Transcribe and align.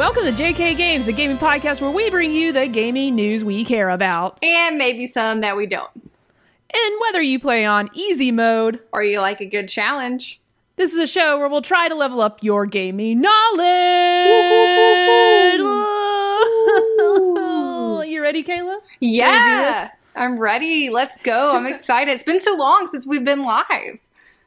Welcome 0.00 0.24
to 0.24 0.32
JK 0.32 0.78
Games, 0.78 1.04
the 1.04 1.12
gaming 1.12 1.36
podcast 1.36 1.82
where 1.82 1.90
we 1.90 2.08
bring 2.08 2.32
you 2.32 2.54
the 2.54 2.66
gaming 2.66 3.14
news 3.14 3.44
we 3.44 3.66
care 3.66 3.90
about. 3.90 4.38
And 4.42 4.78
maybe 4.78 5.04
some 5.04 5.42
that 5.42 5.58
we 5.58 5.66
don't. 5.66 5.90
And 5.94 7.00
whether 7.02 7.20
you 7.20 7.38
play 7.38 7.66
on 7.66 7.90
easy 7.92 8.32
mode, 8.32 8.80
Or 8.92 9.02
you 9.02 9.20
like 9.20 9.42
a 9.42 9.44
good 9.44 9.68
challenge. 9.68 10.40
this 10.76 10.94
is 10.94 10.98
a 10.98 11.06
show 11.06 11.36
where 11.36 11.50
we'll 11.50 11.60
try 11.60 11.86
to 11.86 11.94
level 11.94 12.22
up 12.22 12.42
your 12.42 12.64
gaming 12.64 13.20
knowledge. 13.20 13.58
you 18.08 18.22
ready, 18.22 18.42
Kayla? 18.42 18.78
Yeah. 19.00 19.90
I'm 20.16 20.38
ready. 20.38 20.88
Let's 20.88 21.18
go. 21.18 21.52
I'm 21.52 21.66
excited. 21.66 22.12
It's 22.12 22.22
been 22.22 22.40
so 22.40 22.56
long 22.56 22.88
since 22.88 23.06
we've 23.06 23.26
been 23.26 23.42
live. 23.42 23.98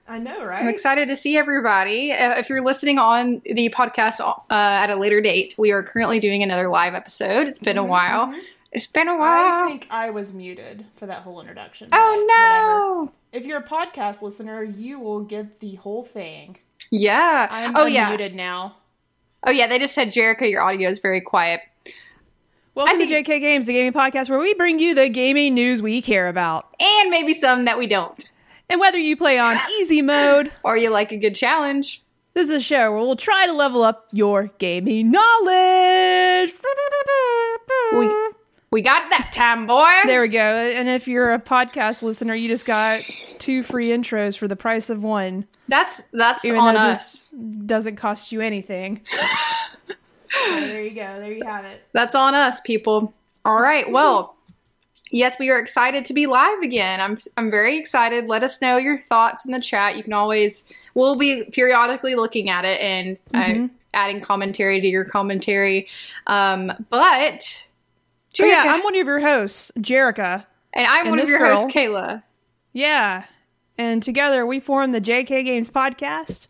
I 0.07 0.19
know, 0.19 0.43
right? 0.43 0.61
I'm 0.61 0.67
excited 0.67 1.07
to 1.07 1.15
see 1.15 1.37
everybody. 1.37 2.11
Uh, 2.11 2.37
if 2.37 2.49
you're 2.49 2.61
listening 2.61 2.97
on 2.99 3.41
the 3.45 3.69
podcast 3.69 4.19
uh, 4.19 4.35
at 4.49 4.89
a 4.89 4.95
later 4.95 5.21
date, 5.21 5.55
we 5.57 5.71
are 5.71 5.81
currently 5.81 6.19
doing 6.19 6.43
another 6.43 6.69
live 6.69 6.93
episode. 6.93 7.47
It's 7.47 7.59
been 7.59 7.77
a 7.77 7.83
while. 7.83 8.33
It's 8.73 8.87
been 8.87 9.07
a 9.07 9.17
while. 9.17 9.65
I 9.65 9.69
think 9.69 9.87
I 9.89 10.09
was 10.09 10.33
muted 10.33 10.85
for 10.97 11.05
that 11.05 11.21
whole 11.21 11.39
introduction. 11.39 11.89
oh 11.93 12.25
no. 12.27 13.03
whatever. 13.03 13.17
If 13.31 13.45
you're 13.45 13.59
a 13.59 13.63
podcast 13.63 14.21
listener, 14.21 14.61
you 14.63 14.99
will 14.99 15.21
get 15.21 15.59
the 15.59 15.75
whole 15.75 16.03
thing. 16.03 16.57
Yeah. 16.91 17.47
I'm 17.49 17.75
oh 17.75 17.85
yeah. 17.85 18.15
unmuted 18.15 18.33
now. 18.33 18.75
Oh 19.45 19.51
yeah. 19.51 19.67
They 19.67 19.79
just 19.79 19.95
said, 19.95 20.09
Jerica, 20.09 20.49
your 20.49 20.61
audio 20.61 20.89
is 20.89 20.99
very 20.99 21.21
quiet. 21.21 21.61
Welcome 22.75 22.99
I 22.99 23.05
to 23.05 23.13
JK 23.13 23.39
Games, 23.39 23.67
the 23.67 23.73
gaming 23.73 23.93
podcast 23.93 24.29
where 24.29 24.39
we 24.39 24.53
bring 24.55 24.79
you 24.79 24.95
the 24.95 25.07
gaming 25.07 25.53
news 25.53 25.81
we 25.81 26.01
care 26.01 26.27
about. 26.27 26.75
And 26.79 27.11
maybe 27.11 27.35
some 27.35 27.65
that 27.65 27.77
we 27.77 27.85
don't. 27.85 28.31
And 28.73 28.79
whether 28.79 28.97
you 28.97 29.15
play 29.15 29.37
on 29.37 29.55
easy 29.79 30.01
mode, 30.01 30.51
Or 30.63 30.75
you 30.75 30.89
like 30.89 31.11
a 31.11 31.17
good 31.17 31.35
challenge. 31.35 32.01
this 32.33 32.49
is 32.49 32.55
a 32.57 32.59
show 32.59 32.91
where 32.91 33.01
we'll 33.01 33.15
try 33.15 33.45
to 33.45 33.53
level 33.53 33.83
up 33.83 34.07
your 34.11 34.49
gaming 34.57 35.11
knowledge. 35.11 36.51
We 37.93 38.09
we 38.71 38.81
got 38.81 39.03
it 39.03 39.09
that 39.11 39.31
time, 39.35 39.67
boys. 39.67 39.85
There 40.07 40.21
we 40.21 40.29
go. 40.31 40.39
And 40.39 40.89
if 40.89 41.07
you're 41.07 41.33
a 41.33 41.39
podcast 41.39 42.01
listener, 42.01 42.33
you 42.33 42.47
just 42.47 42.65
got 42.65 43.01
two 43.37 43.61
free 43.61 43.89
intros 43.89 44.35
for 44.35 44.47
the 44.47 44.55
price 44.55 44.89
of 44.89 45.03
one. 45.03 45.45
That's 45.67 46.01
that's 46.11 46.43
Even 46.43 46.59
on 46.59 46.75
us. 46.75 47.29
doesn't 47.67 47.97
cost 47.97 48.31
you 48.31 48.41
anything. 48.41 49.01
So 49.05 49.17
there 50.59 50.81
you 50.81 50.89
go. 50.95 51.19
There 51.19 51.31
you 51.31 51.45
have 51.45 51.65
it. 51.65 51.83
That's 51.93 52.15
on 52.15 52.33
us, 52.33 52.59
people. 52.61 53.13
All 53.45 53.61
right. 53.61 53.91
Well, 53.91 54.35
yes, 55.13 55.39
we 55.39 55.49
are 55.49 55.57
excited 55.59 56.05
to 56.07 56.13
be 56.13 56.25
live 56.25 56.59
again. 56.61 56.99
I'm 56.99 57.17
I'm 57.37 57.49
very 57.49 57.77
excited. 57.77 58.27
Let 58.27 58.43
us 58.43 58.61
know 58.61 58.75
your 58.77 58.97
thoughts 58.99 59.45
in 59.45 59.51
the 59.53 59.61
chat. 59.61 59.95
You 59.95 60.03
can 60.03 60.11
always 60.13 60.71
we'll 60.95 61.15
be 61.15 61.45
periodically 61.53 62.15
looking 62.15 62.49
at 62.49 62.65
it 62.65 62.81
and 62.81 63.17
uh, 63.33 63.67
adding 63.93 64.19
commentary 64.19 64.81
to 64.81 64.87
your 64.87 65.05
commentary. 65.05 65.87
Um, 66.27 66.71
but 66.89 67.67
Oh, 68.41 68.45
yeah, 68.45 68.63
I'm 68.67 68.83
one 68.83 68.95
of 68.95 69.05
your 69.07 69.19
hosts, 69.19 69.71
Jerica. 69.77 70.45
and 70.73 70.87
I'm 70.87 71.01
and 71.05 71.09
one 71.11 71.19
of 71.19 71.29
your 71.29 71.37
girl- 71.39 71.55
hosts, 71.57 71.71
Kayla. 71.73 72.23
Yeah. 72.73 73.25
And 73.77 74.01
together 74.01 74.45
we 74.45 74.59
form 74.59 74.91
the 74.91 75.01
JK 75.01 75.45
Games 75.45 75.69
podcast, 75.69 76.47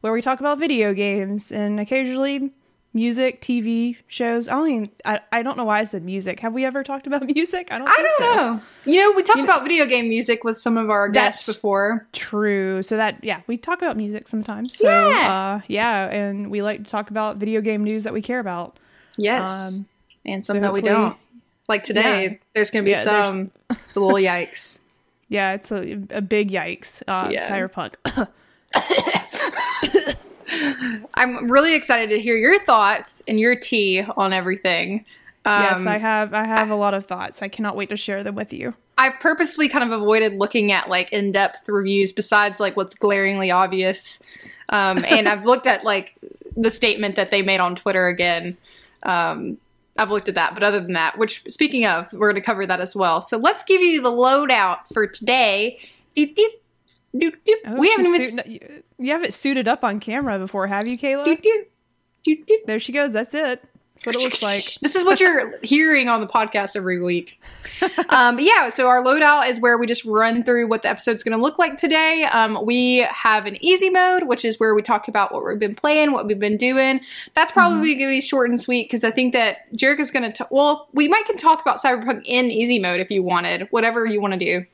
where 0.00 0.12
we 0.14 0.22
talk 0.22 0.40
about 0.40 0.58
video 0.58 0.94
games 0.94 1.52
and 1.52 1.78
occasionally 1.78 2.52
music, 2.96 3.42
TV 3.42 3.96
shows. 4.08 4.48
I 4.48 4.52
don't 4.54 4.70
even, 4.70 4.90
I, 5.04 5.20
I 5.30 5.42
don't 5.42 5.56
know 5.58 5.64
why 5.66 5.80
I 5.80 5.84
said 5.84 6.02
music. 6.02 6.40
Have 6.40 6.54
we 6.54 6.64
ever 6.64 6.82
talked 6.82 7.06
about 7.06 7.22
music? 7.34 7.68
I 7.70 7.78
don't 7.78 7.86
I 7.88 7.92
don't 7.92 8.12
so. 8.34 8.34
know. 8.34 8.60
You 8.86 9.00
know, 9.00 9.12
we 9.14 9.22
talked 9.22 9.40
about 9.40 9.62
video 9.62 9.84
game 9.86 10.08
music 10.08 10.42
with 10.42 10.56
some 10.56 10.76
of 10.78 10.88
our 10.90 11.08
guests 11.10 11.46
before. 11.46 12.08
True. 12.12 12.82
So 12.82 12.96
that 12.96 13.22
yeah, 13.22 13.42
we 13.46 13.58
talk 13.58 13.82
about 13.82 13.96
music 13.96 14.26
sometimes. 14.26 14.76
So 14.78 14.86
Yeah. 15.10 15.58
uh 15.60 15.60
yeah, 15.68 16.06
and 16.10 16.50
we 16.50 16.62
like 16.62 16.78
to 16.78 16.90
talk 16.90 17.10
about 17.10 17.36
video 17.36 17.60
game 17.60 17.84
news 17.84 18.04
that 18.04 18.12
we 18.14 18.22
care 18.22 18.40
about. 18.40 18.78
Yes, 19.18 19.76
Um, 19.78 19.86
and 20.24 20.44
some 20.44 20.56
so 20.56 20.60
that 20.62 20.72
we 20.72 20.80
don't. 20.80 21.16
Like 21.68 21.84
today, 21.84 22.22
Yeah. 22.24 22.34
there's 22.54 22.70
going 22.70 22.84
to 22.84 22.86
be 22.86 22.92
Yeah, 22.92 23.02
some. 23.02 23.50
It's 23.70 23.96
a 23.96 24.00
little 24.00 24.14
yikes. 24.30 24.80
Yeah, 25.28 25.52
it's 25.54 25.70
a, 25.72 26.00
a 26.10 26.22
big 26.22 26.50
yikes. 26.50 27.02
Uh 27.06 27.28
Yeah. 27.30 27.46
Cyberpunk. 27.50 27.94
I'm 31.14 31.50
really 31.50 31.74
excited 31.74 32.10
to 32.10 32.20
hear 32.20 32.36
your 32.36 32.58
thoughts 32.60 33.22
and 33.26 33.38
your 33.38 33.56
tea 33.56 34.02
on 34.16 34.32
everything. 34.32 35.04
Um, 35.44 35.62
yes, 35.62 35.86
I 35.86 35.98
have 35.98 36.34
I 36.34 36.44
have 36.44 36.70
a 36.70 36.76
lot 36.76 36.94
of 36.94 37.06
thoughts. 37.06 37.42
I 37.42 37.48
cannot 37.48 37.76
wait 37.76 37.88
to 37.90 37.96
share 37.96 38.24
them 38.24 38.34
with 38.34 38.52
you. 38.52 38.74
I've 38.98 39.18
purposely 39.20 39.68
kind 39.68 39.84
of 39.84 40.00
avoided 40.00 40.34
looking 40.34 40.72
at 40.72 40.88
like 40.88 41.12
in-depth 41.12 41.68
reviews 41.68 42.12
besides 42.12 42.60
like 42.60 42.76
what's 42.76 42.94
glaringly 42.94 43.50
obvious. 43.50 44.22
Um, 44.70 45.04
and 45.08 45.28
I've 45.28 45.44
looked 45.44 45.66
at 45.66 45.84
like 45.84 46.14
the 46.56 46.70
statement 46.70 47.16
that 47.16 47.30
they 47.30 47.42
made 47.42 47.60
on 47.60 47.76
Twitter 47.76 48.08
again. 48.08 48.56
Um, 49.04 49.58
I've 49.98 50.10
looked 50.10 50.28
at 50.28 50.34
that, 50.34 50.54
but 50.54 50.62
other 50.62 50.80
than 50.80 50.92
that, 50.92 51.16
which 51.16 51.42
speaking 51.48 51.86
of, 51.86 52.12
we're 52.12 52.30
going 52.30 52.34
to 52.34 52.44
cover 52.44 52.66
that 52.66 52.80
as 52.80 52.94
well. 52.94 53.20
So 53.20 53.38
let's 53.38 53.62
give 53.62 53.80
you 53.80 54.02
the 54.02 54.10
loadout 54.10 54.92
for 54.92 55.06
today. 55.06 55.78
Doot, 56.14 56.36
doot, 56.36 56.52
Oh, 57.66 57.76
we 57.76 57.90
haven't 57.90 58.06
even. 58.06 58.26
suiting- 58.26 58.52
you, 58.52 58.82
you 58.98 59.12
haven't 59.12 59.34
suited 59.34 59.68
up 59.68 59.84
on 59.84 60.00
camera 60.00 60.38
before, 60.38 60.66
have 60.66 60.88
you, 60.88 60.96
Kayla? 60.96 61.24
There 62.66 62.78
she 62.78 62.92
goes. 62.92 63.12
That's 63.12 63.34
it. 63.34 63.62
That's 63.94 64.06
what 64.06 64.16
it 64.16 64.22
looks 64.22 64.42
like. 64.42 64.76
This 64.82 64.94
is 64.94 65.04
what 65.04 65.20
you're 65.20 65.58
hearing 65.62 66.08
on 66.08 66.20
the 66.20 66.26
podcast 66.26 66.76
every 66.76 67.00
week. 67.00 67.40
Um, 68.10 68.38
yeah, 68.38 68.68
so 68.68 68.88
our 68.88 69.02
loadout 69.02 69.48
is 69.48 69.58
where 69.58 69.78
we 69.78 69.86
just 69.86 70.04
run 70.04 70.44
through 70.44 70.68
what 70.68 70.82
the 70.82 70.90
episode's 70.90 71.22
going 71.22 71.36
to 71.36 71.42
look 71.42 71.58
like 71.58 71.78
today. 71.78 72.24
Um, 72.24 72.64
we 72.66 73.06
have 73.10 73.46
an 73.46 73.56
easy 73.64 73.88
mode, 73.88 74.24
which 74.24 74.44
is 74.44 74.60
where 74.60 74.74
we 74.74 74.82
talk 74.82 75.08
about 75.08 75.32
what 75.32 75.44
we've 75.46 75.58
been 75.58 75.74
playing, 75.74 76.12
what 76.12 76.26
we've 76.26 76.38
been 76.38 76.58
doing. 76.58 77.00
That's 77.34 77.52
probably 77.52 77.94
going 77.94 78.08
to 78.10 78.16
be 78.16 78.20
short 78.20 78.50
and 78.50 78.60
sweet 78.60 78.84
because 78.90 79.02
I 79.02 79.10
think 79.10 79.32
that 79.32 79.72
Jerica's 79.74 80.10
going 80.10 80.30
to, 80.30 80.48
well, 80.50 80.88
we 80.92 81.08
might 81.08 81.24
can 81.24 81.38
talk 81.38 81.62
about 81.62 81.80
Cyberpunk 81.82 82.22
in 82.26 82.50
easy 82.50 82.78
mode 82.78 83.00
if 83.00 83.10
you 83.10 83.22
wanted, 83.22 83.66
whatever 83.70 84.04
you 84.04 84.20
want 84.20 84.34
to 84.34 84.38
do. 84.38 84.66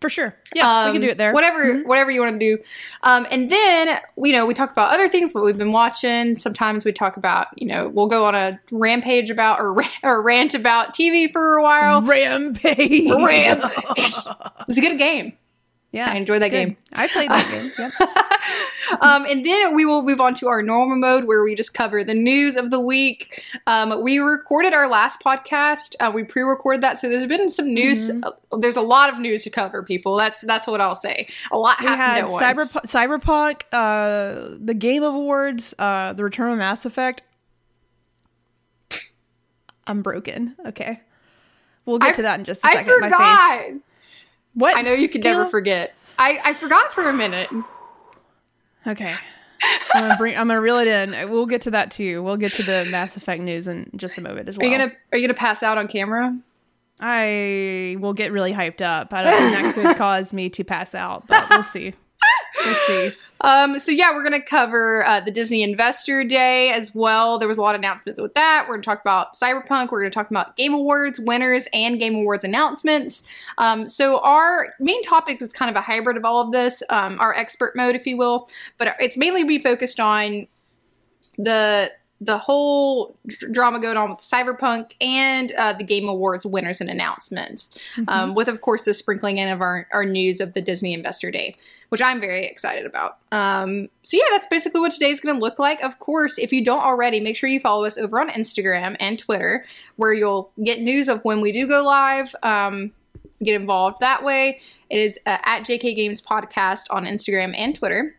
For 0.00 0.08
sure. 0.08 0.36
Yeah, 0.54 0.84
we 0.84 0.88
Um, 0.90 0.92
can 0.94 1.02
do 1.02 1.08
it 1.08 1.18
there. 1.18 1.32
Whatever, 1.32 1.80
whatever 1.80 2.10
you 2.12 2.20
want 2.20 2.38
to 2.38 2.56
do. 2.56 2.62
Um, 3.02 3.26
and 3.32 3.50
then 3.50 3.98
you 4.22 4.32
know 4.32 4.46
we 4.46 4.54
talk 4.54 4.70
about 4.70 4.94
other 4.94 5.08
things, 5.08 5.34
what 5.34 5.44
we've 5.44 5.58
been 5.58 5.72
watching. 5.72 6.36
Sometimes 6.36 6.84
we 6.84 6.92
talk 6.92 7.16
about 7.16 7.48
you 7.56 7.66
know 7.66 7.88
we'll 7.88 8.06
go 8.06 8.24
on 8.24 8.34
a 8.36 8.60
rampage 8.70 9.28
about 9.30 9.58
or 9.60 9.82
or 10.04 10.22
rant 10.22 10.54
about 10.54 10.94
TV 10.94 11.30
for 11.30 11.56
a 11.56 11.62
while. 11.62 12.00
Rampage. 12.02 13.10
Rampage. 13.10 14.14
It's 14.68 14.78
a 14.78 14.80
good 14.80 14.98
game. 14.98 15.32
Yeah, 15.90 16.10
I 16.10 16.16
enjoyed 16.16 16.42
that 16.42 16.50
good. 16.50 16.66
game. 16.66 16.76
I 16.92 17.08
played 17.08 17.30
that 17.30 17.50
game. 17.50 17.72
Yep. 17.78 18.24
Um, 19.02 19.26
and 19.26 19.44
then 19.44 19.74
we 19.74 19.84
will 19.84 20.02
move 20.02 20.18
on 20.18 20.34
to 20.36 20.48
our 20.48 20.62
normal 20.62 20.96
mode 20.96 21.24
where 21.24 21.42
we 21.44 21.54
just 21.54 21.74
cover 21.74 22.02
the 22.02 22.14
news 22.14 22.56
of 22.56 22.70
the 22.70 22.80
week. 22.80 23.44
Um, 23.66 24.02
we 24.02 24.18
recorded 24.18 24.72
our 24.72 24.88
last 24.88 25.20
podcast. 25.22 25.94
Uh, 26.00 26.10
we 26.14 26.24
pre-recorded 26.24 26.80
that, 26.82 26.96
so 26.98 27.06
there's 27.06 27.26
been 27.26 27.50
some 27.50 27.74
news. 27.74 28.10
Mm-hmm. 28.10 28.24
uh, 28.24 28.56
there's 28.58 28.76
a 28.76 28.80
lot 28.80 29.12
of 29.12 29.18
news 29.18 29.44
to 29.44 29.50
cover, 29.50 29.82
people. 29.82 30.16
That's 30.16 30.40
that's 30.40 30.66
what 30.66 30.80
I'll 30.80 30.94
say. 30.94 31.28
A 31.52 31.58
lot 31.58 31.78
We 31.80 31.86
happened 31.86 32.28
had 32.28 32.32
once. 32.32 32.72
Cyberpunk, 32.86 33.20
Cyberpunk, 33.22 33.62
uh, 33.72 34.56
the 34.58 34.72
Game 34.74 35.02
Awards, 35.02 35.74
uh, 35.78 36.14
the 36.14 36.24
Return 36.24 36.50
of 36.52 36.56
Mass 36.56 36.86
Effect. 36.86 37.20
I'm 39.86 40.00
broken. 40.02 40.56
Okay, 40.66 41.00
we'll 41.84 41.98
get 41.98 42.10
I- 42.10 42.12
to 42.12 42.22
that 42.22 42.38
in 42.38 42.44
just 42.46 42.64
a 42.64 42.68
second. 42.68 42.92
forgot. 43.00 43.10
My 43.20 43.62
face. 43.66 43.80
What? 44.54 44.76
I 44.76 44.82
know 44.82 44.92
you 44.92 45.08
could 45.08 45.22
never 45.22 45.44
forget. 45.44 45.94
I, 46.18 46.40
I 46.44 46.54
forgot 46.54 46.92
for 46.92 47.08
a 47.08 47.12
minute. 47.12 47.48
Okay. 48.86 49.14
I'm 49.94 50.02
gonna 50.02 50.16
bring. 50.16 50.36
I'm 50.36 50.48
gonna 50.48 50.60
reel 50.60 50.78
it 50.78 50.88
in. 50.88 51.30
We'll 51.30 51.46
get 51.46 51.62
to 51.62 51.70
that 51.72 51.90
too. 51.90 52.22
We'll 52.22 52.36
get 52.36 52.52
to 52.52 52.62
the 52.62 52.86
Mass 52.90 53.16
Effect 53.16 53.42
news 53.42 53.66
in 53.66 53.90
just 53.96 54.16
a 54.18 54.20
moment 54.20 54.48
as 54.48 54.56
well. 54.56 54.66
Are 54.66 54.70
you 54.70 54.78
gonna 54.78 54.92
Are 55.12 55.18
you 55.18 55.26
gonna 55.26 55.38
pass 55.38 55.62
out 55.62 55.78
on 55.78 55.88
camera? 55.88 56.36
I 57.00 57.96
will 58.00 58.12
get 58.12 58.32
really 58.32 58.52
hyped 58.52 58.82
up. 58.82 59.12
I 59.12 59.22
don't 59.22 59.32
think 59.36 59.52
that 59.52 59.74
could 59.74 59.96
cause 59.98 60.32
me 60.32 60.48
to 60.50 60.64
pass 60.64 60.94
out, 60.94 61.26
but 61.26 61.48
we'll 61.50 61.62
see. 61.62 61.94
Um, 63.40 63.78
so 63.78 63.92
yeah, 63.92 64.12
we're 64.12 64.24
gonna 64.24 64.42
cover 64.42 65.06
uh, 65.06 65.20
the 65.20 65.30
Disney 65.30 65.62
Investor 65.62 66.24
Day 66.24 66.70
as 66.70 66.94
well. 66.94 67.38
There 67.38 67.48
was 67.48 67.56
a 67.56 67.62
lot 67.62 67.74
of 67.74 67.80
announcements 67.80 68.20
with 68.20 68.34
that. 68.34 68.66
We're 68.68 68.74
gonna 68.74 68.82
talk 68.82 69.00
about 69.00 69.34
Cyberpunk. 69.34 69.90
We're 69.90 70.00
gonna 70.00 70.10
talk 70.10 70.30
about 70.30 70.56
Game 70.56 70.74
Awards 70.74 71.20
winners 71.20 71.68
and 71.72 71.98
Game 71.98 72.16
Awards 72.16 72.44
announcements. 72.44 73.22
Um, 73.58 73.88
so 73.88 74.18
our 74.20 74.74
main 74.80 75.02
topic 75.04 75.40
is 75.40 75.52
kind 75.52 75.70
of 75.70 75.76
a 75.76 75.80
hybrid 75.80 76.16
of 76.16 76.24
all 76.24 76.40
of 76.40 76.52
this, 76.52 76.82
um, 76.90 77.16
our 77.20 77.34
expert 77.34 77.76
mode, 77.76 77.94
if 77.94 78.06
you 78.06 78.16
will. 78.16 78.48
But 78.76 78.96
it's 78.98 79.16
mainly 79.16 79.44
be 79.44 79.58
focused 79.58 80.00
on 80.00 80.48
the 81.36 81.92
the 82.20 82.38
whole 82.38 83.16
drama 83.52 83.80
going 83.80 83.96
on 83.96 84.10
with 84.10 84.20
Cyberpunk 84.20 84.92
and 85.00 85.52
uh, 85.52 85.72
the 85.72 85.84
Game 85.84 86.08
Awards 86.08 86.44
winners 86.44 86.80
and 86.80 86.90
announcements, 86.90 87.70
um, 88.08 88.34
with 88.34 88.48
of 88.48 88.60
course 88.60 88.84
the 88.84 88.94
sprinkling 88.94 89.38
in 89.38 89.48
of 89.48 89.60
our, 89.60 89.86
our 89.92 90.04
news 90.04 90.40
of 90.40 90.54
the 90.54 90.60
Disney 90.60 90.94
Investor 90.94 91.30
Day, 91.30 91.56
which 91.90 92.02
I'm 92.02 92.20
very 92.20 92.46
excited 92.46 92.86
about. 92.86 93.18
Um, 93.30 93.88
so 94.02 94.16
yeah, 94.16 94.24
that's 94.30 94.48
basically 94.48 94.80
what 94.80 94.92
today's 94.92 95.20
going 95.20 95.36
to 95.36 95.40
look 95.40 95.60
like. 95.60 95.80
Of 95.82 96.00
course, 96.00 96.38
if 96.38 96.52
you 96.52 96.64
don't 96.64 96.82
already, 96.82 97.20
make 97.20 97.36
sure 97.36 97.48
you 97.48 97.60
follow 97.60 97.84
us 97.84 97.96
over 97.96 98.20
on 98.20 98.30
Instagram 98.30 98.96
and 98.98 99.18
Twitter, 99.18 99.64
where 99.96 100.12
you'll 100.12 100.50
get 100.64 100.80
news 100.80 101.08
of 101.08 101.24
when 101.24 101.40
we 101.40 101.52
do 101.52 101.68
go 101.68 101.82
live. 101.84 102.34
Um, 102.42 102.92
get 103.44 103.54
involved 103.54 103.98
that 104.00 104.24
way. 104.24 104.60
It 104.90 104.98
is 104.98 105.18
uh, 105.26 105.38
at 105.44 105.62
JK 105.62 105.94
Games 105.94 106.20
Podcast 106.20 106.86
on 106.90 107.04
Instagram 107.04 107.54
and 107.56 107.76
Twitter. 107.76 108.16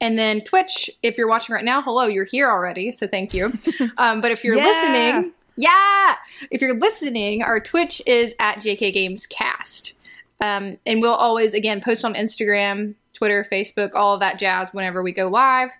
And 0.00 0.18
then 0.18 0.40
Twitch, 0.42 0.88
if 1.02 1.18
you're 1.18 1.28
watching 1.28 1.54
right 1.54 1.64
now, 1.64 1.82
hello, 1.82 2.06
you're 2.06 2.24
here 2.24 2.48
already, 2.50 2.92
so 2.92 3.06
thank 3.06 3.34
you. 3.34 3.52
Um, 3.98 4.20
but 4.20 4.30
if 4.30 4.44
you're 4.44 4.56
Yeah. 4.56 4.64
listening, 4.64 5.32
yeah, 5.56 6.14
if 6.52 6.60
you're 6.60 6.78
listening, 6.78 7.42
our 7.42 7.58
Twitch 7.60 8.00
is 8.06 8.34
at 8.38 8.58
JK 8.58 8.92
Games 8.94 9.26
Cast. 9.26 9.94
Um, 10.40 10.78
and 10.86 11.00
we'll 11.02 11.14
always, 11.14 11.52
again, 11.52 11.80
post 11.80 12.04
on 12.04 12.14
Instagram, 12.14 12.94
Twitter, 13.12 13.44
Facebook, 13.50 13.90
all 13.94 14.14
of 14.14 14.20
that 14.20 14.38
jazz 14.38 14.72
whenever 14.72 15.02
we 15.02 15.10
go 15.12 15.26
live. 15.28 15.70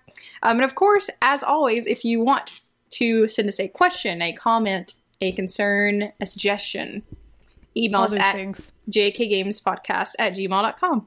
Um, 0.43 0.57
and 0.57 0.65
of 0.65 0.75
course, 0.75 1.09
as 1.23 1.45
always, 1.45 1.87
if 1.87 2.05
you 2.05 2.21
want 2.21 2.61
to 2.91 3.29
send 3.29 3.47
us 3.47 3.61
a 3.61 3.69
question, 3.69 4.21
a 4.21 4.33
comment, 4.33 4.95
a 5.21 5.31
concern, 5.31 6.13
a 6.21 6.27
suggestion, 6.27 7.05
email 7.77 8.01
us 8.03 8.17
at 8.17 8.33
things. 8.35 8.73
jkgamespodcast 8.91 10.15
at 10.19 10.35
gmail.com. 10.35 11.07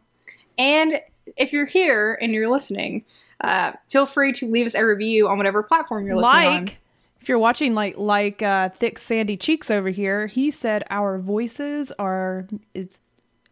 And 0.57 1.01
if 1.37 1.53
you're 1.53 1.65
here 1.65 2.17
and 2.21 2.31
you're 2.33 2.49
listening, 2.49 3.05
uh, 3.41 3.73
feel 3.89 4.05
free 4.05 4.33
to 4.33 4.45
leave 4.49 4.65
us 4.65 4.75
a 4.75 4.85
review 4.85 5.27
on 5.27 5.37
whatever 5.37 5.63
platform 5.63 6.05
you're 6.05 6.15
listening 6.15 6.47
on. 6.47 6.65
Like, 6.65 6.77
if 7.21 7.29
you're 7.29 7.39
watching, 7.39 7.73
like 7.75 7.97
like 7.97 8.41
uh, 8.41 8.69
thick 8.69 8.97
sandy 8.99 9.37
cheeks 9.37 9.69
over 9.69 9.89
here, 9.89 10.27
he 10.27 10.49
said 10.51 10.83
our 10.89 11.19
voices 11.19 11.91
are 11.99 12.47
is 12.73 12.97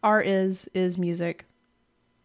are 0.04 0.22
is 0.22 0.70
is 0.74 0.98
music. 0.98 1.46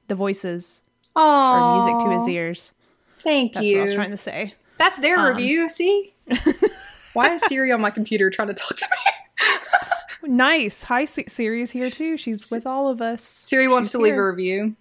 The 0.08 0.14
voices 0.14 0.82
are 1.16 1.76
music 1.76 1.98
to 2.00 2.10
his 2.18 2.28
ears. 2.28 2.72
Thank 3.20 3.54
That's 3.54 3.66
you. 3.66 3.76
what 3.76 3.80
I 3.80 3.84
was 3.84 3.94
trying 3.94 4.10
to 4.10 4.16
say. 4.16 4.52
That's 4.78 4.98
their 4.98 5.18
Um, 5.18 5.36
review. 5.36 5.68
See? 5.68 6.12
Why 7.14 7.32
is 7.34 7.42
Siri 7.42 7.70
on 7.72 7.80
my 7.80 7.90
computer 7.90 8.28
trying 8.28 8.48
to 8.48 8.54
talk 8.54 8.76
to 8.76 8.86
me? 8.90 10.30
Nice. 10.34 10.84
Hi, 10.84 11.04
Siri's 11.04 11.70
here 11.70 11.90
too. 11.90 12.16
She's 12.16 12.50
with 12.50 12.66
all 12.66 12.88
of 12.88 13.00
us. 13.02 13.22
Siri 13.22 13.68
wants 13.68 13.88
She's 13.88 13.92
to 13.92 13.98
leave 13.98 14.14
a 14.14 14.26
review. 14.26 14.74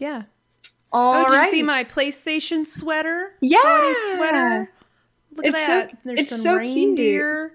Yeah. 0.00 0.22
All 0.92 1.22
oh, 1.22 1.28
did 1.28 1.34
right. 1.34 1.44
you 1.44 1.50
see 1.52 1.62
my 1.62 1.84
PlayStation 1.84 2.66
sweater? 2.66 3.32
Yeah. 3.40 3.94
Sweater. 4.12 4.72
Look 5.36 5.46
It's 5.46 5.58
at 5.60 5.66
so- 5.66 5.72
that. 5.86 5.98
There's 6.04 6.20
it's 6.20 6.30
some 6.30 6.40
so 6.40 6.58
cute. 6.58 6.74
reindeer 6.74 7.52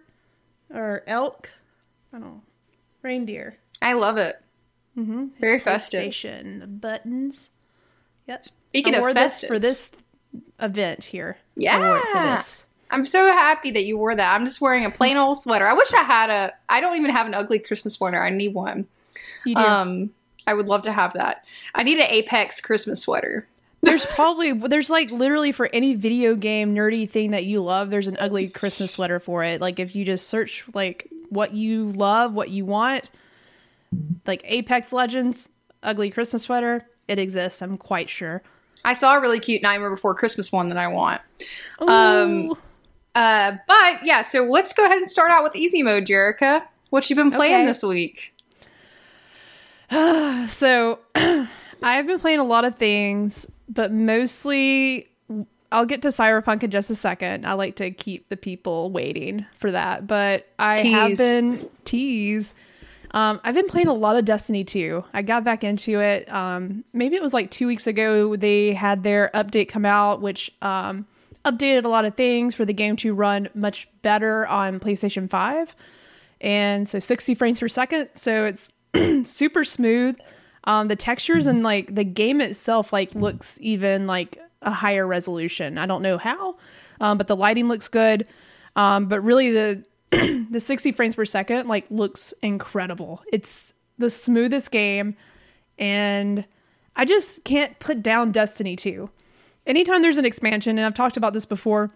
or 0.74 1.04
elk. 1.08 1.50
I 2.14 2.20
don't 2.20 2.28
know. 2.28 2.42
Reindeer. 3.02 3.58
I 3.82 3.94
love 3.94 4.18
it. 4.18 4.38
Mm-hmm. 4.98 5.26
Very 5.42 5.60
festive. 5.60 6.02
PlayStation 6.02 6.80
buttons. 6.80 7.50
Yep. 8.28 8.46
Speaking 8.46 8.96
I 8.96 9.00
of 9.00 9.14
festive, 9.14 9.42
this 9.42 9.48
for 9.50 9.60
this 9.60 9.92
event 10.62 11.04
here. 11.04 11.38
I 11.70 11.78
wore 11.80 11.98
it 11.98 12.04
for 12.12 12.18
Yeah. 12.18 12.36
this. 12.36 12.66
I'm 12.90 13.04
so 13.04 13.28
happy 13.28 13.72
that 13.72 13.84
you 13.84 13.98
wore 13.98 14.16
that. 14.16 14.34
I'm 14.34 14.46
just 14.46 14.62
wearing 14.62 14.86
a 14.86 14.90
plain 14.92 15.18
old 15.18 15.38
sweater. 15.38 15.68
I 15.68 15.74
wish 15.74 15.94
I 15.94 16.04
had 16.04 16.30
a. 16.30 16.54
I 16.70 16.80
don't 16.80 16.96
even 16.98 17.12
have 17.12 17.28
an 17.28 17.34
ugly 17.34 17.60
Christmas 17.60 17.96
sweater. 17.96 18.24
I 18.24 18.30
need 18.30 18.54
one. 18.54 18.88
You 19.46 19.56
do. 19.56 19.62
Um, 19.62 20.10
I 20.48 20.54
would 20.54 20.68
love 20.68 20.84
to 20.84 20.92
have 20.92 21.14
that. 21.14 21.44
I 21.74 21.84
need 21.84 21.98
an 21.98 22.08
Apex 22.10 22.62
Christmas 22.62 23.02
sweater. 23.02 23.48
there's 23.82 24.06
probably 24.06 24.52
there's 24.52 24.90
like 24.90 25.12
literally 25.12 25.52
for 25.52 25.70
any 25.74 25.94
video 25.96 26.36
game 26.36 26.74
nerdy 26.76 27.10
thing 27.10 27.32
that 27.32 27.46
you 27.46 27.62
love, 27.64 27.90
there's 27.90 28.08
an 28.08 28.18
ugly 28.20 28.48
Christmas 28.48 28.92
sweater 28.92 29.20
for 29.20 29.44
it. 29.44 29.62
Like 29.62 29.80
if 29.80 29.96
you 29.96 30.06
just 30.06 30.28
search 30.28 30.64
like 30.74 31.08
what 31.30 31.54
you 31.54 31.92
love, 31.92 32.34
what 32.34 32.50
you 32.50 32.66
want, 32.66 33.10
like 34.26 34.42
Apex 34.46 34.92
Legends 34.94 35.50
ugly 35.84 36.10
Christmas 36.10 36.44
sweater, 36.44 36.86
it 37.08 37.20
exists. 37.20 37.62
I'm 37.62 37.78
quite 37.78 38.10
sure. 38.10 38.42
I 38.84 38.94
saw 38.94 39.16
a 39.18 39.22
really 39.22 39.40
cute 39.40 39.62
Nightmare 39.64 39.90
Before 39.90 40.14
Christmas 40.16 40.52
one 40.52 40.70
that 40.70 40.78
I 40.78 40.88
want. 40.88 41.22
Um, 41.80 42.54
Uh, 43.16 43.58
but 43.68 44.06
yeah, 44.06 44.22
so 44.22 44.44
let's 44.44 44.74
go 44.74 44.84
ahead 44.86 44.98
and 44.98 45.08
start 45.08 45.32
out 45.32 45.42
with 45.44 45.56
easy 45.56 45.82
mode, 45.82 46.06
Jerica. 46.06 46.64
What 46.90 47.10
you 47.10 47.16
been 47.16 47.32
playing 47.32 47.56
Okay. 47.56 47.66
this 47.66 47.82
week? 47.82 48.34
So 50.48 51.00
I've 51.16 52.06
been 52.06 52.20
playing 52.20 52.40
a 52.40 52.44
lot 52.44 52.66
of 52.66 52.76
things, 52.76 53.48
but 53.68 53.92
mostly 53.92 55.10
I'll 55.72 55.86
get 55.86 56.04
to 56.04 56.10
Cyberpunk 56.10 56.64
in 56.64 56.72
just 56.72 56.90
a 56.90 56.96
second. 56.96 57.46
I 57.46 57.54
like 57.54 57.76
to 57.78 57.90
keep 57.92 58.30
the 58.30 58.38
people 58.38 58.92
waiting 58.92 59.46
for 59.58 59.72
that, 59.72 60.06
but 60.06 60.48
I 60.60 60.80
have 60.80 61.18
been 61.18 61.68
tease. 61.84 62.54
Um, 63.12 63.40
I've 63.44 63.56
been 63.56 63.68
playing 63.68 63.88
a 63.88 63.94
lot 63.94 64.18
of 64.18 64.26
Destiny 64.26 64.64
2. 64.64 65.04
I 65.14 65.22
got 65.22 65.44
back 65.44 65.64
into 65.64 66.00
it. 66.00 66.32
Um, 66.32 66.84
maybe 66.94 67.16
it 67.16 67.22
was 67.22 67.34
like 67.34 67.50
two 67.50 67.66
weeks 67.66 67.88
ago. 67.88 68.36
They 68.36 68.74
had 68.74 69.04
their 69.04 69.32
update 69.34 69.68
come 69.68 69.86
out, 69.86 70.22
which 70.22 70.52
um, 70.62 71.08
updated 71.46 71.86
a 71.86 71.90
lot 71.90 72.06
of 72.06 72.16
things 72.16 72.54
for 72.54 72.66
the 72.66 72.74
game 72.74 72.96
to 72.98 73.14
run 73.14 73.48
much 73.54 73.88
better 74.02 74.46
on 74.48 74.80
PlayStation 74.80 75.30
5 75.30 75.76
and 76.42 76.88
so 76.88 77.00
60 77.00 77.34
frames 77.36 77.60
per 77.60 77.68
second 77.68 78.10
so 78.14 78.46
it's 78.46 78.70
super 79.24 79.64
smooth. 79.64 80.18
Um 80.64 80.88
the 80.88 80.96
textures 80.96 81.48
and 81.48 81.64
like 81.64 81.94
the 81.94 82.04
game 82.04 82.42
itself 82.42 82.92
like 82.92 83.14
looks 83.14 83.58
even 83.62 84.08
like 84.08 84.40
a 84.62 84.72
higher 84.72 85.06
resolution. 85.06 85.78
I 85.78 85.86
don't 85.86 86.02
know 86.02 86.18
how 86.18 86.58
um, 87.02 87.18
but 87.18 87.28
the 87.28 87.36
lighting 87.36 87.68
looks 87.68 87.88
good. 87.88 88.28
Um 88.76 89.08
but 89.08 89.22
really 89.22 89.52
the 89.52 89.84
the 90.50 90.60
60 90.60 90.92
frames 90.92 91.16
per 91.16 91.26
second 91.26 91.68
like 91.68 91.86
looks 91.90 92.34
incredible. 92.42 93.22
It's 93.32 93.74
the 93.98 94.10
smoothest 94.10 94.72
game 94.72 95.16
and 95.78 96.46
i 96.96 97.06
just 97.06 97.44
can't 97.44 97.78
put 97.80 98.02
down 98.02 98.32
destiny 98.32 98.76
2 98.76 99.10
anytime 99.68 100.02
there's 100.02 100.18
an 100.18 100.26
expansion 100.26 100.78
and 100.78 100.86
i've 100.86 100.94
talked 100.94 101.18
about 101.18 101.34
this 101.34 101.46
before 101.46 101.92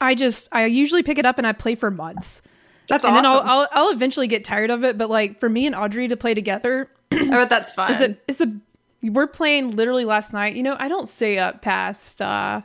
i 0.00 0.14
just 0.14 0.48
i 0.52 0.66
usually 0.66 1.02
pick 1.02 1.18
it 1.18 1.26
up 1.26 1.38
and 1.38 1.46
i 1.46 1.52
play 1.52 1.74
for 1.74 1.90
months 1.90 2.42
That's 2.88 3.04
and 3.04 3.16
awesome. 3.16 3.24
then 3.24 3.48
I'll, 3.48 3.60
I'll 3.60 3.68
I'll 3.72 3.90
eventually 3.90 4.26
get 4.26 4.44
tired 4.44 4.70
of 4.70 4.84
it. 4.84 4.96
But 4.96 5.10
like 5.10 5.40
for 5.40 5.48
me 5.48 5.66
and 5.66 5.74
Audrey 5.74 6.08
to 6.08 6.16
play 6.16 6.34
together, 6.34 6.88
I 7.12 7.26
bet 7.26 7.50
that's 7.50 7.72
fun. 7.72 7.90
is 7.90 7.98
the 7.98 8.16
is 8.28 8.38
the 8.38 8.58
we're 9.02 9.26
playing 9.26 9.76
literally 9.76 10.04
last 10.04 10.32
night. 10.32 10.56
You 10.56 10.62
know, 10.62 10.76
I 10.78 10.88
don't 10.88 11.08
stay 11.08 11.38
up 11.38 11.62
past 11.62 12.22
uh 12.22 12.62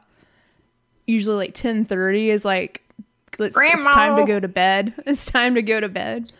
usually 1.06 1.38
like 1.38 1.54
ten 1.54 1.86
thirty. 1.86 2.30
Is 2.30 2.46
like 2.46 2.84
it's, 3.40 3.58
it's 3.60 3.96
time 3.96 4.18
to 4.18 4.26
go 4.26 4.40
to 4.40 4.48
bed. 4.48 4.94
It's 5.06 5.26
time 5.26 5.56
to 5.56 5.62
go 5.62 5.80
to 5.80 5.90
bed. 5.90 6.32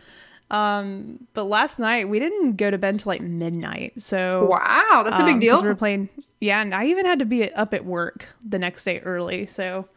Um, 0.50 1.26
but 1.32 1.44
last 1.44 1.78
night 1.78 2.08
we 2.08 2.18
didn't 2.18 2.56
go 2.56 2.70
to 2.70 2.78
bed 2.78 2.94
until 2.94 3.10
like 3.10 3.22
midnight. 3.22 4.00
So 4.00 4.46
wow, 4.46 5.02
that's 5.04 5.20
a 5.20 5.24
big 5.24 5.40
deal. 5.40 5.60
We 5.62 5.68
were 5.68 5.74
playing, 5.74 6.10
yeah, 6.40 6.60
and 6.60 6.74
I 6.74 6.86
even 6.86 7.06
had 7.06 7.20
to 7.20 7.24
be 7.24 7.50
up 7.52 7.72
at 7.72 7.86
work 7.86 8.28
the 8.46 8.58
next 8.58 8.84
day 8.84 9.00
early. 9.00 9.46
So 9.46 9.88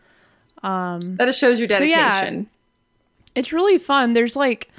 um, 0.63 1.17
that 1.17 1.25
just 1.25 1.39
shows 1.39 1.59
your 1.59 1.67
So, 1.69 1.83
yeah. 1.83 2.41
It's 3.35 3.53
really 3.53 3.77
fun. 3.77 4.13
There's 4.13 4.35
like 4.35 4.71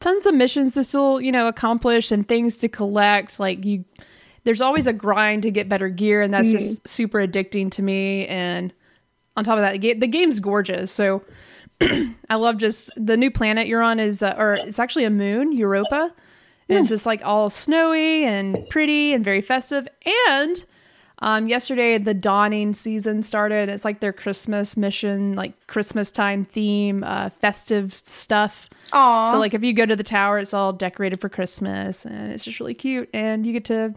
tons 0.00 0.26
of 0.26 0.34
missions 0.34 0.74
to 0.74 0.84
still, 0.84 1.20
you 1.20 1.32
know, 1.32 1.46
accomplish 1.48 2.10
and 2.12 2.26
things 2.26 2.58
to 2.58 2.68
collect. 2.68 3.40
Like 3.40 3.64
you 3.64 3.84
there's 4.44 4.60
always 4.60 4.86
a 4.86 4.92
grind 4.92 5.42
to 5.42 5.50
get 5.50 5.68
better 5.68 5.88
gear 5.88 6.22
and 6.22 6.32
that's 6.32 6.50
just 6.50 6.88
super 6.88 7.18
addicting 7.18 7.70
to 7.70 7.82
me 7.82 8.26
and 8.26 8.72
on 9.36 9.44
top 9.44 9.58
of 9.58 9.62
that, 9.62 9.80
the 9.80 9.94
the 9.94 10.06
game's 10.06 10.40
gorgeous. 10.40 10.90
So 10.90 11.22
I 11.80 12.34
love 12.36 12.58
just 12.58 12.90
the 12.96 13.16
new 13.16 13.30
planet 13.30 13.66
you're 13.68 13.82
on 13.82 14.00
is 14.00 14.22
uh, 14.22 14.34
or 14.36 14.52
it's 14.52 14.78
actually 14.78 15.04
a 15.04 15.10
moon, 15.10 15.52
Europa. 15.52 16.12
And 16.68 16.78
it's 16.78 16.88
just 16.88 17.04
like 17.04 17.20
all 17.24 17.50
snowy 17.50 18.24
and 18.24 18.56
pretty 18.70 19.12
and 19.12 19.24
very 19.24 19.40
festive 19.40 19.88
and 20.28 20.64
um, 21.20 21.48
yesterday, 21.48 21.98
the 21.98 22.14
dawning 22.14 22.74
season 22.74 23.22
started. 23.22 23.68
It's 23.68 23.84
like 23.84 24.00
their 24.00 24.12
Christmas 24.12 24.76
mission, 24.76 25.34
like 25.34 25.66
Christmas 25.66 26.10
time 26.10 26.44
theme, 26.44 27.04
uh, 27.04 27.30
festive 27.30 28.00
stuff. 28.04 28.68
Aw. 28.92 29.30
So, 29.30 29.38
like, 29.38 29.52
if 29.54 29.62
you 29.62 29.72
go 29.72 29.84
to 29.86 29.94
the 29.96 30.02
tower, 30.02 30.38
it's 30.38 30.54
all 30.54 30.72
decorated 30.72 31.20
for 31.20 31.28
Christmas, 31.28 32.04
and 32.04 32.32
it's 32.32 32.44
just 32.44 32.58
really 32.60 32.74
cute. 32.74 33.08
And 33.12 33.44
you 33.44 33.52
get 33.52 33.64
to 33.66 33.94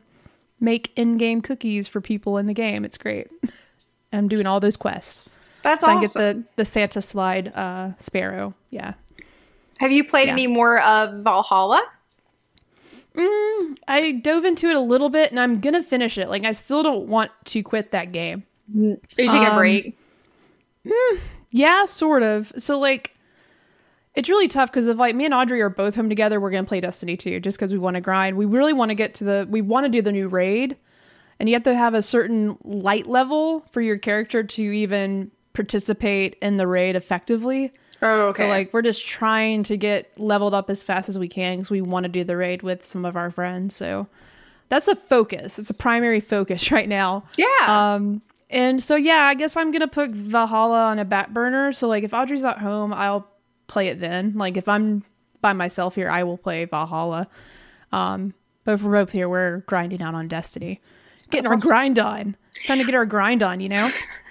make 0.59 0.91
in-game 0.95 1.41
cookies 1.41 1.87
for 1.87 2.01
people 2.01 2.37
in 2.37 2.45
the 2.47 2.53
game. 2.53 2.85
It's 2.85 2.97
great. 2.97 3.27
I'm 4.13 4.27
doing 4.27 4.45
all 4.45 4.59
those 4.59 4.77
quests. 4.77 5.27
That's 5.63 5.83
so 5.85 5.91
I 5.91 5.95
awesome. 5.95 6.21
can 6.21 6.33
get 6.41 6.47
the 6.55 6.61
the 6.63 6.65
Santa 6.65 7.01
slide 7.01 7.51
uh, 7.55 7.91
sparrow. 7.97 8.53
Yeah, 8.69 8.93
Have 9.79 9.91
you 9.93 10.03
played 10.03 10.27
Yeah. 10.27 10.33
any 10.33 10.47
more 10.47 10.81
of 10.81 11.23
Valhalla? 11.23 11.81
I 13.15 14.19
dove 14.23 14.45
into 14.45 14.69
it 14.69 14.75
a 14.75 14.79
little 14.79 15.09
bit, 15.09 15.31
and 15.31 15.39
I'm 15.39 15.59
gonna 15.59 15.83
finish 15.83 16.17
it. 16.17 16.29
Like, 16.29 16.45
I 16.45 16.51
still 16.51 16.83
don't 16.83 17.07
want 17.07 17.31
to 17.45 17.61
quit 17.63 17.91
that 17.91 18.11
game. 18.11 18.43
Are 18.75 18.79
you 18.79 19.01
taking 19.07 19.43
a 19.43 19.49
Um, 19.51 19.55
break? 19.57 19.97
Yeah, 21.51 21.85
sort 21.85 22.23
of. 22.23 22.51
So 22.57 22.79
like 22.79 23.11
it's 24.15 24.29
really 24.29 24.47
tough 24.47 24.69
because 24.71 24.87
if 24.87 24.97
like 24.97 25.15
me 25.15 25.25
and 25.25 25.33
Audrey 25.33 25.61
are 25.61 25.69
both 25.69 25.95
home 25.95 26.09
together, 26.09 26.39
we're 26.39 26.51
gonna 26.51 26.63
play 26.65 26.81
Destiny 26.81 27.15
2 27.17 27.39
just 27.39 27.57
because 27.57 27.71
we 27.71 27.79
want 27.79 27.95
to 27.95 28.01
grind. 28.01 28.37
We 28.37 28.45
really 28.45 28.73
want 28.73 28.89
to 28.89 28.95
get 28.95 29.13
to 29.15 29.23
the 29.23 29.47
we 29.49 29.61
want 29.61 29.85
to 29.85 29.89
do 29.89 30.01
the 30.01 30.11
new 30.11 30.27
raid. 30.27 30.77
And 31.39 31.49
you 31.49 31.55
have 31.55 31.63
to 31.63 31.75
have 31.75 31.93
a 31.93 32.01
certain 32.01 32.57
light 32.63 33.07
level 33.07 33.65
for 33.71 33.81
your 33.81 33.97
character 33.97 34.43
to 34.43 34.63
even 34.63 35.31
participate 35.53 36.35
in 36.41 36.57
the 36.57 36.67
raid 36.67 36.95
effectively. 36.95 37.73
Oh, 38.03 38.27
okay. 38.27 38.43
So 38.43 38.47
like 38.47 38.73
we're 38.73 38.81
just 38.81 39.05
trying 39.05 39.63
to 39.63 39.77
get 39.77 40.11
leveled 40.19 40.53
up 40.53 40.69
as 40.69 40.83
fast 40.83 41.09
as 41.09 41.17
we 41.17 41.27
can 41.27 41.57
because 41.57 41.69
we 41.71 41.81
want 41.81 42.03
to 42.03 42.09
do 42.09 42.23
the 42.23 42.35
raid 42.37 42.61
with 42.61 42.83
some 42.83 43.05
of 43.05 43.15
our 43.15 43.31
friends. 43.31 43.75
So 43.75 44.07
that's 44.69 44.87
a 44.87 44.95
focus. 44.95 45.57
It's 45.57 45.69
a 45.69 45.73
primary 45.73 46.19
focus 46.19 46.71
right 46.77 46.89
now. 46.89 47.23
yeah. 47.37 47.47
Um, 47.95 48.21
and 48.49 48.83
so 48.83 48.95
yeah, 48.95 49.23
I 49.23 49.33
guess 49.33 49.57
I'm 49.57 49.71
gonna 49.71 49.87
put 49.87 50.11
Valhalla 50.11 50.85
on 50.87 50.99
a 50.99 51.05
back 51.05 51.29
burner. 51.31 51.71
So 51.71 51.87
like, 51.87 52.03
if 52.03 52.13
Audrey's 52.13 52.45
at 52.45 52.59
home, 52.59 52.93
I'll 52.93 53.27
play 53.67 53.87
it 53.87 53.99
then. 53.99 54.33
Like, 54.35 54.57
if 54.57 54.67
I'm 54.67 55.03
by 55.41 55.53
myself 55.53 55.95
here, 55.95 56.09
I 56.09 56.23
will 56.23 56.37
play 56.37 56.65
Valhalla. 56.65 57.27
Um, 57.91 58.33
but 58.63 58.73
if 58.73 58.83
we're 58.83 58.91
both 58.91 59.11
here, 59.11 59.27
we're 59.27 59.59
grinding 59.59 60.01
out 60.01 60.13
on 60.15 60.27
Destiny 60.27 60.81
Getting 61.31 61.43
That's 61.43 61.47
our 61.47 61.53
awesome. 61.55 61.67
grind 61.67 61.99
on. 61.99 62.35
It's 62.55 62.65
time 62.67 62.77
to 62.77 62.83
get 62.85 62.93
our 62.95 63.05
grind 63.05 63.41
on, 63.43 63.59
you 63.59 63.69
know? 63.69 63.89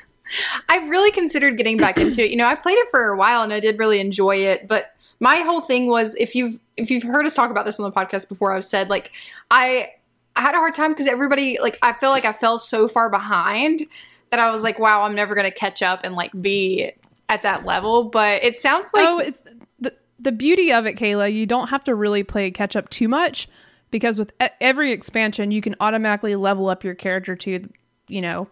I've 0.69 0.89
really 0.89 1.11
considered 1.11 1.57
getting 1.57 1.77
back 1.77 1.99
into 1.99 2.25
it. 2.25 2.31
You 2.31 2.37
know, 2.37 2.47
I 2.47 2.55
played 2.55 2.79
it 2.79 2.89
for 2.91 3.09
a 3.09 3.17
while 3.17 3.43
and 3.43 3.53
I 3.53 3.61
did 3.61 3.79
really 3.79 4.01
enjoy 4.01 4.37
it, 4.37 4.69
but 4.69 4.93
my 5.21 5.37
whole 5.37 5.61
thing 5.61 5.87
was 5.87 6.15
if 6.17 6.35
you've 6.35 6.59
if 6.77 6.91
you've 6.91 7.05
heard 7.05 7.25
us 7.27 7.35
talk 7.35 7.51
about 7.51 7.65
this 7.65 7.79
on 7.79 7.89
the 7.89 7.95
podcast 7.95 8.29
before, 8.29 8.53
I've 8.53 8.65
said 8.65 8.91
like 8.91 9.13
I 9.51 9.91
I 10.35 10.41
had 10.41 10.55
a 10.55 10.59
hard 10.59 10.75
time 10.75 10.91
because 10.91 11.07
everybody 11.07 11.59
like 11.61 11.79
I 11.81 11.93
feel 11.93 12.11
like 12.11 12.25
I 12.25 12.33
fell 12.33 12.59
so 12.59 12.89
far 12.89 13.09
behind 13.09 13.83
that 14.31 14.41
I 14.41 14.51
was 14.51 14.65
like, 14.65 14.79
wow, 14.79 15.03
I'm 15.03 15.15
never 15.15 15.35
gonna 15.35 15.53
catch 15.53 15.81
up 15.81 16.01
and 16.03 16.15
like 16.15 16.33
be 16.41 16.91
at 17.29 17.43
that 17.43 17.65
level. 17.65 18.11
But 18.11 18.43
it 18.43 18.57
sounds 18.57 18.93
like 18.93 19.09
oh, 19.09 19.33
the 19.79 19.95
the 20.19 20.33
beauty 20.33 20.73
of 20.73 20.87
it, 20.87 20.97
Kayla, 20.97 21.33
you 21.33 21.47
don't 21.47 21.69
have 21.69 21.85
to 21.85 21.95
really 21.95 22.25
play 22.25 22.51
catch 22.51 22.75
up 22.75 22.89
too 22.91 23.07
much 23.07 23.49
because 23.93 24.19
with 24.19 24.33
every 24.61 24.91
expansion, 24.91 25.53
you 25.53 25.61
can 25.61 25.77
automatically 25.79 26.35
level 26.35 26.69
up 26.69 26.83
your 26.83 26.97
character 26.97 27.37
to, 27.37 27.69
you 28.09 28.21
know, 28.21 28.49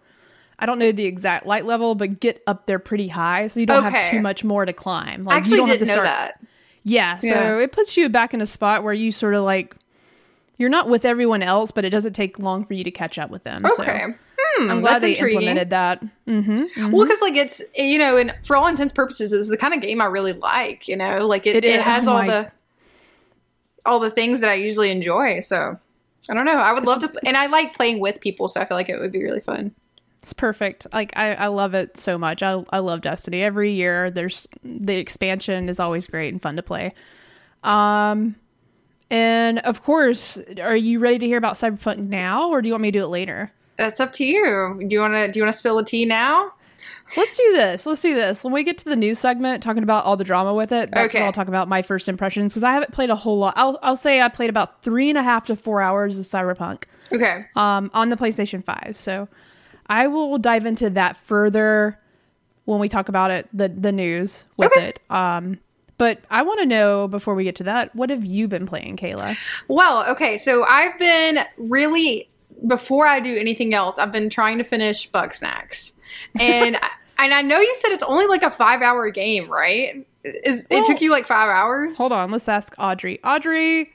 I 0.61 0.65
don't 0.67 0.79
know 0.79 0.91
the 0.91 1.05
exact 1.05 1.45
light 1.45 1.65
level, 1.65 1.95
but 1.95 2.19
get 2.19 2.41
up 2.47 2.67
there 2.67 2.79
pretty 2.79 3.07
high, 3.07 3.47
so 3.47 3.59
you 3.59 3.65
don't 3.65 3.83
have 3.83 4.11
too 4.11 4.21
much 4.21 4.43
more 4.43 4.65
to 4.65 4.71
climb. 4.73 5.27
I 5.27 5.35
Like, 5.35 5.47
you 5.47 5.57
don't 5.57 5.67
have 5.67 5.79
didn't 5.79 5.89
to 5.89 5.95
know 5.95 6.03
start- 6.03 6.35
that. 6.35 6.39
Yeah, 6.83 7.19
so 7.19 7.27
Yeah. 7.27 7.57
it 7.59 7.71
puts 7.71 7.97
you 7.97 8.07
back 8.09 8.33
in 8.33 8.41
a 8.41 8.45
spot 8.45 8.83
where 8.83 8.93
you 8.93 9.11
sort 9.11 9.33
of 9.33 9.43
like 9.43 9.75
you're 10.57 10.69
not 10.69 10.87
with 10.87 11.05
everyone 11.05 11.41
else, 11.41 11.71
but 11.71 11.83
it 11.83 11.89
doesn't 11.89 12.13
take 12.13 12.37
long 12.37 12.63
for 12.63 12.75
you 12.75 12.83
to 12.83 12.91
catch 12.91 13.17
up 13.17 13.31
with 13.31 13.43
them. 13.43 13.63
So 13.75 13.81
Okay. 13.83 14.05
Hmm, 14.57 14.69
I'm 14.71 14.81
glad 14.81 14.93
that's 14.93 15.03
they 15.05 15.11
intriguing. 15.11 15.41
implemented 15.41 15.69
that. 15.71 16.03
Mm-hmm. 16.27 16.91
Well, 16.91 17.05
because 17.05 17.21
like 17.21 17.35
it's 17.35 17.61
you 17.75 17.97
know, 17.97 18.17
and 18.17 18.35
for 18.43 18.55
all 18.55 18.67
intents 18.67 18.91
and 18.91 18.95
purposes, 18.95 19.31
it's 19.33 19.49
the 19.49 19.57
kind 19.57 19.73
of 19.73 19.81
game 19.81 20.01
I 20.01 20.05
really 20.05 20.33
like. 20.33 20.87
You 20.87 20.97
know, 20.97 21.25
like 21.27 21.47
it, 21.47 21.55
It 21.55 21.65
it, 21.65 21.81
has 21.81 22.07
oh 22.07 22.11
all 22.11 22.17
my- 22.19 22.27
the 22.27 22.51
all 23.85 23.99
the 23.99 24.11
things 24.11 24.41
that 24.41 24.49
I 24.49 24.55
usually 24.55 24.91
enjoy. 24.91 25.39
So 25.39 25.77
I 26.29 26.33
don't 26.33 26.45
know. 26.45 26.57
I 26.57 26.73
would 26.73 26.85
love 26.85 27.01
to, 27.01 27.11
and 27.25 27.35
I 27.35 27.47
like 27.47 27.73
playing 27.73 27.99
with 27.99 28.21
people, 28.21 28.47
so 28.47 28.61
I 28.61 28.65
feel 28.65 28.77
like 28.77 28.89
it 28.89 28.99
would 28.99 29.11
be 29.11 29.23
really 29.23 29.39
fun. 29.39 29.73
It's 30.21 30.33
perfect. 30.33 30.85
Like 30.93 31.13
I, 31.17 31.33
I 31.33 31.47
love 31.47 31.73
it 31.73 31.99
so 31.99 32.17
much. 32.17 32.43
I, 32.43 32.63
I 32.69 32.77
love 32.79 33.01
Destiny. 33.01 33.41
Every 33.41 33.71
year 33.71 34.11
there's 34.11 34.47
the 34.63 34.97
expansion 34.97 35.67
is 35.67 35.79
always 35.79 36.05
great 36.07 36.31
and 36.31 36.41
fun 36.41 36.55
to 36.57 36.63
play. 36.63 36.93
Um 37.63 38.35
and 39.09 39.59
of 39.59 39.83
course, 39.83 40.39
are 40.61 40.75
you 40.75 40.99
ready 40.99 41.19
to 41.19 41.25
hear 41.25 41.37
about 41.37 41.55
Cyberpunk 41.55 41.97
now 42.07 42.49
or 42.49 42.61
do 42.61 42.67
you 42.67 42.73
want 42.73 42.83
me 42.83 42.91
to 42.91 42.99
do 42.99 43.03
it 43.03 43.07
later? 43.09 43.51
That's 43.77 43.99
up 43.99 44.13
to 44.13 44.23
you. 44.25 44.79
Do 44.87 44.93
you 44.95 44.99
want 45.01 45.13
to 45.15 45.31
do 45.31 45.39
you 45.39 45.43
want 45.43 45.53
to 45.53 45.57
spill 45.57 45.77
the 45.77 45.83
tea 45.83 46.05
now? 46.05 46.51
Let's 47.17 47.35
do 47.37 47.51
this. 47.53 47.85
Let's 47.85 48.01
do 48.01 48.15
this. 48.15 48.43
When 48.43 48.53
we 48.53 48.63
get 48.63 48.77
to 48.79 48.85
the 48.85 48.95
news 48.95 49.19
segment, 49.19 49.61
talking 49.61 49.83
about 49.83 50.05
all 50.05 50.17
the 50.17 50.23
drama 50.23 50.53
with 50.53 50.71
it, 50.71 50.91
that's 50.91 51.07
Okay. 51.09 51.19
when 51.19 51.25
I'll 51.25 51.31
talk 51.33 51.47
about 51.47 51.67
my 51.67 51.81
first 51.81 52.07
impressions 52.07 52.53
because 52.53 52.63
I 52.63 52.71
haven't 52.73 52.91
played 52.91 53.09
a 53.09 53.15
whole 53.15 53.37
lot. 53.37 53.53
I'll, 53.57 53.77
I'll 53.83 53.95
say 53.97 54.21
I 54.21 54.29
played 54.29 54.49
about 54.49 54.81
three 54.81 55.09
and 55.09 55.17
a 55.17 55.21
half 55.23 55.45
to 55.47 55.55
four 55.55 55.81
hours 55.81 56.17
of 56.17 56.25
Cyberpunk 56.25 56.83
Okay. 57.11 57.45
um, 57.55 57.91
on 57.93 58.09
the 58.09 58.15
PlayStation 58.15 58.63
5. 58.63 58.95
So 58.95 59.27
I 59.91 60.07
will 60.07 60.37
dive 60.37 60.65
into 60.65 60.89
that 60.91 61.17
further 61.17 61.99
when 62.65 62.79
we 62.79 62.87
talk 62.89 63.09
about 63.09 63.29
it, 63.31 63.47
the, 63.53 63.67
the 63.69 63.91
news 63.91 64.45
with 64.57 64.71
Okay. 64.71 64.87
it. 64.89 64.99
Um, 65.09 65.59
but 65.97 66.19
I 66.31 66.41
want 66.41 66.59
to 66.61 66.65
know 66.65 67.07
before 67.07 67.35
we 67.35 67.43
get 67.43 67.55
to 67.57 67.63
that, 67.63 67.93
what 67.95 68.09
have 68.09 68.25
you 68.25 68.47
been 68.47 68.65
playing, 68.65 68.97
Kayla? 68.97 69.35
Well, 69.67 70.05
okay. 70.11 70.37
So 70.37 70.63
I've 70.63 70.97
been 70.97 71.39
really 71.57 72.29
before 72.67 73.07
I 73.07 73.19
do 73.19 73.35
anything 73.35 73.73
else, 73.73 73.97
I've 73.99 74.11
been 74.11 74.29
trying 74.29 74.57
to 74.59 74.63
finish 74.63 75.09
Bugsnax, 75.11 75.99
and 76.39 76.77
and 77.17 77.33
I 77.33 77.41
know 77.41 77.59
you 77.59 77.73
said 77.77 77.91
it's 77.91 78.03
only 78.03 78.27
like 78.27 78.43
a 78.43 78.51
five 78.51 78.81
hour 78.81 79.09
game, 79.09 79.49
right? 79.51 80.05
Is 80.23 80.65
Well, 80.69 80.81
it 80.81 80.85
took 80.85 81.01
you 81.01 81.09
like 81.11 81.25
five 81.27 81.49
hours? 81.49 81.97
Hold 81.97 82.11
on, 82.11 82.29
let's 82.31 82.47
ask 82.47 82.73
Audrey. 82.77 83.19
Audrey, 83.23 83.91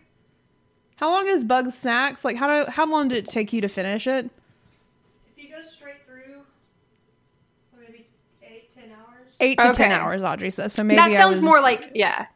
how 0.97 1.11
long 1.11 1.29
is 1.29 1.45
Bugsnax? 1.45 2.25
Like, 2.25 2.37
how 2.37 2.65
do, 2.65 2.71
how 2.71 2.87
long 2.87 3.09
did 3.09 3.19
it 3.19 3.29
take 3.29 3.53
you 3.53 3.61
to 3.61 3.69
finish 3.69 4.07
it? 4.09 4.29
If 5.37 5.45
you 5.45 5.49
go 5.51 5.63
straight 5.63 6.05
through, 6.07 6.41
maybe 7.79 8.07
eight, 8.43 8.75
ten 8.75 8.91
hours. 8.91 9.25
Eight 9.41 9.59
to 9.59 9.73
ten 9.73 9.93
hours, 9.93 10.23
Audrey 10.23 10.51
says. 10.51 10.73
So 10.73 10.83
maybe 10.83 10.97
that 10.97 11.13
sounds 11.15 11.33
was- 11.33 11.43
more 11.43 11.61
like 11.61 11.91
yeah, 11.95 12.27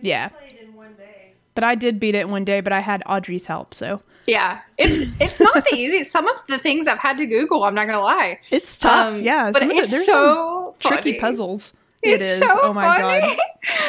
yeah. 0.00 0.28
Played 0.28 0.56
in 0.62 0.74
one 0.74 0.94
day. 0.94 1.32
But 1.54 1.64
I 1.64 1.74
did 1.74 1.98
beat 1.98 2.14
it 2.14 2.20
in 2.20 2.30
one 2.30 2.44
day, 2.44 2.60
but 2.60 2.72
I 2.72 2.80
had 2.80 3.02
Audrey's 3.06 3.46
help, 3.46 3.74
so 3.74 4.00
yeah. 4.26 4.60
It's 4.78 5.10
it's 5.20 5.40
not 5.40 5.54
the 5.54 5.74
easiest. 5.76 6.12
Some 6.12 6.28
of 6.28 6.36
the 6.48 6.58
things 6.58 6.86
I've 6.86 6.98
had 6.98 7.18
to 7.18 7.26
Google. 7.26 7.64
I'm 7.64 7.74
not 7.74 7.86
gonna 7.86 8.00
lie. 8.00 8.40
it's 8.50 8.78
tough. 8.78 9.14
Um, 9.14 9.22
yeah, 9.22 9.50
but 9.50 9.60
some 9.60 9.70
of 9.70 9.76
the- 9.76 9.82
it's 9.82 9.92
some 9.92 10.04
so 10.04 10.74
tricky 10.78 11.10
funny. 11.10 11.18
puzzles. 11.20 11.72
It's 12.02 12.22
it 12.22 12.26
is. 12.26 12.38
so 12.38 12.46
oh 12.62 12.72
my 12.72 12.84
funny. 12.84 13.20
god, 13.36 13.38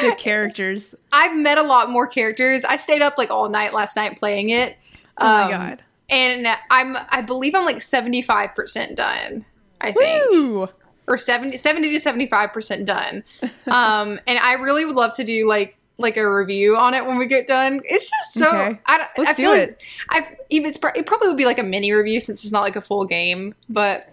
the 0.10 0.14
characters. 0.16 0.94
I've 1.12 1.36
met 1.36 1.58
a 1.58 1.62
lot 1.62 1.90
more 1.90 2.06
characters. 2.08 2.64
I 2.64 2.74
stayed 2.76 3.02
up 3.02 3.16
like 3.18 3.30
all 3.30 3.48
night 3.48 3.72
last 3.74 3.94
night 3.94 4.16
playing 4.18 4.50
it. 4.50 4.76
Oh 5.18 5.24
my 5.24 5.42
Um, 5.44 5.50
god. 5.50 5.82
And 6.10 6.48
I'm 6.70 6.96
I 7.10 7.20
believe 7.20 7.54
I'm 7.54 7.66
like 7.66 7.76
75% 7.76 8.96
done. 8.96 9.44
I 9.80 9.92
think. 9.92 10.32
Woo! 10.32 10.68
Or 11.08 11.16
70 11.16 11.56
70 11.56 11.98
to 11.98 12.10
75% 12.10 12.84
done. 12.84 13.24
um 13.66 14.20
and 14.26 14.38
I 14.38 14.52
really 14.52 14.84
would 14.84 14.96
love 14.96 15.14
to 15.16 15.24
do 15.24 15.48
like 15.48 15.76
like 16.00 16.16
a 16.16 16.30
review 16.30 16.76
on 16.76 16.94
it 16.94 17.04
when 17.04 17.18
we 17.18 17.26
get 17.26 17.46
done. 17.48 17.80
It's 17.84 18.08
just 18.08 18.34
so 18.34 18.48
Okay. 18.48 18.80
I, 18.86 19.08
Let's 19.18 19.30
I 19.30 19.34
feel 19.34 19.52
do 19.52 19.58
like 19.58 19.80
I 20.10 20.36
even 20.50 20.70
it's, 20.70 20.78
it 20.94 21.06
probably 21.06 21.28
would 21.28 21.36
be 21.36 21.44
like 21.44 21.58
a 21.58 21.62
mini 21.64 21.90
review 21.92 22.20
since 22.20 22.44
it's 22.44 22.52
not 22.52 22.60
like 22.60 22.76
a 22.76 22.80
full 22.80 23.04
game, 23.04 23.54
but 23.68 24.08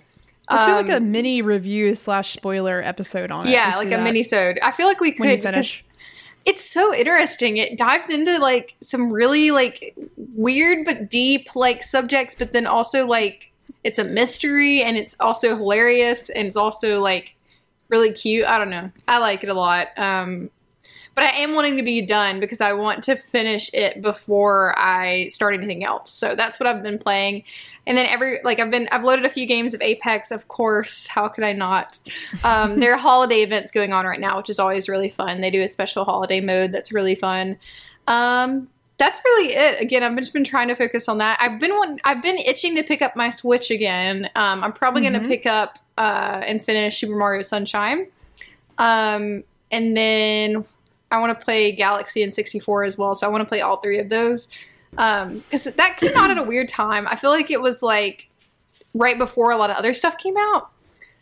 Let's 0.50 0.66
do 0.68 0.74
like 0.74 0.90
a 0.90 0.98
um, 0.98 1.12
mini 1.12 1.42
review 1.42 1.96
slash 1.96 2.34
spoiler 2.34 2.82
episode 2.84 3.32
on 3.32 3.48
it. 3.48 3.52
yeah, 3.52 3.66
Let's 3.78 3.78
like 3.90 4.00
a 4.00 4.02
mini 4.02 4.22
sode. 4.24 4.60
I 4.62 4.72
feel 4.72 4.88
like 4.88 5.00
we 5.00 5.12
could 5.12 5.22
when 5.22 5.30
you 5.30 5.38
because 5.38 5.52
finish. 5.54 5.86
it's 6.46 6.64
so 6.64 6.94
interesting. 6.94 7.58
It 7.58 7.78
dives 7.78 8.10
into 8.10 8.38
like 8.38 8.76
some 8.80 9.12
really 9.12 9.50
like 9.52 9.96
weird 10.18 10.86
but 10.86 11.10
deep 11.10 11.56
like 11.56 11.82
subjects, 11.84 12.36
but 12.36 12.52
then 12.52 12.68
also 12.68 13.08
like 13.08 13.52
it's 13.86 14.00
a 14.00 14.04
mystery 14.04 14.82
and 14.82 14.98
it's 14.98 15.16
also 15.20 15.56
hilarious 15.56 16.32
and 16.32 16.48
it's 16.48 16.58
also 16.58 17.00
like 17.00 17.36
really 17.88 18.12
cute. 18.12 18.44
I 18.46 18.58
don't 18.58 18.72
know. 18.72 18.92
I 19.08 19.20
like 19.20 19.44
it 19.44 19.50
a 19.50 19.54
lot. 19.54 19.90
Um 19.96 20.50
but 21.14 21.24
I 21.24 21.30
am 21.38 21.54
wanting 21.54 21.78
to 21.78 21.84
be 21.84 22.02
done 22.02 22.42
because 22.42 22.60
I 22.60 22.74
want 22.74 23.06
to 23.06 23.16
finish 23.16 23.74
it 23.74 24.02
before 24.02 24.78
I 24.78 25.30
start 25.30 25.54
anything 25.54 25.86
else. 25.86 26.12
So 26.12 26.36
that's 26.36 26.60
what 26.60 26.68
I've 26.68 26.84
been 26.84 27.00
playing. 27.00 27.44
And 27.88 27.96
then 27.96 28.08
every 28.08 28.40
like 28.44 28.60
I've 28.60 28.72
been 28.72 28.90
I've 28.92 29.04
loaded 29.04 29.24
a 29.24 29.30
few 29.30 29.46
games 29.46 29.76
of 29.76 29.84
Apex, 29.84 30.32
of 30.32 30.48
course. 30.48 31.08
How 31.08 31.28
could 31.28 31.44
I 31.44 31.54
not? 31.54 32.00
Um, 32.44 32.80
there 32.80 32.92
are 32.92 32.98
holiday 33.12 33.44
events 33.44 33.72
going 33.72 33.94
on 33.94 34.06
right 34.06 34.20
now, 34.20 34.38
which 34.38 34.50
is 34.50 34.60
always 34.60 34.90
really 34.90 35.10
fun. 35.10 35.42
They 35.42 35.52
do 35.52 35.62
a 35.62 35.68
special 35.68 36.06
holiday 36.06 36.42
mode 36.42 36.72
that's 36.72 36.92
really 36.92 37.16
fun. 37.16 37.60
Um, 38.08 38.68
that's 38.98 39.20
really 39.26 39.54
it. 39.54 39.82
Again, 39.82 40.04
I've 40.04 40.16
just 40.18 40.34
been 40.34 40.44
trying 40.44 40.68
to 40.70 40.76
focus 40.76 41.10
on 41.10 41.18
that. 41.18 41.38
I've 41.42 41.60
been 41.60 41.72
want- 41.72 42.00
I've 42.06 42.22
been 42.22 42.38
itching 42.38 42.76
to 42.76 42.84
pick 42.84 43.02
up 43.02 43.16
my 43.16 43.30
Switch 43.30 43.70
again. 43.72 44.30
Um, 44.36 44.64
I'm 44.64 44.72
probably 44.74 45.02
going 45.02 45.14
Mhm. 45.14 45.24
to 45.24 45.28
pick 45.28 45.46
up 45.46 45.80
uh, 45.98 46.42
and 46.46 46.62
finish 46.64 46.98
Super 46.98 47.16
Mario 47.16 47.42
Sunshine. 47.42 48.08
Um, 48.78 49.44
and 49.72 49.96
then 49.96 50.66
I 51.12 51.20
want 51.20 51.38
to 51.38 51.44
play 51.46 51.72
Galaxy 51.72 52.22
and 52.24 52.34
64 52.34 52.84
as 52.84 52.98
well. 52.98 53.16
So 53.16 53.26
I 53.28 53.30
want 53.30 53.42
to 53.42 53.48
play 53.48 53.62
all 53.62 53.78
three 53.78 54.00
of 54.00 54.10
those. 54.10 54.50
Um, 54.98 55.40
because 55.50 55.66
that 55.66 55.98
came 55.98 56.16
out 56.16 56.32
at 56.32 56.38
a 56.38 56.44
weird 56.44 56.70
time. 56.70 57.08
I 57.08 57.16
feel 57.16 57.30
like 57.32 57.52
it 57.52 57.62
was 57.62 57.82
like 57.84 58.30
right 58.94 59.18
before 59.18 59.52
a 59.52 59.58
lot 59.58 59.70
of 59.70 59.76
other 59.78 59.94
stuff 59.94 60.18
came 60.18 60.36
out. 60.38 60.70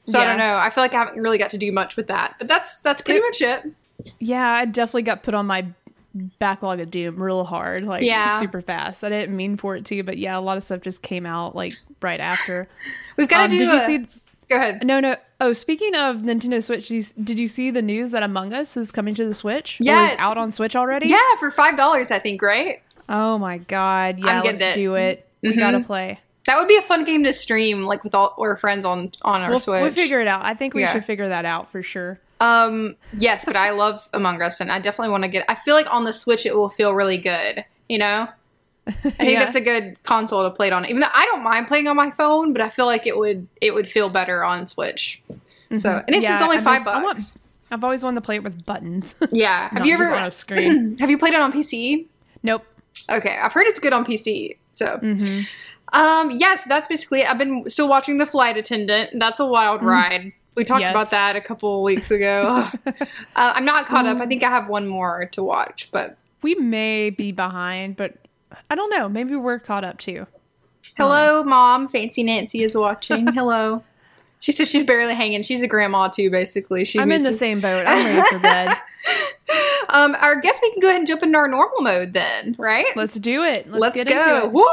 So 0.06 0.20
I 0.20 0.26
don't 0.26 0.38
know. 0.38 0.58
I 0.58 0.70
feel 0.70 0.84
like 0.84 0.94
I 0.94 0.98
haven't 0.98 1.22
really 1.22 1.38
got 1.38 1.52
to 1.52 1.58
do 1.58 1.72
much 1.72 1.96
with 1.96 2.08
that. 2.08 2.36
But 2.38 2.48
that's 2.48 2.80
that's 2.80 3.02
pretty 3.02 3.20
It- 3.20 3.24
much 3.24 3.42
it. 3.42 3.72
Yeah, 4.20 4.48
I 4.52 4.66
definitely 4.66 5.04
got 5.04 5.24
put 5.24 5.34
on 5.34 5.46
my 5.48 5.66
backlog 6.14 6.80
of 6.80 6.92
Doom 6.92 7.22
real 7.22 7.44
hard, 7.44 7.86
like 7.86 8.04
Yeah. 8.04 8.40
super 8.40 8.62
fast. 8.62 9.04
I 9.04 9.10
didn't 9.10 9.36
mean 9.36 9.58
for 9.58 9.76
it 9.76 9.86
to, 9.86 10.04
but 10.04 10.18
yeah, 10.18 10.38
a 10.38 10.42
lot 10.42 10.58
of 10.58 10.64
stuff 10.64 10.82
just 10.82 11.02
came 11.02 11.26
out 11.26 11.56
like 11.56 11.74
right 12.02 12.20
after. 12.20 12.68
We've 13.18 13.28
got 13.28 13.38
to 13.38 13.44
Um, 13.46 13.50
do. 13.52 13.58
did 13.60 13.74
you 13.74 13.80
see? 13.82 14.08
Go 14.50 14.58
ahead. 14.58 14.86
No, 14.86 15.00
no. 15.00 15.16
Oh, 15.42 15.54
speaking 15.54 15.96
of 15.96 16.18
Nintendo 16.18 16.62
Switch, 16.64 16.88
did 16.90 17.40
you, 17.40 17.48
see 17.48 17.72
the 17.72 17.82
news 17.82 18.12
that 18.12 18.24
Among 18.24 18.54
Us 18.54 18.78
is 18.78 18.92
coming 18.92 19.16
to 19.16 19.26
the 19.26 19.34
Switch? 19.34 19.78
Yeah. 19.82 20.06
it's 20.12 20.16
out 20.20 20.38
on 20.38 20.52
Switch 20.52 20.76
already. 20.76 21.10
Yeah, 21.10 21.18
for 21.40 21.50
five 21.52 21.76
dollars, 21.76 22.12
I 22.12 22.20
think. 22.20 22.42
Right. 22.42 22.82
Oh 23.10 23.38
my 23.38 23.58
god. 23.58 24.20
Yeah, 24.20 24.42
let's 24.42 24.62
it. 24.62 24.74
do 24.76 24.96
it. 24.96 25.28
We 25.42 25.54
Mhm. 25.54 25.60
gotta 25.60 25.80
play. 25.82 26.20
That 26.46 26.60
would 26.60 26.68
be 26.68 26.76
a 26.78 26.82
fun 26.82 27.04
game 27.06 27.24
to 27.24 27.34
stream, 27.34 27.84
like 27.84 28.04
with 28.04 28.14
all 28.16 28.36
our 28.38 28.56
friends 28.58 28.86
on 28.86 29.12
on 29.24 29.42
our 29.42 29.50
We'll, 29.50 29.60
Switch. 29.60 29.82
we'll 29.82 29.92
figure 29.92 30.22
it 30.22 30.28
out. 30.28 30.46
I 30.46 30.54
think 30.54 30.74
we 30.74 30.82
Yeah. 30.82 30.94
should 30.94 31.06
figure 31.06 31.28
that 31.30 31.46
out 31.46 31.72
for 31.72 31.82
sure. 31.82 32.20
Um, 32.44 32.96
yes, 33.18 33.46
but 33.46 33.56
I 33.56 33.70
love 33.72 34.08
Among 34.14 34.42
Us, 34.42 34.60
and 34.60 34.72
I 34.72 34.80
definitely 34.80 35.12
want 35.12 35.24
to 35.24 35.30
get. 35.30 35.46
I 35.50 35.56
feel 35.56 35.76
like 35.76 35.92
on 35.94 36.04
the 36.04 36.14
Switch 36.14 36.46
it 36.46 36.56
will 36.56 36.70
feel 36.70 36.94
really 36.94 37.18
good. 37.18 37.64
You 37.90 37.98
know, 38.00 38.28
I 38.88 38.92
think 38.92 39.16
Yeah. 39.32 39.44
that's 39.44 39.56
a 39.56 39.62
good 39.62 40.02
console 40.04 40.44
to 40.44 40.50
play 40.52 40.68
it 40.68 40.74
on. 40.74 40.86
Even 40.86 41.00
though 41.00 41.08
I 41.14 41.26
don't 41.26 41.44
mind 41.44 41.68
playing 41.68 41.88
on 41.88 41.96
my 41.96 42.12
phone, 42.12 42.52
but 42.54 42.62
I 42.62 42.70
feel 42.70 42.86
like 42.86 43.08
it 43.08 43.18
would 43.18 43.48
it 43.62 43.74
would 43.74 43.88
feel 43.88 44.10
better 44.10 44.44
on 44.44 44.68
Switch. 44.68 45.22
So, 45.76 46.04
and 46.06 46.16
it's, 46.16 46.24
Yeah, 46.24 46.36
it's 46.36 46.44
only 46.44 46.58
I 46.58 46.62
five 46.62 46.78
just- 46.80 46.88
I 46.88 47.02
want- 47.02 47.18
bucks. 47.18 47.40
I've 47.72 47.84
always 47.84 48.04
wanted 48.04 48.16
to 48.16 48.22
play 48.22 48.36
it 48.36 48.44
with 48.44 48.66
buttons. 48.66 49.16
yeah. 49.32 49.70
Have 49.70 49.86
you 49.88 49.96
ever 49.96 50.14
on 50.14 50.26
a 50.26 50.30
screen? 50.32 50.96
have 51.00 51.10
you 51.10 51.18
played 51.18 51.34
it 51.34 51.40
on 51.40 51.52
PC? 51.52 52.06
nope. 52.44 52.64
Okay, 53.10 53.36
I've 53.42 53.52
heard 53.54 53.66
it's 53.66 53.80
good 53.80 53.94
on 53.94 54.06
PC. 54.06 54.58
So, 54.74 54.98
hmm 54.98 55.42
um, 55.94 56.32
yes, 56.32 56.64
that's 56.66 56.88
basically. 56.88 57.22
it. 57.22 57.30
I've 57.30 57.38
been 57.38 57.70
still 57.70 57.88
watching 57.88 58.18
The 58.18 58.26
Flight 58.26 58.58
Attendant. 58.58 59.12
That's 59.20 59.40
a 59.40 59.46
wild 59.46 59.82
ride. 59.84 60.34
We 60.56 60.64
talked 60.66 60.82
Yes. 60.82 60.92
about 60.94 61.10
that 61.12 61.36
a 61.36 61.42
couple 61.42 61.82
weeks 61.84 62.12
ago. 62.12 62.70
uh, 62.86 62.94
I'm 63.36 63.66
not 63.66 63.86
caught 63.88 64.06
up. 64.06 64.18
I 64.20 64.26
think 64.28 64.44
I 64.44 64.50
have 64.50 64.70
one 64.70 64.88
more 64.88 65.28
to 65.34 65.44
watch, 65.44 65.90
but 65.92 66.18
We 66.42 66.56
may 66.56 67.10
be 67.10 67.32
behind, 67.32 67.96
but 67.96 68.16
I 68.70 68.76
don't 68.76 68.90
know. 68.90 69.10
Maybe 69.10 69.36
we're 69.36 69.60
caught 69.60 69.84
up 69.84 69.98
too. 69.98 70.28
Hello, 70.98 71.44
mom. 71.44 71.88
Fancy 71.88 72.22
Nancy 72.24 72.62
is 72.64 72.76
watching. 72.76 73.28
Hello. 73.34 73.84
She 74.44 74.52
says 74.52 74.70
she's 74.70 74.84
barely 74.84 75.14
hanging. 75.16 75.42
She's 75.42 75.62
a 75.62 75.70
grandma 75.70 76.10
too, 76.10 76.30
basically. 76.30 76.84
She 76.84 77.00
I'm 77.00 77.14
in 77.14 77.24
the 77.24 77.32
to- 77.32 77.38
same 77.38 77.62
boat. 77.62 77.86
I'm 77.88 78.06
ready 78.06 78.28
for 78.30 78.40
bed. 78.40 78.78
Um, 79.88 80.18
I 80.20 80.36
guess 80.42 80.60
we 80.62 80.70
can 80.72 80.82
go 80.82 80.90
ahead 80.90 81.00
and 81.00 81.08
jump 81.08 81.24
into 81.24 81.38
our 81.38 81.48
normal 81.48 81.80
mode 81.80 82.12
then, 82.12 82.54
right? 82.58 82.88
Let's 82.98 83.16
do 83.16 83.46
it. 83.46 83.72
Let's, 83.72 83.98
Let's 83.98 84.10
go. 84.10 84.46
it. 84.48 84.52
Woo! 84.52 84.66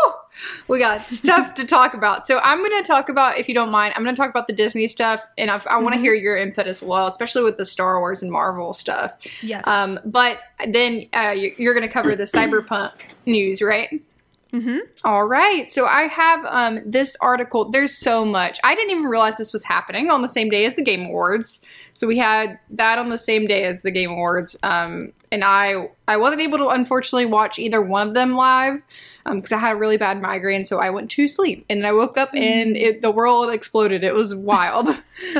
We 0.67 0.81
got 0.81 1.09
stuff 1.09 1.55
to 1.55 1.67
talk 1.67 1.95
about. 1.95 2.25
So 2.25 2.41
I'm 2.43 2.59
going 2.59 2.83
to 2.83 2.87
talk 2.87 3.09
about, 3.09 3.39
if 3.39 3.49
you 3.49 3.55
don't 3.55 3.71
mind, 3.71 3.95
I'm 3.97 4.03
going 4.03 4.15
to 4.15 4.21
talk 4.21 4.31
about 4.31 4.49
the 4.49 4.53
Disney 4.53 4.89
stuff, 4.89 5.23
and 5.39 5.53
I, 5.53 5.61
I 5.69 5.77
want 5.79 5.95
to 5.95 6.01
hear 6.01 6.15
your 6.15 6.37
input 6.37 6.67
as 6.67 6.83
well, 6.83 7.07
especially 7.07 7.45
with 7.45 7.57
the 7.57 7.65
Star 7.65 8.01
Wars 8.01 8.25
and 8.25 8.33
Marvel 8.33 8.73
stuff. 8.73 9.19
Yes. 9.41 9.65
Um, 9.69 10.01
but 10.05 10.41
then 10.67 11.07
uh, 11.13 11.31
you're 11.31 11.75
going 11.75 11.87
to 11.87 11.93
cover 11.93 12.17
the 12.17 12.25
cyberpunk 12.37 12.93
news, 13.25 13.63
right? 13.63 14.03
Hmm 14.51 14.79
All 15.05 15.27
right. 15.27 15.71
So 15.71 15.87
I 15.87 16.03
have 16.03 16.45
um, 16.47 16.81
this 16.85 17.17
article. 17.21 17.71
There's 17.71 17.97
so 17.97 18.25
much. 18.25 18.59
I 18.65 18.75
didn't 18.75 18.91
even 18.91 19.05
realize 19.05 19.37
this 19.37 19.53
was 19.53 19.65
happening 19.65 20.11
on 20.11 20.23
the 20.23 20.29
same 20.29 20.51
day 20.51 20.65
as 20.65 20.77
the 20.77 20.83
Game 20.83 21.07
Awards. 21.07 21.65
So 21.93 22.07
we 22.07 22.19
had 22.19 22.59
that 22.71 22.99
on 22.99 23.09
the 23.11 23.19
same 23.19 23.47
day 23.47 23.65
as 23.65 23.83
the 23.83 23.91
Game 23.91 24.11
Awards. 24.11 24.57
Um, 24.63 25.13
and 25.33 25.45
I 25.45 25.91
I 26.09 26.17
wasn't 26.17 26.41
able 26.43 26.59
to 26.59 26.69
unfortunately 26.69 27.27
watch 27.27 27.59
either 27.59 27.81
one 27.81 28.09
of 28.09 28.15
them 28.15 28.35
live 28.35 28.83
because 29.25 29.53
I 29.53 29.59
had 29.59 29.77
a 29.77 29.79
really 29.79 29.97
bad 29.97 30.21
migraine. 30.21 30.65
So 30.65 30.79
I 30.79 30.91
went 30.91 31.11
to 31.13 31.29
sleep 31.29 31.65
and 31.69 31.87
I 31.87 31.93
woke 31.93 32.17
up 32.17 32.31
and 32.35 32.77
it, 32.77 33.03
the 33.03 33.11
world 33.11 33.51
exploded. 33.51 34.05
It 34.05 34.15
was 34.15 34.35
wild. 34.35 34.89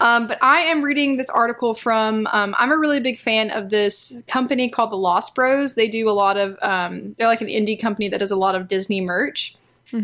um, 0.00 0.28
but 0.28 0.38
I 0.40 0.60
am 0.62 0.82
reading 0.82 1.16
this 1.16 1.30
article 1.30 1.74
from. 1.74 2.26
Um, 2.32 2.54
I'm 2.58 2.70
a 2.70 2.78
really 2.78 3.00
big 3.00 3.18
fan 3.18 3.50
of 3.50 3.70
this 3.70 4.22
company 4.28 4.68
called 4.68 4.92
the 4.92 4.96
Lost 4.96 5.34
Bros. 5.34 5.74
They 5.74 5.88
do 5.88 6.08
a 6.08 6.12
lot 6.12 6.36
of. 6.36 6.56
Um, 6.62 7.14
they're 7.18 7.26
like 7.26 7.40
an 7.40 7.48
indie 7.48 7.80
company 7.80 8.08
that 8.08 8.18
does 8.18 8.30
a 8.30 8.36
lot 8.36 8.54
of 8.54 8.68
Disney 8.68 9.00
merch. 9.00 9.56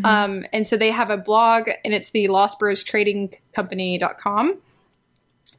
Um, 0.03 0.45
and 0.53 0.65
so 0.65 0.77
they 0.77 0.91
have 0.91 1.09
a 1.09 1.17
blog, 1.17 1.69
and 1.83 1.93
it's 1.93 2.11
the 2.11 2.27
Lost 2.29 2.59
Bros 2.59 2.83
Trading 2.83 3.35
Company.com. 3.53 4.57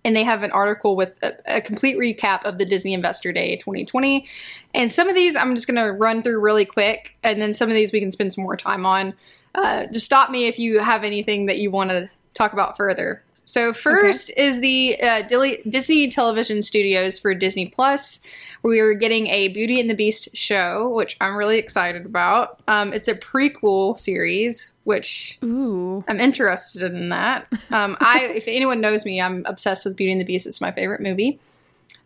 And 0.05 0.15
they 0.15 0.25
have 0.25 0.43
an 0.43 0.53
article 0.53 0.97
with 0.97 1.17
a, 1.23 1.35
a 1.47 1.61
complete 1.61 1.97
recap 1.97 2.45
of 2.45 2.59
the 2.59 2.65
Disney 2.65 2.93
Investor 2.93 3.33
Day 3.33 3.57
2020. 3.57 4.27
And 4.75 4.93
some 4.93 5.09
of 5.09 5.15
these 5.15 5.35
I'm 5.35 5.55
just 5.55 5.67
going 5.67 5.83
to 5.83 5.93
run 5.93 6.23
through 6.23 6.41
really 6.41 6.67
quick, 6.67 7.17
and 7.23 7.41
then 7.41 7.55
some 7.55 7.69
of 7.69 7.75
these 7.75 7.93
we 7.93 8.01
can 8.01 8.13
spend 8.13 8.35
some 8.35 8.45
more 8.45 8.57
time 8.57 8.85
on. 8.85 9.15
Uh, 9.55 9.87
just 9.87 10.05
stop 10.05 10.31
me 10.31 10.47
if 10.47 10.59
you 10.59 10.81
have 10.81 11.05
anything 11.05 11.47
that 11.47 11.59
you 11.59 11.71
want 11.71 11.91
to 11.91 12.11
talk 12.35 12.53
about 12.53 12.77
further. 12.77 13.23
So 13.45 13.73
first 13.73 14.33
is 14.37 14.61
the 14.61 15.01
uh, 15.01 15.23
Disney 15.69 16.11
Television 16.11 16.63
Studios 16.63 17.19
for 17.19 17.35
Disney 17.35 17.67
Plus. 17.67 18.21
We 18.65 18.81
are 18.81 18.95
getting 18.95 19.27
a 19.27 19.49
Beauty 19.49 19.79
and 19.79 19.91
the 19.91 19.95
Beast 19.95 20.35
show, 20.35 20.89
which 20.89 21.19
I'm 21.21 21.37
really 21.37 21.59
excited 21.59 22.07
about. 22.07 22.61
Um, 22.67 22.95
it's 22.95 23.09
a 23.09 23.15
prequel 23.15 23.99
series, 23.99 24.75
which 24.85 25.39
Ooh. 25.45 26.03
I'm 26.09 26.19
interested 26.19 26.95
in 26.95 27.11
that. 27.11 27.47
Um, 27.71 27.97
I, 28.01 28.33
if 28.35 28.49
anyone 28.49 28.81
knows 28.81 29.05
me, 29.05 29.21
I'm 29.21 29.45
obsessed 29.45 29.85
with 29.85 29.97
Beauty 29.97 30.13
and 30.13 30.21
the 30.21 30.25
Beast. 30.25 30.47
It's 30.47 30.63
my 30.63 30.73
favorite 30.73 31.03
movie. 31.03 31.39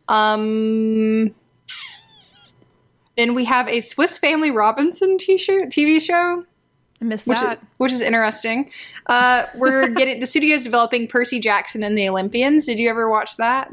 Um, 0.09 1.33
then 3.17 3.35
we 3.35 3.45
have 3.45 3.69
a 3.69 3.81
Swiss 3.81 4.19
Family 4.19 4.51
Robinson 4.51 5.17
t-shirt 5.17 5.71
TV 5.71 6.01
show 6.01 6.45
I 7.01 7.05
missed 7.05 7.29
which 7.29 7.39
is, 7.39 7.45
that. 7.45 7.65
which 7.77 7.93
is 7.93 8.01
interesting. 8.01 8.71
Uh, 9.07 9.47
we're 9.55 9.89
getting 9.95 10.21
the 10.21 10.27
studio's 10.27 10.65
developing 10.65 11.07
Percy 11.07 11.39
Jackson 11.39 11.85
and 11.85 11.97
the 11.97 12.09
Olympians. 12.09 12.67
Did 12.67 12.81
you 12.81 12.91
ever 12.91 13.09
watch 13.09 13.37
that? 13.37 13.71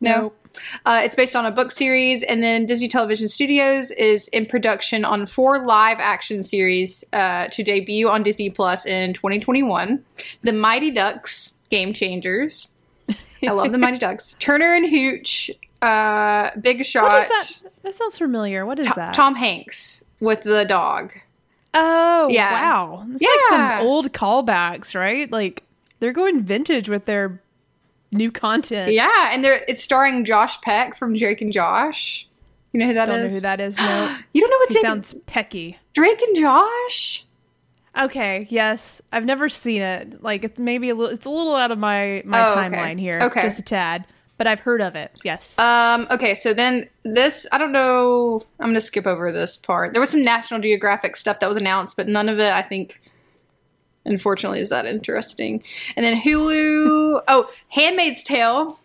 No. 0.00 0.20
Nope. 0.20 0.39
Uh, 0.84 1.02
it's 1.04 1.14
based 1.14 1.36
on 1.36 1.46
a 1.46 1.50
book 1.50 1.70
series, 1.72 2.22
and 2.22 2.42
then 2.42 2.66
Disney 2.66 2.88
Television 2.88 3.28
Studios 3.28 3.90
is 3.92 4.28
in 4.28 4.46
production 4.46 5.04
on 5.04 5.26
four 5.26 5.64
live 5.64 5.98
action 6.00 6.42
series 6.42 7.04
uh, 7.12 7.48
to 7.48 7.62
debut 7.62 8.08
on 8.08 8.22
Disney 8.22 8.50
Plus 8.50 8.84
in 8.86 9.12
2021. 9.14 10.04
The 10.42 10.52
Mighty 10.52 10.90
Ducks, 10.90 11.58
Game 11.70 11.92
Changers. 11.94 12.76
I 13.42 13.50
love 13.52 13.72
the 13.72 13.78
Mighty 13.78 13.98
Ducks. 14.06 14.34
Turner 14.40 14.74
and 14.74 14.88
Hooch, 14.88 15.50
uh, 15.82 16.50
Big 16.60 16.84
Shot. 16.84 17.28
That? 17.28 17.62
That 17.82 17.94
sounds 17.94 18.18
familiar. 18.18 18.66
What 18.66 18.78
is 18.78 18.86
To- 18.88 18.92
that? 18.96 19.14
Tom 19.14 19.34
Hanks 19.36 20.04
with 20.20 20.42
the 20.42 20.64
dog. 20.64 21.12
Oh, 21.72 22.28
Yeah. 22.30 22.50
wow. 22.52 23.06
It's 23.12 23.22
like 23.22 23.30
some 23.48 23.86
old 23.86 24.12
callbacks, 24.12 24.94
right? 24.94 25.30
Like 25.30 25.62
they're 26.00 26.12
going 26.12 26.42
vintage 26.42 26.88
with 26.88 27.04
their 27.06 27.40
new 28.12 28.30
content. 28.30 28.92
Yeah, 28.92 29.30
and 29.32 29.44
they're 29.44 29.62
it's 29.68 29.82
starring 29.82 30.24
Josh 30.24 30.60
Peck 30.62 30.94
from 30.96 31.14
Drake 31.14 31.40
and 31.40 31.52
Josh. 31.52 32.26
You 32.72 32.80
know 32.80 32.86
who 32.86 32.94
that 32.94 33.08
is? 33.08 33.12
Don't 33.14 33.22
know 33.28 33.34
who 33.34 33.40
that 33.40 33.60
is. 33.60 33.76
No. 33.76 34.16
You 34.32 34.40
don't 34.42 34.50
know 34.50 34.56
what 34.58 34.68
he 34.68 34.74
Drake, 34.74 34.82
sounds 34.82 35.14
pecky. 35.26 35.76
Drake 35.92 36.20
and 36.22 36.36
Josh? 36.36 37.26
Okay, 37.98 38.46
yes. 38.50 39.02
I've 39.10 39.24
never 39.24 39.48
seen 39.48 39.82
it. 39.82 40.22
Like 40.22 40.44
it's 40.44 40.58
maybe 40.58 40.88
a 40.90 40.94
little 40.94 41.12
it's 41.12 41.26
a 41.26 41.30
little 41.30 41.56
out 41.56 41.70
of 41.72 41.78
my 41.78 42.22
my 42.26 42.48
Oh, 42.48 42.52
okay. 42.52 42.60
timeline 42.76 43.00
here. 43.00 43.20
Okay. 43.22 43.42
Just 43.42 43.58
a 43.58 43.62
tad. 43.62 44.06
But 44.38 44.46
I've 44.46 44.60
heard 44.60 44.80
of 44.80 44.94
it. 44.96 45.10
Yes. 45.22 45.58
Um, 45.58 46.06
okay, 46.10 46.34
so 46.34 46.54
then 46.54 46.84
this 47.02 47.46
I 47.52 47.58
don't 47.58 47.72
know 47.72 48.42
I'm 48.60 48.68
gonna 48.68 48.80
skip 48.80 49.06
over 49.06 49.32
this 49.32 49.56
part. 49.56 49.92
There 49.92 50.00
was 50.00 50.10
some 50.10 50.22
National 50.22 50.60
Geographic 50.60 51.16
stuff 51.16 51.40
that 51.40 51.48
was 51.48 51.56
announced, 51.56 51.96
but 51.96 52.06
none 52.08 52.28
of 52.28 52.38
it 52.38 52.52
I 52.52 52.62
think 52.62 53.00
unfortunately 54.04 54.60
is 54.60 54.68
that 54.70 54.86
interesting. 54.86 55.62
And 55.96 56.04
then 56.04 56.20
Hulu 56.20 57.22
oh, 57.28 57.50
Handmaid's 57.68 58.22
Tale 58.22 58.78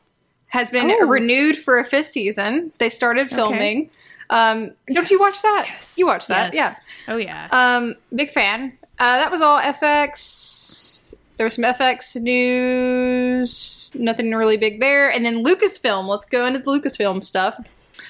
has 0.47 0.71
been 0.71 0.89
Oh. 0.91 1.07
renewed 1.07 1.57
for 1.57 1.77
a 1.79 1.83
fifth 1.85 2.07
season. 2.07 2.71
They 2.77 2.89
started 2.89 3.29
filming. 3.29 3.89
Um, 4.29 4.71
don't 4.91 5.09
you 5.11 5.19
watch 5.19 5.41
that? 5.41 5.65
Yes. 5.69 5.95
You 5.97 6.07
watch 6.07 6.27
that, 6.27 6.53
Yes. 6.53 6.79
Oh 7.07 7.17
yeah. 7.17 7.47
Um, 7.51 7.95
big 8.13 8.31
fan. 8.31 8.77
Uh, 8.97 9.17
that 9.17 9.29
was 9.31 9.41
all 9.41 9.59
FX. 9.59 11.13
There 11.37 11.45
was 11.45 11.55
some 11.55 11.65
FX 11.65 12.15
news. 12.21 13.91
Nothing 13.93 14.31
really 14.31 14.57
big 14.57 14.79
there. 14.79 15.09
And 15.11 15.25
then 15.25 15.43
Lucasfilm. 15.43 16.07
Let's 16.07 16.25
go 16.25 16.45
into 16.45 16.59
the 16.59 16.65
Lucasfilm 16.65 17.23
stuff. 17.23 17.57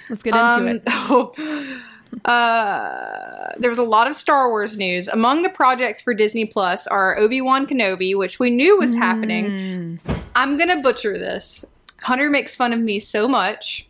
Let's 0.09 0.21
get 0.23 0.35
into 0.35 0.45
Um, 0.45 0.67
it. 0.67 1.81
uh, 2.23 3.51
there 3.57 3.69
was 3.69 3.77
a 3.77 3.83
lot 3.83 4.07
of 4.07 4.15
Star 4.15 4.49
Wars 4.49 4.77
news. 4.77 5.07
Among 5.07 5.41
the 5.43 5.49
projects 5.49 6.01
for 6.01 6.13
Disney 6.13 6.45
Plus 6.45 6.87
are 6.87 7.17
Obi 7.17 7.41
Wan 7.41 7.67
Kenobi, 7.67 8.17
which 8.17 8.39
we 8.39 8.49
knew 8.49 8.77
was 8.77 8.95
happening. 8.95 9.45
Mm. 9.45 9.99
I'm 10.35 10.57
gonna 10.57 10.81
butcher 10.81 11.17
this. 11.17 11.65
Hunter 12.01 12.29
makes 12.29 12.55
fun 12.55 12.71
of 12.71 12.79
me 12.79 12.99
so 12.99 13.27
much. 13.27 13.87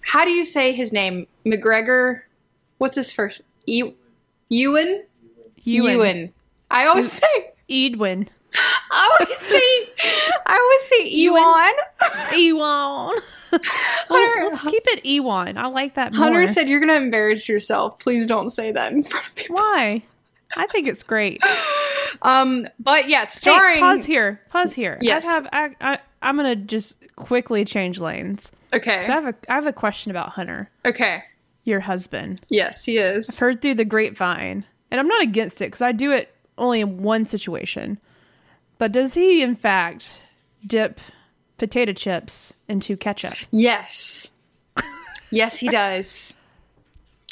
How 0.00 0.24
do 0.24 0.30
you 0.30 0.44
say 0.44 0.72
his 0.72 0.92
name? 0.92 1.26
McGregor? 1.44 2.22
What's 2.78 2.96
his 2.96 3.12
first? 3.12 3.42
E- 3.66 3.94
Ewan? 4.48 5.04
Ewan. 5.62 5.92
Ewan. 5.92 6.32
I 6.70 6.86
always 6.86 7.12
say. 7.12 7.52
Edwin. 7.70 8.28
I 8.56 9.18
always 9.20 9.38
say. 9.38 10.40
I 10.46 10.58
always 10.58 10.82
say 10.82 11.08
Ewan. 11.10 12.38
Ewan. 12.38 13.20
Hunter- 14.08 14.46
let's 14.48 14.62
keep 14.64 14.82
it 14.88 15.04
Ewan. 15.06 15.58
I 15.58 15.66
like 15.66 15.94
that 15.94 16.12
more. 16.12 16.24
Hunter 16.24 16.46
said 16.46 16.68
you're 16.68 16.80
gonna 16.80 16.94
embarrass 16.94 17.48
yourself. 17.48 17.98
Please 17.98 18.26
don't 18.26 18.50
say 18.50 18.72
that 18.72 18.92
in 18.92 19.02
front 19.02 19.26
of 19.28 19.34
people. 19.34 19.56
Why? 19.56 20.02
I 20.56 20.66
think 20.68 20.86
it's 20.88 21.02
great. 21.02 21.42
Um, 22.22 22.66
but 22.78 23.08
yeah, 23.08 23.24
starring. 23.24 23.74
Hey, 23.76 23.80
pause 23.80 24.04
here. 24.06 24.40
Pause 24.48 24.72
here. 24.72 24.98
Yes. 25.02 25.26
I 25.26 25.30
have. 25.30 25.46
I, 25.52 25.70
I, 25.80 25.98
I'm 26.22 26.36
gonna 26.36 26.56
just 26.56 26.96
quickly 27.16 27.64
change 27.66 27.98
lanes. 28.00 28.50
Okay. 28.72 29.00
I 29.00 29.02
have 29.02 29.26
a. 29.26 29.34
I 29.48 29.54
have 29.54 29.66
a 29.66 29.72
question 29.72 30.10
about 30.10 30.30
Hunter, 30.30 30.70
Okay. 30.86 31.24
your 31.64 31.80
husband. 31.80 32.40
Yes, 32.48 32.84
he 32.84 32.96
is. 32.98 33.36
Heard 33.38 33.60
through 33.60 33.74
the 33.74 33.84
grapevine, 33.84 34.64
and 34.90 35.00
I'm 35.00 35.08
not 35.08 35.22
against 35.22 35.60
it 35.60 35.66
because 35.66 35.82
I 35.82 35.92
do 35.92 36.12
it 36.12 36.32
only 36.56 36.80
in 36.80 37.02
one 37.02 37.26
situation. 37.26 37.98
But 38.78 38.92
does 38.92 39.14
he, 39.14 39.42
in 39.42 39.54
fact, 39.56 40.20
dip 40.66 41.00
potato 41.58 41.92
chips 41.92 42.54
into 42.68 42.96
ketchup? 42.96 43.34
Yes. 43.50 44.30
yes, 45.30 45.58
he 45.58 45.68
does. 45.68 46.40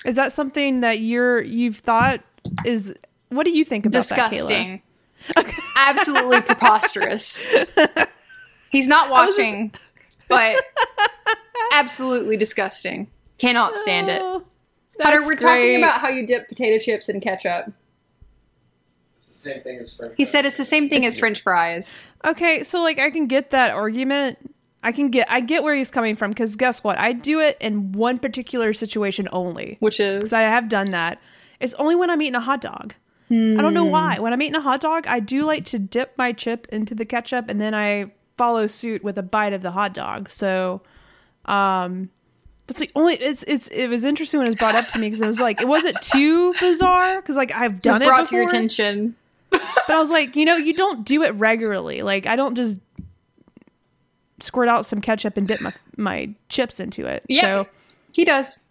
Is 0.05 0.16
that 0.16 0.33
something 0.33 0.81
that 0.81 1.00
you're 1.00 1.42
you've 1.42 1.78
thought 1.78 2.20
is? 2.64 2.94
What 3.28 3.44
do 3.44 3.52
you 3.52 3.64
think 3.64 3.87
about 3.87 4.05
that, 4.07 4.18
Kayla? 4.18 4.31
Disgusting. 4.31 4.83
Absolutely 5.76 6.40
preposterous. 6.42 7.46
He's 8.70 8.88
not 8.88 9.11
was 9.11 9.37
just- 9.37 9.76
but 10.28 10.64
absolutely 11.72 12.37
disgusting. 12.37 13.09
Cannot 13.38 13.76
stand 13.76 14.09
it. 14.09 14.22
Oh, 14.22 14.44
Hunter, 15.00 15.20
that's 15.20 15.26
we're 15.26 15.37
talking 15.37 15.76
about 15.76 16.00
how 16.00 16.09
you 16.09 16.26
dip 16.26 16.48
potato 16.48 16.83
chips 16.83 17.09
in 17.09 17.20
ketchup. 17.20 17.72
It's 19.22 19.28
the 19.28 19.50
same 19.50 19.62
thing 19.62 19.78
as 19.78 19.94
French 19.94 20.14
He 20.16 20.24
fries. 20.24 20.32
said 20.32 20.44
it's 20.46 20.56
the 20.56 20.64
same 20.64 20.88
thing 20.88 21.06
as 21.06 21.16
French 21.16 21.40
fries. 21.40 22.11
Okay, 22.24 22.64
so 22.64 22.82
like 22.82 22.98
I 22.98 23.08
can 23.11 23.28
get 23.28 23.50
that 23.50 23.72
argument. 23.72 24.37
I 24.82 24.90
can 24.90 25.11
get 25.11 25.30
I 25.30 25.38
get 25.38 25.62
where 25.62 25.76
he's 25.76 25.92
coming 25.92 26.16
from 26.16 26.32
because 26.32 26.56
guess 26.56 26.82
what? 26.82 26.98
I 26.98 27.12
do 27.12 27.38
it 27.38 27.56
in 27.61 27.92
one 27.92 28.18
particular 28.18 28.72
situation 28.72 29.28
only. 29.32 29.76
Which 29.78 30.00
is 30.00 30.18
Because 30.24 30.32
I 30.32 30.40
have 30.40 30.68
done 30.68 30.90
that. 30.90 31.20
It's 31.61 31.72
only 31.74 31.94
when 31.94 32.11
I'm 32.11 32.20
eating 32.20 32.35
a 32.35 32.40
hot 32.40 32.61
dog. 32.61 32.94
I 33.30 33.35
don't 33.62 33.72
know 33.72 33.85
why. 33.85 34.18
When 34.18 34.32
I'm 34.32 34.42
eating 34.42 34.56
a 34.56 34.61
hot 34.61 34.80
dog, 34.80 35.06
I 35.06 35.18
do 35.20 35.44
like 35.46 35.64
to 35.66 35.78
dip 35.78 36.18
my 36.18 36.32
chip 36.32 36.66
into 36.70 36.94
the 36.94 37.04
ketchup 37.06 37.48
and 37.48 37.61
then 37.61 37.74
I 37.74 38.12
follow 38.37 38.66
suit 38.66 39.04
with 39.04 39.16
a 39.16 39.22
bite 39.22 39.52
of 39.54 39.62
the 39.62 39.70
hot 39.70 39.94
dog. 39.94 40.28
So, 40.30 40.82
um, 41.46 42.11
That's 42.66 42.81
the 42.81 42.90
only. 42.94 43.14
It's 43.14 43.42
it's. 43.44 43.68
It 43.68 43.88
was 43.88 44.05
interesting 44.05 44.38
when 44.38 44.46
it 44.46 44.51
was 44.51 44.57
brought 44.57 44.75
up 44.77 44.87
to 44.88 44.98
me 44.98 45.09
because 45.09 45.20
it 45.20 45.27
was 45.27 45.40
like 45.40 45.61
it 45.61 45.68
wasn't 45.68 46.01
too 46.01 46.55
bizarre 46.61 47.20
because 47.20 47.37
like 47.37 47.53
I've 47.53 47.81
done 47.81 48.01
it 48.03 48.07
brought 48.07 48.27
to 48.27 48.35
your 48.37 48.46
attention. 48.46 49.16
but 49.51 49.61
I 49.90 49.98
was 49.98 50.11
like, 50.11 50.37
you 50.37 50.44
know, 50.44 50.57
you 50.57 50.72
don't 50.72 51.05
do 51.05 51.22
it 51.22 51.31
regularly. 51.33 52.03
Like 52.03 52.27
I 52.27 52.37
don't 52.37 52.55
just 52.55 52.79
squirt 54.40 54.68
out 54.68 54.87
some 54.87 55.01
ketchup 55.01 55.37
and 55.37 55.46
dip 55.46 55.61
my 55.61 55.72
my 55.96 56.31
chips 56.48 56.81
into 56.81 57.07
it. 57.07 57.25
Yeah. 57.29 57.40
So 57.42 57.66
He 58.12 58.25
does. 58.25 58.64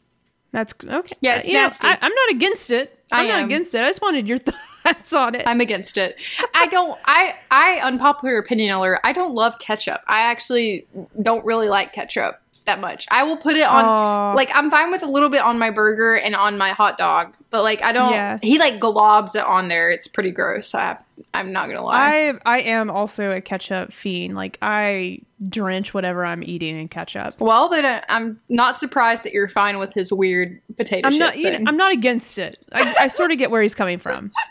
that's 0.51 0.73
okay. 0.83 1.15
Yeah, 1.21 1.37
it's 1.37 1.47
You 1.47 1.55
know, 1.55 1.61
nasty. 1.63 1.87
I, 1.87 1.97
I'm 2.01 2.13
not 2.13 2.31
against 2.31 2.71
it. 2.71 2.97
I 3.11 3.21
I'm 3.21 3.27
not 3.27 3.45
against 3.45 3.75
it. 3.75 3.83
I 3.83 3.87
just 3.89 4.01
wanted 4.01 4.27
your 4.27 4.37
thoughts 4.83 5.13
on 5.13 5.35
it. 5.35 5.43
I'm 5.45 5.61
against 5.61 5.97
it. 5.97 6.15
I 6.55 6.67
don't. 6.67 6.97
I 7.05 7.35
I 7.51 7.79
unpopular 7.83 8.37
opinion 8.37 8.71
alert. 8.73 8.99
I 9.03 9.13
don't 9.13 9.33
love 9.33 9.59
ketchup. 9.59 10.01
I 10.07 10.21
actually 10.21 10.87
don't 11.21 11.43
really 11.45 11.67
like 11.67 11.93
ketchup 11.93 12.40
that 12.65 12.79
much. 12.79 13.07
I 13.11 13.23
will 13.23 13.37
put 13.37 13.55
it 13.55 13.63
on. 13.67 13.85
Aw. 13.85 14.33
Like 14.33 14.49
I'm 14.53 14.69
fine 14.69 14.91
with 14.91 15.03
a 15.03 15.07
little 15.07 15.29
bit 15.29 15.41
on 15.41 15.57
my 15.57 15.71
burger 15.71 16.15
and 16.15 16.35
on 16.35 16.57
my 16.57 16.69
hot 16.69 16.97
dog, 16.97 17.35
but 17.49 17.63
like 17.63 17.83
I 17.83 17.91
don't. 17.91 18.11
Yeah. 18.11 18.39
He 18.41 18.59
like 18.59 18.79
globs 18.79 19.35
it 19.35 19.43
on 19.43 19.67
there. 19.67 19.89
It's 19.89 20.07
pretty 20.07 20.31
gross. 20.31 20.73
I 20.75 20.97
I'm 21.33 21.51
not 21.51 21.67
gonna 21.67 21.83
lie. 21.83 22.29
I 22.29 22.39
I 22.45 22.59
am 22.61 22.91
also 22.91 23.31
a 23.31 23.41
ketchup 23.41 23.93
fiend. 23.93 24.35
Like 24.35 24.57
I 24.61 25.19
drench 25.49 25.93
whatever 25.93 26.23
I'm 26.23 26.43
eating 26.43 26.79
in 26.79 26.87
ketchup. 26.87 27.39
well, 27.39 27.67
then 27.69 27.83
uh, 27.83 28.01
I'm 28.09 28.39
not 28.47 28.77
surprised 28.77 29.23
that 29.23 29.33
you're 29.33 29.47
fine 29.47 29.79
with 29.79 29.93
his 29.93 30.13
weird 30.13 30.61
potato 30.77 31.07
I'm 31.07 31.13
chip 31.13 31.19
not. 31.19 31.33
Thing. 31.33 31.67
I'm 31.67 31.77
not 31.77 31.91
against 31.93 32.37
it. 32.37 32.59
I, 32.71 32.95
I 33.01 33.07
sort 33.07 33.31
of 33.31 33.37
get 33.37 33.49
where 33.49 33.61
he's 33.61 33.75
coming 33.75 33.99
from. 33.99 34.31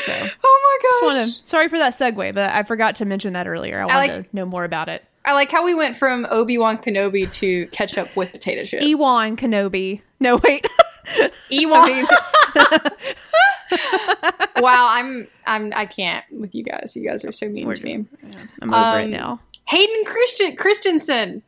So, 0.00 0.12
oh 0.12 0.18
my 1.02 1.08
gosh. 1.08 1.16
wanna, 1.16 1.32
sorry 1.46 1.68
for 1.68 1.78
that 1.78 1.94
segue, 1.94 2.34
but 2.34 2.50
I 2.50 2.62
forgot 2.62 2.96
to 2.96 3.06
mention 3.06 3.32
that 3.32 3.46
earlier. 3.46 3.80
I 3.80 3.86
wanted 3.86 3.96
like- 3.96 4.30
to 4.30 4.36
know 4.36 4.44
more 4.44 4.64
about 4.64 4.90
it. 4.90 5.02
I 5.24 5.34
like 5.34 5.50
how 5.52 5.64
we 5.64 5.74
went 5.74 5.96
from 5.96 6.26
Obi 6.30 6.58
Wan 6.58 6.78
Kenobi 6.78 7.32
to 7.34 7.66
ketchup 7.68 8.16
with 8.16 8.32
potato 8.32 8.64
chips. 8.64 8.84
Ewan 8.84 9.36
Kenobi. 9.36 10.00
No, 10.20 10.36
wait. 10.38 10.66
Ewan. 11.50 12.06
wow, 14.58 14.88
I'm 14.90 15.26
I'm 15.46 15.72
I 15.74 15.86
can't 15.86 16.24
with 16.32 16.54
you 16.54 16.64
guys. 16.64 16.96
You 16.96 17.08
guys 17.08 17.24
are 17.24 17.32
so 17.32 17.48
mean 17.48 17.66
We're- 17.66 17.78
to 17.78 17.84
me. 17.84 18.04
I'm 18.60 18.72
over 18.74 19.00
it 19.00 19.04
Um, 19.04 19.10
now. 19.10 19.40
Hayden 19.68 20.04
Christian 20.04 20.56
Christensen. 20.56 21.42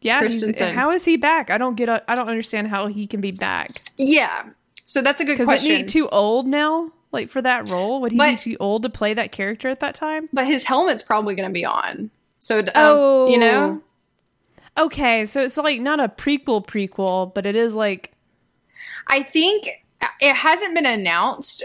Yeah, 0.00 0.20
Christensen. 0.20 0.74
how 0.74 0.90
is 0.92 1.04
he 1.04 1.16
back? 1.16 1.50
I 1.50 1.58
don't 1.58 1.74
get. 1.74 1.88
A, 1.88 2.02
I 2.10 2.14
don't 2.14 2.28
understand 2.28 2.68
how 2.68 2.86
he 2.86 3.06
can 3.06 3.20
be 3.20 3.32
back. 3.32 3.70
Yeah. 3.96 4.50
So 4.84 5.02
that's 5.02 5.20
a 5.20 5.24
good 5.24 5.36
Because 5.38 5.48
isn't 5.62 5.66
question. 5.68 5.76
he 5.76 5.82
too 5.84 6.08
old 6.10 6.46
now? 6.46 6.92
Like 7.10 7.30
for 7.30 7.42
that 7.42 7.68
role, 7.70 8.00
would 8.02 8.12
he 8.12 8.18
be 8.18 8.36
too 8.36 8.56
old 8.60 8.82
to 8.84 8.90
play 8.90 9.14
that 9.14 9.32
character 9.32 9.68
at 9.68 9.80
that 9.80 9.94
time? 9.94 10.28
but 10.32 10.46
his 10.46 10.64
helmet's 10.64 11.02
probably 11.02 11.34
going 11.34 11.48
to 11.48 11.52
be 11.52 11.64
on. 11.64 12.10
So 12.48 12.60
um, 12.60 12.68
Oh, 12.74 13.28
you 13.28 13.36
know, 13.36 13.82
Okay, 14.78 15.26
so 15.26 15.42
it's 15.42 15.58
like 15.58 15.82
not 15.82 16.00
a 16.00 16.08
prequel 16.08 16.64
prequel, 16.66 17.34
but 17.34 17.44
it 17.44 17.54
is 17.56 17.76
like 17.76 18.14
I 19.06 19.22
think 19.22 19.68
it 20.20 20.34
hasn't 20.34 20.74
been 20.74 20.86
announced. 20.86 21.62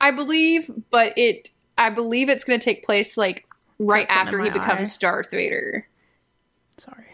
I 0.00 0.10
believe, 0.10 0.68
but 0.90 1.16
it 1.16 1.50
I 1.76 1.90
believe 1.90 2.28
it's 2.28 2.42
going 2.42 2.58
to 2.58 2.64
take 2.64 2.84
place 2.84 3.16
like 3.16 3.46
right 3.78 4.08
something 4.08 4.26
after 4.26 4.42
he 4.42 4.50
becomes 4.50 4.96
Darth 4.96 5.30
Vader. 5.30 5.86
sorry. 6.78 7.04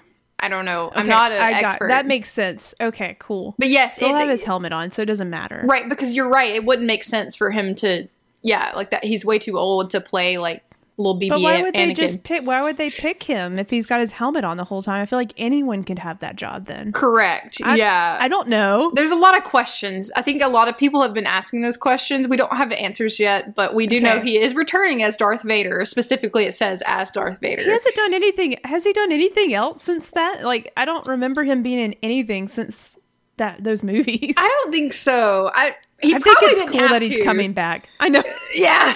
I 0.40 0.49
don't 0.49 0.64
know. 0.64 0.90
I'm 0.95 1.07
not 1.07 1.31
an 1.31 1.40
I 1.43 1.53
got- 1.61 1.64
expert. 1.64 1.88
that 1.88 2.07
makes 2.07 2.31
sense. 2.31 2.75
Okay, 2.81 3.17
cool. 3.19 3.55
but 3.59 3.69
yes, 3.69 3.99
he'll 4.01 4.14
have 4.14 4.31
his 4.31 4.45
helmet 4.45 4.73
on, 4.73 4.90
so 4.93 5.03
it 5.03 5.07
doesn't 5.07 5.29
matter. 5.31 5.62
Right, 5.67 5.88
because 5.88 6.14
you're 6.14 6.29
right. 6.29 6.55
It 6.55 6.64
wouldn't 6.64 6.87
make 6.87 7.05
sense 7.05 7.35
for 7.37 7.51
him 7.51 7.75
to, 7.77 8.09
yeah, 8.43 8.73
like 8.75 8.90
that. 8.93 9.05
He's 9.05 9.25
way 9.27 9.38
too 9.38 9.59
old 9.59 9.90
to 9.90 10.01
play 10.01 10.38
like 10.38 10.62
little 10.96 11.18
BB 11.18 11.28
But 11.28 11.40
why 11.40 11.61
would 11.62 11.74
Anakin. 11.74 11.88
they 11.88 11.94
just 11.94 12.22
pick? 12.22 12.46
Why 12.46 12.62
would 12.62 12.76
they 12.76 12.88
pick 12.90 13.22
him 13.24 13.59
if 13.59 13.68
he's 13.70 13.87
got 13.87 13.98
his 14.00 14.12
helmet 14.12 14.44
on 14.44 14.57
the 14.57 14.64
whole 14.64 14.80
time? 14.83 15.02
I 15.02 15.07
feel 15.07 15.18
like 15.18 15.33
anyone 15.37 15.83
could 15.83 15.98
have 15.98 16.20
that 16.20 16.37
job 16.37 16.66
then. 16.66 16.92
Correct. 16.92 17.59
I- 17.64 17.76
yeah. 17.76 18.16
I 18.20 18.28
don't 18.28 18.48
know. 18.48 18.92
There's 18.94 19.11
a 19.11 19.16
lot 19.16 19.37
of 19.37 19.44
questions. 19.44 20.12
I 20.16 20.22
think 20.22 20.42
a 20.42 20.48
lot 20.48 20.68
of 20.68 20.78
people 20.78 21.02
have 21.02 21.12
been 21.14 21.26
asking 21.26 21.62
those 21.62 21.76
questions. 21.76 22.28
We 22.28 22.37
don't 22.37 22.57
have 22.57 22.70
answers 22.72 23.18
yet, 23.18 23.54
but 23.54 23.74
we 23.74 23.87
do 23.87 24.00
know 24.00 24.20
he 24.20 24.38
is 24.38 24.54
returning 24.54 25.02
as 25.02 25.16
Darth 25.16 25.42
Vader. 25.42 25.85
Specifically, 25.85 26.44
it 26.44 26.52
says 26.54 26.83
as 26.87 27.11
Darth 27.11 27.40
Vader. 27.40 27.62
He 27.62 27.70
hasn't 27.70 27.94
done 27.96 28.14
anything. 28.14 28.57
Has 28.64 28.85
he 28.85 28.92
done 28.92 29.11
anything 29.11 29.52
else 29.54 29.83
since 29.83 30.11
that? 30.11 30.44
Like, 30.44 30.72
I 30.76 30.85
don't 30.85 31.07
remember 31.09 31.42
him 31.44 31.62
being 31.62 31.78
in 31.80 31.94
anything 32.02 32.46
since 32.48 32.98
that 33.37 33.64
those 33.64 33.83
movies. 33.83 34.35
I 34.37 34.48
don't 34.62 34.70
think 34.70 34.92
so. 34.92 35.50
I 35.54 35.74
he 36.00 36.14
I 36.14 36.18
think 36.20 36.37
it's 36.42 36.62
cool 36.70 36.80
that 36.88 37.02
he's 37.02 37.16
to. 37.16 37.24
coming 37.24 37.52
back. 37.52 37.88
I 37.98 38.09
know. 38.09 38.22
Yeah, 38.54 38.94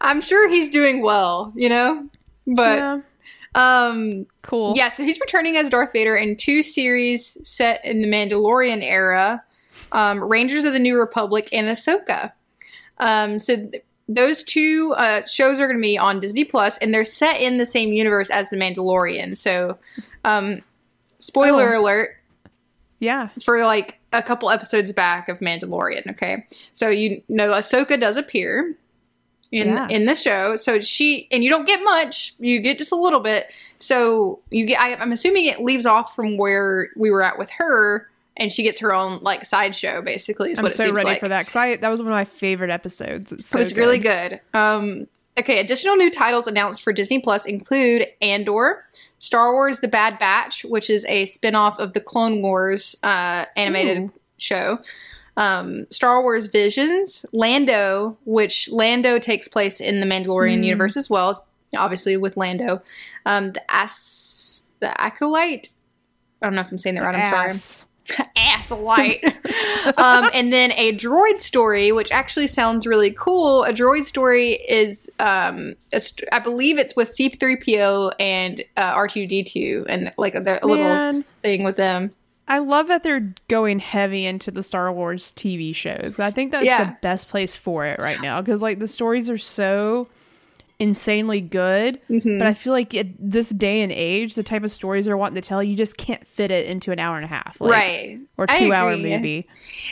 I'm 0.00 0.20
sure 0.20 0.48
he's 0.48 0.68
doing 0.68 1.02
well. 1.02 1.52
You 1.54 1.68
know, 1.68 2.08
but 2.46 2.78
yeah, 2.78 3.00
um, 3.54 4.26
cool. 4.42 4.74
Yeah, 4.76 4.88
so 4.88 5.04
he's 5.04 5.18
returning 5.20 5.56
as 5.56 5.70
Darth 5.70 5.92
Vader 5.92 6.16
in 6.16 6.36
two 6.36 6.62
series 6.62 7.36
set 7.48 7.84
in 7.84 8.02
the 8.02 8.08
Mandalorian 8.08 8.82
era 8.82 9.42
um, 9.92 10.22
Rangers 10.22 10.64
of 10.64 10.72
the 10.72 10.78
New 10.78 10.98
Republic 10.98 11.48
and 11.52 11.68
Ahsoka. 11.68 12.32
Um, 12.98 13.40
so 13.40 13.56
th- 13.56 13.82
those 14.08 14.42
two 14.44 14.94
uh, 14.96 15.24
shows 15.24 15.58
are 15.60 15.66
going 15.66 15.78
to 15.78 15.82
be 15.82 15.96
on 15.98 16.20
Disney 16.20 16.44
Plus, 16.44 16.78
and 16.78 16.92
they're 16.92 17.04
set 17.04 17.40
in 17.40 17.58
the 17.58 17.66
same 17.66 17.92
universe 17.92 18.28
as 18.30 18.50
The 18.50 18.56
Mandalorian. 18.56 19.38
So, 19.38 19.78
um, 20.24 20.62
spoiler 21.18 21.74
Oh. 21.74 21.80
alert 21.80 22.16
yeah. 22.98 23.28
for 23.42 23.64
like 23.64 23.98
a 24.12 24.22
couple 24.22 24.50
episodes 24.50 24.92
back 24.92 25.28
of 25.28 25.38
Mandalorian. 25.38 26.10
Okay, 26.10 26.44
so 26.72 26.88
you 26.90 27.22
know 27.28 27.50
Ahsoka 27.52 27.98
does 27.98 28.16
appear 28.16 28.76
in 29.52 29.68
Yeah. 29.68 29.88
in 29.88 30.06
the 30.06 30.14
show. 30.14 30.56
So 30.56 30.80
she 30.80 31.28
and 31.30 31.42
you 31.42 31.50
don't 31.50 31.66
get 31.66 31.82
much. 31.82 32.34
You 32.38 32.60
get 32.60 32.78
just 32.78 32.92
a 32.92 32.96
little 32.96 33.20
bit. 33.20 33.46
So 33.78 34.40
you 34.50 34.66
get. 34.66 34.80
I, 34.80 34.94
I'm 34.96 35.12
assuming 35.12 35.46
it 35.46 35.60
leaves 35.60 35.86
off 35.86 36.14
from 36.14 36.36
where 36.36 36.90
we 36.96 37.10
were 37.10 37.22
at 37.22 37.38
with 37.38 37.50
her, 37.52 38.08
and 38.36 38.52
she 38.52 38.62
gets 38.62 38.78
her 38.80 38.92
own 38.94 39.20
like 39.22 39.44
sideshow. 39.44 40.02
Basically, 40.02 40.50
is 40.52 40.58
I'm 40.58 40.64
what 40.64 40.72
it 40.72 40.76
so 40.76 40.84
seems 40.84 40.96
ready 40.96 41.08
like. 41.08 41.20
for 41.20 41.28
that 41.28 41.42
because 41.46 41.56
I 41.56 41.76
that 41.76 41.88
was 41.88 42.00
one 42.00 42.08
of 42.12 42.14
my 42.16 42.26
favorite 42.26 42.70
episodes. 42.70 43.32
It's 43.32 43.46
so 43.46 43.58
it 43.58 43.62
was 43.62 43.76
really 43.76 43.98
good. 43.98 44.40
Um, 44.54 45.06
okay, 45.38 45.60
additional 45.60 45.96
new 45.96 46.10
titles 46.10 46.46
announced 46.46 46.82
for 46.82 46.92
Disney 46.92 47.20
Plus 47.20 47.46
include 47.46 48.06
Andor, 48.20 48.84
Star 49.18 49.52
Wars: 49.54 49.80
The 49.80 49.88
Bad 49.88 50.18
Batch, 50.18 50.64
which 50.64 50.90
is 50.90 51.06
a 51.06 51.24
spin-off 51.24 51.78
of 51.78 51.94
the 51.94 52.00
Clone 52.00 52.42
Wars 52.42 52.96
uh, 53.02 53.46
animated 53.56 53.98
Ooh. 53.98 54.12
show. 54.36 54.78
Um, 55.40 55.86
Star 55.90 56.22
Wars 56.22 56.46
Visions, 56.46 57.24
Lando, 57.32 58.18
which 58.26 58.68
Lando 58.70 59.18
takes 59.18 59.48
place 59.48 59.80
in 59.80 60.00
the 60.00 60.06
Mandalorian 60.06 60.58
Hmm. 60.58 60.64
universe 60.64 60.96
as 60.96 61.08
well, 61.08 61.34
obviously 61.76 62.16
with 62.16 62.36
Lando. 62.36 62.82
Um, 63.24 63.52
the 63.52 63.62
As 63.68 64.64
the 64.80 64.98
Acolyte. 65.00 65.70
I 66.42 66.46
don't 66.46 66.54
know 66.54 66.60
if 66.62 66.70
I'm 66.70 66.78
saying 66.78 66.96
that 66.96 67.04
right. 67.04 67.14
I'm 67.16 67.24
sorry 67.26 67.48
Ass. 67.50 67.86
ass 68.36 68.70
light. 68.70 69.22
um, 69.96 70.28
and 70.34 70.52
then 70.52 70.72
a 70.72 70.96
droid 70.96 71.40
story, 71.40 71.92
which 71.92 72.10
actually 72.10 72.46
sounds 72.48 72.86
really 72.86 73.12
cool. 73.12 73.64
A 73.64 73.72
droid 73.72 74.04
story 74.04 74.54
is, 74.68 75.10
um, 75.20 75.74
a 75.92 76.00
st- 76.00 76.28
I 76.32 76.38
believe 76.40 76.78
it's 76.78 76.96
with 76.96 77.08
C3PO 77.08 78.12
and 78.18 78.64
uh, 78.76 78.94
R2D2, 78.94 79.86
and 79.88 80.12
like 80.18 80.34
a, 80.34 80.58
a 80.62 80.66
little 80.66 81.22
thing 81.42 81.62
with 81.64 81.76
them. 81.76 82.10
I 82.50 82.58
love 82.58 82.88
that 82.88 83.02
they're 83.04 83.32
going 83.48 83.78
heavy 83.78 84.26
into 84.26 84.50
the 84.50 84.62
Star 84.62 84.92
Wars 84.92 85.32
TV 85.36 85.74
shows. 85.74 86.18
I 86.18 86.30
think 86.32 86.50
that's 86.52 86.66
Yeah. 86.66 86.84
the 86.84 86.96
best 87.00 87.28
place 87.28 87.56
for 87.56 87.86
it 87.86 87.98
right 87.98 88.20
now 88.20 88.42
because 88.42 88.60
like 88.60 88.80
the 88.80 88.88
stories 88.88 89.30
are 89.30 89.38
so 89.38 90.08
insanely 90.80 91.40
good. 91.40 92.00
Mm-hmm. 92.10 92.38
But 92.38 92.46
I 92.48 92.54
feel 92.54 92.72
like 92.72 92.94
at 92.94 93.06
this 93.18 93.50
day 93.50 93.82
and 93.82 93.92
age, 93.92 94.34
the 94.34 94.42
type 94.42 94.64
of 94.64 94.70
stories 94.70 95.04
they're 95.04 95.16
wanting 95.16 95.40
to 95.40 95.46
tell, 95.46 95.62
you 95.62 95.76
just 95.76 95.96
can't 95.96 96.26
fit 96.26 96.50
it 96.50 96.66
into 96.66 96.90
an 96.90 96.98
hour 96.98 97.16
and 97.16 97.24
a 97.24 97.28
half, 97.28 97.60
like, 97.60 97.70
right. 97.70 98.18
Or 98.36 98.46
two 98.46 98.72
hour 98.72 98.96
movie. 98.96 99.46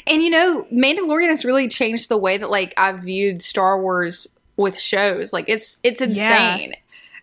And 0.07 0.23
you 0.23 0.31
know, 0.31 0.66
Mandalorian 0.73 1.29
has 1.29 1.44
really 1.44 1.68
changed 1.68 2.09
the 2.09 2.18
way 2.18 2.38
that 2.38 2.51
like 2.51 2.75
I've 2.77 3.01
viewed 3.01 3.42
Star 3.42 3.81
Wars 3.81 4.27
with 4.57 4.81
shows. 4.81 5.33
Like 5.33 5.44
it's 5.49 5.79
it's 5.85 6.01
Yeah. 6.01 6.07
insane. 6.55 6.73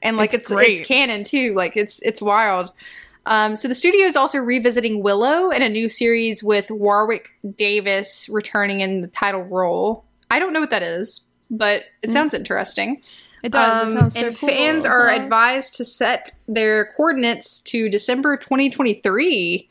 And 0.01 0.15
like 0.15 0.33
It's 0.33 0.51
it's 0.51 0.61
it's 0.79 0.87
canon 0.87 1.23
too. 1.23 1.53
Like 1.55 1.75
it's 1.75 1.99
it's 2.03 2.21
wild. 2.21 2.71
Um, 3.27 3.55
so 3.55 3.67
the 3.67 3.75
studio 3.75 4.05
is 4.05 4.15
also 4.15 4.37
revisiting 4.37 5.01
Willow 5.01 5.49
in 5.49 5.61
a 5.61 5.69
new 5.69 5.89
series 5.89 6.43
with 6.43 6.69
Warwick 6.69 7.29
Davis 7.57 8.29
returning 8.31 8.81
in 8.81 9.01
the 9.01 9.07
title 9.07 9.41
role. 9.43 10.05
I 10.29 10.39
don't 10.39 10.53
know 10.53 10.59
what 10.59 10.71
that 10.71 10.83
is, 10.83 11.27
but 11.49 11.83
it 12.03 12.11
sounds 12.11 12.33
interesting. 12.33 13.01
It 13.43 13.51
does. 13.51 13.95
Um, 13.95 14.07
it 14.07 14.11
so 14.11 14.27
and 14.27 14.37
cool. 14.37 14.49
fans 14.49 14.85
are 14.85 15.07
Yeah. 15.07 15.23
advised 15.23 15.75
to 15.75 15.85
set 15.85 16.33
their 16.47 16.85
coordinates 16.97 17.59
to 17.61 17.89
December 17.89 18.37
2023 18.37 19.69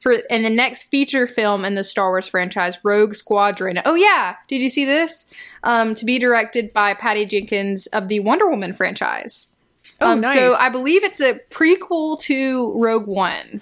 for 0.00 0.12
in 0.12 0.42
the 0.42 0.50
next 0.50 0.84
feature 0.84 1.26
film 1.26 1.64
in 1.64 1.74
the 1.74 1.84
Star 1.84 2.08
Wars 2.10 2.28
franchise, 2.28 2.78
Rogue 2.82 3.14
Squadron. 3.14 3.80
Oh 3.84 3.94
yeah, 3.94 4.36
did 4.48 4.62
you 4.62 4.68
see 4.70 4.84
this? 4.86 5.26
Um, 5.62 5.94
to 5.94 6.04
be 6.06 6.18
directed 6.18 6.72
by 6.72 6.94
Patty 6.94 7.26
Jenkins 7.26 7.86
of 7.88 8.08
the 8.08 8.20
Wonder 8.20 8.48
Woman 8.48 8.72
franchise. 8.72 9.49
Oh, 10.00 10.12
um, 10.12 10.20
nice. 10.20 10.34
So 10.34 10.54
I 10.54 10.68
believe 10.70 11.04
it's 11.04 11.20
a 11.20 11.40
prequel 11.50 12.18
to 12.20 12.72
Rogue 12.76 13.06
One. 13.06 13.60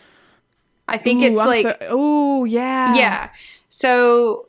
I 0.86 0.96
think 0.96 1.22
Ooh, 1.22 1.26
it's 1.26 1.40
I'm 1.40 1.46
like 1.46 1.62
so- 1.62 1.76
oh 1.88 2.44
yeah, 2.44 2.94
yeah. 2.94 3.30
So 3.68 4.48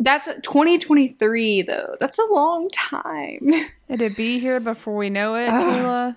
that's 0.00 0.26
2023 0.26 1.62
though. 1.62 1.96
That's 2.00 2.18
a 2.18 2.24
long 2.24 2.68
time. 2.70 3.50
It'd 3.88 4.16
be 4.16 4.38
here 4.38 4.58
before 4.58 4.96
we 4.96 5.10
know 5.10 5.34
it, 5.36 5.48
Kayla. 5.50 6.16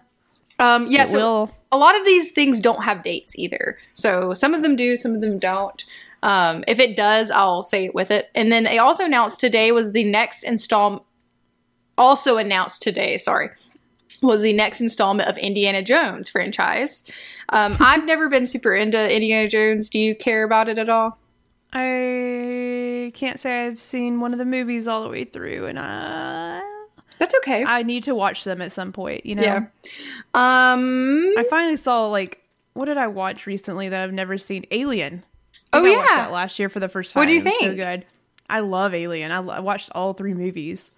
Um, 0.57 0.87
yeah, 0.87 1.03
it 1.03 1.09
so 1.09 1.17
will. 1.17 1.51
a 1.71 1.77
lot 1.77 1.99
of 1.99 2.05
these 2.05 2.31
things 2.31 2.59
don't 2.59 2.83
have 2.83 3.03
dates 3.03 3.37
either. 3.37 3.77
So 3.93 4.33
some 4.33 4.53
of 4.53 4.61
them 4.61 4.75
do, 4.75 4.95
some 4.95 5.13
of 5.13 5.21
them 5.21 5.37
don't. 5.37 5.83
Um, 6.23 6.63
if 6.67 6.79
it 6.79 6.95
does, 6.95 7.29
I'll 7.29 7.61
say 7.61 7.85
it 7.85 7.93
with 7.93 8.09
it. 8.09 8.29
And 8.33 8.51
then 8.51 8.63
they 8.63 8.79
also 8.79 9.05
announced 9.05 9.39
today 9.39 9.71
was 9.71 9.91
the 9.91 10.03
next 10.03 10.43
installment. 10.43 11.03
Also 11.97 12.37
announced 12.37 12.81
today, 12.81 13.17
sorry, 13.17 13.49
was 14.21 14.41
the 14.41 14.53
next 14.53 14.81
installment 14.81 15.29
of 15.29 15.37
Indiana 15.37 15.81
Jones 15.81 16.29
franchise. 16.29 17.09
Um, 17.49 17.77
I've 17.79 18.05
never 18.05 18.29
been 18.29 18.45
super 18.45 18.73
into 18.73 19.13
Indiana 19.13 19.47
Jones. 19.47 19.89
Do 19.89 19.99
you 19.99 20.15
care 20.15 20.43
about 20.43 20.69
it 20.69 20.77
at 20.77 20.89
all? 20.89 21.17
I 21.73 23.11
can't 23.13 23.39
say 23.39 23.65
I've 23.65 23.81
seen 23.81 24.19
one 24.19 24.31
of 24.31 24.39
the 24.39 24.45
movies 24.45 24.87
all 24.87 25.03
the 25.03 25.09
way 25.09 25.25
through, 25.25 25.65
and 25.65 25.77
I 25.77 26.61
That's 27.19 27.35
okay. 27.35 27.65
I 27.65 27.83
need 27.83 28.03
to 28.03 28.15
watch 28.15 28.45
them 28.45 28.61
at 28.61 28.71
some 28.71 28.93
point. 28.93 29.25
You 29.25 29.35
know, 29.35 29.41
yeah. 29.43 29.65
Um. 30.33 31.33
I 31.37 31.43
finally 31.49 31.75
saw 31.75 32.07
like 32.07 32.41
what 32.75 32.85
did 32.85 32.97
I 32.97 33.07
watch 33.07 33.47
recently 33.47 33.89
that 33.89 34.01
I've 34.01 34.13
never 34.13 34.37
seen? 34.37 34.65
Alien. 34.69 35.23
Oh 35.73 35.79
I 35.79 35.81
watched 35.81 36.09
yeah. 36.11 36.17
that 36.17 36.31
last 36.31 36.59
year 36.59 36.69
for 36.69 36.79
the 36.79 36.89
first 36.89 37.13
time. 37.13 37.21
What 37.21 37.27
do 37.27 37.33
you 37.33 37.41
think? 37.41 37.61
So 37.61 37.75
good. 37.75 38.05
I 38.49 38.59
love 38.59 38.93
Alien. 38.93 39.31
I, 39.31 39.39
lo- 39.39 39.53
I 39.53 39.59
watched 39.59 39.89
all 39.93 40.13
three 40.13 40.33
movies. 40.33 40.91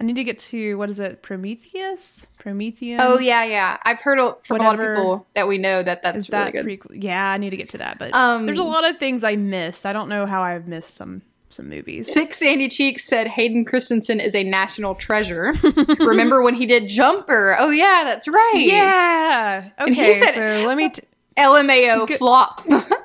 I 0.00 0.04
need 0.04 0.16
to 0.16 0.24
get 0.24 0.38
to 0.40 0.76
what 0.76 0.90
is 0.90 0.98
it? 1.00 1.22
Prometheus. 1.22 2.26
Prometheus. 2.38 3.00
Oh 3.02 3.18
yeah, 3.18 3.44
yeah. 3.44 3.76
I've 3.84 4.00
heard 4.00 4.18
a- 4.18 4.36
from 4.42 4.60
a 4.60 4.64
lot 4.64 4.74
of 4.80 4.96
people 4.96 5.26
that 5.34 5.46
we 5.48 5.56
know 5.58 5.82
that 5.82 6.02
that's 6.02 6.18
Is 6.18 6.30
really 6.30 6.44
that 6.44 6.52
good. 6.52 6.66
prequel? 6.66 7.02
Yeah, 7.02 7.30
I 7.30 7.38
need 7.38 7.50
to 7.50 7.56
get 7.56 7.68
to 7.70 7.78
that. 7.78 7.98
But 7.98 8.12
Um, 8.14 8.44
there's 8.46 8.58
a 8.58 8.64
lot 8.64 8.88
of 8.88 8.98
things 8.98 9.22
I 9.24 9.36
missed. 9.36 9.86
I 9.86 9.92
don't 9.92 10.08
know 10.08 10.26
how 10.26 10.42
I've 10.42 10.66
missed 10.66 10.94
some 10.94 11.22
some 11.50 11.68
movies. 11.68 12.12
Thick 12.12 12.34
Sandy 12.34 12.68
Cheeks 12.68 13.04
said 13.04 13.28
Hayden 13.28 13.64
Christensen 13.64 14.18
is 14.18 14.34
a 14.34 14.42
national 14.42 14.96
treasure. 14.96 15.54
Remember 16.00 16.42
when 16.42 16.54
he 16.56 16.66
did 16.66 16.88
Jumper? 16.88 17.54
Oh 17.58 17.70
yeah, 17.70 18.02
that's 18.04 18.26
right. 18.26 18.52
Yeah. 18.56 19.70
Okay. 19.80 20.14
said- 20.14 20.34
so 20.34 20.66
let 20.66 20.76
me. 20.76 20.88
T- 20.90 21.02
LMAO 21.36 22.06
Good- 22.08 22.18
flop. 22.18 22.66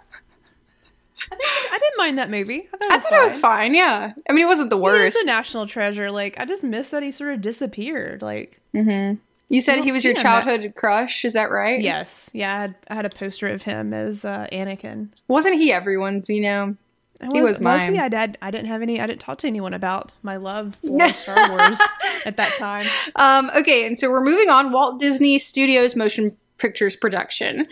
I 1.31 1.77
didn't 1.79 1.97
mind 1.97 2.17
that 2.17 2.29
movie. 2.29 2.67
I 2.73 2.77
thought 2.77 2.81
it 2.81 2.91
I 2.91 2.95
was 2.95 3.03
thought 3.03 3.13
it 3.19 3.23
was 3.23 3.39
fine. 3.39 3.73
Yeah, 3.75 4.13
I 4.29 4.33
mean 4.33 4.45
it 4.45 4.47
wasn't 4.47 4.69
the 4.69 4.77
He 4.77 4.81
worst. 4.83 5.17
is 5.17 5.23
a 5.23 5.27
national 5.27 5.67
treasure. 5.67 6.11
Like 6.11 6.39
I 6.39 6.45
just 6.45 6.63
miss 6.63 6.89
that 6.89 7.03
he 7.03 7.11
sort 7.11 7.33
of 7.33 7.41
disappeared. 7.41 8.21
Like 8.21 8.59
you 8.73 9.61
said 9.61 9.83
he 9.83 9.91
was 9.91 10.03
your 10.03 10.11
him 10.11 10.15
that- 10.15 10.21
childhood 10.43 10.73
crush. 10.75 11.25
Is 11.25 11.33
that 11.33 11.51
right? 11.51 11.81
yes, 11.81 12.29
yeah. 12.33 12.55
I 12.55 12.59
had, 12.61 12.75
I 12.89 12.95
had 12.95 13.05
a 13.05 13.09
poster 13.09 13.47
of 13.47 13.63
him 13.63 13.93
as 13.93 14.23
uh, 14.25 14.47
Anakin. 14.51 15.09
Wasn't 15.27 15.55
he 15.55 15.71
everyone's? 15.71 16.29
You 16.29 16.41
know. 16.41 16.75
I 17.21 17.27
He 17.33 17.41
was 17.41 17.59
mine. 17.59 17.95
he? 17.95 17.99
I 17.99 18.07
did. 18.07 18.37
I 18.41 18.49
didn't 18.49 18.67
have 18.67 18.81
any. 18.81 19.01
I 19.01 19.05
didn't 19.05 19.19
talk 19.19 19.39
to 19.39 19.47
anyone 19.47 19.73
about 19.73 20.11
my 20.23 20.37
love 20.37 20.77
for 20.87 21.09
Star 21.13 21.49
Wars 21.49 21.77
at 22.25 22.37
that 22.37 22.53
time. 22.57 22.87
Um, 23.17 23.51
okay, 23.57 23.85
and 23.85 23.97
so 23.97 24.09
we're 24.09 24.23
moving 24.23 24.49
on. 24.49 24.71
Walt 24.71 25.01
Disney 25.01 25.37
Studios 25.37 25.95
Motion 25.97 26.37
Pictures 26.59 26.95
production. 26.95 27.67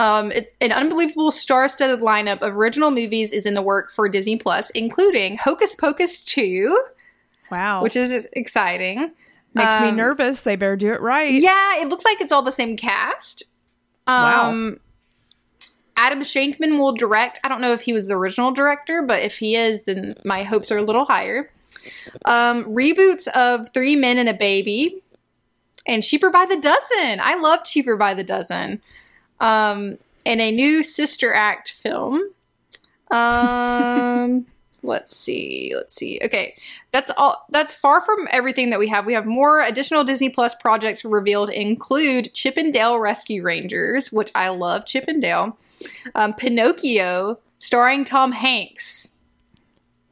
Um, 0.00 0.32
an 0.62 0.72
unbelievable 0.72 1.30
star-studded 1.30 2.00
lineup 2.00 2.38
of 2.40 2.56
original 2.56 2.90
movies 2.90 3.32
is 3.34 3.44
in 3.44 3.52
the 3.52 3.60
work 3.60 3.92
for 3.92 4.08
Disney 4.08 4.38
Plus, 4.38 4.70
including 4.70 5.36
Hocus 5.36 5.74
Pocus 5.74 6.24
2, 6.24 6.78
Wow, 7.50 7.82
which 7.82 7.96
is 7.96 8.26
exciting. 8.32 9.12
makes 9.52 9.78
me 9.80 9.88
um, 9.88 9.96
nervous. 9.96 10.42
They 10.42 10.56
better 10.56 10.76
do 10.76 10.92
it 10.92 11.02
right. 11.02 11.34
Yeah, 11.34 11.82
it 11.82 11.88
looks 11.88 12.06
like 12.06 12.22
it's 12.22 12.32
all 12.32 12.40
the 12.40 12.50
same 12.50 12.78
cast. 12.78 13.42
Wow. 14.06 14.48
Um, 14.48 14.80
Adam 15.96 16.20
Shankman 16.20 16.78
will 16.78 16.92
direct. 16.94 17.38
I 17.44 17.48
don't 17.48 17.60
know 17.60 17.72
if 17.72 17.82
he 17.82 17.92
was 17.92 18.08
the 18.08 18.14
original 18.16 18.52
director, 18.52 19.02
but 19.02 19.22
if 19.22 19.38
he 19.38 19.54
is, 19.54 19.82
then 19.82 20.14
my 20.24 20.44
hopes 20.44 20.72
are 20.72 20.78
a 20.78 20.82
little 20.82 21.04
higher. 21.04 21.50
Um, 22.24 22.64
reboots 22.64 23.28
of 23.28 23.68
Three 23.74 23.96
Men 23.96 24.16
and 24.16 24.30
a 24.30 24.34
Baby 24.34 25.02
and 25.86 26.02
Cheaper 26.02 26.30
by 26.30 26.46
the 26.46 26.56
Dozen. 26.56 27.20
I 27.20 27.34
love 27.34 27.64
Cheaper 27.64 27.98
by 27.98 28.14
the 28.14 28.24
Dozen. 28.24 28.80
Um, 29.40 29.98
and 30.26 30.40
a 30.40 30.52
new 30.52 30.82
Sister 30.82 31.32
Act 31.32 31.72
film. 31.72 32.22
Um, 33.10 34.46
let's 34.82 35.14
see. 35.16 35.72
Let's 35.74 35.94
see. 35.94 36.20
Okay, 36.22 36.54
that's 36.92 37.10
all. 37.16 37.46
That's 37.50 37.74
far 37.74 38.02
from 38.02 38.28
everything 38.30 38.70
that 38.70 38.78
we 38.78 38.88
have. 38.88 39.06
We 39.06 39.14
have 39.14 39.26
more 39.26 39.60
additional 39.60 40.04
Disney 40.04 40.30
Plus 40.30 40.54
projects 40.54 41.04
revealed. 41.04 41.50
Include 41.50 42.32
Chip 42.34 42.58
'n 42.58 42.70
Dale 42.70 42.98
Rescue 42.98 43.42
Rangers, 43.42 44.12
which 44.12 44.30
I 44.34 44.48
love. 44.50 44.86
Chip 44.86 45.06
'n 45.08 45.20
Dale, 45.20 45.56
um, 46.14 46.34
Pinocchio, 46.34 47.38
starring 47.58 48.04
Tom 48.04 48.32
Hanks. 48.32 49.14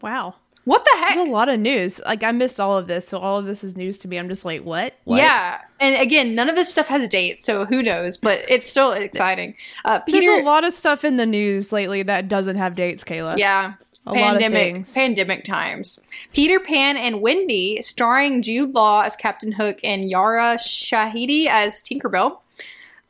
Wow, 0.00 0.36
What 0.68 0.84
the 0.84 0.90
heck? 0.98 1.14
there's 1.14 1.28
a 1.28 1.32
lot 1.32 1.48
of 1.48 1.58
news. 1.58 1.98
Like 2.04 2.22
I 2.22 2.30
missed 2.30 2.60
all 2.60 2.76
of 2.76 2.88
this, 2.88 3.08
so 3.08 3.18
all 3.18 3.38
of 3.38 3.46
this 3.46 3.64
is 3.64 3.74
news 3.74 3.96
to 4.00 4.08
me. 4.08 4.18
I'm 4.18 4.28
just 4.28 4.44
like, 4.44 4.62
what? 4.62 4.92
what? 5.04 5.16
Yeah, 5.16 5.62
and 5.80 5.96
again, 5.96 6.34
none 6.34 6.50
of 6.50 6.56
this 6.56 6.70
stuff 6.70 6.88
has 6.88 7.02
a 7.02 7.08
date, 7.08 7.42
so 7.42 7.64
who 7.64 7.82
knows? 7.82 8.18
But 8.18 8.44
it's 8.50 8.68
still 8.68 8.92
exciting. 8.92 9.54
Uh, 9.86 10.00
There's 10.06 10.20
Peter, 10.20 10.32
a 10.32 10.42
lot 10.42 10.64
of 10.64 10.74
stuff 10.74 11.06
in 11.06 11.16
the 11.16 11.24
news 11.24 11.72
lately 11.72 12.02
that 12.02 12.28
doesn't 12.28 12.56
have 12.56 12.74
dates, 12.74 13.02
Kayla. 13.02 13.38
yeah, 13.38 13.76
A 14.06 14.12
lot 14.12 14.36
of 14.36 14.40
pandemic, 14.42 14.86
pandemic 14.94 15.44
times. 15.44 16.00
Peter 16.34 16.60
Pan 16.60 16.98
and 16.98 17.22
Wendy, 17.22 17.80
starring 17.80 18.42
Jude 18.42 18.74
Law 18.74 19.00
as 19.00 19.16
Captain 19.16 19.52
Hook 19.52 19.78
and 19.82 20.04
Yara 20.04 20.56
Shahidi 20.56 21.46
as 21.46 21.82
Tinkerbell. 21.82 22.40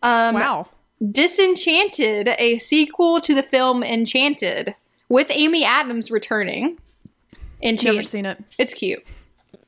Um, 0.05 0.37
Wow. 0.37 0.68
Disenchanted, 1.11 2.35
a 2.38 2.59
sequel 2.59 3.21
to 3.21 3.35
the 3.35 3.42
film 3.42 3.83
Enchanted, 3.83 4.77
with 5.09 5.27
Amy 5.31 5.64
Adams 5.64 6.11
returning. 6.11 6.79
Never 7.62 7.71
Enchanted. 7.71 8.07
seen 8.07 8.27
it. 8.27 8.44
It's 8.59 8.75
cute. 8.75 9.05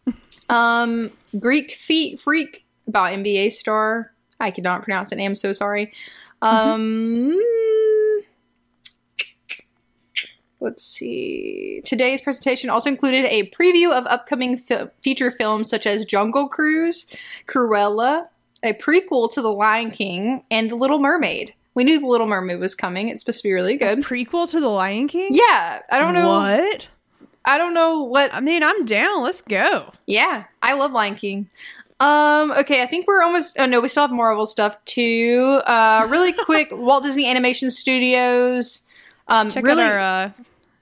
um, 0.49 1.11
Greek 1.39 1.73
feet 1.73 2.21
freak 2.21 2.65
about 2.87 3.13
NBA 3.13 3.53
star. 3.53 4.13
I 4.39 4.51
could 4.51 4.65
not 4.65 4.83
pronounce 4.83 5.13
I'm 5.13 5.35
So 5.35 5.53
sorry. 5.53 5.93
Um, 6.43 7.39
let's 10.61 10.85
see. 10.85 11.83
Today's 11.85 12.21
presentation 12.21 12.71
also 12.71 12.91
included 12.91 13.27
a 13.27 13.51
preview 13.51 13.93
of 13.93 14.07
upcoming 14.07 14.57
fi- 14.57 14.89
feature 15.03 15.31
films 15.31 15.69
such 15.69 15.87
as 15.87 16.05
Jungle 16.05 16.49
Cruise, 16.49 17.07
Cruella, 17.47 18.29
a 18.63 18.73
prequel 18.75 19.31
to 19.33 19.43
The 19.43 19.53
Lion 19.53 19.91
King, 19.91 20.43
and 20.51 20.71
The 20.71 20.77
Little 20.77 20.99
Mermaid. 20.99 21.55
We 21.75 21.85
knew 21.85 22.01
The 22.01 22.07
Little 22.07 22.27
Mermaid 22.27 22.61
was 22.61 22.75
coming. 22.75 23.09
It's 23.09 23.23
supposed 23.23 23.41
to 23.43 23.49
be 23.49 23.53
really 23.53 23.77
good. 23.77 24.01
Prequel 24.01 24.51
to 24.51 24.61
The 24.61 24.69
Lion 24.69 25.09
King? 25.09 25.29
Yeah, 25.33 25.81
I 25.91 25.99
don't 26.01 26.15
know. 26.15 26.29
What? 26.29 26.89
I 27.45 27.59
don't 27.59 27.75
know 27.75 28.03
what 28.03 28.33
I 28.35 28.41
mean, 28.41 28.63
I'm 28.63 28.85
down. 28.85 29.23
Let's 29.23 29.41
go. 29.41 29.91
Yeah, 30.07 30.45
I 30.63 30.75
love 30.75 30.93
Lion 30.93 31.15
King. 31.15 31.49
Um, 32.01 32.51
okay, 32.53 32.83
I 32.83 32.87
think 32.87 33.07
we're 33.07 33.23
almost. 33.23 33.57
Oh 33.59 33.67
no, 33.67 33.81
we 33.81 33.89
still 33.89 34.05
have 34.05 34.13
Marvel 34.13 34.47
stuff 34.47 34.83
too. 34.85 35.61
Uh, 35.67 36.07
really 36.11 36.33
quick, 36.45 36.69
Walt 36.73 37.03
Disney 37.03 37.27
Animation 37.27 37.71
Studios. 37.71 38.83
Um, 39.29 39.51
Check 39.51 39.65
really. 39.65 39.83
out 39.83 39.93
our 39.93 39.99
uh, 39.99 40.31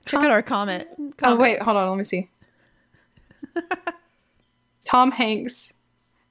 check 0.06 0.20
out 0.20 0.30
our 0.30 0.42
comment. 0.42 0.86
oh 1.22 1.36
wait, 1.36 1.60
hold 1.60 1.76
on. 1.76 1.88
Let 1.90 1.98
me 1.98 2.04
see. 2.04 2.30
Tom 4.84 5.10
Hanks. 5.10 5.74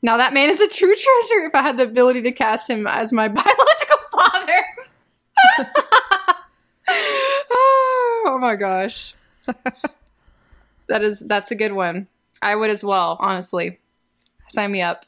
Now 0.01 0.17
that 0.17 0.33
man 0.33 0.49
is 0.49 0.61
a 0.61 0.67
true 0.69 0.95
treasure. 0.95 1.45
If 1.45 1.55
I 1.55 1.61
had 1.61 1.77
the 1.77 1.83
ability 1.83 2.21
to 2.23 2.31
cast 2.31 2.69
him 2.69 2.87
as 2.87 3.11
my 3.13 3.27
biological 3.27 3.97
father. 4.11 4.65
oh 7.51 8.37
my 8.39 8.55
gosh. 8.55 9.13
That 10.87 11.03
is 11.03 11.19
that's 11.21 11.51
a 11.51 11.55
good 11.55 11.73
one. 11.73 12.07
I 12.41 12.55
would 12.55 12.69
as 12.69 12.83
well, 12.83 13.17
honestly. 13.19 13.79
Sign 14.49 14.71
me 14.71 14.81
up. 14.81 15.05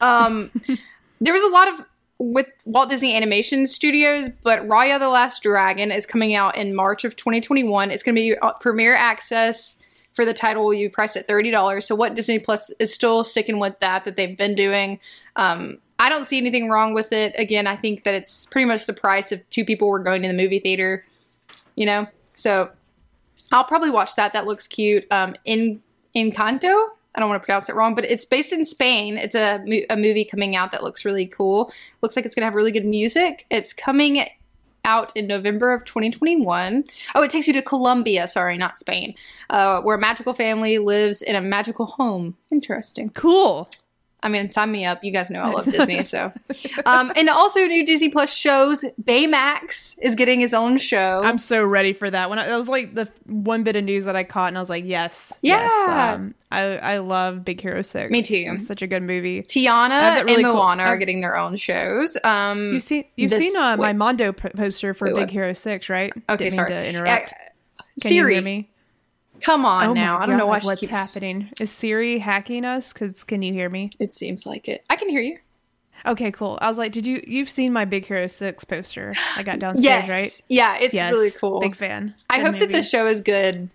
Um 0.00 0.50
there 1.20 1.32
was 1.32 1.42
a 1.42 1.48
lot 1.48 1.68
of 1.68 1.84
with 2.18 2.46
Walt 2.64 2.88
Disney 2.88 3.14
Animation 3.14 3.66
Studios, 3.66 4.30
but 4.42 4.66
Raya 4.66 4.98
the 4.98 5.08
Last 5.08 5.42
Dragon 5.42 5.92
is 5.92 6.06
coming 6.06 6.34
out 6.34 6.56
in 6.56 6.74
March 6.74 7.04
of 7.04 7.14
2021. 7.14 7.90
It's 7.90 8.02
going 8.02 8.14
to 8.14 8.20
be 8.20 8.36
premiere 8.60 8.94
access 8.94 9.78
for 10.14 10.24
the 10.24 10.32
title 10.32 10.72
you 10.72 10.88
be 10.88 10.92
priced 10.92 11.18
at 11.18 11.28
$30. 11.28 11.82
So 11.82 11.94
what 11.94 12.14
Disney 12.14 12.38
Plus 12.38 12.70
is 12.80 12.94
still 12.94 13.22
sticking 13.22 13.58
with 13.58 13.78
that 13.80 14.04
that 14.04 14.16
they've 14.16 14.36
been 14.36 14.54
doing. 14.54 14.98
Um 15.36 15.78
I 15.98 16.08
don't 16.08 16.24
see 16.24 16.36
anything 16.36 16.68
wrong 16.68 16.92
with 16.92 17.12
it. 17.12 17.34
Again, 17.38 17.66
I 17.66 17.76
think 17.76 18.04
that 18.04 18.14
it's 18.14 18.46
pretty 18.46 18.66
much 18.66 18.86
the 18.86 18.92
price 18.92 19.32
if 19.32 19.48
two 19.50 19.64
people 19.64 19.88
were 19.88 19.98
going 19.98 20.22
to 20.22 20.28
the 20.28 20.34
movie 20.34 20.58
theater, 20.58 21.04
you 21.74 21.86
know. 21.86 22.06
So 22.34 22.70
I'll 23.52 23.64
probably 23.64 23.90
watch 23.90 24.16
that. 24.16 24.32
That 24.32 24.46
looks 24.46 24.66
cute. 24.66 25.06
Um, 25.10 25.34
in 25.44 25.82
Encanto. 26.14 26.88
I 27.14 27.20
don't 27.20 27.30
want 27.30 27.42
to 27.42 27.46
pronounce 27.46 27.68
it 27.70 27.74
wrong, 27.74 27.94
but 27.94 28.04
it's 28.04 28.26
based 28.26 28.52
in 28.52 28.66
Spain. 28.66 29.16
It's 29.16 29.34
a, 29.34 29.64
a 29.88 29.96
movie 29.96 30.24
coming 30.24 30.54
out 30.54 30.72
that 30.72 30.82
looks 30.82 31.04
really 31.04 31.26
cool. 31.26 31.72
Looks 32.02 32.14
like 32.14 32.26
it's 32.26 32.34
gonna 32.34 32.44
have 32.44 32.54
really 32.54 32.72
good 32.72 32.84
music. 32.84 33.46
It's 33.50 33.72
coming 33.72 34.22
out 34.84 35.16
in 35.16 35.26
November 35.26 35.72
of 35.72 35.84
2021. 35.84 36.84
Oh, 37.14 37.22
it 37.22 37.30
takes 37.30 37.46
you 37.46 37.52
to 37.54 37.62
Colombia. 37.62 38.26
Sorry, 38.26 38.56
not 38.56 38.78
Spain. 38.78 39.14
Uh, 39.50 39.80
where 39.82 39.96
a 39.96 40.00
magical 40.00 40.34
family 40.34 40.78
lives 40.78 41.22
in 41.22 41.34
a 41.34 41.40
magical 41.40 41.86
home. 41.86 42.36
Interesting. 42.50 43.10
Cool. 43.10 43.68
I 44.26 44.28
mean, 44.28 44.50
sign 44.50 44.72
me 44.72 44.84
up. 44.84 45.04
You 45.04 45.12
guys 45.12 45.30
know 45.30 45.40
I 45.40 45.50
love 45.50 45.64
Disney, 45.70 46.02
so. 46.02 46.32
Um, 46.84 47.12
and 47.14 47.28
also, 47.28 47.60
new 47.64 47.86
Disney 47.86 48.08
Plus 48.08 48.34
shows. 48.34 48.84
Baymax 49.00 49.96
is 50.02 50.16
getting 50.16 50.40
his 50.40 50.52
own 50.52 50.78
show. 50.78 51.22
I'm 51.24 51.38
so 51.38 51.64
ready 51.64 51.92
for 51.92 52.10
that. 52.10 52.28
When 52.28 52.40
I, 52.40 52.46
that 52.48 52.56
was 52.56 52.68
like 52.68 52.94
the 52.94 53.08
one 53.26 53.62
bit 53.62 53.76
of 53.76 53.84
news 53.84 54.04
that 54.06 54.16
I 54.16 54.24
caught, 54.24 54.48
and 54.48 54.56
I 54.58 54.60
was 54.60 54.68
like, 54.68 54.84
yes, 54.84 55.38
yes. 55.42 55.70
Um, 55.88 56.34
I 56.50 56.76
I 56.78 56.98
love 56.98 57.44
Big 57.44 57.60
Hero 57.60 57.82
Six. 57.82 58.10
Me 58.10 58.22
too. 58.22 58.52
It's 58.54 58.66
such 58.66 58.82
a 58.82 58.88
good 58.88 59.04
movie. 59.04 59.42
Tiana 59.44 60.24
really 60.24 60.34
and 60.42 60.44
cool- 60.44 60.54
Moana 60.54 60.82
are 60.82 60.98
getting 60.98 61.20
their 61.20 61.36
own 61.36 61.56
shows. 61.56 62.16
Um, 62.24 62.72
You've 62.74 62.82
seen 62.82 63.04
you've 63.16 63.30
this- 63.30 63.40
seen 63.40 63.56
uh, 63.56 63.76
my. 63.76 63.92
Mondo 63.92 64.32
poster 64.32 64.92
for 64.92 65.06
Wait, 65.06 65.14
Big? 65.26 65.30
Hero 65.30 65.52
Six, 65.52 65.88
right? 65.88 66.12
Okay, 66.28 66.44
Didn't 66.44 66.54
sorry. 66.54 66.70
mean 66.70 66.80
to 66.82 66.88
interrupt. 66.88 67.32
Uh, 67.32 67.82
Can 68.02 68.10
Siri, 68.10 68.34
you 68.34 68.40
hear 68.40 68.42
me? 68.44 68.70
Come 69.40 69.64
on 69.64 69.88
oh 69.88 69.92
now. 69.92 70.18
my 70.18 70.24
I 70.24 70.26
don't 70.26 70.38
know 70.38 70.46
why 70.46 70.60
what's 70.60 70.80
keeps. 70.80 70.96
happening. 70.96 71.50
Is 71.60 71.70
Siri 71.70 72.18
hacking 72.18 72.64
us? 72.64 72.92
Cause 72.92 73.24
can 73.24 73.42
you 73.42 73.52
hear 73.52 73.68
me? 73.68 73.90
It 73.98 74.12
seems 74.12 74.46
like 74.46 74.68
it. 74.68 74.84
I 74.90 74.96
can 74.96 75.08
hear 75.08 75.20
you. 75.20 75.38
Okay, 76.04 76.30
cool. 76.30 76.58
I 76.60 76.68
was 76.68 76.78
like, 76.78 76.92
did 76.92 77.06
you 77.06 77.22
you've 77.26 77.48
seen 77.50 77.72
my 77.72 77.84
Big 77.84 78.06
Hero 78.06 78.26
Six 78.28 78.64
poster? 78.64 79.14
I 79.36 79.42
got 79.42 79.58
downstairs, 79.60 79.84
Yes. 80.06 80.10
right? 80.10 80.42
Yeah, 80.48 80.76
it's 80.78 80.94
Yes. 80.94 81.12
really 81.12 81.30
cool. 81.30 81.60
Big 81.60 81.74
fan. 81.74 82.14
I 82.30 82.38
Good 82.38 82.46
hope 82.46 82.58
that 82.60 82.72
the 82.72 82.82
show 82.82 83.06
is 83.06 83.20
good. 83.20 83.68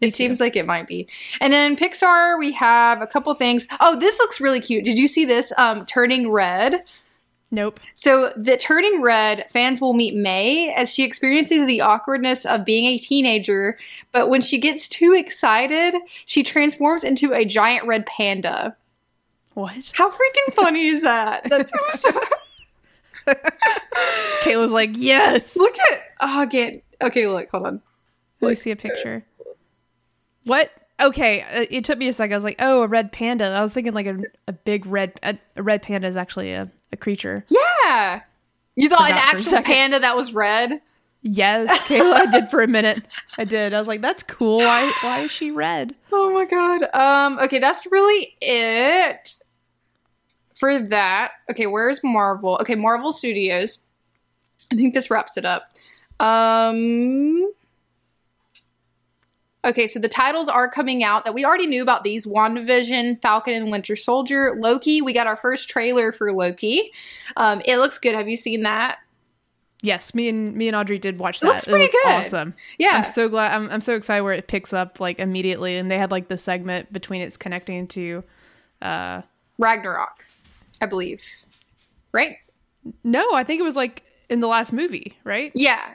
It 0.00 0.06
too. 0.08 0.10
seems 0.10 0.40
like 0.40 0.56
it 0.56 0.66
might 0.66 0.86
be. 0.88 1.08
And 1.40 1.52
then 1.52 1.76
Pixar, 1.76 2.38
we 2.38 2.52
have 2.52 3.00
a 3.00 3.06
couple 3.06 3.32
things. 3.34 3.66
Oh, 3.80 3.98
this 3.98 4.18
looks 4.18 4.40
really 4.40 4.60
cute. 4.60 4.84
Did 4.84 4.98
you 4.98 5.08
see 5.08 5.24
this? 5.24 5.52
Um, 5.56 5.86
Turning 5.86 6.30
Red. 6.30 6.82
Nope. 7.54 7.78
So, 7.94 8.32
the 8.36 8.56
Turning 8.56 9.00
Red 9.00 9.48
fans 9.48 9.80
will 9.80 9.94
meet 9.94 10.14
May 10.14 10.74
as 10.74 10.92
she 10.92 11.04
experiences 11.04 11.66
the 11.66 11.80
awkwardness 11.80 12.44
of 12.44 12.64
being 12.64 12.86
a 12.86 12.98
teenager, 12.98 13.78
but 14.10 14.28
when 14.28 14.40
she 14.40 14.58
gets 14.58 14.88
too 14.88 15.14
excited, 15.14 15.94
she 16.24 16.42
transforms 16.42 17.04
into 17.04 17.32
a 17.32 17.44
giant 17.44 17.86
red 17.86 18.06
panda. 18.06 18.76
What? 19.54 19.92
How 19.94 20.10
freaking 20.10 20.52
funny 20.52 20.86
is 20.86 21.02
that? 21.02 21.44
That's 21.48 21.72
so. 21.92 22.10
Kayla's 24.42 24.72
like, 24.72 24.90
yes. 24.94 25.56
look 25.56 25.78
at. 25.78 26.00
Oh, 26.20 26.42
again. 26.42 26.82
Okay, 27.00 27.28
look, 27.28 27.48
hold 27.50 27.66
on. 27.66 27.82
Let 28.40 28.48
me 28.48 28.54
see 28.56 28.72
a 28.72 28.76
picture. 28.76 29.24
What? 30.44 30.72
Okay, 31.00 31.42
uh, 31.42 31.66
it 31.70 31.84
took 31.84 31.98
me 31.98 32.08
a 32.08 32.12
second. 32.12 32.34
I 32.34 32.36
was 32.36 32.44
like, 32.44 32.56
oh, 32.58 32.82
a 32.82 32.88
red 32.88 33.12
panda. 33.12 33.46
I 33.46 33.60
was 33.60 33.72
thinking 33.74 33.94
like 33.94 34.06
a, 34.06 34.18
a 34.48 34.52
big 34.52 34.86
red. 34.86 35.18
A, 35.22 35.38
a 35.56 35.62
red 35.62 35.82
panda 35.82 36.06
is 36.06 36.16
actually 36.16 36.52
a, 36.52 36.70
a 36.94 36.96
creature. 36.96 37.44
Yeah. 37.48 38.22
You 38.76 38.88
thought 38.88 39.10
an 39.10 39.16
actual 39.18 39.62
panda 39.62 40.00
that 40.00 40.16
was 40.16 40.32
red? 40.32 40.80
Yes, 41.26 41.70
Kayla, 41.88 42.14
I 42.14 42.26
did 42.26 42.50
for 42.50 42.62
a 42.62 42.66
minute. 42.66 43.06
I 43.38 43.44
did. 43.44 43.72
I 43.72 43.78
was 43.78 43.88
like, 43.88 44.02
that's 44.02 44.22
cool. 44.22 44.58
Why? 44.58 44.92
Why 45.02 45.20
is 45.20 45.30
she 45.30 45.50
red? 45.50 45.94
Oh 46.12 46.32
my 46.32 46.44
god. 46.44 46.82
Um 46.94 47.38
okay, 47.40 47.58
that's 47.58 47.86
really 47.90 48.36
it 48.40 49.34
for 50.54 50.78
that. 50.78 51.32
Okay, 51.50 51.66
where's 51.66 52.00
Marvel? 52.04 52.58
Okay, 52.60 52.74
Marvel 52.74 53.12
Studios. 53.12 53.78
I 54.70 54.76
think 54.76 54.94
this 54.94 55.10
wraps 55.10 55.36
it 55.36 55.44
up. 55.44 55.74
Um 56.20 57.52
Okay, 59.64 59.86
so 59.86 59.98
the 59.98 60.08
titles 60.08 60.48
are 60.48 60.68
coming 60.68 61.02
out 61.02 61.24
that 61.24 61.32
we 61.32 61.44
already 61.44 61.66
knew 61.66 61.82
about 61.82 62.04
these 62.04 62.26
WandaVision, 62.26 63.22
Falcon 63.22 63.54
and 63.54 63.70
Winter 63.70 63.96
Soldier, 63.96 64.54
Loki. 64.58 65.00
We 65.00 65.12
got 65.14 65.26
our 65.26 65.36
first 65.36 65.70
trailer 65.70 66.12
for 66.12 66.32
Loki. 66.32 66.92
Um, 67.36 67.62
it 67.64 67.78
looks 67.78 67.98
good. 67.98 68.14
Have 68.14 68.28
you 68.28 68.36
seen 68.36 68.62
that? 68.62 68.98
Yes, 69.80 70.14
me 70.14 70.28
and 70.28 70.54
me 70.54 70.68
and 70.68 70.76
Audrey 70.76 70.98
did 70.98 71.18
watch 71.18 71.40
that. 71.40 71.46
It 71.46 71.50
looks 71.50 71.64
pretty 71.66 71.90
good. 71.90 72.06
Awesome. 72.06 72.54
Yeah. 72.78 72.92
I'm 72.94 73.04
so 73.04 73.28
glad. 73.28 73.54
I'm, 73.54 73.70
I'm 73.70 73.80
so 73.80 73.94
excited 73.96 74.22
where 74.22 74.32
it 74.32 74.46
picks 74.48 74.72
up 74.72 75.00
like 75.00 75.18
immediately, 75.18 75.76
and 75.76 75.90
they 75.90 75.98
had 75.98 76.10
like 76.10 76.28
the 76.28 76.38
segment 76.38 76.92
between 76.92 77.20
it's 77.22 77.36
connecting 77.36 77.86
to. 77.88 78.24
uh 78.82 79.22
Ragnarok, 79.58 80.24
I 80.80 80.86
believe. 80.86 81.22
Right? 82.12 82.36
No, 83.02 83.34
I 83.34 83.44
think 83.44 83.60
it 83.60 83.64
was 83.64 83.76
like 83.76 84.02
in 84.28 84.40
the 84.40 84.48
last 84.48 84.72
movie, 84.72 85.16
right? 85.22 85.52
Yeah. 85.54 85.94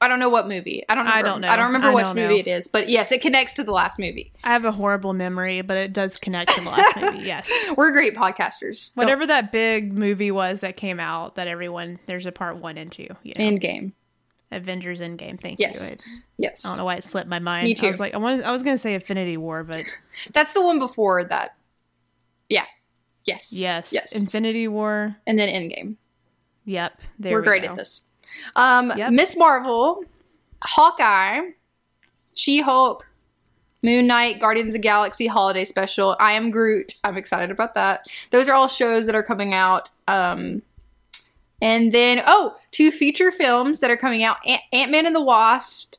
I 0.00 0.08
don't 0.08 0.18
know 0.18 0.28
what 0.28 0.48
movie. 0.48 0.84
I 0.88 0.94
don't. 0.94 1.04
Remember. 1.06 1.18
I 1.18 1.22
don't 1.30 1.40
know. 1.40 1.48
I 1.48 1.56
don't 1.56 1.66
remember 1.66 1.88
I 1.88 1.94
which 1.94 2.04
don't 2.04 2.16
movie 2.16 2.34
know. 2.34 2.40
it 2.40 2.46
is, 2.46 2.68
but 2.68 2.88
yes, 2.90 3.10
it 3.10 3.22
connects 3.22 3.54
to 3.54 3.64
the 3.64 3.72
last 3.72 3.98
movie. 3.98 4.32
I 4.42 4.52
have 4.52 4.64
a 4.66 4.72
horrible 4.72 5.12
memory, 5.14 5.62
but 5.62 5.76
it 5.78 5.92
does 5.94 6.16
connect 6.18 6.52
to 6.54 6.60
the 6.60 6.68
last 6.70 6.96
movie. 7.00 7.20
Yes. 7.20 7.50
We're 7.76 7.90
great 7.92 8.14
podcasters. 8.14 8.90
Whatever 8.94 9.26
that 9.26 9.50
big 9.52 9.92
movie 9.92 10.30
was 10.30 10.60
that 10.60 10.76
came 10.76 11.00
out 11.00 11.36
that 11.36 11.48
everyone 11.48 11.98
there's 12.06 12.26
a 12.26 12.32
part 12.32 12.56
one 12.58 12.76
and 12.76 12.92
two. 12.92 13.06
You 13.22 13.32
know, 13.38 13.44
Endgame. 13.44 13.92
Avengers 14.52 15.00
Endgame. 15.00 15.40
Thank 15.40 15.58
Yes. 15.58 15.90
you. 15.90 15.96
I, 15.96 16.20
Yes. 16.36 16.64
I 16.64 16.68
don't 16.70 16.78
know 16.78 16.84
why 16.84 16.96
it 16.96 17.04
slipped 17.04 17.28
my 17.28 17.38
mind. 17.38 17.64
Me 17.64 17.74
too. 17.74 17.86
I 17.86 17.88
was 17.88 18.00
like, 18.00 18.12
I 18.14 18.18
wanted, 18.18 18.44
I 18.44 18.50
was 18.52 18.62
gonna 18.62 18.76
say 18.78 18.94
Infinity 18.94 19.36
War, 19.36 19.64
but 19.64 19.82
That's 20.34 20.52
the 20.52 20.62
one 20.62 20.78
before 20.78 21.24
that. 21.24 21.56
Yeah. 22.48 22.66
Yes. 23.24 23.52
yes, 23.54 23.90
Yes. 23.92 24.14
Infinity 24.20 24.68
War. 24.68 25.16
and 25.26 25.38
then 25.38 25.48
Endgame. 25.48 25.96
Yep, 26.66 27.00
there 27.18 27.32
We're 27.32 27.40
we 27.40 27.46
great 27.46 27.62
go. 27.62 27.70
at 27.70 27.76
this. 27.76 28.06
Um, 28.56 28.92
Yep. 28.96 29.12
Miss 29.12 29.36
Marvel, 29.36 30.04
Hawkeye, 30.62 31.40
She 32.34 32.60
Hulk, 32.60 33.08
Moon 33.82 34.06
Knight, 34.06 34.40
Guardians 34.40 34.74
of 34.74 34.80
the 34.80 34.82
Galaxy 34.82 35.26
Holiday 35.26 35.64
Special. 35.64 36.16
I 36.18 36.32
am 36.32 36.50
Groot. 36.50 36.94
I'm 37.04 37.16
excited 37.18 37.50
about 37.50 37.74
that. 37.74 38.06
Those 38.30 38.48
are 38.48 38.54
all 38.54 38.68
shows 38.68 39.06
that 39.06 39.14
are 39.14 39.22
coming 39.22 39.52
out. 39.52 39.88
Um, 40.08 40.62
and 41.60 41.92
then 41.92 42.22
oh, 42.26 42.56
two 42.70 42.90
feature 42.90 43.30
films 43.30 43.80
that 43.80 43.90
are 43.90 43.96
coming 43.96 44.22
out: 44.24 44.38
Ant 44.72 44.90
Man 44.90 45.06
and 45.06 45.14
the 45.14 45.20
Wasp, 45.22 45.94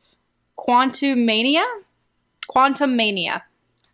Quantumania, 0.57 1.63
Quantum 2.47 2.95
Mania. 2.95 3.43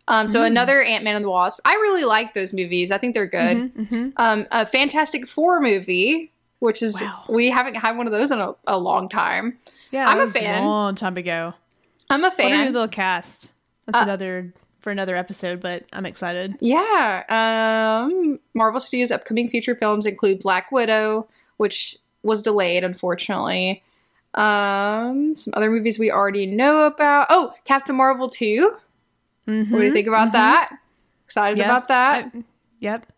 Um, 0.08 0.26
so 0.26 0.42
another 0.42 0.82
Ant 0.82 1.04
Man 1.04 1.14
and 1.14 1.24
the 1.24 1.30
Wasp. 1.30 1.60
I 1.64 1.74
really 1.74 2.04
like 2.04 2.34
those 2.34 2.52
movies. 2.52 2.90
I 2.90 2.98
think 2.98 3.14
they're 3.14 3.26
good 3.26 3.56
Mhm, 3.74 3.88
mhm. 3.88 4.12
um, 4.16 4.46
a 4.50 4.66
Fantastic 4.66 5.28
Four 5.28 5.60
movie, 5.60 6.31
which 6.62 6.80
is 6.80 7.00
Wow. 7.00 7.24
we 7.28 7.50
haven't 7.50 7.74
had 7.74 7.96
one 7.96 8.06
of 8.06 8.12
those 8.12 8.30
in 8.30 8.38
a, 8.38 8.54
a 8.68 8.78
long 8.78 9.08
time. 9.08 9.58
Yeah, 9.90 10.06
I'm 10.08 10.20
a 10.20 10.28
fan. 10.28 10.62
A 10.62 10.66
long 10.68 10.94
time 10.94 11.16
ago. 11.16 11.54
I'm 12.08 12.22
a 12.24 12.30
fan. 12.30 12.50
What 12.50 12.54
are 12.60 12.64
fan. 12.64 12.72
the 12.72 12.86
cast? 12.88 13.50
That's 13.86 13.98
Uh, 13.98 14.02
another 14.04 14.52
for 14.80 14.90
another 14.90 15.16
episode, 15.16 15.60
but 15.60 15.84
I'm 15.92 16.06
excited. 16.06 16.54
yeah. 16.60 17.24
Um, 17.28 18.38
Marvel 18.54 18.78
Studios' 18.80 19.10
upcoming 19.10 19.48
feature 19.48 19.74
films 19.74 20.06
include 20.06 20.38
Black 20.40 20.70
Widow, 20.70 21.26
which 21.56 21.96
was 22.22 22.42
delayed, 22.42 22.84
unfortunately. 22.84 23.82
Um, 24.34 25.34
some 25.34 25.52
other 25.56 25.70
movies 25.70 25.98
we 25.98 26.10
already 26.10 26.46
know 26.46 26.86
about. 26.86 27.26
Oh, 27.30 27.54
Captain 27.64 27.94
Marvel 27.96 28.28
2. 28.28 28.72
What 29.44 29.52
do 29.68 29.82
you 29.82 29.92
think 29.92 30.06
about 30.06 30.32
that? 30.32 30.70
Excited 31.24 31.58
Yeah. 31.58 31.64
about 31.66 31.88
that? 31.88 32.30
I- 32.34 32.44
yep. 32.78 33.11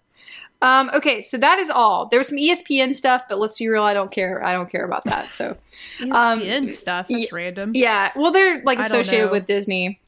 Um, 0.65 0.91
okay, 0.95 1.21
so 1.23 1.37
that 1.39 1.59
is 1.59 1.69
all. 1.71 2.07
There 2.07 2.19
was 2.19 2.29
some 2.29 2.39
ESPN 2.39 2.95
stuff, 2.95 3.23
but 3.29 3.39
let's 3.39 3.59
be 3.59 3.69
real, 3.69 3.83
I 3.83 3.93
don't 3.95 4.11
care. 4.11 4.43
I 4.45 4.53
don't 4.55 4.71
care 4.71 4.85
about 4.85 5.05
that. 5.05 5.33
So 5.35 5.57
Um, 6.01 6.41
ESPN 6.41 6.73
stuff. 6.73 7.07
That's 7.09 7.31
y- 7.31 7.37
random. 7.37 7.73
Yeah, 7.75 8.11
well, 8.17 8.33
they're 8.33 8.63
like 8.65 8.79
associated 8.79 9.31
with 9.31 9.47
Disney. 9.47 10.01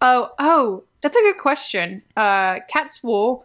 Oh, 0.00 0.30
oh, 0.38 0.84
that's 1.00 1.16
a 1.16 1.20
good 1.20 1.38
question. 1.38 2.02
Uh, 2.16 2.60
Catswool, 2.72 3.42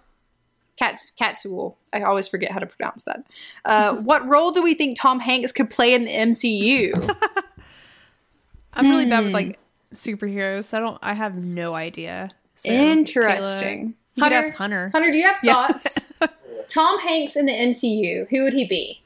Cats, 0.78 1.10
Cats 1.12 1.44
wool. 1.46 1.78
I 1.92 2.02
always 2.04 2.28
forget 2.28 2.52
how 2.52 2.60
to 2.60 2.66
pronounce 2.68 3.04
that. 3.06 3.26
Uh, 3.66 3.96
what 4.10 4.24
role 4.28 4.52
do 4.52 4.62
we 4.62 4.76
think 4.76 5.00
Tom 5.00 5.20
Hanks 5.20 5.52
could 5.52 5.70
play 5.72 5.94
in 5.96 6.06
the 6.06 6.12
MCU? 6.12 7.16
I'm 8.74 8.90
really 8.90 9.06
bad 9.06 9.20
with 9.22 9.30
Hmm. 9.30 9.34
like 9.34 9.60
superheroes. 9.94 10.74
I 10.74 10.80
don't. 10.80 10.98
I 11.02 11.14
have 11.14 11.36
no 11.36 11.74
idea. 11.76 12.30
So, 12.56 12.70
Interesting. 12.70 13.90
Kayla, 13.90 13.94
you 14.16 14.24
could 14.24 14.34
ask 14.34 14.54
Hunter. 14.54 14.90
Hunter, 14.94 15.12
do 15.12 15.18
you 15.18 15.26
have 15.26 15.38
Yeah. 15.44 16.28
Thoughts? 16.64 16.74
Tom 16.74 17.00
Hanks 17.00 17.36
in 17.36 17.46
the 17.46 17.54
MCU. 17.54 18.28
Who 18.30 18.44
would 18.44 18.54
he 18.54 18.68
be? 18.68 19.02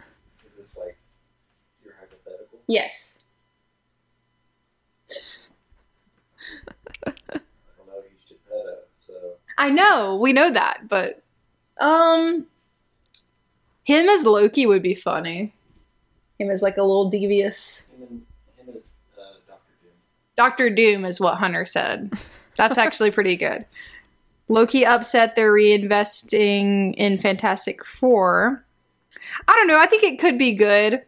Is 0.45 0.57
this 0.57 0.77
like 0.77 0.97
your 1.83 1.93
hypothetical? 1.99 2.59
Yes. 2.67 3.23
I 7.05 7.11
don't 7.11 7.87
know. 7.87 8.01
He's 8.09 8.29
Geppetto, 8.29 8.77
so 9.05 9.13
I 9.57 9.69
know, 9.69 10.17
we 10.21 10.33
know 10.33 10.51
that, 10.51 10.87
but 10.87 11.23
um 11.79 12.47
him 13.83 14.09
as 14.09 14.25
Loki 14.25 14.65
would 14.65 14.81
be 14.81 14.95
funny. 14.95 15.53
Him 16.39 16.49
as 16.49 16.61
like 16.61 16.77
a 16.77 16.83
little 16.83 17.09
devious 17.09 17.89
him 17.95 18.01
and 18.01 18.21
him 18.57 18.75
and 18.75 18.77
uh, 19.17 19.21
Doctor 19.47 19.73
Doom. 19.81 19.91
Doctor 20.35 20.69
Doom 20.69 21.05
is 21.05 21.19
what 21.19 21.37
Hunter 21.37 21.65
said. 21.65 22.13
That's 22.57 22.77
actually 22.77 23.11
pretty 23.11 23.37
good. 23.37 23.65
Loki 24.49 24.85
upset 24.85 25.35
they're 25.35 25.53
reinvesting 25.53 26.93
in 26.95 27.17
Fantastic 27.17 27.83
Four. 27.85 28.63
I 29.47 29.53
don't 29.55 29.67
know. 29.67 29.77
I 29.77 29.87
think 29.87 30.03
it 30.03 30.19
could 30.19 30.37
be 30.37 30.53
good, 30.55 31.01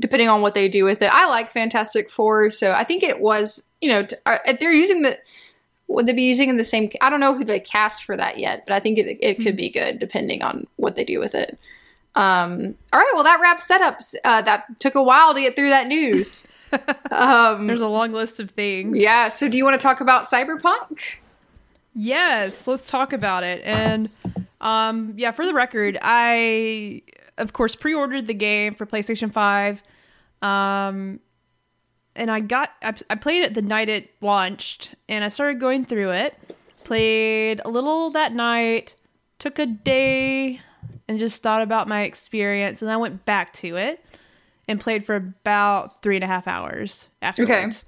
depending 0.00 0.28
on 0.28 0.40
what 0.40 0.54
they 0.54 0.68
do 0.68 0.84
with 0.84 1.02
it. 1.02 1.10
I 1.12 1.28
like 1.28 1.50
Fantastic 1.50 2.10
Four, 2.10 2.50
so 2.50 2.72
I 2.72 2.84
think 2.84 3.02
it 3.02 3.20
was. 3.20 3.70
You 3.80 3.90
know, 3.90 4.08
they're 4.60 4.72
using 4.72 5.02
the. 5.02 5.18
Would 5.88 6.06
they 6.06 6.12
be 6.14 6.22
using 6.22 6.56
the 6.56 6.64
same? 6.64 6.90
I 7.00 7.10
don't 7.10 7.20
know 7.20 7.34
who 7.34 7.44
they 7.44 7.60
cast 7.60 8.04
for 8.04 8.16
that 8.16 8.38
yet, 8.38 8.64
but 8.66 8.74
I 8.74 8.80
think 8.80 8.98
it, 8.98 9.18
it 9.20 9.42
could 9.42 9.56
be 9.56 9.68
good 9.70 9.98
depending 9.98 10.42
on 10.42 10.66
what 10.76 10.96
they 10.96 11.04
do 11.04 11.18
with 11.20 11.34
it. 11.34 11.58
Um, 12.14 12.76
all 12.92 13.00
right, 13.00 13.12
well 13.14 13.24
that 13.24 13.40
wraps 13.40 13.70
up. 13.70 13.98
Uh, 14.24 14.40
that 14.42 14.80
took 14.80 14.94
a 14.94 15.02
while 15.02 15.34
to 15.34 15.40
get 15.40 15.56
through 15.56 15.70
that 15.70 15.88
news. 15.88 16.46
Um, 17.12 17.68
There's 17.68 17.82
a 17.82 17.86
long 17.88 18.10
list 18.10 18.40
of 18.40 18.50
things. 18.50 18.98
yeah. 18.98 19.28
So, 19.28 19.48
do 19.48 19.56
you 19.56 19.62
want 19.62 19.80
to 19.80 19.82
talk 19.86 20.00
about 20.00 20.24
Cyberpunk? 20.24 21.02
Yes, 21.94 22.66
let's 22.66 22.90
talk 22.90 23.12
about 23.12 23.44
it. 23.44 23.62
And 23.64 24.10
Um, 24.60 25.12
yeah, 25.16 25.30
for 25.30 25.44
the 25.44 25.52
record, 25.54 25.98
I 26.00 27.02
of 27.36 27.52
course 27.52 27.74
pre-ordered 27.74 28.26
the 28.26 28.34
game 28.34 28.74
for 28.74 28.86
PlayStation 28.86 29.32
5. 29.32 29.82
Um 30.42 31.20
and 32.16 32.30
I 32.30 32.40
got 32.40 32.70
I, 32.82 32.94
I 33.10 33.14
played 33.16 33.42
it 33.42 33.54
the 33.54 33.62
night 33.62 33.88
it 33.88 34.10
launched 34.20 34.94
and 35.08 35.24
I 35.24 35.28
started 35.28 35.60
going 35.60 35.84
through 35.84 36.12
it. 36.12 36.38
Played 36.84 37.60
a 37.64 37.68
little 37.68 38.10
that 38.10 38.32
night, 38.34 38.94
took 39.38 39.58
a 39.58 39.66
day 39.66 40.60
and 41.08 41.18
just 41.18 41.42
thought 41.42 41.62
about 41.62 41.88
my 41.88 42.02
experience 42.02 42.80
and 42.80 42.88
then 42.88 42.94
I 42.94 42.98
went 42.98 43.24
back 43.24 43.52
to 43.54 43.76
it 43.76 44.04
and 44.68 44.80
played 44.80 45.04
for 45.04 45.16
about 45.16 46.02
three 46.02 46.14
and 46.16 46.24
a 46.24 46.26
half 46.28 46.46
hours 46.48 47.08
afterwards. 47.20 47.84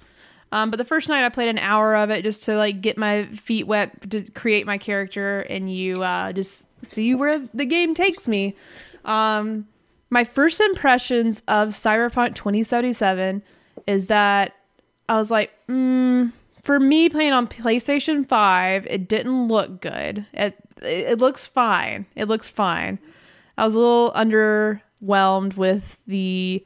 Um, 0.51 0.69
but 0.71 0.77
the 0.77 0.85
first 0.85 1.09
night 1.09 1.25
I 1.25 1.29
played 1.29 1.49
an 1.49 1.57
hour 1.57 1.95
of 1.95 2.09
it 2.09 2.23
just 2.23 2.43
to 2.45 2.55
like 2.55 2.81
get 2.81 2.97
my 2.97 3.25
feet 3.35 3.67
wet 3.67 4.09
to 4.11 4.21
create 4.31 4.65
my 4.65 4.77
character 4.77 5.41
and 5.41 5.73
you 5.73 6.03
uh, 6.03 6.31
just 6.31 6.65
see 6.87 7.13
where 7.15 7.41
the 7.53 7.65
game 7.65 7.93
takes 7.93 8.27
me. 8.27 8.55
Um, 9.03 9.67
my 10.09 10.23
first 10.23 10.61
impressions 10.61 11.41
of 11.47 11.69
Cyberpunk 11.69 12.35
2077 12.35 13.43
is 13.87 14.05
that 14.07 14.55
I 15.09 15.17
was 15.17 15.31
like, 15.31 15.51
mm, 15.67 16.31
for 16.61 16.79
me 16.79 17.09
playing 17.09 17.33
on 17.33 17.47
PlayStation 17.47 18.27
5, 18.27 18.87
it 18.87 19.07
didn't 19.07 19.47
look 19.47 19.81
good. 19.81 20.25
It 20.33 20.55
it 20.81 21.17
looks 21.17 21.47
fine. 21.47 22.05
It 22.15 22.27
looks 22.27 22.47
fine. 22.47 22.99
I 23.57 23.65
was 23.65 23.73
a 23.73 23.79
little 23.79 24.11
underwhelmed 24.11 25.57
with 25.57 25.99
the 26.07 26.63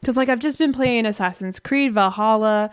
because 0.00 0.16
like 0.16 0.28
I've 0.28 0.40
just 0.40 0.58
been 0.58 0.72
playing 0.72 1.06
Assassin's 1.06 1.58
Creed 1.58 1.94
Valhalla, 1.94 2.70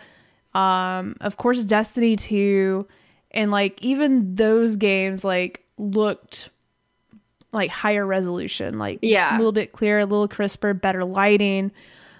um, 0.56 1.16
of 1.20 1.36
course 1.36 1.64
Destiny 1.64 2.16
2, 2.16 2.86
and 3.32 3.50
like 3.50 3.82
even 3.82 4.34
those 4.34 4.76
games 4.76 5.24
like 5.24 5.64
looked 5.78 6.48
like 7.52 7.70
higher 7.70 8.04
resolution, 8.06 8.78
like 8.78 8.98
Yeah. 9.02 9.34
a 9.34 9.38
little 9.38 9.52
bit 9.52 9.72
clearer, 9.72 10.00
a 10.00 10.06
little 10.06 10.28
crisper, 10.28 10.74
better 10.74 11.04
lighting. 11.04 11.70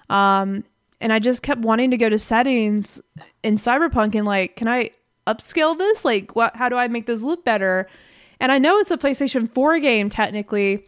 Um, 0.09 0.63
and 0.99 1.13
I 1.13 1.19
just 1.19 1.41
kept 1.43 1.61
wanting 1.61 1.91
to 1.91 1.97
go 1.97 2.09
to 2.09 2.17
settings 2.17 2.99
in 3.43 3.55
Cyberpunk 3.55 4.15
and 4.15 4.25
like, 4.25 4.55
can 4.55 4.67
I 4.67 4.91
upscale 5.27 5.77
this? 5.77 6.03
Like, 6.05 6.35
what? 6.35 6.55
How 6.55 6.69
do 6.69 6.75
I 6.75 6.87
make 6.87 7.05
this 7.05 7.21
look 7.21 7.43
better? 7.45 7.87
And 8.39 8.51
I 8.51 8.57
know 8.57 8.77
it's 8.79 8.89
a 8.91 8.97
PlayStation 8.97 9.49
4 9.49 9.79
game 9.79 10.09
technically, 10.09 10.85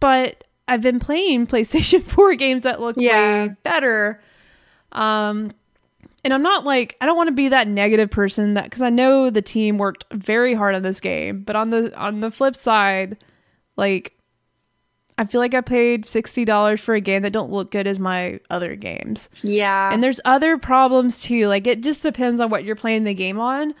but 0.00 0.44
I've 0.68 0.82
been 0.82 1.00
playing 1.00 1.46
PlayStation 1.48 2.02
4 2.02 2.34
games 2.34 2.62
that 2.64 2.80
look 2.80 2.96
Yeah. 2.98 3.46
way 3.46 3.56
better. 3.64 4.20
Um, 4.92 5.52
and 6.24 6.32
I'm 6.32 6.42
not 6.42 6.64
like 6.64 6.96
I 7.00 7.06
don't 7.06 7.16
want 7.16 7.28
to 7.28 7.34
be 7.34 7.48
that 7.48 7.68
negative 7.68 8.10
person 8.10 8.54
that 8.54 8.64
because 8.64 8.82
I 8.82 8.90
know 8.90 9.30
the 9.30 9.42
team 9.42 9.78
worked 9.78 10.04
very 10.12 10.54
hard 10.54 10.74
on 10.74 10.82
this 10.82 11.00
game, 11.00 11.42
but 11.42 11.56
on 11.56 11.70
the 11.70 11.96
on 11.98 12.20
the 12.20 12.30
flip 12.30 12.54
side, 12.54 13.16
like 13.76 14.16
I 15.18 15.24
feel 15.24 15.40
like 15.40 15.54
I 15.54 15.60
paid 15.60 16.06
sixty 16.06 16.44
dollars 16.44 16.80
for 16.80 16.94
a 16.94 17.00
game 17.00 17.22
that 17.22 17.32
don't 17.32 17.50
look 17.50 17.70
good 17.70 17.86
as 17.86 17.98
my 17.98 18.40
other 18.50 18.76
games. 18.76 19.30
Yeah. 19.42 19.92
And 19.92 20.02
there's 20.02 20.20
other 20.24 20.58
problems 20.58 21.20
too. 21.20 21.48
Like 21.48 21.66
it 21.66 21.82
just 21.82 22.02
depends 22.02 22.40
on 22.40 22.50
what 22.50 22.64
you're 22.64 22.76
playing 22.76 23.04
the 23.04 23.14
game 23.14 23.40
on. 23.40 23.74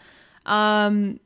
Um 0.44 1.20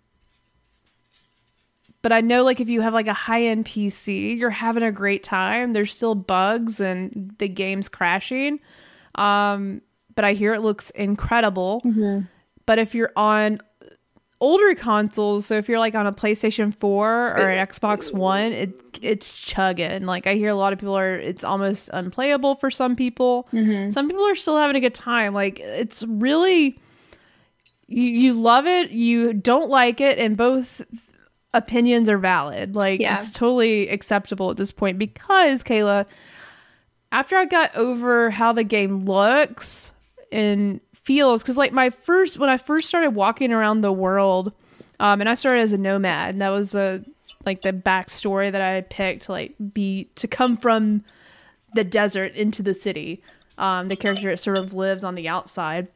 but 2.03 2.13
I 2.13 2.21
know 2.21 2.45
like 2.45 2.61
if 2.61 2.69
you 2.69 2.83
have 2.83 2.95
like 2.95 3.09
a 3.09 3.13
high-end 3.13 3.65
PC, 3.65 4.39
you're 4.39 4.51
having 4.51 4.85
a 4.85 4.93
great 4.93 5.25
time. 5.25 5.73
There's 5.73 5.91
still 5.91 6.15
bugs 6.15 6.79
and 6.79 7.35
the 7.39 7.49
game's 7.49 7.89
crashing. 7.89 8.61
Um 9.17 9.81
but 10.17 10.25
I 10.25 10.33
hear 10.33 10.53
it 10.53 10.63
looks 10.63 10.91
incredible. 10.91 11.83
Mm-hmm. 11.85 12.23
But 12.67 12.81
if 12.81 12.95
you're 12.95 13.13
on 13.15 13.61
older 14.41 14.75
consoles, 14.75 15.47
so 15.47 15.55
if 15.57 15.69
you're 15.69 15.79
like 15.79 15.95
on 15.95 16.07
a 16.07 16.13
PlayStation 16.13 16.75
4 16.75 17.09
or 17.09 17.37
an 17.49 17.67
Xbox 17.67 18.13
One, 18.13 18.53
it 18.53 18.83
it's 19.01 19.39
chugging. 19.39 20.05
Like 20.05 20.27
I 20.27 20.35
hear 20.35 20.49
a 20.49 20.55
lot 20.55 20.73
of 20.73 20.79
people 20.79 20.97
are 20.99 21.15
it's 21.15 21.45
almost 21.45 21.89
unplayable 21.93 22.57
for 22.57 22.71
some 22.71 22.97
people. 22.97 23.49
Mm-hmm. 23.53 23.91
Some 23.91 24.09
people 24.09 24.27
are 24.27 24.35
still 24.35 24.57
having 24.57 24.77
a 24.77 24.81
good 24.81 24.95
time. 24.95 25.33
Like 25.33 25.61
it's 25.61 26.03
really 26.05 26.79
you 27.87 28.03
you 28.03 28.33
love 28.35 28.67
it, 28.67 28.91
you 28.91 29.33
don't 29.33 29.71
like 29.71 30.01
it, 30.01 30.19
and 30.19 30.37
both 30.37 30.83
opinions 31.55 32.09
are 32.09 32.19
valid. 32.19 32.75
Like 32.75 33.01
Yeah. 33.01 33.19
it's 33.19 33.31
totally 33.31 33.89
acceptable 33.89 34.51
at 34.51 34.57
this 34.57 34.73
point 34.73 34.99
because 34.99 35.63
Kayla, 35.63 36.05
after 37.13 37.37
I 37.37 37.45
got 37.47 37.75
over 37.77 38.31
how 38.31 38.53
the 38.53 38.65
game 38.65 39.05
looks 39.07 39.95
and 40.33 40.81
feels, 40.93 41.43
because 41.43 41.57
like 41.57 41.73
my 41.73 41.91
first 41.91 42.39
when 42.39 42.49
I 42.49 42.57
first 42.57 42.89
started 42.89 43.11
walking 43.11 43.53
around 43.53 43.81
the 43.81 43.93
world, 43.93 44.53
um, 45.01 45.21
and 45.21 45.29
I 45.29 45.35
started 45.35 45.63
as 45.63 45.73
a 45.73 45.79
nomad, 45.79 46.31
and 46.35 46.41
that 46.43 46.51
was 46.51 46.75
a 46.75 47.05
like 47.45 47.63
the 47.63 47.73
backstory 47.73 48.51
that 48.51 48.63
I 48.63 48.83
picked 48.83 49.25
to 49.25 49.33
like 49.33 49.55
be 49.73 50.09
to 50.17 50.29
come 50.29 50.57
from 50.57 51.05
the 51.73 51.85
desert 51.85 52.35
into 52.35 52.63
the 52.63 52.75
city. 52.75 53.23
Um, 53.59 53.89
the 53.89 53.97
character 53.97 54.29
that 54.29 54.39
sort 54.39 54.59
of 54.59 54.75
lives 54.75 55.03
on 55.03 55.15
the 55.15 55.29
outside. 55.29 55.89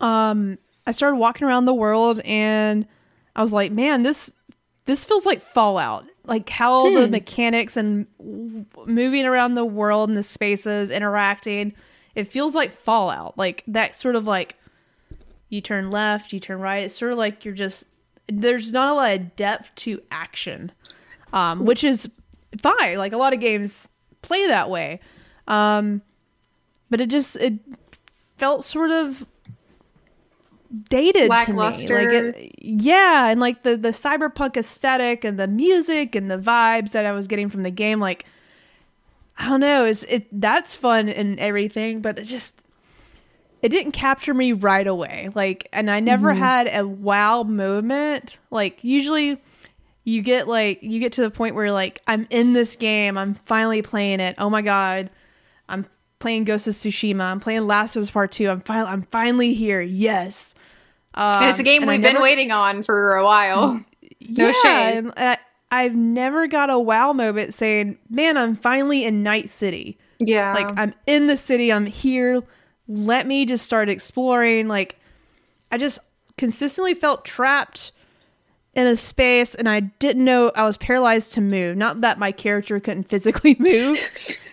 Um, 0.00 0.58
I 0.88 0.90
started 0.90 1.16
walking 1.16 1.46
around 1.46 1.66
the 1.66 1.74
world 1.74 2.18
and 2.24 2.84
I 3.36 3.42
was 3.42 3.52
like, 3.52 3.70
man, 3.70 4.02
this 4.02 4.32
this 4.86 5.04
feels 5.04 5.24
like 5.24 5.40
Fallout. 5.40 6.04
Like 6.26 6.48
how 6.48 6.92
the 6.94 7.06
mechanics 7.08 7.76
and 7.76 8.06
w- 8.18 8.64
moving 8.86 9.26
around 9.26 9.54
the 9.54 9.64
world 9.64 10.08
and 10.08 10.16
the 10.16 10.22
spaces, 10.22 10.90
interacting, 10.90 11.74
it 12.14 12.24
feels 12.24 12.54
like 12.54 12.72
Fallout. 12.72 13.36
Like 13.36 13.64
that 13.66 13.94
sort 13.94 14.16
of 14.16 14.24
like 14.26 14.56
you 15.48 15.60
turn 15.60 15.90
left, 15.90 16.32
you 16.32 16.40
turn 16.40 16.60
right. 16.60 16.82
It's 16.84 16.98
sort 16.98 17.12
of 17.12 17.18
like 17.18 17.44
you're 17.44 17.54
just 17.54 17.84
there's 18.26 18.72
not 18.72 18.88
a 18.88 18.94
lot 18.94 19.14
of 19.14 19.36
depth 19.36 19.74
to 19.76 20.00
action, 20.10 20.72
um, 21.32 21.64
which 21.64 21.84
is 21.84 22.08
fine. 22.60 22.98
Like 22.98 23.12
a 23.12 23.16
lot 23.16 23.32
of 23.32 23.40
games 23.40 23.88
play 24.22 24.46
that 24.46 24.70
way, 24.70 25.00
um, 25.46 26.02
but 26.90 27.00
it 27.00 27.10
just 27.10 27.36
it 27.36 27.54
felt 28.36 28.64
sort 28.64 28.90
of 28.90 29.26
dated 30.88 31.28
to 31.46 31.52
me. 31.52 31.58
Like 31.94 32.12
it, 32.12 32.54
yeah, 32.58 33.28
and 33.28 33.40
like 33.40 33.62
the 33.62 33.76
the 33.76 33.90
cyberpunk 33.90 34.56
aesthetic 34.56 35.24
and 35.24 35.38
the 35.38 35.46
music 35.46 36.14
and 36.14 36.30
the 36.30 36.38
vibes 36.38 36.92
that 36.92 37.06
I 37.06 37.12
was 37.12 37.26
getting 37.26 37.48
from 37.48 37.62
the 37.62 37.70
game, 37.70 38.00
like 38.00 38.24
I 39.36 39.48
don't 39.48 39.60
know, 39.60 39.84
is 39.84 40.04
it 40.04 40.26
that's 40.40 40.74
fun 40.74 41.08
and 41.08 41.38
everything, 41.40 42.00
but 42.00 42.18
it 42.18 42.24
just 42.24 42.64
it 43.62 43.70
didn't 43.70 43.92
capture 43.92 44.34
me 44.34 44.52
right 44.52 44.86
away. 44.86 45.30
Like, 45.34 45.68
and 45.72 45.90
I 45.90 46.00
never 46.00 46.34
had 46.34 46.68
a 46.70 46.86
wow 46.86 47.42
moment. 47.44 48.38
Like, 48.50 48.84
usually 48.84 49.40
you 50.04 50.20
get 50.20 50.46
like 50.46 50.82
you 50.82 51.00
get 51.00 51.14
to 51.14 51.22
the 51.22 51.30
point 51.30 51.54
where 51.54 51.72
like 51.72 52.02
I'm 52.06 52.26
in 52.30 52.52
this 52.52 52.76
game, 52.76 53.16
I'm 53.16 53.34
finally 53.46 53.82
playing 53.82 54.20
it. 54.20 54.36
Oh 54.38 54.50
my 54.50 54.62
god, 54.62 55.10
I'm 55.68 55.86
playing 56.18 56.44
Ghost 56.44 56.68
of 56.68 56.74
Tsushima. 56.74 57.22
I'm 57.22 57.40
playing 57.40 57.66
Last 57.66 57.96
of 57.96 58.02
Us 58.02 58.10
Part 58.10 58.32
Two. 58.32 58.50
I'm 58.50 58.60
finally 58.60 58.90
I'm 58.90 59.02
finally 59.10 59.54
here. 59.54 59.80
Yes. 59.80 60.54
Um, 61.14 61.42
and 61.42 61.50
it's 61.50 61.60
a 61.60 61.64
game 61.64 61.86
we've 61.86 62.02
been 62.02 62.20
waiting 62.20 62.50
on 62.50 62.82
for 62.82 63.16
a 63.16 63.24
while. 63.24 63.82
No 64.26 64.46
yeah, 64.46 64.52
shade. 64.62 64.96
and 64.96 65.12
I, 65.18 65.36
I've 65.74 65.94
never 65.94 66.46
got 66.46 66.70
a 66.70 66.78
wow 66.78 67.12
moment 67.12 67.54
saying, 67.54 67.98
"Man, 68.08 68.36
I'm 68.36 68.54
finally 68.56 69.04
in 69.04 69.22
Night 69.22 69.48
City." 69.50 69.98
yeah. 70.20 70.52
Like 70.54 70.68
I'm 70.78 70.94
in 71.06 71.26
the 71.26 71.36
city, 71.36 71.72
I'm 71.72 71.86
here. 71.86 72.42
Let 72.88 73.26
me 73.26 73.44
just 73.46 73.64
start 73.64 73.88
exploring. 73.88 74.68
Like 74.68 74.98
I 75.72 75.78
just 75.78 75.98
consistently 76.38 76.94
felt 76.94 77.24
trapped 77.24 77.90
in 78.74 78.86
a 78.86 78.96
space 78.96 79.54
and 79.54 79.68
I 79.68 79.80
didn't 79.80 80.24
know 80.24 80.50
I 80.54 80.64
was 80.64 80.76
paralyzed 80.76 81.32
to 81.34 81.40
move. 81.40 81.76
Not 81.76 82.00
that 82.02 82.18
my 82.18 82.32
character 82.32 82.78
couldn't 82.80 83.08
physically 83.08 83.56
move. 83.60 83.98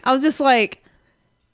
I 0.04 0.12
was 0.12 0.22
just 0.22 0.40
like, 0.40 0.84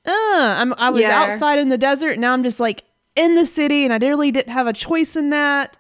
uh, 0.06 0.12
I'm 0.12 0.74
I 0.78 0.90
was 0.90 1.02
Yeah. 1.02 1.22
outside 1.24 1.60
in 1.60 1.70
the 1.70 1.78
desert, 1.78 2.18
now 2.20 2.34
I'm 2.34 2.44
just 2.44 2.60
like 2.60 2.84
in 3.16 3.36
the 3.36 3.46
city 3.46 3.84
and 3.84 3.92
I 3.94 3.98
really 3.98 4.32
didn't 4.32 4.54
have 4.54 4.68
a 4.68 4.74
choice 4.74 5.16
in 5.16 5.30
that. 5.32 5.78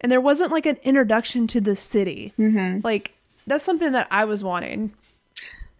And 0.00 0.10
there 0.10 0.20
wasn't 0.20 0.50
like 0.50 0.66
an 0.66 0.78
introduction 0.82 1.46
to 1.48 1.60
the 1.60 1.76
city. 1.76 2.32
Mm-hmm. 2.38 2.80
Like 2.82 3.12
that's 3.46 3.64
something 3.64 3.92
that 3.92 4.08
I 4.10 4.24
was 4.24 4.42
wanting. 4.42 4.92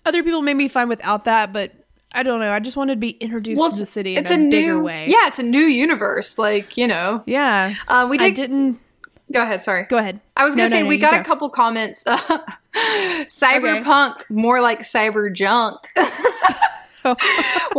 Other 0.04 0.22
people 0.22 0.42
may 0.42 0.54
be 0.54 0.68
fine 0.68 0.88
without 0.88 1.24
that, 1.24 1.52
but 1.52 1.72
I 2.12 2.22
don't 2.22 2.40
know. 2.40 2.52
I 2.52 2.58
just 2.60 2.76
wanted 2.76 2.94
to 2.94 3.00
be 3.00 3.10
introduced 3.10 3.74
to 3.74 3.80
the 3.80 3.86
city 3.86 4.16
in 4.16 4.22
it's 4.22 4.30
a, 4.30 4.34
a, 4.34 4.38
new, 4.38 4.50
bigger 4.50 4.82
way. 4.82 5.06
Yeah, 5.08 5.26
it's 5.26 5.38
a 5.38 5.42
new 5.44 5.60
universe. 5.60 6.38
Like 6.38 6.76
you 6.76 6.86
know. 6.86 7.22
yeah. 7.26 7.74
Uh, 7.88 8.06
we 8.10 8.18
I 8.18 8.28
did. 8.30 8.34
didn't. 8.36 8.80
Go 9.32 9.42
ahead. 9.42 9.62
Sorry. 9.62 9.84
Go 9.84 9.96
ahead. 9.96 10.20
I 10.36 10.44
was 10.44 10.54
gonna 10.54 10.64
No, 10.64 10.70
no, 10.70 10.76
say 10.76 10.82
no, 10.82 10.88
we 10.88 10.98
got 10.98 11.14
go. 11.14 11.20
a 11.20 11.24
couple 11.24 11.48
comments. 11.50 12.02
Cyberpunk, 12.74 14.28
more 14.28 14.60
like 14.60 14.80
cyber 14.80 15.32
junk. 15.32 15.78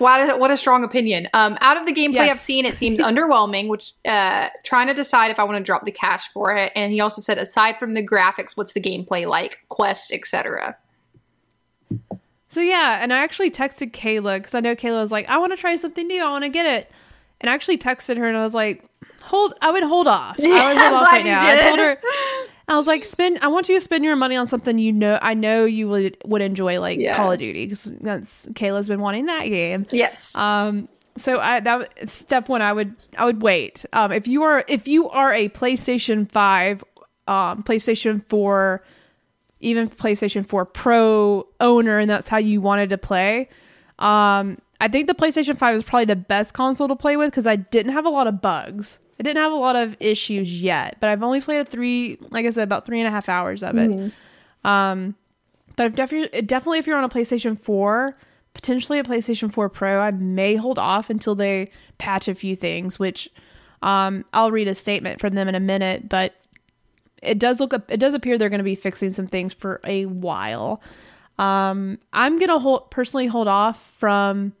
what, 0.00 0.20
what, 0.20 0.36
a, 0.36 0.38
what 0.38 0.50
a 0.50 0.56
strong 0.56 0.82
opinion. 0.84 1.28
Um, 1.34 1.56
out 1.60 1.76
of 1.76 1.86
the 1.86 1.92
gameplay 1.92 2.14
Yes. 2.14 2.32
I've 2.34 2.40
seen, 2.40 2.64
it 2.64 2.76
seems 2.76 2.98
underwhelming. 3.10 3.68
Which 3.68 3.92
uh, 4.04 4.48
trying 4.64 4.88
to 4.88 4.94
decide 4.94 5.30
if 5.30 5.38
I 5.38 5.44
want 5.44 5.58
to 5.58 5.62
drop 5.64 5.84
the 5.84 5.92
cash 5.92 6.28
for 6.28 6.54
it. 6.56 6.72
And 6.74 6.92
he 6.92 7.00
also 7.00 7.20
said, 7.20 7.38
aside 7.38 7.78
from 7.78 7.94
the 7.94 8.06
graphics, 8.06 8.56
what's 8.56 8.72
the 8.72 8.80
gameplay 8.80 9.26
like? 9.28 9.58
Quest, 9.68 10.12
etc. 10.12 10.76
So 12.48 12.60
yeah, 12.60 12.98
and 13.00 13.12
I 13.12 13.22
actually 13.22 13.50
texted 13.50 13.92
Kayla 13.92 14.38
because 14.38 14.54
I 14.54 14.60
know 14.60 14.74
Kayla 14.74 15.00
was 15.00 15.12
like, 15.12 15.28
"I 15.28 15.38
want 15.38 15.52
to 15.52 15.56
try 15.56 15.76
something 15.76 16.06
new. 16.06 16.22
I 16.22 16.30
want 16.30 16.42
to 16.44 16.48
get 16.48 16.66
it." 16.66 16.90
And 17.40 17.48
I 17.48 17.54
actually 17.54 17.78
texted 17.78 18.18
her 18.18 18.26
and 18.26 18.36
I 18.36 18.42
was 18.42 18.54
like, 18.54 18.84
"Hold, 19.22 19.54
I 19.62 19.70
would 19.70 19.84
hold 19.84 20.08
off. 20.08 20.36
I 20.40 20.42
would 20.42 20.82
hold 20.82 20.94
off 20.94 21.12
right 21.12 21.24
now." 21.24 21.40
I 21.46 21.54
did. 21.54 21.62
told 21.62 21.78
her, 21.78 21.98
I 22.70 22.76
was 22.76 22.86
like, 22.86 23.04
spend. 23.04 23.40
I 23.42 23.48
want 23.48 23.68
you 23.68 23.74
to 23.74 23.80
spend 23.80 24.04
your 24.04 24.14
money 24.14 24.36
on 24.36 24.46
something 24.46 24.78
you 24.78 24.92
know. 24.92 25.18
I 25.20 25.34
know 25.34 25.64
you 25.64 25.88
would 25.88 26.16
would 26.24 26.40
enjoy, 26.40 26.80
like 26.80 27.00
Yeah. 27.00 27.16
Call 27.16 27.32
of 27.32 27.38
Duty, 27.38 27.64
because 27.66 27.84
that's 28.00 28.46
Kayla's 28.52 28.86
been 28.86 29.00
wanting 29.00 29.26
that 29.26 29.46
game. 29.46 29.86
Yes. 29.90 30.36
Um, 30.36 30.88
so 31.16 31.40
I 31.40 31.58
that 31.58 32.08
step 32.08 32.48
one, 32.48 32.62
I 32.62 32.72
would 32.72 32.94
I 33.18 33.24
would 33.24 33.42
wait. 33.42 33.84
Um, 33.92 34.12
if 34.12 34.28
you 34.28 34.44
are 34.44 34.64
if 34.68 34.86
you 34.86 35.10
are 35.10 35.34
a 35.34 35.48
PlayStation 35.48 36.30
Five, 36.30 36.84
um, 37.26 37.64
PlayStation 37.64 38.24
Four, 38.28 38.84
even 39.58 39.88
PlayStation 39.88 40.46
Four 40.46 40.64
Pro 40.64 41.48
owner, 41.58 41.98
and 41.98 42.08
that's 42.08 42.28
how 42.28 42.38
you 42.38 42.60
wanted 42.60 42.90
to 42.90 42.98
play. 42.98 43.48
Um, 43.98 44.58
I 44.80 44.86
think 44.86 45.08
the 45.08 45.14
PlayStation 45.14 45.58
Five 45.58 45.74
is 45.74 45.82
probably 45.82 46.04
the 46.04 46.14
best 46.14 46.54
console 46.54 46.86
to 46.86 46.94
play 46.94 47.16
with 47.16 47.30
because 47.30 47.48
I 47.48 47.56
didn't 47.56 47.94
have 47.94 48.06
a 48.06 48.10
lot 48.10 48.28
of 48.28 48.40
bugs. 48.40 49.00
I 49.20 49.22
didn't 49.22 49.42
have 49.42 49.52
a 49.52 49.56
lot 49.56 49.76
of 49.76 49.96
issues 50.00 50.62
yet, 50.62 50.96
but 50.98 51.10
I've 51.10 51.22
only 51.22 51.42
played 51.42 51.68
three, 51.68 52.16
like 52.30 52.46
I 52.46 52.50
said, 52.50 52.64
about 52.64 52.86
three 52.86 52.98
and 53.00 53.06
a 53.06 53.10
half 53.10 53.28
hours 53.28 53.62
of 53.62 53.76
it. 53.76 53.90
Um, 54.64 55.14
but 55.76 55.86
if 55.86 55.94
definitely, 55.94 56.42
definitely, 56.42 56.78
if 56.78 56.86
you're 56.86 56.96
on 56.96 57.04
a 57.04 57.08
PlayStation 57.10 57.58
4, 57.58 58.16
potentially 58.54 58.98
a 58.98 59.04
PlayStation 59.04 59.52
4 59.52 59.68
Pro, 59.68 60.00
I 60.00 60.10
may 60.10 60.56
hold 60.56 60.78
off 60.78 61.10
until 61.10 61.34
they 61.34 61.70
patch 61.98 62.28
a 62.28 62.34
few 62.34 62.56
things, 62.56 62.98
which 62.98 63.28
um, 63.82 64.24
I'll 64.32 64.50
read 64.50 64.68
a 64.68 64.74
statement 64.74 65.20
from 65.20 65.34
them 65.34 65.48
in 65.48 65.54
a 65.54 65.60
minute. 65.60 66.08
But 66.08 66.34
it 67.22 67.38
does 67.38 67.60
look, 67.60 67.74
it 67.74 68.00
does 68.00 68.14
appear 68.14 68.38
they're 68.38 68.48
going 68.48 68.58
to 68.58 68.64
be 68.64 68.74
fixing 68.74 69.10
some 69.10 69.26
things 69.26 69.52
for 69.52 69.82
a 69.84 70.06
while. 70.06 70.80
Um, 71.38 71.98
I'm 72.12 72.38
gonna 72.38 72.58
hold 72.58 72.90
personally 72.90 73.26
hold 73.26 73.48
off 73.48 73.94
from 73.98 74.52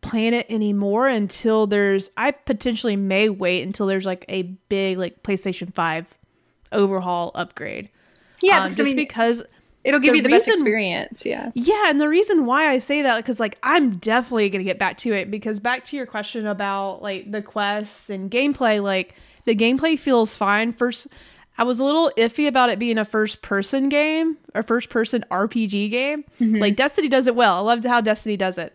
playing 0.00 0.34
it 0.34 0.46
anymore 0.48 1.08
until 1.08 1.66
there's. 1.66 2.10
I 2.16 2.30
potentially 2.30 2.96
may 2.96 3.28
wait 3.28 3.62
until 3.62 3.86
there's 3.86 4.06
like 4.06 4.24
a 4.28 4.42
big 4.42 4.98
like 4.98 5.22
PlayStation 5.22 5.72
5 5.74 6.06
overhaul 6.72 7.30
upgrade. 7.34 7.88
yeah, 8.42 8.58
Um, 8.58 8.64
because 8.64 8.80
I 8.80 8.82
just 8.84 8.96
mean, 8.96 9.06
because 9.06 9.42
it'll 9.84 10.00
give 10.00 10.12
the 10.12 10.18
you 10.18 10.22
the 10.22 10.28
best 10.28 10.48
experience. 10.48 11.24
Yeah. 11.24 11.50
yeah, 11.54 11.88
and 11.88 12.00
the 12.00 12.08
reason 12.08 12.46
why 12.46 12.68
I 12.68 12.78
say 12.78 13.02
that 13.02 13.16
because 13.16 13.40
like 13.40 13.58
I'm 13.62 13.96
definitely 13.98 14.48
gonna 14.50 14.64
get 14.64 14.78
back 14.78 14.98
to 14.98 15.12
it 15.12 15.30
because 15.30 15.60
back 15.60 15.86
to 15.86 15.96
your 15.96 16.06
question 16.06 16.46
about 16.46 17.02
like 17.02 17.30
the 17.32 17.42
quests 17.42 18.10
and 18.10 18.30
gameplay, 18.30 18.82
like 18.82 19.14
the 19.46 19.56
gameplay 19.56 19.98
feels 19.98 20.36
fine. 20.36 20.72
First, 20.72 21.06
I 21.56 21.64
was 21.64 21.80
a 21.80 21.84
little 21.84 22.12
iffy 22.16 22.46
about 22.46 22.68
it 22.70 22.78
being 22.78 22.98
a 22.98 23.04
first 23.04 23.40
person 23.42 23.88
game 23.88 24.36
or 24.54 24.62
first 24.62 24.90
person 24.90 25.24
RPG 25.30 25.90
game. 25.90 26.24
Like 26.38 26.76
Destiny 26.76 27.08
does 27.08 27.26
it 27.26 27.34
well. 27.34 27.56
I 27.56 27.60
loved 27.60 27.84
how 27.84 28.00
Destiny 28.00 28.36
does 28.36 28.58
it. 28.58 28.74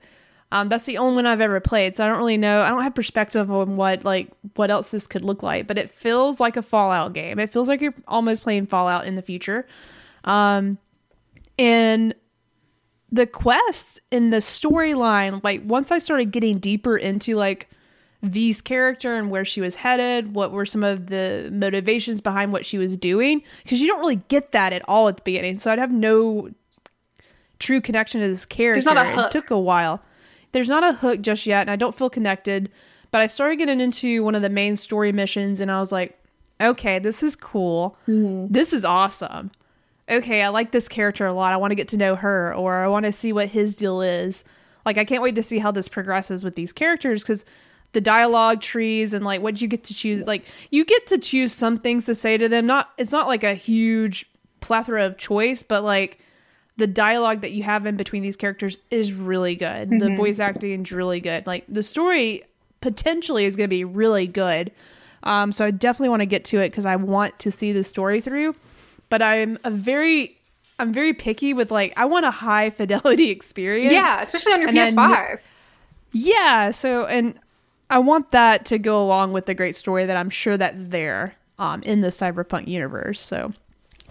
Um, 0.53 0.69
that's 0.69 0.85
the 0.85 0.99
only 0.99 1.15
one 1.15 1.25
I've 1.25 1.41
ever 1.41 1.59
played, 1.59 1.97
so 1.97 2.05
I 2.05 2.07
don't 2.07 2.19
really 2.19 2.37
know. 2.37 2.61
I 2.61 2.69
don't 2.69 2.83
have 2.83 2.93
perspective 2.93 3.49
on 3.51 3.75
what 3.75 4.05
like 4.05 4.29
what 4.53 4.69
else 4.69 4.91
this 4.91 5.07
could 5.07 5.23
look 5.23 5.41
like, 5.41 5.65
but 5.65 5.79
it 5.79 5.89
feels 5.89 6.39
like 6.39 6.55
a 6.55 6.61
Fallout 6.61 7.13
game. 7.13 7.39
It 7.39 7.49
feels 7.49 7.67
like 7.67 7.81
you're 7.81 7.95
almost 8.07 8.43
playing 8.43 8.67
Fallout 8.67 9.07
in 9.07 9.15
the 9.15 9.23
future. 9.23 9.65
Um, 10.25 10.77
and 11.57 12.13
the 13.11 13.25
quests 13.25 13.99
in 14.11 14.29
the 14.29 14.37
storyline, 14.37 15.43
like 15.43 15.63
once 15.65 15.91
I 15.91 15.97
started 15.97 16.25
getting 16.25 16.59
deeper 16.59 16.97
into 16.97 17.35
like 17.35 17.67
V's 18.21 18.61
character 18.61 19.15
and 19.15 19.31
where 19.31 19.45
she 19.45 19.59
was 19.59 19.73
headed, 19.73 20.35
what 20.35 20.51
were 20.51 20.67
some 20.67 20.83
of 20.83 21.07
the 21.07 21.49
motivations 21.51 22.21
behind 22.21 22.53
what 22.53 22.63
she 22.63 22.77
was 22.77 22.95
doing, 22.95 23.41
because 23.63 23.81
you 23.81 23.87
don't 23.87 24.01
really 24.01 24.21
get 24.27 24.51
that 24.51 24.71
at 24.71 24.83
all 24.87 25.07
at 25.07 25.17
the 25.17 25.23
beginning. 25.23 25.57
So 25.57 25.71
I'd 25.71 25.79
have 25.79 25.91
no 25.91 26.51
true 27.57 27.81
connection 27.81 28.21
to 28.21 28.27
this 28.27 28.45
character. 28.45 28.77
not 28.85 28.97
a 29.03 29.25
It 29.25 29.31
took 29.31 29.49
a 29.49 29.57
while. 29.57 29.99
There's 30.53 30.69
not 30.69 30.83
a 30.83 30.93
hook 30.93 31.21
just 31.21 31.45
yet, 31.45 31.61
and 31.61 31.69
I 31.69 31.75
don't 31.75 31.97
feel 31.97 32.09
connected. 32.09 32.71
But 33.11 33.21
I 33.21 33.27
started 33.27 33.57
getting 33.57 33.79
into 33.79 34.23
one 34.23 34.33
of 34.33 34.41
the 34.41 34.49
main 34.49 34.75
story 34.75 35.11
missions, 35.11 35.59
and 35.59 35.69
I 35.69 35.79
was 35.79 35.91
like, 35.91 36.17
okay, 36.61 36.97
this 36.97 37.21
is 37.21 37.35
cool. 37.35 37.97
Mm-hmm. 38.07 38.51
This 38.51 38.73
is 38.73 38.85
awesome 38.85 39.51
okay, 40.09 40.41
I 40.41 40.49
like 40.49 40.71
this 40.71 40.87
character 40.87 41.25
a 41.25 41.33
lot. 41.33 41.53
I 41.53 41.57
want 41.57 41.71
to 41.71 41.75
get 41.75 41.87
to 41.89 41.97
know 41.97 42.15
her, 42.15 42.53
or 42.55 42.73
I 42.73 42.87
want 42.87 43.05
to 43.05 43.11
see 43.11 43.33
what 43.33 43.49
his 43.49 43.75
deal 43.75 44.01
is. 44.01 44.43
Like, 44.85 44.97
I 44.97 45.05
can't 45.05 45.23
wait 45.23 45.35
to 45.35 45.43
see 45.43 45.59
how 45.59 45.71
this 45.71 45.87
progresses 45.87 46.43
with 46.43 46.55
these 46.55 46.73
characters 46.73 47.23
because 47.23 47.45
the 47.93 48.01
dialogue 48.01 48.59
trees 48.59 49.13
and 49.13 49.23
like 49.23 49.41
what 49.41 49.61
you 49.61 49.67
get 49.67 49.83
to 49.85 49.93
choose, 49.93 50.25
like 50.25 50.45
you 50.71 50.83
get 50.83 51.05
to 51.07 51.17
choose 51.17 51.53
some 51.53 51.77
things 51.77 52.05
to 52.05 52.15
say 52.15 52.37
to 52.37 52.49
them. 52.49 52.65
Not, 52.65 52.91
it's 52.97 53.11
not 53.11 53.27
like 53.27 53.43
a 53.43 53.53
huge 53.53 54.25
plethora 54.61 55.05
of 55.05 55.17
choice, 55.17 55.63
but 55.63 55.83
like 55.83 56.19
the 56.77 56.87
dialogue 56.87 57.41
that 57.41 57.51
you 57.51 57.63
have 57.63 57.85
in 57.85 57.97
between 57.97 58.23
these 58.23 58.35
characters 58.35 58.79
is 58.89 59.13
really 59.13 59.55
good. 59.55 59.89
The 59.91 60.15
voice 60.15 60.39
acting 60.39 60.83
is 60.83 60.91
really 60.91 61.19
good. 61.19 61.45
Like 61.45 61.65
the 61.69 61.83
story 61.83 62.43
potentially 62.81 63.45
is 63.45 63.55
going 63.55 63.65
to 63.65 63.75
be 63.75 63.83
really 63.83 64.27
good. 64.27 64.71
Um, 65.23 65.51
so 65.51 65.65
I 65.65 65.71
definitely 65.71 66.09
want 66.09 66.21
to 66.21 66.25
get 66.25 66.45
to 66.45 66.59
it 66.59 66.69
because 66.69 66.85
I 66.85 66.95
want 66.95 67.37
to 67.39 67.51
see 67.51 67.71
the 67.71 67.83
story 67.83 68.21
through. 68.21 68.55
But 69.09 69.21
I'm 69.21 69.59
a 69.63 69.69
very, 69.71 70.37
I'm 70.79 70.91
very 70.91 71.13
picky 71.13 71.53
with 71.53 71.71
like 71.71 71.93
I 71.95 72.05
want 72.05 72.25
a 72.25 72.31
high 72.31 72.69
fidelity 72.71 73.29
experience. 73.29 73.93
Yeah, 73.93 74.21
especially 74.21 74.53
on 74.53 74.61
your 74.61 74.69
And 74.69 74.77
PS5. 74.77 75.41
Yeah. 76.11 76.71
So 76.71 77.05
and 77.05 77.39
I 77.89 77.99
want 77.99 78.31
that 78.31 78.65
to 78.65 78.79
go 78.79 79.01
along 79.03 79.33
with 79.33 79.45
the 79.45 79.53
great 79.53 79.75
story 79.75 80.05
that 80.07 80.17
I'm 80.17 80.31
sure 80.31 80.57
that's 80.57 80.81
there 80.81 81.35
um, 81.59 81.83
in 81.83 82.01
the 82.01 82.07
cyberpunk 82.09 82.67
universe. 82.67 83.21
So 83.21 83.53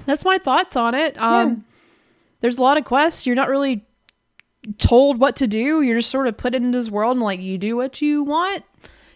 that's 0.06 0.24
my 0.24 0.38
thoughts 0.38 0.76
on 0.76 0.94
it. 0.94 1.20
Um, 1.20 1.64
There's 2.43 2.59
a 2.59 2.62
lot 2.62 2.76
of 2.76 2.84
quests. 2.84 3.26
You're 3.26 3.36
not 3.36 3.49
really 3.49 3.86
told 4.78 5.18
what 5.18 5.36
to 5.36 5.47
do. 5.47 5.80
You're 5.80 5.99
just 5.99 6.11
sort 6.11 6.26
of 6.26 6.36
put 6.36 6.55
into 6.55 6.76
this 6.76 6.90
world 6.90 7.16
and 7.16 7.22
like 7.24 7.40
you 7.40 7.57
do 7.57 7.76
what 7.76 8.03
you 8.03 8.22
want. 8.22 8.64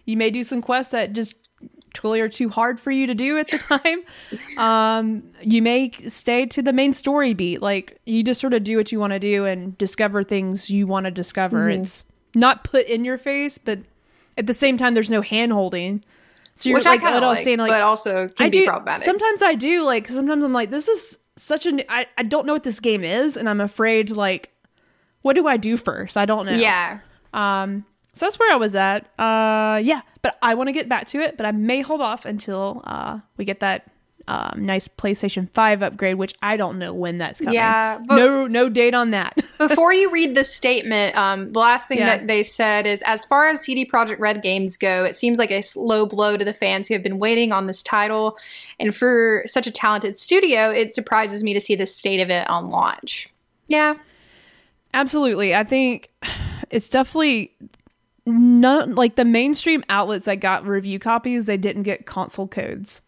You 0.06 0.16
may 0.16 0.30
do 0.30 0.42
some 0.42 0.62
quests 0.62 0.92
that 0.92 1.12
just 1.12 1.50
totally 1.92 2.20
are 2.20 2.28
too 2.28 2.48
hard 2.48 2.78
for 2.78 2.90
you 2.90 3.06
to 3.06 3.14
do 3.14 3.38
at 3.38 3.48
the 3.50 3.58
time. 4.56 4.58
um, 4.58 5.22
you 5.42 5.62
may 5.62 5.90
stay 6.08 6.46
to 6.46 6.62
the 6.62 6.72
main 6.72 6.94
story 6.94 7.34
beat. 7.34 7.62
Like 7.62 7.98
you 8.06 8.22
just 8.22 8.40
sort 8.40 8.54
of 8.54 8.64
do 8.64 8.76
what 8.76 8.92
you 8.92 9.00
want 9.00 9.12
to 9.12 9.18
do 9.18 9.44
and 9.44 9.76
discover 9.78 10.22
things 10.22 10.70
you 10.70 10.86
want 10.86 11.04
to 11.06 11.10
discover. 11.10 11.68
Mm-hmm. 11.68 11.82
It's 11.82 12.04
not 12.34 12.64
put 12.64 12.86
in 12.86 13.04
your 13.04 13.18
face, 13.18 13.58
but 13.58 13.80
at 14.38 14.46
the 14.46 14.54
same 14.54 14.76
time, 14.76 14.94
there's 14.94 15.10
no 15.10 15.22
hand 15.22 15.52
holding. 15.52 16.04
So 16.54 16.68
you're 16.68 16.78
Which 16.78 16.86
like 16.86 17.00
I 17.00 17.10
kind 17.10 17.16
of 17.16 17.22
like, 17.22 17.44
saying, 17.44 17.58
like 17.58 17.70
but 17.70 17.82
also 17.82 18.28
can 18.28 18.46
I 18.46 18.50
be 18.50 18.60
do 18.60 18.66
problematic. 18.66 19.04
sometimes 19.04 19.42
I 19.42 19.54
do 19.54 19.82
like. 19.82 20.08
sometimes 20.08 20.42
I'm 20.42 20.52
like 20.54 20.70
this 20.70 20.88
is 20.88 21.18
such 21.36 21.66
a 21.66 21.92
I, 21.92 22.06
I 22.16 22.22
don't 22.22 22.46
know 22.46 22.52
what 22.52 22.64
this 22.64 22.80
game 22.80 23.04
is 23.04 23.36
and 23.36 23.48
I'm 23.48 23.60
afraid 23.60 24.10
like 24.10 24.50
what 25.22 25.34
do 25.34 25.46
I 25.46 25.56
do 25.56 25.76
first? 25.76 26.16
I 26.16 26.24
don't 26.24 26.46
know. 26.46 26.52
yeah. 26.52 27.00
Um 27.32 27.84
so 28.14 28.24
that's 28.24 28.38
where 28.38 28.52
I 28.52 28.56
was 28.56 28.74
at. 28.74 29.06
Uh 29.18 29.80
yeah, 29.82 30.00
but 30.22 30.38
I 30.42 30.54
want 30.54 30.68
to 30.68 30.72
get 30.72 30.88
back 30.88 31.06
to 31.08 31.20
it, 31.20 31.36
but 31.36 31.44
I 31.46 31.52
may 31.52 31.80
hold 31.82 32.00
off 32.00 32.24
until 32.24 32.80
uh 32.84 33.18
we 33.36 33.44
get 33.44 33.60
that 33.60 33.90
um 34.28 34.66
nice 34.66 34.88
PlayStation 34.88 35.48
5 35.52 35.82
upgrade 35.82 36.16
which 36.16 36.34
I 36.42 36.56
don't 36.56 36.78
know 36.78 36.92
when 36.92 37.18
that's 37.18 37.38
coming. 37.40 37.54
Yeah, 37.54 37.98
no 38.10 38.46
no 38.46 38.68
date 38.68 38.94
on 38.94 39.10
that. 39.10 39.36
Before 39.58 39.92
you 39.92 40.10
read 40.10 40.34
the 40.34 40.44
statement, 40.44 41.16
um, 41.16 41.52
the 41.52 41.58
last 41.58 41.88
thing 41.88 41.98
Yeah. 41.98 42.16
that 42.18 42.26
they 42.26 42.42
said 42.42 42.86
is 42.86 43.02
as 43.06 43.24
far 43.24 43.48
as 43.48 43.60
CD 43.60 43.86
Projekt 43.86 44.18
Red 44.18 44.42
games 44.42 44.76
go, 44.76 45.04
it 45.04 45.16
seems 45.16 45.38
like 45.38 45.50
a 45.50 45.62
slow 45.62 46.06
blow 46.06 46.36
to 46.36 46.44
the 46.44 46.52
fans 46.52 46.88
who 46.88 46.94
have 46.94 47.02
been 47.02 47.18
waiting 47.18 47.52
on 47.52 47.66
this 47.66 47.82
title. 47.82 48.36
And 48.80 48.94
for 48.94 49.42
such 49.46 49.66
a 49.66 49.70
talented 49.70 50.18
studio, 50.18 50.70
it 50.70 50.92
surprises 50.92 51.42
me 51.42 51.54
to 51.54 51.60
see 51.60 51.74
the 51.74 51.86
state 51.86 52.20
of 52.20 52.28
it 52.30 52.48
on 52.50 52.70
launch. 52.70 53.28
Yeah. 53.68 53.94
Absolutely. 54.92 55.54
I 55.54 55.64
think 55.64 56.10
it's 56.70 56.88
definitely 56.88 57.52
not 58.26 58.90
like 58.94 59.14
the 59.16 59.24
mainstream 59.24 59.84
outlets 59.88 60.24
that 60.24 60.36
got 60.36 60.66
review 60.66 60.98
copies, 60.98 61.46
they 61.46 61.56
didn't 61.56 61.84
get 61.84 62.06
console 62.06 62.48
codes. 62.48 63.02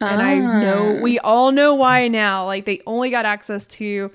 And 0.00 0.22
I 0.22 0.34
know 0.36 0.96
ah. 0.96 1.02
we 1.02 1.18
all 1.18 1.50
know 1.50 1.74
why 1.74 2.08
now. 2.08 2.46
Like 2.46 2.64
they 2.64 2.80
only 2.86 3.10
got 3.10 3.26
access 3.26 3.66
to 3.66 4.10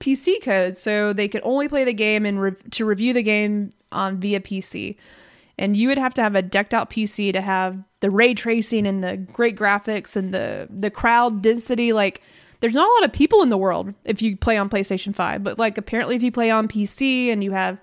PC 0.00 0.42
code, 0.42 0.76
so 0.76 1.12
they 1.12 1.28
could 1.28 1.42
only 1.44 1.68
play 1.68 1.84
the 1.84 1.92
game 1.92 2.26
and 2.26 2.40
re- 2.40 2.56
to 2.72 2.84
review 2.84 3.12
the 3.12 3.22
game 3.22 3.70
on 3.92 4.18
via 4.18 4.40
PC. 4.40 4.96
And 5.56 5.76
you 5.76 5.88
would 5.88 5.98
have 5.98 6.14
to 6.14 6.22
have 6.22 6.34
a 6.34 6.42
decked 6.42 6.74
out 6.74 6.90
PC 6.90 7.32
to 7.32 7.40
have 7.40 7.82
the 8.00 8.10
ray 8.10 8.34
tracing 8.34 8.86
and 8.86 9.02
the 9.02 9.16
great 9.16 9.56
graphics 9.56 10.16
and 10.16 10.34
the 10.34 10.68
the 10.70 10.90
crowd 10.90 11.42
density. 11.42 11.92
Like 11.92 12.22
there's 12.60 12.74
not 12.74 12.88
a 12.88 12.94
lot 12.94 13.04
of 13.04 13.12
people 13.12 13.42
in 13.42 13.48
the 13.48 13.58
world 13.58 13.94
if 14.04 14.20
you 14.22 14.36
play 14.36 14.56
on 14.56 14.68
PlayStation 14.68 15.14
5, 15.14 15.44
but 15.44 15.58
like 15.58 15.78
apparently 15.78 16.16
if 16.16 16.22
you 16.22 16.32
play 16.32 16.50
on 16.50 16.66
PC 16.68 17.28
and 17.28 17.42
you 17.44 17.52
have 17.52 17.78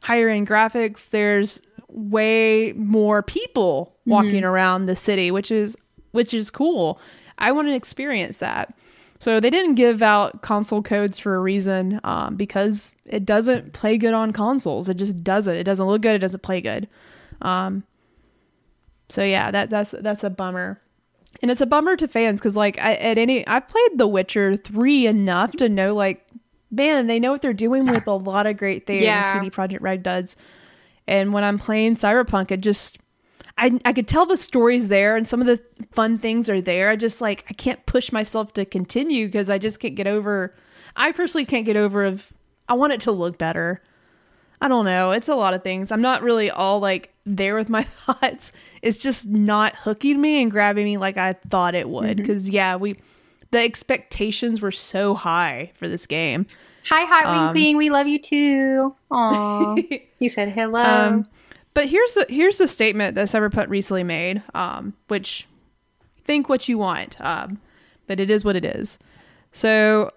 higher 0.00 0.28
end 0.28 0.48
graphics, 0.48 1.10
there's 1.10 1.60
way 1.88 2.72
more 2.74 3.22
people 3.22 3.96
walking 4.06 4.36
mm-hmm. 4.36 4.44
around 4.44 4.86
the 4.86 4.96
city, 4.96 5.30
which 5.30 5.50
is 5.50 5.76
which 6.12 6.34
is 6.34 6.50
cool. 6.50 7.00
I 7.38 7.52
want 7.52 7.68
to 7.68 7.74
experience 7.74 8.38
that. 8.38 8.74
So 9.18 9.38
they 9.38 9.50
didn't 9.50 9.74
give 9.74 10.02
out 10.02 10.40
console 10.40 10.82
codes 10.82 11.18
for 11.18 11.34
a 11.34 11.40
reason, 11.40 12.00
um, 12.04 12.36
because 12.36 12.92
it 13.04 13.26
doesn't 13.26 13.74
play 13.74 13.98
good 13.98 14.14
on 14.14 14.32
consoles. 14.32 14.88
It 14.88 14.96
just 14.96 15.22
doesn't. 15.22 15.54
It 15.54 15.64
doesn't 15.64 15.86
look 15.86 16.00
good. 16.00 16.16
It 16.16 16.20
doesn't 16.20 16.42
play 16.42 16.62
good. 16.62 16.88
Um, 17.42 17.84
so 19.10 19.22
yeah, 19.22 19.50
that 19.50 19.68
that's 19.68 19.94
that's 20.00 20.24
a 20.24 20.30
bummer, 20.30 20.80
and 21.42 21.50
it's 21.50 21.60
a 21.60 21.66
bummer 21.66 21.96
to 21.96 22.08
fans 22.08 22.40
because 22.40 22.56
like 22.56 22.78
I, 22.78 22.94
at 22.94 23.18
any 23.18 23.46
I've 23.46 23.68
played 23.68 23.98
The 23.98 24.06
Witcher 24.06 24.56
three 24.56 25.06
enough 25.06 25.52
to 25.52 25.68
know 25.68 25.94
like 25.94 26.26
man 26.70 27.08
they 27.08 27.18
know 27.18 27.32
what 27.32 27.42
they're 27.42 27.52
doing 27.52 27.86
with 27.86 28.06
a 28.06 28.12
lot 28.12 28.46
of 28.46 28.56
great 28.56 28.86
things. 28.86 29.02
Yeah. 29.02 29.32
CD 29.32 29.50
Projekt 29.50 29.82
Red 29.82 30.02
does, 30.02 30.36
and 31.06 31.32
when 31.32 31.44
I'm 31.44 31.58
playing 31.58 31.96
Cyberpunk, 31.96 32.52
it 32.52 32.60
just 32.60 32.99
I 33.60 33.78
I 33.84 33.92
could 33.92 34.08
tell 34.08 34.26
the 34.26 34.36
stories 34.36 34.88
there 34.88 35.16
and 35.16 35.28
some 35.28 35.40
of 35.40 35.46
the 35.46 35.60
fun 35.92 36.18
things 36.18 36.48
are 36.48 36.60
there. 36.60 36.90
I 36.90 36.96
just 36.96 37.20
like 37.20 37.44
I 37.48 37.52
can't 37.52 37.84
push 37.86 38.10
myself 38.10 38.52
to 38.54 38.64
continue 38.64 39.26
because 39.26 39.50
I 39.50 39.58
just 39.58 39.78
can't 39.78 39.94
get 39.94 40.06
over. 40.06 40.54
I 40.96 41.12
personally 41.12 41.44
can't 41.44 41.66
get 41.66 41.76
over 41.76 42.02
of 42.04 42.32
I 42.68 42.74
want 42.74 42.92
it 42.94 43.00
to 43.02 43.12
look 43.12 43.38
better. 43.38 43.82
I 44.62 44.68
don't 44.68 44.84
know. 44.84 45.12
It's 45.12 45.28
a 45.28 45.34
lot 45.34 45.54
of 45.54 45.62
things. 45.62 45.90
I'm 45.90 46.02
not 46.02 46.22
really 46.22 46.50
all 46.50 46.80
like 46.80 47.14
there 47.24 47.54
with 47.54 47.68
my 47.68 47.82
thoughts. 48.06 48.52
It's 48.82 49.02
just 49.02 49.28
not 49.28 49.74
hooking 49.74 50.20
me 50.20 50.42
and 50.42 50.50
grabbing 50.50 50.84
me 50.84 50.96
like 50.96 51.16
I 51.16 51.34
thought 51.34 51.74
it 51.74 51.88
would. 51.88 52.16
Because 52.16 52.48
yeah, 52.50 52.76
we 52.76 52.96
the 53.50 53.58
expectations 53.58 54.60
were 54.60 54.70
so 54.72 55.14
high 55.14 55.72
for 55.74 55.88
this 55.88 56.06
game. 56.06 56.46
Hi, 56.88 57.04
Hot 57.04 57.26
Wing 57.26 57.40
Um, 57.48 57.52
Queen. 57.52 57.76
We 57.76 57.90
love 57.90 58.06
you 58.06 58.18
too. 58.18 58.94
Aw. 59.10 59.74
he 60.18 60.28
said 60.28 60.50
hello. 60.50 60.82
Um, 60.82 61.26
but 61.74 61.88
here's 61.88 62.14
the 62.14 62.26
here's 62.28 62.58
the 62.58 62.66
statement 62.66 63.14
that 63.14 63.28
Cyberpunk 63.28 63.68
recently 63.68 64.04
made, 64.04 64.42
um, 64.54 64.94
which 65.08 65.46
think 66.24 66.48
what 66.48 66.68
you 66.68 66.78
want, 66.78 67.20
um, 67.20 67.60
but 68.06 68.20
it 68.20 68.30
is 68.30 68.44
what 68.44 68.56
it 68.56 68.64
is. 68.64 68.98
So, 69.52 70.10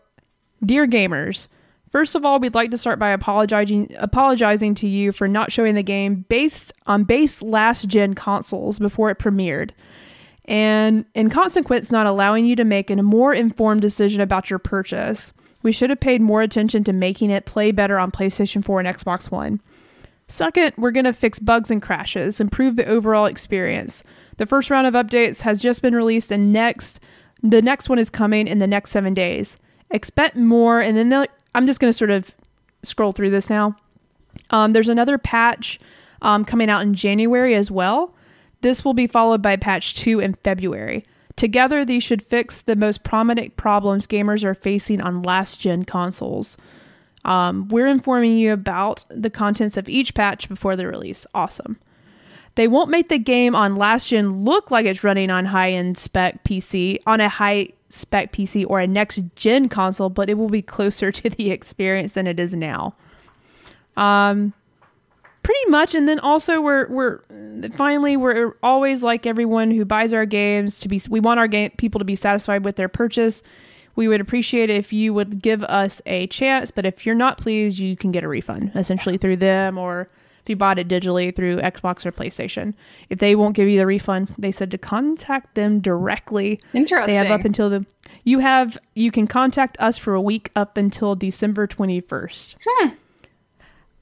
dear 0.65 0.87
gamers, 0.87 1.47
first 1.89 2.15
of 2.15 2.25
all, 2.25 2.39
we'd 2.39 2.55
like 2.55 2.71
to 2.71 2.77
start 2.77 2.99
by 2.99 3.09
apologizing 3.09 3.95
apologizing 3.97 4.75
to 4.75 4.87
you 4.87 5.11
for 5.11 5.27
not 5.27 5.51
showing 5.51 5.75
the 5.75 5.83
game 5.83 6.25
based 6.29 6.73
on 6.87 7.03
base 7.03 7.41
last 7.41 7.87
gen 7.87 8.13
consoles 8.13 8.79
before 8.79 9.09
it 9.09 9.19
premiered. 9.19 9.71
And 10.45 11.05
in 11.15 11.29
consequence, 11.29 11.91
not 11.91 12.05
allowing 12.05 12.45
you 12.45 12.55
to 12.57 12.65
make 12.65 12.89
a 12.89 12.95
more 12.97 13.33
informed 13.33 13.81
decision 13.81 14.21
about 14.21 14.49
your 14.49 14.59
purchase. 14.59 15.31
We 15.61 15.71
should 15.71 15.89
have 15.89 16.01
paid 16.01 16.21
more 16.21 16.41
attention 16.41 16.83
to 16.83 16.93
making 16.93 17.29
it 17.29 17.45
play 17.45 17.71
better 17.71 17.97
on 17.97 18.11
PlayStation 18.11 18.65
4 18.65 18.81
and 18.81 18.87
Xbox 18.89 19.31
One. 19.31 19.61
Second, 20.33 20.73
we're 20.79 20.89
going 20.89 21.05
to 21.05 21.13
fix 21.13 21.37
bugs 21.37 21.69
and 21.69 21.79
crashes, 21.79 22.41
improve 22.41 22.75
the 22.75 22.87
overall 22.87 23.27
experience. 23.27 24.03
The 24.37 24.47
first 24.47 24.71
round 24.71 24.87
of 24.87 24.95
updates 24.95 25.41
has 25.41 25.59
just 25.59 25.83
been 25.83 25.93
released, 25.93 26.31
and 26.31 26.51
next, 26.51 26.99
the 27.43 27.61
next 27.61 27.87
one 27.87 27.99
is 27.99 28.09
coming 28.09 28.47
in 28.47 28.57
the 28.57 28.65
next 28.65 28.89
seven 28.89 29.13
days. 29.13 29.59
Expect 29.91 30.35
more, 30.35 30.81
and 30.81 30.97
then 30.97 31.27
I'm 31.53 31.67
just 31.67 31.79
going 31.79 31.93
to 31.93 31.95
sort 31.95 32.09
of 32.09 32.31
scroll 32.81 33.11
through 33.11 33.29
this 33.29 33.47
now. 33.47 33.75
Um, 34.49 34.73
there's 34.73 34.89
another 34.89 35.19
patch 35.19 35.79
um, 36.23 36.45
coming 36.45 36.67
out 36.67 36.81
in 36.81 36.95
January 36.95 37.53
as 37.53 37.69
well. 37.69 38.15
This 38.61 38.83
will 38.83 38.95
be 38.95 39.05
followed 39.05 39.43
by 39.43 39.55
patch 39.55 39.93
2 39.93 40.19
in 40.19 40.33
February. 40.43 41.05
Together, 41.35 41.85
these 41.85 42.01
should 42.01 42.23
fix 42.23 42.59
the 42.59 42.75
most 42.75 43.03
prominent 43.03 43.55
problems 43.55 44.07
gamers 44.07 44.43
are 44.43 44.55
facing 44.55 44.99
on 44.99 45.21
last 45.21 45.59
gen 45.59 45.83
consoles. 45.83 46.57
Um, 47.25 47.67
we're 47.69 47.87
informing 47.87 48.37
you 48.37 48.51
about 48.51 49.05
the 49.09 49.29
contents 49.29 49.77
of 49.77 49.87
each 49.87 50.13
patch 50.13 50.49
before 50.49 50.75
the 50.75 50.87
release. 50.87 51.25
Awesome. 51.33 51.79
They 52.55 52.67
won't 52.67 52.89
make 52.89 53.09
the 53.09 53.17
game 53.17 53.55
on 53.55 53.75
last 53.75 54.09
gen 54.09 54.43
look 54.43 54.69
like 54.69 54.85
it's 54.85 55.03
running 55.03 55.31
on 55.31 55.45
high 55.45 55.71
end 55.71 55.97
spec 55.97 56.43
PC, 56.43 56.99
on 57.07 57.19
a 57.19 57.29
high 57.29 57.69
spec 57.89 58.31
PC 58.31 58.65
or 58.67 58.79
a 58.79 58.87
next 58.87 59.21
gen 59.35 59.69
console, 59.69 60.09
but 60.09 60.29
it 60.29 60.35
will 60.35 60.49
be 60.49 60.61
closer 60.61 61.11
to 61.11 61.29
the 61.29 61.51
experience 61.51 62.13
than 62.13 62.27
it 62.27 62.39
is 62.39 62.53
now. 62.53 62.95
Um, 63.95 64.53
pretty 65.43 65.69
much, 65.69 65.95
and 65.95 66.07
then 66.07 66.19
also 66.19 66.61
we're 66.61 66.87
we're 66.89 67.19
finally 67.75 68.17
we're 68.17 68.55
always 68.61 69.03
like 69.03 69.25
everyone 69.25 69.71
who 69.71 69.85
buys 69.85 70.13
our 70.13 70.25
games 70.25 70.79
to 70.79 70.87
be. 70.87 71.01
We 71.09 71.19
want 71.19 71.39
our 71.39 71.47
game 71.47 71.71
people 71.77 71.99
to 71.99 72.05
be 72.05 72.15
satisfied 72.15 72.65
with 72.65 72.75
their 72.75 72.89
purchase. 72.89 73.43
We 73.95 74.07
would 74.07 74.21
appreciate 74.21 74.69
it 74.69 74.77
if 74.77 74.91
you 74.91 75.13
would 75.13 75.41
give 75.41 75.63
us 75.63 76.01
a 76.05 76.27
chance, 76.27 76.71
but 76.71 76.85
if 76.85 77.05
you're 77.05 77.15
not 77.15 77.37
pleased, 77.37 77.77
you 77.77 77.95
can 77.95 78.11
get 78.11 78.23
a 78.23 78.27
refund 78.27 78.71
essentially 78.75 79.17
through 79.17 79.37
them 79.37 79.77
or 79.77 80.09
if 80.43 80.49
you 80.49 80.55
bought 80.55 80.77
it 80.77 80.87
digitally 80.89 81.33
through 81.33 81.57
Xbox 81.57 82.05
or 82.05 82.11
PlayStation. 82.11 82.73
If 83.09 83.19
they 83.19 83.35
won't 83.35 83.55
give 83.55 83.69
you 83.69 83.77
the 83.77 83.85
refund, 83.85 84.33
they 84.37 84.51
said 84.51 84.71
to 84.71 84.77
contact 84.77 85.55
them 85.55 85.79
directly. 85.79 86.59
Interesting. 86.73 87.07
They 87.07 87.15
have 87.15 87.31
up 87.39 87.45
until 87.45 87.69
the 87.69 87.85
you 88.25 88.39
have 88.39 88.77
you 88.95 89.11
can 89.11 89.27
contact 89.27 89.77
us 89.79 89.97
for 89.97 90.13
a 90.13 90.21
week 90.21 90.49
up 90.55 90.75
until 90.77 91.15
December 91.15 91.67
21st. 91.67 92.55
Hmm. 92.65 92.89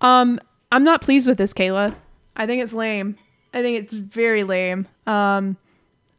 Um 0.02 0.40
I'm 0.72 0.84
not 0.84 1.02
pleased 1.02 1.28
with 1.28 1.38
this, 1.38 1.54
Kayla. 1.54 1.96
I 2.36 2.48
think 2.48 2.64
it's 2.64 2.74
lame. 2.74 3.18
I 3.54 3.62
think 3.62 3.84
it's 3.84 3.94
very 3.94 4.44
lame. 4.44 4.88
Um 5.06 5.58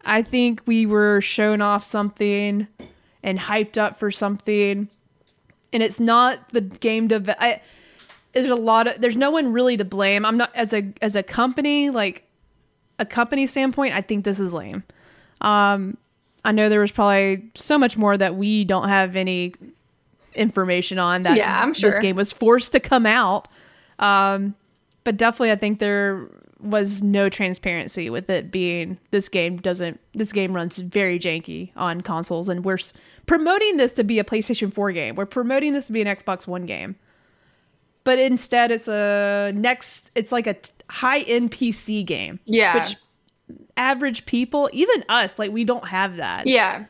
I 0.05 0.23
think 0.23 0.63
we 0.67 0.85
were 0.87 1.21
shown 1.21 1.61
off 1.63 1.85
something 1.85 2.67
and 3.23 3.39
hyped 3.39 3.77
up 3.77 3.99
for 3.99 4.11
something 4.11 4.89
and 5.73 5.83
it's 5.83 6.01
not 6.01 6.49
the 6.51 6.61
game 6.61 7.09
dev 7.09 7.29
I, 7.39 7.61
there's 8.33 8.49
a 8.49 8.55
lot 8.55 8.87
of 8.87 9.01
there's 9.01 9.17
no 9.17 9.31
one 9.31 9.53
really 9.53 9.77
to 9.77 9.85
blame. 9.85 10.25
I'm 10.25 10.37
not 10.37 10.55
as 10.55 10.73
a 10.73 10.93
as 11.01 11.17
a 11.17 11.23
company 11.23 11.91
like 11.91 12.25
a 12.99 13.07
company 13.07 13.47
standpoint, 13.47 13.95
I 13.95 14.01
think 14.01 14.25
this 14.25 14.41
is 14.41 14.53
lame. 14.53 14.83
Um 15.41 15.97
I 16.45 16.53
know 16.53 16.69
there 16.69 16.81
was 16.81 16.91
probably 16.91 17.51
so 17.55 17.79
much 17.79 17.97
more 17.97 18.17
that 18.17 18.35
we 18.35 18.65
don't 18.65 18.89
have 18.89 19.15
any 19.17 19.55
information 20.35 20.99
on 20.99 21.23
that 21.23 21.37
Yeah, 21.37 21.63
I'm 21.63 21.75
sure. 21.75 21.91
this 21.91 22.01
game 22.01 22.17
was 22.17 22.33
forced 22.33 22.73
to 22.73 22.81
come 22.81 23.07
out. 23.07 23.49
Um, 23.99 24.55
but 25.05 25.17
definitely, 25.17 25.53
I 25.53 25.57
think 25.57 25.79
there 25.79 26.27
was 26.61 27.03
no 27.03 27.29
transparency 27.29 28.09
with 28.09 28.31
it 28.31 28.51
being 28.51 28.97
this 29.11 29.29
game 29.29 29.57
doesn't 29.57 29.99
this 30.15 30.33
game 30.33 30.53
runs 30.53 30.79
very 30.79 31.19
janky 31.19 31.71
on 31.77 32.01
consoles, 32.01 32.49
and 32.49 32.65
we're 32.65 32.79
promoting 33.27 33.77
this 33.77 33.93
to 33.95 34.05
be 34.05 34.19
a 34.19 34.25
PlayStation 34.25 34.73
4 34.73 34.93
game. 34.93 35.15
We're 35.15 35.27
promoting 35.27 35.73
this 35.73 35.87
to 35.87 35.93
be 35.93 36.01
an 36.03 36.07
Xbox 36.09 36.47
One 36.47 36.67
game, 36.67 36.97
but 38.05 38.19
instead, 38.19 38.71
it's 38.71 38.89
a 38.89 39.53
next. 39.55 40.11
It's 40.15 40.33
like 40.33 40.47
a 40.47 40.55
t- 40.55 40.71
high 40.91 41.21
end 41.21 41.51
PC 41.53 42.05
game. 42.05 42.41
Yeah. 42.47 42.75
which 42.79 42.97
average 43.77 44.27
people, 44.27 44.69
even 44.73 45.05
us, 45.09 45.39
like 45.39 45.51
we 45.53 45.65
don't 45.65 45.87
have 45.89 46.17
that. 46.17 46.47
yeah. 46.47 46.85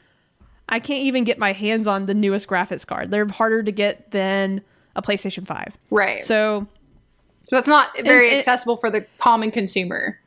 I 0.68 0.80
can't 0.80 1.02
even 1.02 1.24
get 1.24 1.38
my 1.38 1.52
hands 1.52 1.86
on 1.86 2.06
the 2.06 2.14
newest 2.14 2.48
graphics 2.48 2.86
card. 2.86 3.10
They're 3.10 3.28
harder 3.28 3.62
to 3.62 3.72
get 3.72 4.10
than 4.10 4.62
a 4.96 5.02
PlayStation 5.02 5.46
5. 5.46 5.76
Right. 5.90 6.24
So, 6.24 6.66
So 7.44 7.56
that's 7.56 7.68
not 7.68 7.90
very 7.98 8.28
it- 8.30 8.38
accessible 8.38 8.76
for 8.78 8.88
the 8.88 9.06
common 9.18 9.50
consumer 9.50 10.18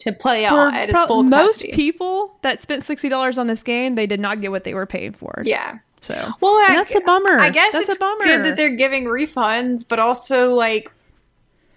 to 0.00 0.12
play 0.12 0.44
out 0.44 0.74
at 0.74 0.88
its 0.90 1.02
full 1.04 1.22
most 1.22 1.60
capacity. 1.60 1.72
people 1.72 2.36
that 2.42 2.60
spent 2.60 2.84
$60 2.84 3.38
on 3.38 3.46
this 3.46 3.62
game, 3.62 3.94
they 3.94 4.06
did 4.06 4.20
not 4.20 4.40
get 4.40 4.50
what 4.50 4.64
they 4.64 4.74
were 4.74 4.86
paying 4.86 5.12
for. 5.12 5.42
yeah. 5.44 5.78
So 6.02 6.14
Well, 6.40 6.54
I- 6.54 6.74
that's 6.76 6.94
a 6.94 7.00
bummer. 7.00 7.38
I 7.38 7.50
guess 7.50 7.72
That's 7.74 7.94
a 7.94 7.98
bummer. 7.98 8.24
good 8.24 8.44
that 8.46 8.56
they're 8.56 8.74
giving 8.76 9.04
refunds, 9.04 9.84
but 9.86 9.98
also 9.98 10.54
like, 10.54 10.90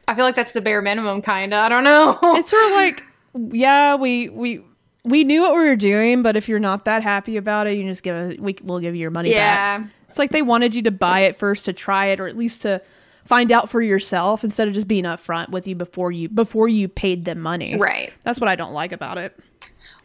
I 0.07 0.15
feel 0.15 0.24
like 0.26 0.36
that's 0.36 0.53
the 0.53 0.61
bare 0.61 0.82
minimum, 0.82 1.21
kind 1.21 1.53
of. 1.53 1.59
I 1.63 1.67
don't 1.69 1.84
know. 1.84 2.17
it's 2.38 2.49
sort 2.49 2.63
of 2.65 2.71
like 2.71 3.03
yeah, 3.51 3.95
we 3.95 4.30
we 4.30 4.61
we 5.03 5.24
knew 5.26 5.41
what 5.41 5.51
we 5.53 5.59
were 5.67 5.76
doing, 5.76 6.21
but 6.21 6.38
if 6.38 6.47
you're 6.47 6.59
not 6.59 6.86
that 6.86 7.03
happy 7.03 7.36
about 7.36 7.67
it, 7.67 7.78
you 7.78 7.84
just 7.86 8.03
give 8.03 8.15
it 8.15 8.39
we 8.39 8.55
we'll 8.63 8.80
give 8.80 8.95
you 8.95 9.01
your 9.01 9.11
money 9.11 9.30
back. 9.32 9.36
yeah, 9.82 9.88
It's 10.07 10.17
like 10.19 10.32
they 10.32 10.41
wanted 10.41 10.74
you 10.76 10.82
to 10.84 10.91
buy 10.91 11.21
it 11.21 11.36
first 11.38 11.65
to 11.65 11.74
try 11.74 12.05
it 12.07 12.19
or 12.21 12.28
at 12.28 12.38
least 12.38 12.61
to 12.61 12.82
find 13.26 13.51
out 13.51 13.69
for 13.69 13.82
yourself 13.82 14.43
instead 14.43 14.67
of 14.67 14.74
just 14.74 14.88
being 14.88 15.03
upfront 15.05 15.49
with 15.49 15.67
you 15.67 15.76
before 15.76 16.11
you 16.11 16.30
before 16.30 16.67
you 16.67 16.88
paid 16.88 17.26
them 17.26 17.39
money. 17.39 17.78
right. 17.78 18.11
That's 18.24 18.39
what 18.39 18.47
I 18.49 18.55
don't 18.55 18.74
like 18.74 18.91
about 18.91 19.17
it. 19.17 19.38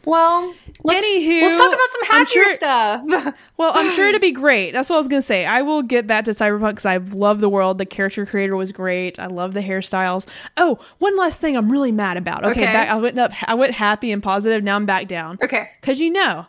Well, 0.05 0.53
let's, 0.83 1.05
Anywho, 1.05 1.41
let's 1.41 1.57
talk 1.57 1.67
about 1.73 1.89
some 1.91 2.03
happier 2.05 2.43
sure- 2.43 2.53
stuff. 2.53 3.35
Well, 3.57 3.73
I'm 3.75 3.91
sure 3.93 4.07
it'd 4.07 4.21
be 4.21 4.31
great. 4.31 4.71
That's 4.71 4.89
what 4.89 4.95
I 4.95 4.99
was 4.99 5.09
gonna 5.09 5.21
say. 5.21 5.45
I 5.45 5.61
will 5.63 5.81
get 5.81 6.07
back 6.07 6.23
to 6.25 6.31
Cyberpunk 6.31 6.69
because 6.69 6.85
I 6.85 6.95
love 6.95 7.41
the 7.41 7.49
world. 7.49 7.77
The 7.77 7.85
character 7.85 8.25
creator 8.25 8.55
was 8.55 8.71
great. 8.71 9.19
I 9.19 9.25
love 9.25 9.53
the 9.53 9.59
hairstyles. 9.59 10.25
Oh, 10.55 10.79
one 10.99 11.17
last 11.17 11.41
thing 11.41 11.57
I'm 11.57 11.69
really 11.69 11.91
mad 11.91 12.15
about. 12.15 12.45
Okay, 12.45 12.51
Okay. 12.63 12.71
back, 12.71 12.87
I 12.89 12.95
went 12.95 13.19
up. 13.19 13.33
I 13.49 13.55
went 13.55 13.73
happy 13.73 14.13
and 14.13 14.23
positive. 14.23 14.63
Now 14.63 14.77
I'm 14.77 14.85
back 14.85 15.09
down. 15.09 15.39
okay. 15.43 15.71
Because 15.81 15.99
you 15.99 16.09
know 16.09 16.45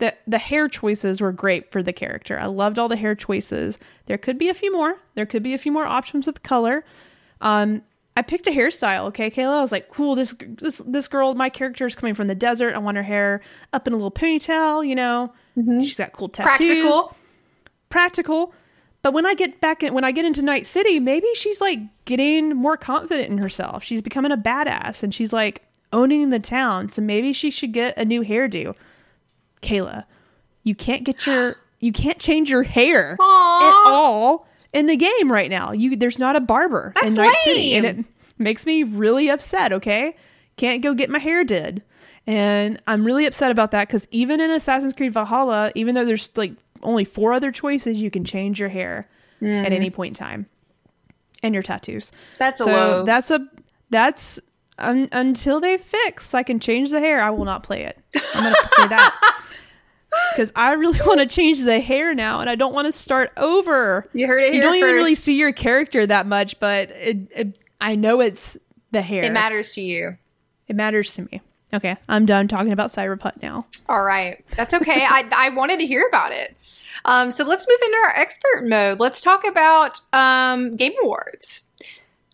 that 0.00 0.20
the 0.26 0.38
hair 0.38 0.68
choices 0.68 1.20
were 1.20 1.32
great 1.32 1.70
for 1.72 1.82
the 1.82 1.92
character. 1.92 2.38
I 2.38 2.46
loved 2.46 2.78
all 2.78 2.88
the 2.88 2.96
hair 2.96 3.14
choices. 3.14 3.78
There 4.06 4.18
could 4.18 4.36
be 4.36 4.48
a 4.48 4.54
few 4.54 4.72
more. 4.72 4.96
There 5.14 5.26
could 5.26 5.42
be 5.42 5.54
a 5.54 5.58
few 5.58 5.72
more 5.72 5.86
options 5.86 6.26
with 6.26 6.42
color. 6.42 6.84
Um, 7.40 7.82
I 8.16 8.22
picked 8.22 8.46
a 8.48 8.50
hairstyle. 8.50 9.06
Okay, 9.06 9.30
Kayla. 9.30 9.58
I 9.58 9.60
was 9.60 9.72
like, 9.72 9.88
cool. 9.88 10.14
This 10.14 10.34
this 10.58 10.78
this 10.86 11.06
girl, 11.08 11.34
my 11.34 11.48
character 11.48 11.86
is 11.86 11.94
coming 11.94 12.14
from 12.14 12.26
the 12.26 12.34
desert. 12.34 12.74
I 12.74 12.78
want 12.78 12.96
her 12.96 13.02
hair 13.04 13.40
up 13.72 13.86
in 13.86 13.92
a 13.92 13.96
little 13.96 14.10
ponytail. 14.10 14.86
You 14.86 14.94
know, 14.96 15.32
she's 15.56 15.96
got 15.96 16.12
cool 16.12 16.28
tattoos 16.28 16.56
Practical. 16.58 17.16
practical. 17.88 18.54
But 19.02 19.14
when 19.14 19.24
I 19.24 19.34
get 19.34 19.60
back 19.60 19.82
in, 19.82 19.94
when 19.94 20.04
I 20.04 20.12
get 20.12 20.24
into 20.26 20.42
Night 20.42 20.66
City, 20.66 21.00
maybe 21.00 21.26
she's 21.34 21.60
like 21.60 21.78
getting 22.04 22.54
more 22.54 22.76
confident 22.76 23.30
in 23.30 23.38
herself. 23.38 23.82
She's 23.82 24.02
becoming 24.02 24.32
a 24.32 24.36
badass 24.36 25.02
and 25.02 25.14
she's 25.14 25.32
like 25.32 25.62
owning 25.92 26.28
the 26.28 26.38
town. 26.40 26.90
So 26.90 27.00
maybe 27.00 27.32
she 27.32 27.50
should 27.50 27.72
get 27.72 27.96
a 27.96 28.04
new 28.04 28.22
hairdo. 28.22 28.74
Kayla, 29.62 30.04
you 30.62 30.74
can't 30.74 31.04
get 31.04 31.26
your 31.26 31.56
you 31.80 31.92
can't 31.92 32.18
change 32.18 32.50
your 32.50 32.62
hair 32.62 33.16
Aw. 33.18 33.68
at 33.68 33.90
all 33.92 34.46
in 34.72 34.86
the 34.86 34.96
game 34.96 35.30
right 35.32 35.50
now. 35.50 35.72
You 35.72 35.96
there's 35.96 36.18
not 36.18 36.36
a 36.36 36.40
barber 36.40 36.92
That's 36.94 37.08
in 37.08 37.14
Night 37.14 37.36
City, 37.44 37.74
and 37.74 37.86
it 37.86 38.04
makes 38.38 38.66
me 38.66 38.82
really 38.82 39.28
upset. 39.28 39.72
Okay, 39.72 40.16
can't 40.56 40.82
go 40.82 40.94
get 40.94 41.10
my 41.10 41.18
hair 41.18 41.44
did, 41.44 41.82
and 42.26 42.80
I'm 42.86 43.04
really 43.04 43.26
upset 43.26 43.50
about 43.50 43.70
that 43.72 43.88
because 43.88 44.06
even 44.10 44.40
in 44.40 44.50
Assassin's 44.50 44.92
Creed 44.92 45.12
Valhalla, 45.12 45.72
even 45.74 45.94
though 45.94 46.04
there's 46.04 46.30
like 46.36 46.52
only 46.82 47.04
four 47.04 47.32
other 47.32 47.52
choices, 47.52 48.00
you 48.00 48.10
can 48.10 48.24
change 48.24 48.60
your 48.60 48.68
hair 48.68 49.08
at 49.42 49.72
any 49.72 49.90
mm. 49.90 49.94
point 49.94 50.18
in 50.18 50.26
time, 50.26 50.46
and 51.42 51.54
your 51.54 51.62
tattoos. 51.62 52.12
That's 52.38 52.60
a 52.60 52.64
so 52.64 52.70
low. 52.70 53.04
that's 53.04 53.30
a 53.30 53.46
that's 53.88 54.38
un- 54.78 55.08
until 55.12 55.60
they 55.60 55.78
fix, 55.78 56.34
I 56.34 56.42
can 56.42 56.60
change 56.60 56.90
the 56.90 57.00
hair. 57.00 57.20
I 57.22 57.30
will 57.30 57.44
not 57.44 57.62
play 57.62 57.84
it. 57.84 57.98
I'm 58.34 58.44
gonna 58.44 58.56
say 58.76 58.88
that 58.88 59.36
because 60.32 60.52
I 60.56 60.72
really 60.72 60.98
want 61.06 61.20
to 61.20 61.26
change 61.26 61.62
the 61.62 61.80
hair 61.80 62.14
now, 62.14 62.40
and 62.40 62.48
I 62.50 62.54
don't 62.54 62.72
want 62.74 62.86
to 62.86 62.92
start 62.92 63.32
over. 63.36 64.08
You 64.12 64.26
heard 64.26 64.42
it 64.42 64.54
You 64.54 64.60
don't 64.60 64.74
even 64.76 64.94
really 64.94 65.14
see 65.14 65.36
your 65.38 65.52
character 65.52 66.06
that 66.06 66.26
much, 66.26 66.58
but 66.60 66.90
it, 66.90 67.18
it, 67.34 67.58
I 67.80 67.96
know 67.96 68.20
it's 68.20 68.56
the 68.90 69.02
hair. 69.02 69.24
It 69.24 69.32
matters 69.32 69.72
to 69.74 69.82
you. 69.82 70.16
It 70.68 70.76
matters 70.76 71.14
to 71.14 71.22
me. 71.22 71.40
Okay, 71.72 71.96
I'm 72.08 72.26
done 72.26 72.48
talking 72.48 72.72
about 72.72 72.90
Cyberpunk 72.90 73.40
now. 73.42 73.66
All 73.88 74.02
right. 74.02 74.44
That's 74.56 74.74
okay. 74.74 75.04
I, 75.08 75.28
I 75.32 75.48
wanted 75.50 75.78
to 75.80 75.86
hear 75.86 76.04
about 76.08 76.32
it. 76.32 76.56
Um, 77.04 77.30
so 77.30 77.44
let's 77.44 77.66
move 77.68 77.78
into 77.84 77.96
our 78.04 78.10
expert 78.20 78.66
mode. 78.66 78.98
Let's 79.00 79.20
talk 79.20 79.46
about 79.46 80.00
um, 80.12 80.76
Game 80.76 80.92
Awards. 81.02 81.70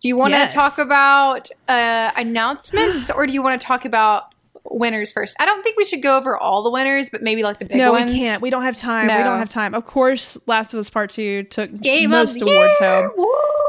Do 0.01 0.09
you 0.09 0.17
want 0.17 0.33
to 0.33 0.39
Yes. 0.39 0.55
talk 0.55 0.79
about 0.79 1.51
uh, 1.69 2.11
announcements 2.17 3.11
or 3.15 3.27
do 3.27 3.33
you 3.35 3.43
want 3.43 3.61
to 3.61 3.67
talk 3.67 3.85
about 3.85 4.35
winners 4.71 5.13
first? 5.13 5.37
I 5.41 5.47
don't 5.47 5.63
think 5.63 5.77
we 5.77 5.85
should 5.85 6.03
go 6.03 6.17
over 6.17 6.37
all 6.37 6.63
the 6.63 6.71
winners, 6.71 7.09
but 7.11 7.23
maybe 7.23 7.43
like 7.43 7.59
the 7.59 7.65
big 7.65 7.77
no, 7.77 7.93
ones. 7.93 8.11
we 8.13 8.21
can't. 8.21 8.43
We 8.43 8.51
don't 8.51 8.63
have 8.63 8.77
time. 8.77 9.07
We 9.07 9.23
don't 9.23 9.39
have 9.39 9.49
time. 9.49 9.75
Of 9.75 9.87
course, 9.87 10.39
Last 10.47 10.75
of 10.75 10.81
Us 10.81 10.91
Part 10.91 11.11
Two 11.11 11.43
took 11.45 11.73
Game 11.75 12.11
most 12.11 12.37
of 12.37 12.43
the 12.43 12.51
awards 12.53 12.75
year. 12.81 13.03
home. 13.03 13.11
Woo, 13.17 13.27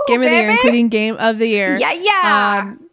Game 0.08 0.22
of 0.22 0.30
the 0.30 0.36
year, 0.36 0.50
including 0.50 0.90
Game 0.90 1.16
of 1.18 1.38
the 1.38 1.48
Year. 1.48 1.78
Yeah, 1.78 1.94
yeah. 1.94 2.62
Um, 2.64 2.88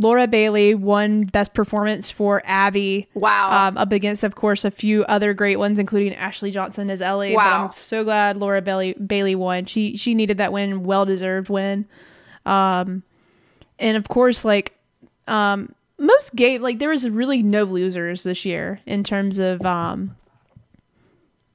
Laura 0.00 0.28
Bailey 0.28 0.76
won 0.76 1.24
Best 1.24 1.54
Performance 1.54 2.08
for 2.08 2.40
Abby. 2.44 3.08
Wow. 3.14 3.68
Um, 3.68 3.76
up 3.76 3.90
against, 3.90 4.22
of 4.22 4.36
course, 4.36 4.64
a 4.64 4.70
few 4.70 5.04
other 5.06 5.34
great 5.34 5.56
ones, 5.56 5.80
including 5.80 6.14
Ashley 6.14 6.52
Johnson 6.52 6.88
as 6.88 7.02
Ellie. 7.02 7.30
But 7.30 7.38
Wow. 7.44 7.64
I'm 7.66 7.72
so 7.72 8.04
glad 8.04 8.36
Laura 8.36 8.62
Bailey 8.62 8.92
Bailey 8.94 9.34
won. 9.34 9.64
She 9.66 9.96
she 9.96 10.14
needed 10.14 10.38
that 10.38 10.52
win, 10.52 10.84
well 10.84 11.04
deserved 11.04 11.48
win. 11.48 11.86
Um, 12.46 13.02
and 13.80 13.96
of 13.96 14.08
course, 14.08 14.44
like 14.44 14.76
um, 15.26 15.74
most 15.98 16.34
game, 16.34 16.62
like 16.62 16.78
there 16.78 16.88
was 16.90 17.08
really 17.08 17.42
no 17.42 17.64
losers 17.64 18.22
this 18.22 18.44
year 18.44 18.80
in 18.86 19.02
terms 19.04 19.38
of 19.38 19.64
um, 19.66 20.16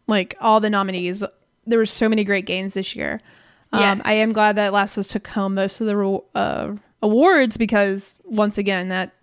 like 0.08 0.36
all 0.42 0.60
the 0.60 0.70
nominees. 0.70 1.24
There 1.66 1.80
were 1.80 1.86
so 1.86 2.10
many 2.10 2.24
great 2.24 2.46
games 2.46 2.74
this 2.74 2.96
year. 2.96 3.22
Um, 3.72 3.80
Yes. 3.82 4.02
I 4.06 4.14
am 4.14 4.34
glad 4.34 4.58
that 4.58 4.74
Last 4.74 4.98
of 4.98 5.02
Us 5.02 5.08
took 5.08 5.26
home 5.28 5.56
most 5.56 5.82
of 5.82 5.88
the 5.88 6.22
uh, 6.36 6.76
awards 7.02 7.58
because 7.58 8.16
once 8.26 8.58
again, 8.58 8.90
that 8.90 9.14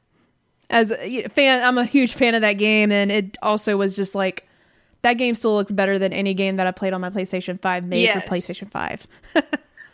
as 0.70 0.90
a 0.92 1.28
fan, 1.28 1.62
I'm 1.62 1.78
a 1.78 1.84
huge 1.84 2.14
fan 2.14 2.34
of 2.34 2.40
that 2.42 2.54
game, 2.54 2.90
and 2.92 3.10
it 3.12 3.36
also 3.42 3.76
was 3.76 3.94
just 3.96 4.14
like 4.14 4.46
that 5.02 5.14
game 5.14 5.34
still 5.34 5.54
looks 5.54 5.70
better 5.72 5.98
than 5.98 6.12
any 6.12 6.34
game 6.34 6.56
that 6.56 6.66
I 6.66 6.70
played 6.72 6.92
on 6.92 7.00
my 7.00 7.10
PlayStation 7.10 7.60
Five 7.60 7.84
made 7.84 8.02
Yes. 8.04 8.22
for 8.24 8.28
PlayStation 8.30 8.70
Five. 8.70 9.06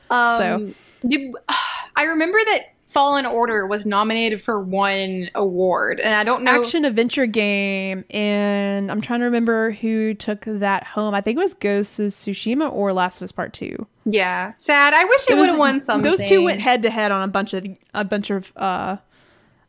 Um, 0.09 0.39
So- 0.39 0.75
do- 1.09 1.35
I 1.97 2.05
remember 2.05 2.39
that 2.39 2.75
Fallen 2.87 3.27
Order 3.27 3.67
was 3.67 3.85
nominated 3.85 4.41
for 4.41 4.61
one 4.61 5.29
award, 5.35 5.99
and 5.99 6.15
I 6.15 6.23
don't 6.23 6.45
know. 6.45 6.61
Action 6.61 6.85
adventure 6.85 7.27
game, 7.27 8.05
and 8.11 8.93
I'm 8.93 9.01
trying 9.01 9.19
to 9.21 9.25
remember 9.25 9.73
who 9.73 10.15
took 10.15 10.45
that 10.47 10.85
home. 10.85 11.13
I 11.13 11.21
think 11.21 11.37
it 11.37 11.41
was 11.41 11.53
Ghost 11.53 11.99
of 11.99 12.07
Tsushima 12.13 12.73
or 12.73 12.93
Last 12.93 13.17
of 13.17 13.25
Us 13.25 13.33
Part 13.33 13.53
Two. 13.53 13.87
Yeah, 14.05 14.53
sad. 14.57 14.95
I 14.95 15.05
wish 15.05 15.29
it, 15.29 15.37
would 15.37 15.49
have 15.49 15.59
won 15.59 15.81
something. 15.81 16.09
Those 16.09 16.27
two 16.29 16.45
went 16.45 16.61
head 16.61 16.83
to 16.83 16.91
head 16.91 17.11
on 17.11 17.29
a 17.29 17.31
bunch 17.33 17.55
of 17.55 17.67
a 17.93 18.05
bunch 18.05 18.31
of 18.31 18.53
uh, 18.55 18.99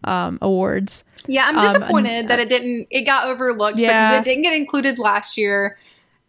um, 0.04 0.38
awards. 0.40 1.04
Yeah, 1.26 1.48
I'm 1.48 1.58
Um, 1.58 1.66
disappointed 1.66 2.12
and- 2.12 2.30
that 2.30 2.40
it 2.40 2.50
didn't. 2.50 2.88
It 2.92 3.02
got 3.02 3.28
overlooked 3.28 3.80
Yeah. 3.80 3.88
because 4.12 4.22
it 4.28 4.30
didn't 4.30 4.44
get 4.44 4.54
included 4.54 5.00
last 5.00 5.38
year, 5.38 5.80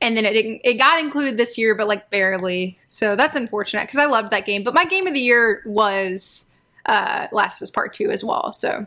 and 0.00 0.16
then 0.16 0.24
it 0.24 0.32
didn't. 0.32 0.62
It 0.64 0.74
got 0.78 1.00
included 1.00 1.36
this 1.36 1.58
year, 1.58 1.74
but 1.74 1.86
like 1.86 2.08
barely. 2.08 2.78
So 2.88 3.14
that's 3.14 3.36
unfortunate 3.36 3.82
because 3.82 3.98
I 3.98 4.06
loved 4.06 4.30
that 4.30 4.46
game. 4.46 4.64
But 4.64 4.72
my 4.72 4.86
game 4.86 5.06
of 5.06 5.12
the 5.12 5.20
year 5.20 5.60
was 5.66 6.47
uh, 6.88 7.28
Last 7.32 7.56
of 7.58 7.62
Us 7.62 7.70
Part 7.70 7.94
Two 7.94 8.10
as 8.10 8.24
well. 8.24 8.52
So 8.52 8.86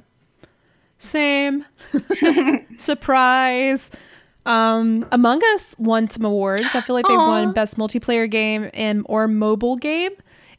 Same. 0.97 1.65
Surprise. 2.77 3.91
Um, 4.45 5.07
Among 5.11 5.41
Us 5.53 5.75
won 5.77 6.09
some 6.09 6.25
awards. 6.25 6.73
I 6.73 6.81
feel 6.81 6.95
like 6.95 7.05
they 7.07 7.13
Aw. 7.15 7.27
won 7.27 7.53
best 7.53 7.77
multiplayer 7.77 8.29
game 8.29 8.69
and 8.73 9.03
or 9.05 9.27
mobile 9.27 9.75
game. 9.77 10.11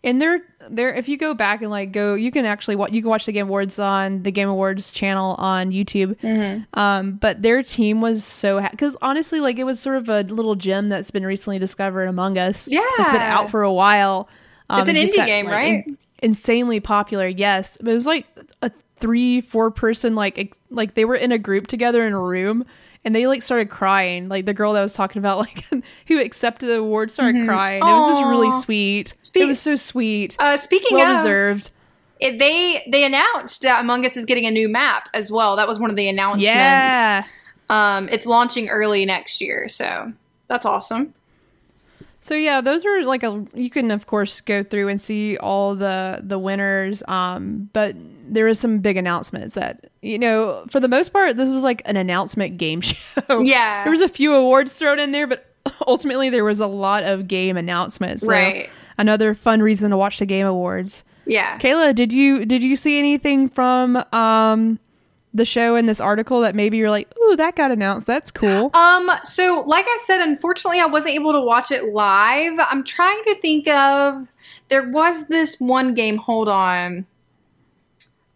And 0.05 0.21
they're 0.21 0.41
they're 0.69 0.93
if 0.95 1.09
you 1.09 1.17
go 1.17 1.33
back 1.33 1.63
and 1.63 1.71
like 1.71 1.93
go, 1.93 2.15
you 2.15 2.33
can 2.33 2.45
actually 2.45 2.75
watch 2.75 2.91
you 2.93 3.03
can 3.03 3.09
watch 3.09 3.25
the 3.27 3.31
Game 3.33 3.47
Awards 3.47 3.79
on 3.79 4.25
the 4.25 4.33
Game 4.33 4.49
Awards 4.49 4.91
channel 4.91 5.37
on 5.39 5.71
YouTube. 5.71 6.17
Mm-hmm. 6.21 6.79
Um, 6.79 7.13
but 7.13 7.41
their 7.43 7.63
team 7.63 8.01
was 8.01 8.25
so 8.25 8.61
because 8.69 8.97
honestly, 9.01 9.39
like 9.41 9.61
it 9.61 9.65
was 9.65 9.79
sort 9.79 9.97
of 9.97 10.09
a 10.09 10.23
little 10.23 10.57
gem 10.57 10.89
that's 10.89 11.13
been 11.13 11.25
recently 11.25 11.61
discovered 11.61 12.07
Among 12.07 12.37
Us. 12.37 12.67
yeah, 12.67 12.81
it's 12.99 13.11
been 13.11 13.23
out 13.23 13.49
for 13.51 13.63
a 13.63 13.73
while. 13.73 14.29
Um, 14.69 14.81
It's 14.81 14.89
an 14.89 14.97
indie 14.97 15.15
got, 15.17 15.27
game, 15.27 15.47
like, 15.47 15.55
right? 15.55 15.87
in- 15.87 15.99
insanely 16.23 16.81
popular. 16.81 17.27
Yes, 17.27 17.77
but 17.81 17.91
it 17.91 17.95
was 17.95 18.07
like 18.07 18.27
a 18.63 18.71
three, 18.97 19.41
four 19.41 19.71
person 19.71 20.15
like 20.15 20.39
ex- 20.39 20.59
like 20.71 20.95
they 20.95 21.05
were 21.05 21.17
in 21.17 21.33
a 21.33 21.39
group 21.39 21.67
together 21.67 22.07
in 22.07 22.13
a 22.13 22.21
room. 22.21 22.65
And 23.05 23.17
they 23.17 23.27
like 23.27 23.43
started 23.43 23.69
crying. 23.69 24.29
Like 24.29 24.47
the 24.47 24.55
girl 24.55 24.75
that 24.75 24.81
was 24.81 24.93
talking 24.93 25.19
about, 25.19 25.39
like 25.41 25.65
who 26.07 26.21
accepted 26.21 26.67
the 26.67 26.79
award, 26.79 27.11
started 27.11 27.47
crying. 27.49 27.83
It 27.83 27.85
was 27.85 28.09
just 28.09 28.23
really 28.25 28.47
Mm-hmm. 28.47 28.61
Sweet. 28.61 29.15
Speak- 29.23 29.43
it 29.43 29.47
was 29.47 29.59
so 29.61 29.75
sweet. 29.75 30.37
uh, 30.39 30.57
speaking 30.57 30.97
well 30.97 31.11
of, 31.17 31.23
deserved. 31.25 31.71
it, 32.21 32.39
they 32.39 32.85
they 32.89 33.05
announced 33.05 33.63
that 33.63 33.81
Among 33.81 34.07
Us 34.07 34.17
is 34.17 34.25
getting 34.25 34.47
a 34.47 34.53
new 34.53 34.69
map 34.69 35.09
as 35.15 35.33
well. 35.33 35.57
That 35.57 35.67
was 35.67 35.81
one 35.81 35.91
of 35.91 35.97
the 35.97 36.09
announcements. 36.09 36.47
Yeah. 36.47 37.25
Um, 37.69 38.09
it's 38.11 38.25
launching 38.27 38.69
early 38.69 39.05
next 39.05 39.41
year, 39.41 39.67
so 39.67 40.13
that's 40.47 40.65
awesome. 40.65 41.13
So 42.23 42.35
yeah, 42.35 42.61
those 42.61 42.87
are 42.87 43.05
like 43.05 43.25
a 43.25 43.45
you 43.53 43.69
can 43.69 43.91
of 43.91 44.07
course 44.07 44.41
go 44.41 44.63
through 44.63 44.89
and 44.89 45.03
see 45.03 45.37
all 45.39 45.75
the 45.75 46.21
the 46.23 46.39
winners 46.39 47.03
um 47.09 47.69
but 47.73 47.97
there 48.29 48.47
is 48.47 48.61
some 48.61 48.79
big 48.79 48.97
announcements 48.97 49.55
that 49.57 49.91
you 50.03 50.19
know 50.21 50.65
for 50.71 50.79
the 50.79 50.87
most 50.87 51.13
part 51.13 51.35
this 51.37 51.51
was 51.51 51.65
like 51.65 51.83
an 51.85 51.97
announcement 51.97 52.59
game 52.59 52.81
show. 52.81 53.41
Yeah. 53.43 53.83
There 53.83 53.91
was 53.91 54.03
a 54.03 54.09
few 54.09 54.33
awards 54.35 54.79
thrown 54.79 55.01
in 55.01 55.11
there 55.11 55.27
but 55.27 55.45
ultimately 55.87 56.31
there 56.31 56.45
was 56.45 56.61
a 56.61 56.67
lot 56.69 57.03
of 57.03 57.27
game 57.27 57.57
announcements. 57.57 58.23
So 58.23 58.29
Right. 58.29 58.71
Another 58.99 59.35
fun 59.35 59.61
reason 59.61 59.91
to 59.91 59.97
watch 59.97 60.21
the 60.21 60.27
game 60.27 60.47
awards. 60.47 61.03
Yeah. 61.27 61.59
Kayla, 61.59 61.93
did 61.93 62.13
you 62.13 62.47
did 62.47 62.63
you 62.63 62.77
see 62.77 63.01
anything 63.01 63.49
from 63.49 63.97
um 64.13 64.79
the 65.35 65.45
show 65.45 65.77
in 65.77 65.87
this 65.87 66.01
article 66.01 66.41
that 66.43 66.55
maybe 66.55 66.77
you're 66.77 66.91
like, 66.91 67.13
"Ooh, 67.19 67.37
that 67.37 67.57
got 67.57 67.71
announced. 67.71 68.07
That's 68.07 68.31
cool." 68.31 68.71
Um, 68.75 69.11
so 69.25 69.63
like 69.67 69.87
I 69.89 69.99
said, 70.03 70.21
unfortunately 70.21 70.81
I 70.81 70.87
wasn't 70.87 71.15
able 71.15 71.33
to 71.33 71.41
watch 71.41 71.71
it 71.71 71.93
live. 71.93 72.55
I'm 72.59 72.85
trying 72.85 73.23
to 73.25 73.35
think 73.37 73.67
of 73.69 74.31
there 74.69 74.91
was 74.91 75.29
this 75.29 75.57
one 75.59 75.95
game, 75.95 76.17
hold 76.19 76.49
on. 76.49 77.07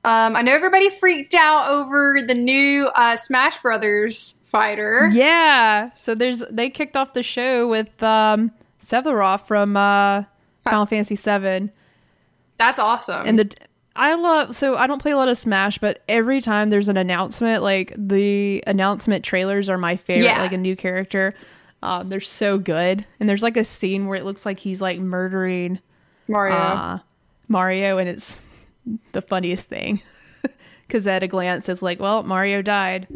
Um, 0.05 0.37
I 0.37 0.43
know 0.43 0.53
everybody 0.55 0.89
freaked 0.89 1.35
out 1.35 1.69
over 1.69 2.23
the 2.25 2.35
new 2.35 2.87
uh, 2.95 3.17
Smash 3.17 3.61
Brothers 3.61 4.41
fighter. 4.45 5.09
Yeah. 5.13 5.91
So 5.95 6.15
there's 6.15 6.45
they 6.51 6.71
kicked 6.71 6.97
off 6.97 7.13
the 7.13 7.25
show 7.25 7.67
with 7.67 8.03
um 8.03 8.53
Sephiroth 8.85 9.47
from 9.49 9.77
uh 9.77 10.23
Final 10.63 10.87
Fantasy 10.87 11.17
7 11.17 11.71
That's 12.57 12.79
awesome. 12.79 13.27
and 13.27 13.39
the 13.39 13.51
I 13.97 14.15
love 14.15 14.55
so 14.55 14.77
I 14.77 14.87
don't 14.87 15.01
play 15.01 15.13
a 15.13 15.17
lot 15.17 15.29
of 15.29 15.37
Smash 15.39 15.79
but 15.79 16.03
every 16.09 16.41
time 16.41 16.69
there's 16.69 16.89
an 16.89 16.97
announcement 16.97 17.63
like 17.63 17.93
the 17.97 18.63
announcement 18.67 19.25
trailers 19.25 19.69
are 19.69 19.79
my 19.79 19.97
favorite 19.97 20.25
Yeah. 20.27 20.41
like 20.43 20.53
a 20.53 20.57
new 20.59 20.77
character. 20.77 21.35
Um 21.83 22.09
they're 22.09 22.21
so 22.21 22.59
good 22.59 23.05
and 23.21 23.29
there's 23.29 23.43
like 23.43 23.57
a 23.57 23.65
scene 23.65 24.07
where 24.07 24.17
it 24.19 24.25
looks 24.25 24.45
like 24.47 24.59
he's 24.59 24.81
like 24.83 24.99
murdering 24.99 25.79
Mario. 26.29 26.55
uh 26.55 26.99
Mario 27.49 27.99
and 27.99 28.09
it's 28.09 28.41
the 29.13 29.23
funniest 29.23 29.69
thing. 29.69 30.01
Cuz 30.89 31.07
at 31.07 31.23
a 31.23 31.27
glance 31.29 31.69
it's 31.69 31.83
like, 31.83 31.99
well, 32.01 32.23
Mario 32.23 32.63
died. 32.63 33.07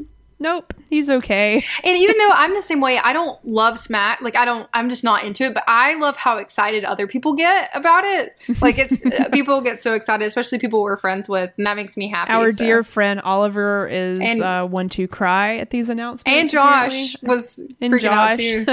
Nope, 0.41 0.73
he's 0.89 1.11
okay. 1.11 1.63
And 1.85 1.97
even 1.99 2.17
though 2.19 2.31
I'm 2.33 2.55
the 2.55 2.63
same 2.63 2.81
way, 2.81 2.99
I 2.99 3.13
don't 3.13 3.43
love 3.45 3.79
Smash. 3.79 4.21
Like 4.23 4.37
I 4.37 4.45
don't, 4.45 4.69
I'm 4.73 4.89
just 4.89 5.05
not 5.05 5.23
into 5.25 5.45
it. 5.45 5.55
But 5.55 5.65
I 5.69 5.95
love 5.97 6.17
how 6.17 6.39
excited 6.39 6.85
other 6.85 7.07
people 7.07 7.35
get 7.35 7.71
about 7.75 8.05
it. 8.05 8.37
Like 8.63 8.79
it's 8.79 9.05
people 9.33 9.61
get 9.61 9.83
so 9.83 9.95
excited, 9.95 10.27
especially 10.27 10.59
people 10.59 10.83
we're 10.83 10.97
friends 10.97 11.29
with, 11.29 11.51
and 11.59 11.67
that 11.67 11.77
makes 11.77 11.97
me 11.97 12.09
happy. 12.09 12.33
Our 12.33 12.51
so. 12.51 12.65
dear 12.65 12.83
friend 12.83 13.21
Oliver 13.21 13.87
is 13.89 14.21
And- 14.21 14.43
uh, 14.43 14.67
one 14.67 14.89
to 14.91 15.07
cry 15.07 15.57
at 15.59 15.71
these 15.71 15.89
announcements. 15.91 16.25
and 16.41 16.51
Josh 16.51 17.17
was 17.23 17.59
And 17.81 17.93
freaking 17.93 18.05
out 18.09 18.37
too. 18.39 18.65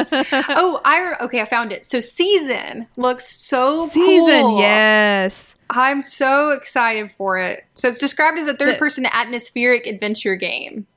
oh, 0.55 0.80
I 0.86 1.15
okay, 1.22 1.41
I 1.41 1.45
found 1.45 1.72
it. 1.74 1.86
So 1.86 1.99
season 1.99 2.88
looks 2.95 3.28
so 3.28 3.88
Season, 3.88 4.41
cool. 4.41 4.59
yes. 4.59 5.55
I'm 5.70 6.01
so 6.01 6.51
excited 6.51 7.11
for 7.11 7.38
it. 7.38 7.65
So 7.74 7.89
it's 7.89 7.97
described 7.97 8.38
as 8.39 8.47
a 8.47 8.55
third-person 8.55 9.05
atmospheric 9.11 9.86
adventure 9.86 10.38
game, 10.38 10.88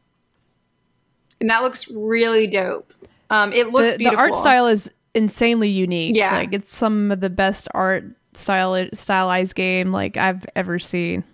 and 1.41 1.51
that 1.51 1.63
looks 1.63 1.89
really 1.91 2.47
dope. 2.47 2.93
Um, 3.31 3.53
it 3.53 3.69
looks 3.69 3.93
The, 3.93 4.11
the 4.11 4.17
art 4.17 4.37
style 4.37 4.67
is 4.67 4.93
insanely 5.15 5.69
unique. 5.69 6.17
Yeah. 6.17 6.37
like 6.37 6.53
it's 6.53 6.75
some 6.75 7.11
of 7.11 7.21
the 7.21 7.31
best 7.31 7.69
art 7.75 8.05
style 8.35 8.89
stylized 8.93 9.55
game 9.55 9.93
like 9.93 10.17
I've 10.17 10.45
ever 10.57 10.79
seen. 10.79 11.25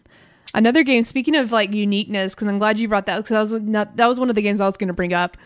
Another 0.55 0.83
game. 0.83 1.03
Speaking 1.03 1.37
of 1.37 1.53
like 1.53 1.73
uniqueness, 1.73 2.35
because 2.35 2.49
I'm 2.49 2.59
glad 2.59 2.79
you 2.79 2.89
brought 2.89 3.07
that 3.07 3.17
because 3.17 3.31
that 3.31 3.41
was 3.41 3.63
not, 3.63 3.97
that 3.97 4.07
was 4.07 4.19
one 4.19 4.29
of 4.29 4.35
the 4.35 4.43
games 4.43 4.61
I 4.61 4.67
was 4.67 4.77
going 4.77 4.89
to 4.89 4.95
bring 4.95 5.13
up. 5.13 5.37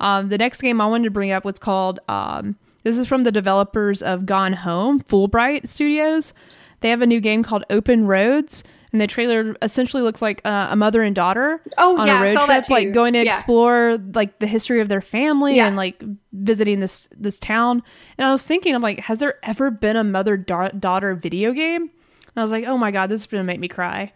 Um, 0.00 0.28
the 0.28 0.38
next 0.38 0.60
game 0.60 0.80
I 0.80 0.86
wanted 0.86 1.04
to 1.04 1.10
bring 1.10 1.32
up 1.32 1.44
was 1.44 1.58
called. 1.58 2.00
Um, 2.08 2.56
this 2.84 2.98
is 2.98 3.06
from 3.06 3.22
the 3.22 3.32
developers 3.32 4.02
of 4.02 4.26
Gone 4.26 4.52
Home, 4.52 5.00
Fullbright 5.00 5.68
Studios. 5.68 6.32
They 6.80 6.90
have 6.90 7.02
a 7.02 7.06
new 7.06 7.20
game 7.20 7.42
called 7.42 7.64
Open 7.70 8.06
Roads, 8.06 8.62
and 8.92 9.00
the 9.00 9.06
trailer 9.06 9.54
essentially 9.62 10.02
looks 10.02 10.22
like 10.22 10.40
uh, 10.44 10.68
a 10.70 10.76
mother 10.76 11.02
and 11.02 11.14
daughter 11.14 11.60
Oh, 11.76 12.00
on 12.00 12.06
yeah, 12.06 12.18
a 12.20 12.34
road 12.34 12.46
trip, 12.46 12.70
like 12.70 12.92
going 12.92 13.12
to 13.12 13.24
Yeah. 13.24 13.32
explore 13.34 13.98
like 14.14 14.38
the 14.38 14.46
history 14.46 14.80
of 14.80 14.88
their 14.88 15.00
family 15.00 15.56
Yeah. 15.56 15.66
and 15.66 15.76
like 15.76 16.02
visiting 16.32 16.80
this 16.80 17.08
this 17.16 17.38
town. 17.38 17.82
And 18.16 18.26
I 18.26 18.30
was 18.30 18.46
thinking, 18.46 18.74
I'm 18.74 18.82
like, 18.82 19.00
has 19.00 19.18
there 19.18 19.38
ever 19.42 19.70
been 19.70 19.96
a 19.96 20.04
mother 20.04 20.36
da- 20.36 20.68
daughter 20.70 21.14
video 21.14 21.52
game? 21.52 21.82
And 21.82 22.36
I 22.36 22.42
was 22.42 22.52
like, 22.52 22.64
oh 22.66 22.78
my 22.78 22.90
god, 22.90 23.10
this 23.10 23.22
is 23.22 23.26
gonna 23.26 23.44
make 23.44 23.60
me 23.60 23.68
cry. 23.68 24.12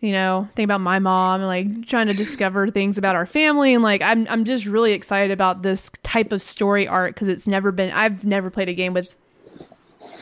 You 0.00 0.12
know, 0.12 0.48
think 0.54 0.64
about 0.64 0.80
my 0.80 1.00
mom 1.00 1.40
and 1.40 1.48
like 1.48 1.86
trying 1.88 2.06
to 2.06 2.14
discover 2.14 2.68
things 2.70 2.98
about 2.98 3.16
our 3.16 3.26
family, 3.26 3.74
and 3.74 3.82
like 3.82 4.00
I'm 4.00 4.28
I'm 4.30 4.44
just 4.44 4.64
really 4.64 4.92
excited 4.92 5.32
about 5.32 5.62
this 5.62 5.90
type 6.04 6.30
of 6.32 6.40
story 6.40 6.86
art 6.86 7.14
because 7.14 7.26
it's 7.26 7.48
never 7.48 7.72
been 7.72 7.90
I've 7.90 8.24
never 8.24 8.48
played 8.48 8.68
a 8.68 8.74
game 8.74 8.94
with 8.94 9.16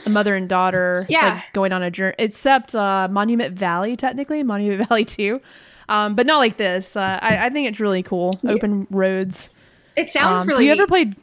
a 0.07 0.11
mother 0.11 0.35
and 0.37 0.49
daughter 0.49 1.05
Yeah. 1.09 1.35
like, 1.35 1.53
going 1.53 1.73
on 1.73 1.83
a 1.83 1.91
journey 1.91 2.15
except 2.19 2.75
uh 2.75 3.09
monument 3.11 3.55
valley 3.59 3.97
technically 3.97 4.43
monument 4.43 4.89
valley 4.89 5.05
2 5.05 5.41
um 5.89 6.15
but 6.15 6.27
not 6.27 6.39
like 6.39 6.57
this 6.57 6.97
uh, 6.97 7.19
I, 7.21 7.47
I 7.47 7.51
think 7.51 7.69
it's 7.69 7.81
really 7.81 8.03
cool 8.03 8.39
open 8.47 8.87
roads 8.91 9.51
It 9.97 10.09
sounds 10.11 10.43
um, 10.43 10.49
really. 10.49 10.67
have 10.67 10.77
you 10.77 10.83
ever 10.83 10.89
played 10.89 11.17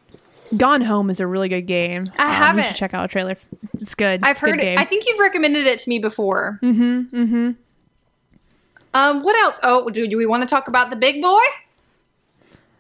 gone 0.58 0.82
home 0.82 1.10
is 1.10 1.20
a 1.20 1.26
really 1.28 1.50
good 1.50 1.64
game 1.66 2.06
I 2.20 2.28
Um, 2.28 2.32
haven't. 2.34 2.64
should 2.66 2.76
check 2.76 2.94
out 2.94 3.06
a 3.06 3.08
trailer 3.08 3.38
it's 3.80 3.96
good 3.96 4.22
I've 4.24 4.32
It's 4.38 4.42
a 4.44 4.46
good 4.46 4.52
heard 4.52 4.64
it. 4.64 4.78
I 4.80 4.86
think 4.86 5.06
you've 5.08 5.20
recommended 5.20 5.66
it 5.66 5.80
to 5.80 5.90
me 5.90 6.00
before. 6.00 6.60
Mm-hmm. 6.62 7.16
Mm-hmm. 7.24 7.52
Um, 8.94 9.24
what 9.24 9.36
else? 9.38 9.60
Oh, 9.64 9.90
do, 9.90 10.08
do 10.08 10.18
we 10.18 10.26
want 10.26 10.44
to 10.44 10.48
talk 10.48 10.68
about 10.68 10.90
the 10.90 10.96
big 10.96 11.22
boy? 11.22 11.42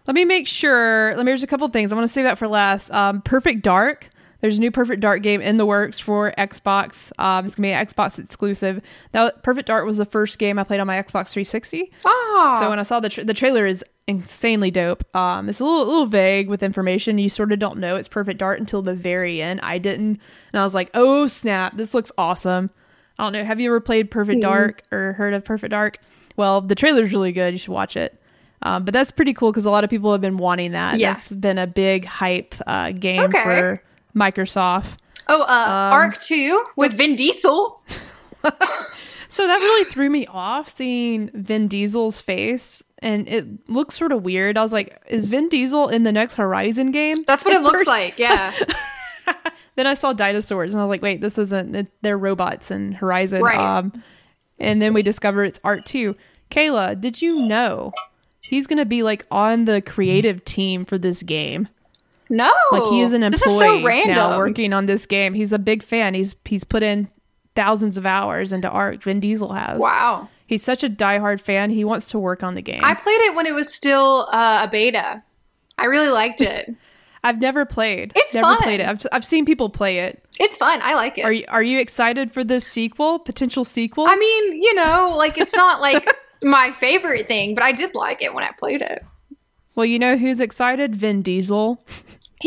Let 0.06 0.14
me 0.14 0.26
make 0.26 0.47
sure. 0.47 1.16
Let 1.16 1.26
me. 1.26 1.32
There's 1.32 1.43
a 1.43 1.47
couple 1.47 1.68
things 1.70 1.91
I 1.91 1.95
want 1.95 2.08
to 2.08 2.14
save 2.14 2.26
that 2.26 2.38
for 2.38 2.47
last. 2.47 2.91
Um, 2.91 3.22
Perfect 3.22 3.64
Dark. 3.64 4.10
There's 4.44 4.58
a 4.58 4.60
new 4.60 4.72
Perfect 4.72 5.00
Dark 5.00 5.24
game 5.24 5.39
in 5.39 5.56
the 5.56 5.66
works 5.66 5.98
for 6.00 6.34
Xbox. 6.38 7.12
Um, 7.18 7.46
it's 7.46 7.56
gonna 7.56 7.68
be 7.68 7.72
an 7.72 7.86
Xbox 7.86 8.20
exclusive. 8.20 8.82
Now, 9.14 9.32
Perfect 9.41 9.68
Dark 9.70 9.86
was 9.86 9.98
the 9.98 10.06
first 10.06 10.38
game 10.38 10.60
I 10.60 10.66
played 10.66 10.82
on 10.82 10.86
my 10.88 10.96
Xbox 11.02 11.30
360. 11.32 11.89
Ah, 12.06 12.58
So 12.60 12.70
when 12.70 12.78
I 12.78 12.84
saw 12.84 13.00
the 13.00 13.08
tra- 13.08 13.24
the 13.24 13.34
trailer 13.34 13.66
is 13.66 13.86
insanely 14.06 14.70
dope. 14.70 15.04
Um, 15.16 15.48
it's 15.48 15.62
a 15.62 15.64
little, 15.64 15.84
a 15.84 15.88
little 15.89 16.06
vague 16.08 16.50
with 16.50 16.62
information. 16.62 17.18
You 17.20 17.30
sort 17.30 17.54
of 17.54 17.60
don't 17.60 17.80
know 17.80 17.96
it's 17.96 18.10
Perfect 18.10 18.38
Dark 18.39 18.60
until 18.60 18.82
the 18.82 18.94
very 18.94 19.41
end. 19.41 19.62
I 19.64 19.78
didn't, 19.78 20.20
and 20.52 20.60
I 20.60 20.66
was 20.66 20.74
like, 20.74 20.91
oh 20.94 21.26
snap, 21.28 21.78
this 21.78 21.94
looks 21.94 22.12
awesome. 22.18 22.70
I 23.18 23.24
don't 23.24 23.32
know. 23.32 23.46
Have 23.46 23.62
you 23.62 23.70
ever 23.70 23.80
played 23.80 24.12
Perfect 24.12 24.41
Dark 24.41 24.84
or 24.91 25.14
heard 25.14 25.34
of 25.34 25.46
Perfect 25.46 25.72
Dark? 25.72 26.00
Well, 26.36 26.60
the 26.60 26.76
trailer's 26.76 27.14
really 27.14 27.32
good. 27.32 27.54
You 27.54 27.58
should 27.60 27.70
watch 27.72 27.96
it. 27.96 28.20
Um, 28.62 28.84
but 28.84 28.94
that's 28.94 29.12
pretty 29.12 29.34
cool 29.34 29.52
because 29.54 29.66
a 29.66 29.72
lot 29.72 29.84
of 29.86 29.89
people 29.89 30.12
have 30.12 30.20
been 30.22 30.36
wanting 30.38 30.72
that. 30.74 31.00
Yeah. 31.00 31.14
That's 31.14 31.32
been 31.32 31.58
a 31.58 31.68
big 31.68 32.04
hype 32.06 32.56
uh, 32.68 32.91
game 32.91 33.22
Okay. 33.22 33.41
for 33.44 33.84
Microsoft. 34.16 34.97
oh, 35.28 35.41
uh, 35.41 35.45
um, 35.45 35.93
Ark 35.93 36.20
Two 36.22 36.64
with 36.76 36.93
Vin 36.93 37.16
Diesel. 37.16 37.82
So 39.30 39.47
that 39.47 39.57
really 39.57 39.89
threw 39.89 40.11
me 40.11 40.28
off 40.28 40.70
seeing 40.70 41.32
Vin 41.34 41.68
Diesel's 41.68 42.22
face, 42.22 42.84
and 42.99 43.28
it 43.28 43.68
looks 43.68 43.97
sort 43.97 44.11
of 44.11 44.22
weird. 44.22 44.59
I 44.59 44.61
was 44.61 44.72
like, 44.72 45.01
"Is 45.07 45.26
Vin 45.26 45.49
Diesel 45.49 45.88
in 45.88 46.03
the 46.03 46.11
next 46.11 46.36
Horizon 46.36 46.91
game?" 46.91 47.24
That's 47.26 47.43
what 47.43 47.55
At 47.55 47.61
it 47.61 47.64
looks 47.64 47.78
first. 47.80 47.88
like. 47.88 48.20
Yeah, 48.20 48.53
Then 49.76 49.88
I 49.88 49.95
saw 49.95 50.14
dinosaurs, 50.14 50.76
and 50.76 50.82
I 50.82 50.84
was 50.86 50.89
like, 50.91 51.01
"Wait, 51.01 51.20
this 51.22 51.39
isn't. 51.39 51.76
it- 51.76 51.91
They're 52.03 52.18
robots 52.18 52.70
in 52.70 52.91
Horizon." 52.91 53.41
Right. 53.41 53.57
Um, 53.57 53.91
and 54.59 54.80
then 54.80 54.93
we 54.93 55.01
discover 55.01 55.43
it's 55.43 55.59
Ark 55.64 55.80
2. 55.84 56.16
Kayla, 56.51 57.01
did 57.01 57.20
you 57.20 57.47
know 57.47 57.91
he's 58.41 58.68
gonna 58.68 58.86
be 58.86 59.01
like 59.01 59.26
on 59.32 59.66
the 59.66 59.82
creative 59.82 60.45
team 60.45 60.86
for 60.86 60.99
this 60.99 61.24
game? 61.24 61.70
No, 62.30 62.51
Like 62.71 62.84
he 62.91 63.01
is 63.01 63.13
an 63.13 63.21
This 63.21 63.45
employee 63.45 63.84
is 63.84 64.05
so 64.05 64.13
now 64.13 64.38
working 64.38 64.74
on 64.74 64.86
this 64.86 65.05
game. 65.05 65.34
He's 65.34 65.53
a 65.53 65.59
big 65.59 65.84
fan. 65.84 66.13
He's 66.13 66.36
he's 66.45 66.63
put 66.63 66.84
in 66.84 67.07
thousands 67.55 67.97
of 67.97 68.05
hours 68.05 68.53
into 68.53 68.69
Ark. 68.69 69.03
Vin 69.03 69.19
Diesel 69.19 69.53
has. 69.53 69.80
Wow, 69.80 70.30
He's 70.47 70.63
such 70.63 70.84
a 70.84 70.89
diehard 70.89 71.41
fan. 71.41 71.69
He 71.69 71.84
wants 71.86 72.09
to 72.09 72.19
work 72.19 72.43
on 72.43 72.55
the 72.55 72.61
game. 72.61 72.82
I 72.84 72.93
played 72.95 73.21
it 73.21 73.36
when 73.36 73.45
it 73.45 73.53
was 73.53 73.74
still 73.74 74.28
uh, 74.32 74.65
a 74.65 74.69
beta. 74.69 75.24
I 75.78 75.86
really 75.86 76.09
liked 76.09 76.41
it. 76.55 76.74
I've 77.24 77.39
never 77.39 77.65
played. 77.65 78.11
It's 78.15 78.34
never 78.34 78.47
fun. 78.47 78.57
played 78.57 78.80
it. 78.82 78.88
I've, 78.88 79.05
I've 79.13 79.26
seen 79.26 79.45
people 79.45 79.69
play 79.69 79.99
it. 79.99 80.24
It's 80.39 80.57
fun. 80.57 80.80
I 80.84 80.95
like 80.95 81.17
it. 81.17 81.24
Are 81.24 81.32
you 81.32 81.45
are 81.47 81.63
you 81.63 81.80
excited 81.80 82.32
for 82.32 82.43
this 82.43 82.65
sequel? 82.67 83.19
Potential 83.19 83.63
sequel? 83.63 84.05
I 84.07 84.15
mean, 84.15 84.61
you 84.61 84.74
know, 84.76 85.13
like 85.15 85.38
it's 85.38 85.53
not 85.55 85.80
like 85.88 86.05
my 86.41 86.71
favorite 86.71 87.28
thing, 87.28 87.55
but 87.55 87.63
I 87.63 87.71
did 87.71 87.95
like 87.95 88.21
it 88.21 88.34
when 88.34 88.43
I 88.43 88.51
played 88.59 88.82
it. 88.82 89.03
well, 89.76 89.86
you 89.86 89.99
know 89.99 90.17
who's 90.17 90.41
excited? 90.41 90.95
Vin 90.95 91.21
Diesel. 91.21 91.84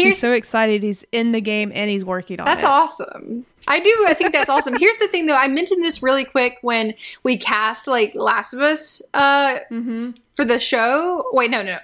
He's 0.05 0.19
so 0.21 0.33
excited. 0.33 0.83
He's 0.83 1.05
in 1.13 1.33
the 1.33 1.41
game 1.41 1.73
and 1.75 1.91
he's 1.91 2.05
working 2.05 2.39
on 2.41 2.47
That's 2.47 2.61
it. 2.63 2.67
That's 2.67 3.01
awesome. 3.01 3.47
I 3.69 3.81
do. 3.81 4.05
I 4.07 4.15
think 4.15 4.33
that's 4.33 4.49
awesome. 4.51 4.77
Here's 4.79 4.97
the 4.99 5.09
thing, 5.09 5.27
though. 5.27 5.35
I 5.35 5.49
mentioned 5.49 5.83
this 5.83 6.03
really 6.03 6.25
quick 6.25 6.59
when 6.63 6.95
we 7.25 7.37
cast 7.37 7.87
like 7.89 8.15
Last 8.15 8.53
of 8.55 8.61
Us 8.61 9.03
uh, 9.15 9.59
Mm-hmm. 9.71 10.11
for 10.35 10.45
the 10.45 10.61
show. 10.61 11.29
Wait, 11.33 11.51
no, 11.51 11.63
no, 11.63 11.73
no. 11.73 11.79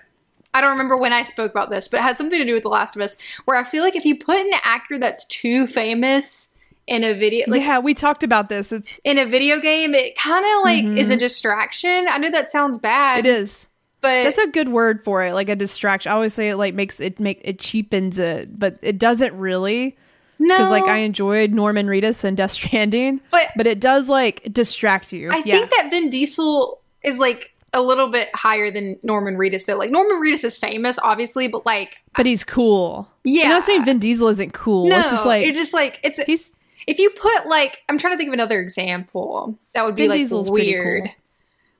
I 0.54 0.60
don't 0.60 0.70
remember 0.70 0.96
when 0.98 1.12
I 1.14 1.22
spoke 1.22 1.50
about 1.50 1.70
this, 1.70 1.88
but 1.88 2.00
it 2.00 2.02
had 2.02 2.16
something 2.16 2.38
to 2.38 2.44
do 2.44 2.52
with 2.52 2.62
The 2.62 2.68
Last 2.68 2.94
of 2.94 3.02
Us. 3.02 3.16
Where 3.46 3.56
I 3.56 3.64
feel 3.64 3.82
like 3.82 3.96
if 3.96 4.04
you 4.04 4.16
put 4.16 4.36
an 4.38 4.50
actor 4.62 4.98
that's 4.98 5.24
too 5.26 5.66
famous 5.66 6.54
in 6.86 7.04
a 7.04 7.14
video, 7.14 7.46
like 7.48 7.62
yeah, 7.62 7.78
we 7.78 7.94
talked 7.94 8.22
about 8.22 8.48
this. 8.50 8.70
It's 8.70 9.00
in 9.02 9.16
a 9.18 9.24
video 9.24 9.60
game, 9.60 9.94
it 9.94 10.14
kind 10.16 10.44
of 10.44 10.62
like 10.62 10.98
is 10.98 11.08
a 11.10 11.16
distraction. 11.16 12.06
I 12.08 12.18
know 12.18 12.30
that 12.30 12.48
sounds 12.50 12.78
bad. 12.78 13.24
Mm-hmm. 13.24 13.26
it 13.26 13.40
is. 13.40 13.68
But 14.02 14.24
That's 14.24 14.38
a 14.38 14.48
good 14.48 14.68
word 14.68 15.02
for 15.02 15.24
it. 15.24 15.32
Like 15.32 15.48
a 15.48 15.56
distraction. 15.56 16.12
I 16.12 16.14
always 16.16 16.34
say 16.34 16.50
it 16.50 16.56
like 16.56 16.74
makes 16.74 17.00
it 17.00 17.18
make 17.18 17.40
it 17.44 17.58
cheapens 17.58 18.18
it, 18.18 18.58
but 18.58 18.78
it 18.82 18.98
doesn't 18.98 19.32
really. 19.38 19.96
no, 20.38 20.56
Because 20.58 20.70
like 20.70 20.84
I 20.84 20.98
enjoyed 20.98 21.52
Norman 21.52 21.86
Reedus 21.86 22.24
and 22.24 22.36
Death 22.36 22.50
Stranding, 22.50 23.20
But- 23.30 23.48
but 23.56 23.66
it 23.66 23.80
does 23.80 24.08
like 24.08 24.52
distract 24.52 25.12
you. 25.12 25.30
I 25.30 25.36
yeah. 25.44 25.56
think 25.56 25.70
that 25.70 25.88
Vin 25.90 26.10
Diesel 26.10 26.80
is 27.02 27.18
like 27.18 27.48
a 27.72 27.80
little 27.80 28.08
bit 28.08 28.28
higher 28.34 28.70
than 28.70 28.98
Norman 29.02 29.36
Reedus. 29.36 29.64
Though, 29.66 29.76
like 29.76 29.90
Norman 29.90 30.16
Reedus 30.20 30.44
is 30.44 30.58
famous, 30.58 30.98
obviously, 31.02 31.48
but 31.48 31.64
like 31.64 31.96
but 32.14 32.26
he's 32.26 32.44
cool. 32.44 33.08
Yeah. 33.24 33.44
I'm 33.44 33.48
not 33.50 33.62
saying 33.62 33.84
Vin 33.84 33.98
Diesel 34.00 34.28
isn't 34.28 34.52
cool. 34.52 34.88
no, 34.88 34.98
it's 34.98 35.10
just 35.10 35.24
like 35.24 35.46
it's 35.46 35.56
just 35.58 35.72
like 35.72 35.98
it's 36.02 36.22
he's 36.24 36.52
if 36.86 36.98
you 36.98 37.10
put 37.10 37.46
like 37.46 37.80
I'm 37.88 37.96
trying 37.98 38.14
to 38.14 38.18
think 38.18 38.28
of 38.28 38.34
another 38.34 38.60
example 38.60 39.56
that 39.74 39.84
would 39.86 39.94
be 39.94 40.02
Vin 40.02 40.10
like 40.10 40.18
Diesel's 40.18 40.50
weird. 40.50 41.04
cool. 41.04 41.12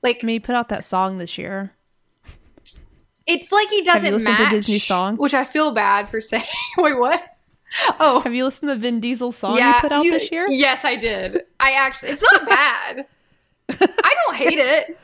Like 0.03 0.21
he 0.23 0.41
put 0.41 0.55
out 0.55 0.69
that 0.71 0.83
song 0.85 1.19
this 1.19 1.37
year. 1.37 1.73
It's 3.27 3.53
like 3.53 3.69
he 3.69 3.83
doesn't 3.83 4.13
listened 4.13 4.37
to 4.39 4.49
Disney 4.49 4.79
song? 4.79 5.17
which 5.17 5.35
I 5.35 5.45
feel 5.45 5.73
bad 5.73 6.09
for 6.09 6.21
saying. 6.21 6.45
Wait, 6.79 6.99
what? 6.99 7.23
Oh, 7.99 8.21
Have 8.21 8.35
you 8.35 8.45
listened 8.45 8.69
to 8.69 8.75
the 8.75 8.81
Vin 8.81 9.01
Diesel 9.01 9.33
song 9.33 9.57
yeah, 9.57 9.75
he 9.77 9.81
put 9.81 9.93
out 9.93 10.05
you- 10.05 10.11
this 10.13 10.31
year? 10.31 10.47
Yes, 10.51 10.85
I 10.85 10.97
did. 10.97 11.43
I 11.59 11.73
actually, 11.73 12.11
it's 12.13 12.23
not 12.23 12.47
bad. 12.49 13.07
I 13.71 14.15
don't 14.27 14.37
hate 14.37 14.59
it. 14.59 14.99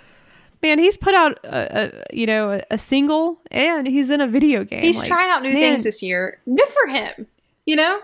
Man, 0.62 0.78
he's 0.80 0.96
put 0.98 1.14
out 1.14 1.38
a, 1.44 1.86
a 1.86 2.02
you 2.12 2.26
know 2.26 2.50
a, 2.54 2.60
a 2.72 2.78
single 2.78 3.40
and 3.52 3.86
he's 3.86 4.10
in 4.10 4.20
a 4.20 4.26
video 4.26 4.64
game. 4.64 4.82
He's 4.82 4.98
Like, 4.98 5.06
trying 5.08 5.30
out 5.30 5.42
new 5.42 5.50
man, 5.52 5.60
things 5.60 5.84
this 5.84 6.02
year. 6.02 6.40
Good 6.46 6.68
for 6.68 6.88
him. 6.90 7.26
You 7.64 7.76
know, 7.76 8.00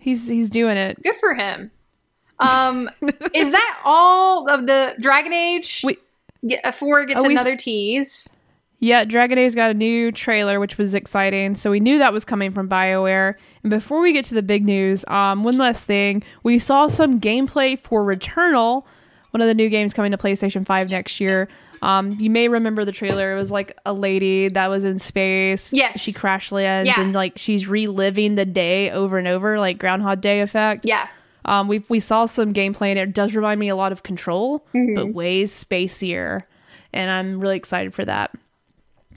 He's 0.00 0.28
he's 0.28 0.48
doing 0.48 0.76
it. 0.76 1.02
good 1.02 1.16
for 1.16 1.34
him. 1.34 1.70
Um, 2.38 2.88
is 3.34 3.50
that 3.52 3.80
all 3.84 4.48
of 4.48 4.66
the 4.66 4.94
Dragon 5.00 5.32
Age? 5.32 5.84
Get, 6.46 6.62
before 6.62 7.00
it 7.02 7.08
gets 7.08 7.24
Oh, 7.24 7.28
another 7.28 7.56
tease. 7.56 8.34
Yeah, 8.80 9.04
Dragon 9.04 9.38
Age 9.38 9.54
got 9.56 9.70
a 9.72 9.74
new 9.74 10.12
trailer, 10.12 10.60
which 10.60 10.78
was 10.78 10.94
exciting. 10.94 11.56
So 11.56 11.70
we 11.70 11.80
knew 11.80 11.98
that 11.98 12.12
was 12.12 12.24
coming 12.24 12.52
from 12.52 12.68
BioWare. 12.68 13.34
And 13.64 13.70
before 13.70 14.00
we 14.00 14.12
get 14.12 14.24
to 14.26 14.34
the 14.34 14.42
big 14.42 14.64
news, 14.64 15.04
um, 15.08 15.42
one 15.42 15.58
last 15.58 15.84
thing. 15.84 16.22
We 16.44 16.60
saw 16.60 16.86
some 16.86 17.20
gameplay 17.20 17.76
for 17.78 18.04
Returnal, 18.04 18.84
one 19.32 19.40
of 19.40 19.48
the 19.48 19.54
new 19.54 19.68
games 19.68 19.92
coming 19.92 20.12
to 20.12 20.16
PlayStation 20.16 20.64
5 20.64 20.90
next 20.90 21.18
year. 21.20 21.48
Um, 21.82 22.12
you 22.20 22.30
may 22.30 22.48
remember 22.48 22.84
the 22.84 22.92
trailer. 22.92 23.32
It 23.32 23.36
was 23.36 23.50
like 23.52 23.76
a 23.84 23.92
lady 23.92 24.48
that 24.48 24.68
was 24.70 24.84
in 24.84 24.98
space. 25.00 25.72
Yes. 25.72 26.00
She 26.00 26.12
crash 26.12 26.52
lands 26.52 26.88
Yeah. 26.88 27.00
and 27.00 27.12
like 27.12 27.36
she's 27.36 27.66
reliving 27.68 28.36
the 28.36 28.44
day 28.44 28.90
over 28.92 29.18
and 29.18 29.26
over, 29.28 29.58
like 29.58 29.78
Groundhog 29.78 30.20
Day 30.20 30.40
effect. 30.40 30.84
Yeah. 30.84 31.08
Um, 31.44 31.66
we 31.68 31.82
we 31.88 31.98
saw 32.00 32.26
some 32.26 32.52
gameplay 32.52 32.90
and 32.90 32.98
it 32.98 33.12
does 33.14 33.34
remind 33.34 33.58
me 33.58 33.68
a 33.68 33.76
lot 33.76 33.90
of 33.92 34.02
Control, 34.02 34.64
Mm-hmm. 34.74 34.94
but 34.94 35.14
way 35.14 35.44
spacier, 35.44 36.42
and 36.92 37.10
I'm 37.10 37.40
really 37.40 37.56
excited 37.56 37.94
for 37.94 38.04
that. 38.04 38.32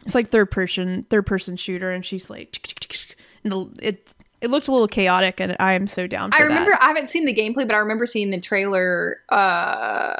It's 0.06 0.16
like 0.16 0.30
third 0.30 0.49
person 0.52 1.06
third 1.10 1.26
person 1.26 1.56
shooter, 1.56 1.91
and 1.91 2.06
she's 2.06 2.30
like, 2.30 2.58
and 3.43 3.52
the- 3.52 3.70
it 3.82 4.08
it 4.41 4.49
looked 4.49 4.68
a 4.68 4.72
little 4.72 4.88
chaotic, 4.88 5.39
and 5.39 5.56
I 5.60 5.74
am 5.74 5.86
so 5.88 6.08
down. 6.08 6.32
For 6.32 6.38
I 6.39 6.41
remember 6.41 6.72
that. 6.72 6.82
I 6.82 6.88
haven't 6.88 7.10
seen 7.12 7.26
the 7.26 7.36
gameplay, 7.36 7.68
but 7.68 7.74
I 7.74 7.78
remember 7.78 8.06
seeing 8.08 8.32
the 8.32 8.39
trailer. 8.39 9.20
Uh, 9.30 10.16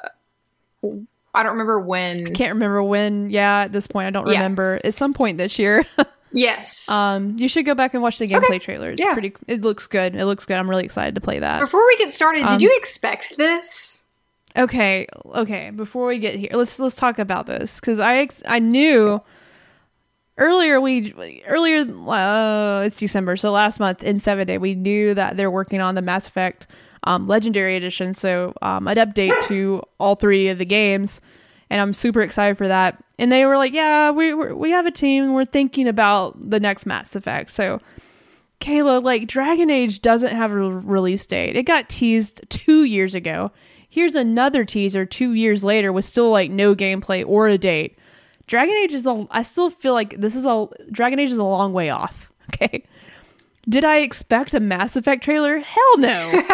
I 1.34 1.44
don't 1.44 1.52
remember 1.54 1.80
when. 1.80 2.28
i 2.28 2.30
Can't 2.32 2.54
remember 2.54 2.84
when. 2.84 3.30
Yeah, 3.30 3.62
at 3.62 3.72
this 3.72 3.88
point, 3.88 4.08
I 4.08 4.10
don't 4.12 4.28
Yeah. 4.28 4.34
remember. 4.36 4.80
At 4.84 4.94
some 4.94 5.14
point 5.14 5.38
this 5.38 5.58
year, 5.58 5.86
Yes. 6.34 6.90
um, 6.90 7.36
you 7.40 7.48
should 7.48 7.66
go 7.66 7.74
back 7.74 7.94
and 7.94 8.04
watch 8.04 8.20
the 8.20 8.28
gameplay 8.28 8.60
trailer. 8.62 8.92
It's 8.92 9.00
Yeah. 9.02 9.14
pretty. 9.14 9.34
It 9.48 9.62
looks 9.62 9.88
good. 9.88 10.16
It 10.16 10.26
looks 10.26 10.46
good. 10.46 10.58
I'm 10.58 10.70
really 10.70 10.84
excited 10.86 11.16
to 11.16 11.22
play 11.22 11.40
that. 11.40 11.60
Before 11.62 11.86
we 11.88 11.98
get 11.98 12.14
started, 12.14 12.44
um, 12.44 12.52
did 12.54 12.62
you 12.62 12.72
expect 12.76 13.38
this? 13.38 14.06
Okay, 14.58 15.08
okay. 15.34 15.70
Before 15.70 16.08
we 16.08 16.20
get 16.20 16.36
here, 16.36 16.50
let's 16.54 16.78
let's 16.80 16.96
talk 16.98 17.18
about 17.20 17.46
this 17.46 17.80
because 17.80 18.00
I 18.02 18.18
ex- 18.18 18.44
I 18.46 18.60
knew 18.60 19.22
earlier 20.38 20.80
we 20.82 21.44
earlier 21.48 21.80
uh, 21.80 22.82
it's 22.82 22.98
December, 22.98 23.36
so 23.38 23.52
last 23.52 23.80
month 23.80 24.04
in 24.04 24.20
seven 24.20 24.48
day 24.48 24.58
we 24.58 24.76
knew 24.76 25.14
that 25.14 25.38
they're 25.38 25.52
working 25.52 25.82
on 25.82 25.96
the 25.96 26.02
Mass 26.02 26.28
Effect 26.28 26.68
um, 27.04 27.28
Legendary 27.28 27.76
Edition. 27.76 28.14
So 28.14 28.54
um, 28.62 28.88
an 28.88 28.98
update 28.98 29.40
to 29.48 29.82
all 30.00 30.16
three 30.16 30.50
of 30.50 30.58
the 30.58 30.66
games, 30.66 31.22
and 31.70 31.82
I'm 31.82 31.94
super 31.94 32.22
excited 32.22 32.58
for 32.58 32.68
that. 32.68 33.04
And 33.18 33.32
they 33.32 33.46
were 33.46 33.58
like, 33.58 33.74
"Yeah, 33.74 34.12
we 34.12 34.34
we 34.34 34.72
have 34.72 34.86
a 34.86 34.92
team. 34.92 35.34
We're 35.34 35.46
thinking 35.46 35.88
about 35.88 36.38
the 36.50 36.60
next 36.60 36.86
Mass 36.86 37.16
Effect." 37.16 37.52
So. 37.52 37.80
Kayla, 38.60 39.04
like 39.04 39.28
Dragon 39.28 39.72
Age 39.72 40.04
doesn't 40.04 40.36
have 40.36 40.52
a 40.52 40.56
release 40.56 41.26
date. 41.26 41.56
It 41.56 41.64
got 41.64 41.90
teased 41.90 42.48
two 42.48 42.84
years 42.84 43.16
ago. 43.16 43.52
Here's 43.90 44.14
another 44.14 44.66
teaser 44.66 45.04
two 45.04 45.34
years 45.34 45.64
later 45.64 45.92
with 45.92 46.06
still 46.06 46.30
like 46.30 46.52
no 46.52 46.76
gameplay 46.76 47.26
or 47.28 47.48
a 47.48 47.58
date. 47.58 47.98
Dragon 48.48 48.76
Age 48.84 48.94
is 48.94 49.06
a. 49.06 49.28
I 49.32 49.42
still 49.44 49.70
feel 49.70 49.94
like 49.94 50.20
this 50.20 50.36
is 50.36 50.46
a 50.46 50.68
Dragon 50.92 51.20
Age 51.20 51.32
is 51.32 51.38
a 51.38 51.44
long 51.44 51.74
way 51.74 51.90
off. 51.90 52.28
Okay. 52.54 52.84
Did 53.70 53.86
I 53.86 54.00
expect 54.00 54.54
a 54.54 54.60
Mass 54.60 54.98
Effect 54.98 55.24
trailer? 55.24 55.60
Hell 55.60 55.98
no. 55.98 56.44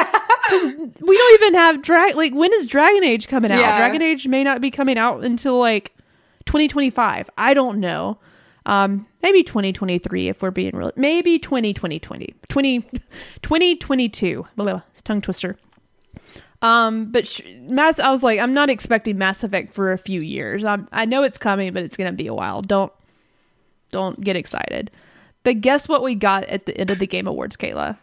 Because 0.47 0.65
we 1.01 1.17
don't 1.17 1.41
even 1.41 1.55
have 1.55 1.81
drag. 1.81 2.15
Like 2.15 2.33
when 2.33 2.53
is 2.53 2.67
Dragon 2.67 3.03
Age 3.03 3.27
coming 3.27 3.51
out? 3.51 3.59
Yeah. 3.59 3.77
Dragon 3.77 4.01
Age 4.01 4.27
may 4.27 4.43
not 4.45 4.61
be 4.61 4.71
coming 4.71 4.97
out 4.97 5.25
until 5.25 5.57
like 5.59 5.93
2025. 6.45 7.29
I 7.37 7.53
don't 7.53 7.79
know. 7.79 8.17
Um, 8.65 9.07
maybe 9.21 9.43
2023 9.43 10.29
if 10.29 10.41
we're 10.41 10.51
being 10.51 10.75
real. 10.75 10.91
Maybe 10.95 11.37
2020, 11.39 11.99
20, 11.99 12.33
20, 12.47 12.81
2022. 13.41 14.47
Blah, 14.55 14.81
it's 14.89 14.99
a 14.99 15.03
tongue 15.03 15.21
twister. 15.21 15.57
Um, 16.61 17.11
but 17.11 17.27
sh- 17.27 17.41
Mass, 17.61 17.99
I 17.99 18.09
was 18.09 18.23
like, 18.23 18.39
I'm 18.39 18.53
not 18.53 18.69
expecting 18.69 19.17
Mass 19.17 19.43
Effect 19.43 19.73
for 19.73 19.91
a 19.91 19.97
few 19.97 20.21
years. 20.21 20.65
I'm, 20.65 20.87
I 20.91 21.05
know 21.05 21.23
it's 21.23 21.37
coming, 21.37 21.73
but 21.73 21.83
it's 21.83 21.97
gonna 21.97 22.13
be 22.13 22.27
a 22.27 22.33
while. 22.33 22.61
Don't, 22.61 22.91
don't 23.91 24.19
get 24.21 24.35
excited. 24.35 24.91
But 25.43 25.61
guess 25.61 25.87
what 25.87 26.03
we 26.03 26.15
got 26.15 26.43
at 26.45 26.65
the 26.65 26.77
end 26.77 26.89
of 26.91 26.99
the 26.99 27.07
Game 27.07 27.27
Awards, 27.27 27.55
Kayla? 27.55 27.97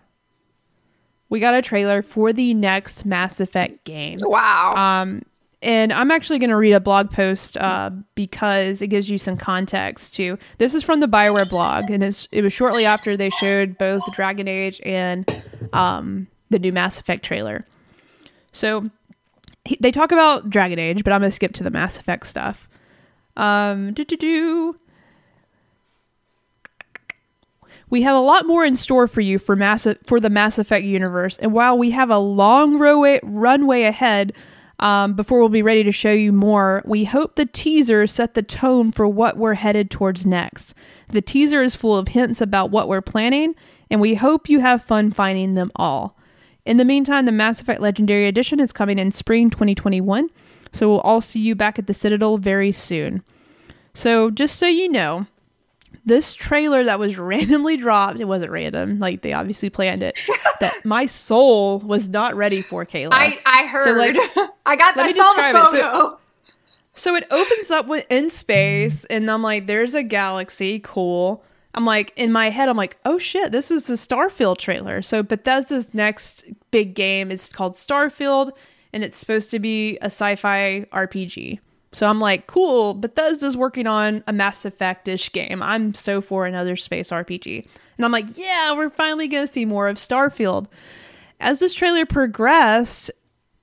We 1.28 1.40
got 1.40 1.54
a 1.54 1.62
trailer 1.62 2.00
for 2.00 2.32
the 2.32 2.54
next 2.54 3.04
Mass 3.04 3.40
Effect 3.40 3.84
game. 3.84 4.20
Wow. 4.22 4.74
Um, 4.76 5.22
and 5.60 5.92
I'm 5.92 6.10
actually 6.10 6.38
going 6.38 6.50
to 6.50 6.56
read 6.56 6.72
a 6.72 6.80
blog 6.80 7.10
post 7.10 7.56
uh, 7.56 7.90
because 8.14 8.82
it 8.82 8.88
gives 8.88 9.08
you 9.08 9.18
some 9.18 9.36
context 9.36 10.14
too. 10.14 10.38
This 10.58 10.74
is 10.74 10.82
from 10.82 11.00
the 11.00 11.08
Bioware 11.08 11.48
blog, 11.48 11.90
and 11.90 12.04
it's, 12.04 12.28
it 12.30 12.42
was 12.42 12.52
shortly 12.52 12.84
after 12.84 13.16
they 13.16 13.30
showed 13.30 13.78
both 13.78 14.02
Dragon 14.14 14.46
Age 14.46 14.80
and 14.84 15.42
um, 15.72 16.28
the 16.50 16.58
new 16.58 16.72
Mass 16.72 17.00
Effect 17.00 17.24
trailer. 17.24 17.66
So 18.54 18.84
he, 19.64 19.76
they 19.80 19.90
talk 19.90 20.12
about 20.12 20.48
Dragon 20.48 20.78
Age, 20.78 21.04
but 21.04 21.12
I'm 21.12 21.20
going 21.20 21.30
to 21.30 21.34
skip 21.34 21.52
to 21.54 21.64
the 21.64 21.70
Mass 21.70 21.98
Effect 21.98 22.26
stuff. 22.26 22.68
Um, 23.36 23.94
We 27.90 28.02
have 28.02 28.16
a 28.16 28.20
lot 28.20 28.46
more 28.46 28.64
in 28.64 28.76
store 28.76 29.06
for 29.06 29.20
you 29.20 29.38
for 29.38 29.54
Mass 29.54 29.86
for 30.04 30.18
the 30.18 30.30
Mass 30.30 30.58
Effect 30.58 30.84
universe, 30.84 31.38
and 31.38 31.52
while 31.52 31.76
we 31.76 31.90
have 31.90 32.10
a 32.10 32.18
long 32.18 32.78
roadway, 32.78 33.20
runway 33.22 33.82
ahead 33.82 34.32
um, 34.80 35.14
before 35.14 35.38
we'll 35.38 35.48
be 35.48 35.62
ready 35.62 35.84
to 35.84 35.92
show 35.92 36.10
you 36.10 36.32
more, 36.32 36.82
we 36.84 37.04
hope 37.04 37.36
the 37.36 37.46
teaser 37.46 38.06
set 38.06 38.34
the 38.34 38.42
tone 38.42 38.90
for 38.90 39.06
what 39.06 39.36
we're 39.36 39.54
headed 39.54 39.90
towards 39.90 40.26
next. 40.26 40.74
The 41.08 41.22
teaser 41.22 41.62
is 41.62 41.76
full 41.76 41.96
of 41.96 42.08
hints 42.08 42.40
about 42.40 42.70
what 42.70 42.88
we're 42.88 43.02
planning, 43.02 43.54
and 43.90 44.00
we 44.00 44.14
hope 44.14 44.48
you 44.48 44.60
have 44.60 44.82
fun 44.82 45.12
finding 45.12 45.54
them 45.54 45.70
all. 45.76 46.13
In 46.64 46.78
the 46.78 46.84
meantime, 46.84 47.26
the 47.26 47.32
Mass 47.32 47.60
Effect 47.60 47.80
Legendary 47.80 48.26
Edition 48.26 48.58
is 48.58 48.72
coming 48.72 48.98
in 48.98 49.10
spring 49.10 49.50
2021, 49.50 50.30
so 50.72 50.88
we'll 50.88 51.00
all 51.00 51.20
see 51.20 51.40
you 51.40 51.54
back 51.54 51.78
at 51.78 51.86
the 51.86 51.94
Citadel 51.94 52.38
very 52.38 52.72
soon. 52.72 53.22
So, 53.92 54.30
just 54.30 54.58
so 54.58 54.66
you 54.66 54.88
know, 54.88 55.26
this 56.06 56.34
trailer 56.34 56.82
that 56.84 56.98
was 56.98 57.18
randomly 57.18 57.76
dropped, 57.76 58.18
it 58.18 58.24
wasn't 58.24 58.50
random, 58.52 58.98
like 58.98 59.20
they 59.22 59.32
obviously 59.34 59.68
planned 59.70 60.02
it, 60.02 60.18
that 60.60 60.84
my 60.84 61.04
soul 61.06 61.80
was 61.80 62.08
not 62.08 62.34
ready 62.34 62.62
for 62.62 62.86
Kayla. 62.86 63.10
I 63.12 63.38
I 63.44 63.66
heard. 63.66 63.82
So, 63.82 63.92
like, 63.92 64.16
I 64.66 64.76
got. 64.76 64.96
let 64.96 65.04
I 65.04 65.08
me 65.08 65.12
describe 65.12 65.54
it. 65.56 65.66
So- 65.66 65.80
photo. 65.82 66.18
So 66.96 67.16
it 67.16 67.26
opens 67.32 67.72
up 67.72 67.88
with 67.88 68.06
in 68.08 68.30
space, 68.30 69.04
and 69.06 69.28
I'm 69.28 69.42
like, 69.42 69.66
"There's 69.66 69.96
a 69.96 70.02
galaxy, 70.04 70.78
cool." 70.78 71.44
I'm 71.74 71.84
like, 71.84 72.12
in 72.16 72.30
my 72.30 72.50
head, 72.50 72.68
I'm 72.68 72.76
like, 72.76 72.98
"Oh 73.04 73.18
shit, 73.18 73.52
this 73.52 73.70
is 73.70 73.86
the 73.86 73.94
Starfield 73.94 74.58
trailer." 74.58 75.02
So 75.02 75.22
Bethesda's 75.22 75.92
next 75.92 76.44
big 76.70 76.94
game 76.94 77.30
is 77.30 77.48
called 77.48 77.74
Starfield, 77.74 78.52
and 78.92 79.02
it's 79.02 79.18
supposed 79.18 79.50
to 79.50 79.58
be 79.58 79.96
a 79.98 80.06
sci-fi 80.06 80.86
RPG. 80.92 81.58
So 81.92 82.06
I'm 82.08 82.20
like, 82.20 82.46
"Cool, 82.46 82.94
Bethesda's 82.94 83.56
working 83.56 83.86
on 83.86 84.22
a 84.26 84.32
Mass 84.32 84.64
Effect-ish 84.64 85.32
game. 85.32 85.62
I'm 85.62 85.94
so 85.94 86.20
for 86.20 86.46
another 86.46 86.76
space 86.76 87.10
RPG." 87.10 87.66
And 87.96 88.04
I'm 88.04 88.12
like, 88.12 88.36
"Yeah, 88.36 88.72
we're 88.74 88.90
finally 88.90 89.28
gonna 89.28 89.46
see 89.46 89.64
more 89.64 89.88
of 89.88 89.96
Starfield." 89.96 90.66
As 91.40 91.58
this 91.58 91.74
trailer 91.74 92.06
progressed, 92.06 93.10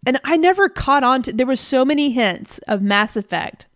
and 0.06 0.20
I 0.24 0.36
never 0.36 0.68
caught 0.68 1.04
on 1.04 1.22
to 1.24 1.34
there 1.34 1.48
was 1.48 1.60
so 1.60 1.86
many 1.86 2.12
hints 2.12 2.58
of 2.68 2.82
Mass 2.82 3.16
Effect 3.16 3.68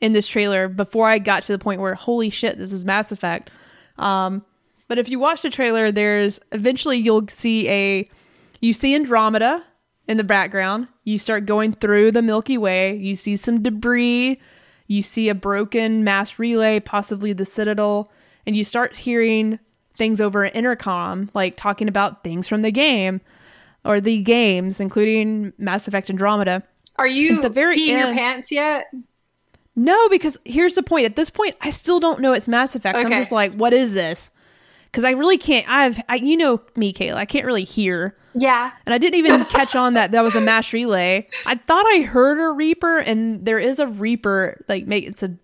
in 0.00 0.12
this 0.12 0.26
trailer 0.26 0.68
before 0.68 1.08
I 1.08 1.18
got 1.18 1.42
to 1.44 1.52
the 1.52 1.58
point 1.58 1.80
where 1.80 1.94
holy 1.94 2.30
shit, 2.30 2.58
this 2.58 2.72
is 2.72 2.84
Mass 2.84 3.10
Effect. 3.10 3.50
Um, 3.98 4.44
but 4.88 4.98
if 4.98 5.08
you 5.08 5.18
watch 5.18 5.42
the 5.42 5.50
trailer, 5.50 5.90
there's 5.90 6.40
eventually 6.52 6.98
you'll 6.98 7.26
see 7.28 7.68
a 7.68 8.10
you 8.60 8.72
see 8.72 8.94
Andromeda 8.94 9.64
in 10.06 10.16
the 10.16 10.24
background. 10.24 10.88
You 11.04 11.18
start 11.18 11.46
going 11.46 11.72
through 11.72 12.12
the 12.12 12.22
Milky 12.22 12.58
Way. 12.58 12.96
You 12.96 13.16
see 13.16 13.36
some 13.36 13.62
debris. 13.62 14.40
You 14.86 15.02
see 15.02 15.28
a 15.28 15.34
broken 15.34 16.04
mass 16.04 16.38
relay, 16.38 16.80
possibly 16.80 17.32
the 17.32 17.44
Citadel, 17.44 18.10
and 18.46 18.54
you 18.56 18.64
start 18.64 18.96
hearing 18.96 19.58
things 19.96 20.20
over 20.20 20.44
an 20.44 20.52
intercom, 20.52 21.30
like 21.34 21.56
talking 21.56 21.88
about 21.88 22.22
things 22.22 22.46
from 22.46 22.62
the 22.62 22.70
game 22.70 23.20
or 23.84 24.00
the 24.00 24.22
games, 24.22 24.80
including 24.80 25.52
Mass 25.58 25.88
Effect 25.88 26.10
Andromeda. 26.10 26.62
Are 26.96 27.06
you 27.06 27.36
At 27.36 27.42
the 27.42 27.48
very 27.48 27.78
peeing 27.78 27.98
your 27.98 28.14
pants 28.14 28.52
yet? 28.52 28.86
No, 29.74 30.08
because 30.08 30.36
here's 30.44 30.74
the 30.74 30.82
point. 30.82 31.06
At 31.06 31.16
this 31.16 31.30
point, 31.30 31.56
I 31.60 31.70
still 31.70 31.98
don't 32.00 32.20
know 32.20 32.32
it's 32.32 32.48
Mass 32.48 32.74
Effect. 32.74 32.96
I'm 32.96 33.08
just 33.10 33.32
like, 33.32 33.54
what 33.54 33.72
is 33.72 33.94
this? 33.94 34.30
Because 34.84 35.04
I 35.04 35.12
really 35.12 35.38
can't. 35.38 35.66
I've, 35.68 35.98
I, 36.08 36.16
you 36.16 36.36
know 36.36 36.60
me, 36.76 36.92
Kayla. 36.92 37.14
I 37.14 37.24
can't 37.24 37.46
really 37.46 37.64
hear, 37.64 38.14
Yeah. 38.34 38.72
and 38.84 38.92
I 38.94 38.98
didn't 38.98 39.18
even 39.18 39.44
catch 39.50 39.74
on 39.74 39.94
that 39.94 40.12
that 40.12 40.20
was 40.22 40.34
a 40.34 40.40
mass 40.42 40.72
relay. 40.74 41.26
I 41.46 41.54
thought 41.54 41.86
I 41.86 42.02
heard 42.02 42.38
a 42.38 42.52
Reaper, 42.52 42.98
and 42.98 43.42
there 43.44 43.58
is 43.58 43.78
a 43.78 43.86
Reaper. 43.86 44.62
Like, 44.68 44.86
make 44.86 45.04
it's 45.04 45.22
a, 45.22 45.34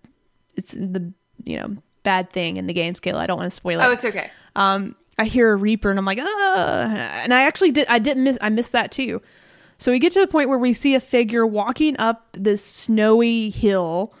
it's 0.55 0.73
the 0.73 1.11
you 1.43 1.57
know 1.57 1.77
bad 2.03 2.29
thing 2.29 2.57
in 2.57 2.67
the 2.67 2.73
game, 2.73 2.93
Kayla. 2.93 3.15
I 3.15 3.25
don't 3.25 3.37
want 3.39 3.49
to 3.49 3.55
spoil 3.55 3.79
it. 3.79 3.83
Oh, 3.83 3.91
it's 3.91 4.05
okay. 4.05 4.29
um, 4.55 4.95
I 5.17 5.25
hear 5.25 5.51
a 5.51 5.55
reaper 5.55 5.89
and 5.89 5.97
I'm 5.99 6.05
like, 6.05 6.19
ah, 6.21 6.83
and 7.23 7.33
I 7.33 7.41
actually 7.43 7.71
did. 7.71 7.87
I 7.87 7.97
didn't 7.99 8.23
miss. 8.23 8.37
I 8.41 8.49
missed 8.49 8.71
that 8.73 8.91
too. 8.91 9.21
So 9.79 9.91
we 9.91 9.99
get 9.99 10.13
to 10.13 10.19
the 10.19 10.27
point 10.27 10.47
where 10.49 10.57
we 10.59 10.71
see 10.73 10.93
a 10.95 10.99
figure 10.99 11.45
walking 11.47 11.97
up 11.99 12.27
this 12.33 12.63
snowy 12.63 13.49
hill, 13.49 14.13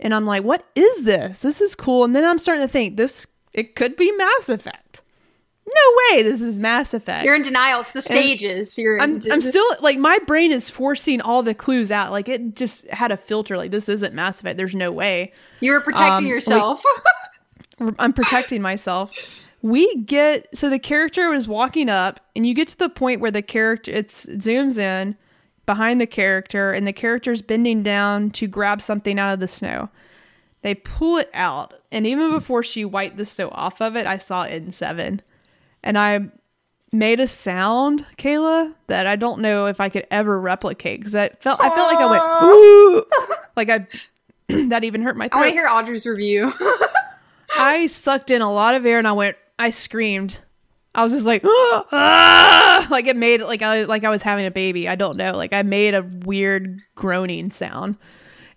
and 0.00 0.14
I'm 0.14 0.26
like, 0.26 0.44
what 0.44 0.66
is 0.74 1.04
this? 1.04 1.40
This 1.40 1.60
is 1.60 1.74
cool. 1.74 2.04
And 2.04 2.14
then 2.14 2.24
I'm 2.24 2.38
starting 2.38 2.64
to 2.64 2.68
think 2.68 2.96
this 2.96 3.26
it 3.52 3.74
could 3.74 3.96
be 3.96 4.12
Mass 4.12 4.48
Effect. 4.48 5.02
No 5.66 6.16
way, 6.16 6.22
this 6.22 6.40
is 6.40 6.60
Mass 6.60 6.94
Effect. 6.94 7.24
You're 7.24 7.34
in 7.34 7.42
denial. 7.42 7.80
It's 7.80 7.92
the 7.92 8.02
stages. 8.02 8.78
You're. 8.78 9.00
I'm, 9.00 9.20
I'm 9.32 9.42
still 9.42 9.66
like 9.80 9.98
my 9.98 10.18
brain 10.26 10.52
is 10.52 10.70
forcing 10.70 11.20
all 11.20 11.42
the 11.42 11.54
clues 11.54 11.90
out. 11.90 12.12
Like 12.12 12.28
it 12.28 12.54
just 12.54 12.86
had 12.88 13.10
a 13.10 13.16
filter. 13.16 13.56
Like 13.56 13.72
this 13.72 13.88
isn't 13.88 14.14
Mass 14.14 14.40
Effect. 14.40 14.58
There's 14.58 14.76
no 14.76 14.92
way. 14.92 15.32
You're 15.60 15.80
protecting 15.80 16.26
um, 16.26 16.26
yourself. 16.26 16.82
I'm 17.98 18.12
protecting 18.12 18.62
myself. 18.62 19.50
We 19.62 19.96
get 20.02 20.54
so 20.56 20.70
the 20.70 20.78
character 20.78 21.28
was 21.30 21.48
walking 21.48 21.88
up, 21.88 22.20
and 22.36 22.46
you 22.46 22.54
get 22.54 22.68
to 22.68 22.78
the 22.78 22.88
point 22.88 23.20
where 23.20 23.32
the 23.32 23.42
character 23.42 23.90
it's 23.90 24.26
it 24.26 24.38
zooms 24.38 24.78
in 24.78 25.16
behind 25.66 26.00
the 26.00 26.06
character, 26.06 26.72
and 26.72 26.86
the 26.86 26.92
character's 26.92 27.42
bending 27.42 27.82
down 27.82 28.30
to 28.30 28.46
grab 28.46 28.80
something 28.80 29.18
out 29.18 29.34
of 29.34 29.40
the 29.40 29.48
snow. 29.48 29.90
They 30.62 30.74
pull 30.74 31.18
it 31.18 31.30
out, 31.34 31.74
and 31.92 32.06
even 32.06 32.30
before 32.30 32.62
she 32.62 32.84
wiped 32.84 33.16
the 33.16 33.26
snow 33.26 33.50
off 33.52 33.80
of 33.80 33.96
it, 33.96 34.06
I 34.06 34.16
saw 34.16 34.42
it 34.44 34.66
N7, 34.66 35.20
and 35.82 35.98
I 35.98 36.30
made 36.92 37.20
a 37.20 37.26
sound, 37.26 38.06
Kayla, 38.16 38.74
that 38.86 39.06
I 39.06 39.16
don't 39.16 39.40
know 39.40 39.66
if 39.66 39.80
I 39.80 39.88
could 39.88 40.06
ever 40.10 40.40
replicate 40.40 41.00
because 41.00 41.14
I 41.14 41.28
felt 41.40 41.60
I 41.60 41.70
felt 41.70 41.92
like 41.92 41.98
I 41.98 42.10
went 42.10 42.42
ooh, 42.42 43.04
like 43.56 43.70
I 43.70 43.86
that 44.68 44.84
even 44.84 45.02
hurt 45.02 45.16
my 45.16 45.28
Throat. 45.28 45.38
I 45.38 45.40
want 45.42 45.48
to 45.50 45.56
hear 45.56 45.68
Audrey's 45.68 46.06
review. 46.06 46.52
I 47.58 47.86
sucked 47.86 48.30
in 48.30 48.42
a 48.42 48.52
lot 48.52 48.74
of 48.74 48.84
air 48.84 48.98
and 48.98 49.08
I 49.08 49.12
went, 49.12 49.36
I 49.58 49.70
screamed. 49.70 50.40
I 50.96 51.02
was 51.02 51.12
just 51.12 51.26
like, 51.26 51.42
"Ah!" 51.44 52.86
like 52.90 53.06
it 53.06 53.16
made 53.16 53.42
like 53.42 53.62
I 53.62 53.84
like 53.84 54.02
I 54.02 54.08
was 54.08 54.22
having 54.22 54.46
a 54.46 54.50
baby. 54.50 54.88
I 54.88 54.96
don't 54.96 55.16
know. 55.16 55.32
Like 55.32 55.52
I 55.52 55.62
made 55.62 55.94
a 55.94 56.02
weird 56.02 56.80
groaning 56.94 57.50
sound, 57.50 57.96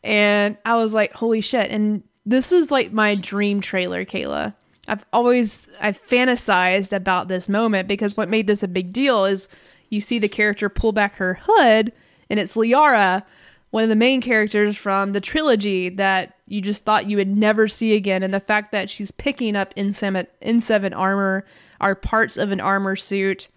and 0.03 0.57
I 0.65 0.77
was 0.77 0.93
like, 0.93 1.13
holy 1.13 1.41
shit! 1.41 1.69
And 1.69 2.01
this 2.25 2.51
is 2.51 2.71
like 2.71 2.93
my 2.93 3.15
dream 3.15 3.59
trailer, 3.59 4.05
Kayla. 4.05 4.55
I've 4.87 5.05
always 5.11 5.69
I've 5.81 6.01
fantasized 6.01 6.93
about 6.93 7.27
this 7.27 7.49
moment 7.49 7.87
because 7.87 8.15
what 8.15 8.29
made 8.29 8.47
this 8.47 8.63
a 8.63 8.67
big 8.67 8.93
deal 8.93 9.25
is 9.25 9.49
you 9.89 10.01
see 10.01 10.17
the 10.17 10.29
character 10.29 10.69
pull 10.69 10.93
back 10.93 11.15
her 11.15 11.39
hood 11.43 11.91
and 12.29 12.39
it's 12.39 12.55
Liara, 12.55 13.23
one 13.71 13.83
of 13.83 13.89
the 13.89 13.95
main 13.95 14.21
characters 14.21 14.77
from 14.77 15.11
the 15.11 15.21
trilogy 15.21 15.89
that 15.89 16.35
you 16.47 16.61
just 16.61 16.85
thought 16.85 17.09
you 17.09 17.17
would 17.17 17.35
never 17.35 17.67
see 17.67 17.95
again 17.95 18.23
and 18.23 18.33
the 18.33 18.39
fact 18.39 18.71
that 18.71 18.89
she's 18.89 19.11
picking 19.11 19.55
up 19.55 19.75
N7 19.75 20.25
N7 20.41 20.95
armor 20.95 21.45
are 21.79 21.95
parts 21.95 22.37
of 22.37 22.51
an 22.51 22.59
armor 22.59 22.95
suit 22.95 23.47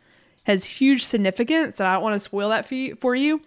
has 0.44 0.64
huge 0.64 1.04
significance, 1.04 1.78
and 1.78 1.88
I 1.88 1.94
don't 1.94 2.02
want 2.02 2.14
to 2.14 2.20
spoil 2.20 2.48
that 2.48 2.66
for 2.66 2.74
you. 2.74 2.96
For 2.96 3.14
you 3.14 3.40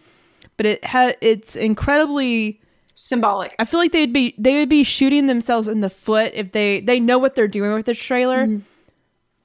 but 0.57 0.65
it 0.65 0.85
ha- 0.85 1.13
it's 1.21 1.55
incredibly 1.55 2.61
Symbolic. 2.97 3.53
I 3.59 3.65
feel 3.65 3.81
like 3.81 3.91
they'd 3.91 4.13
be 4.13 4.35
they 4.37 4.59
would 4.59 4.69
be 4.69 4.83
shooting 4.83 5.27
themselves 5.27 5.67
in 5.67 5.81
the 5.81 5.89
foot 5.89 6.31
if 6.33 6.53
they 6.53 6.79
they 6.79 7.01
know 7.01 7.17
what 7.17 7.35
they're 7.35 7.45
doing 7.45 7.73
with 7.73 7.85
this 7.85 7.99
trailer. 7.99 8.45
Mm-hmm. 8.45 8.59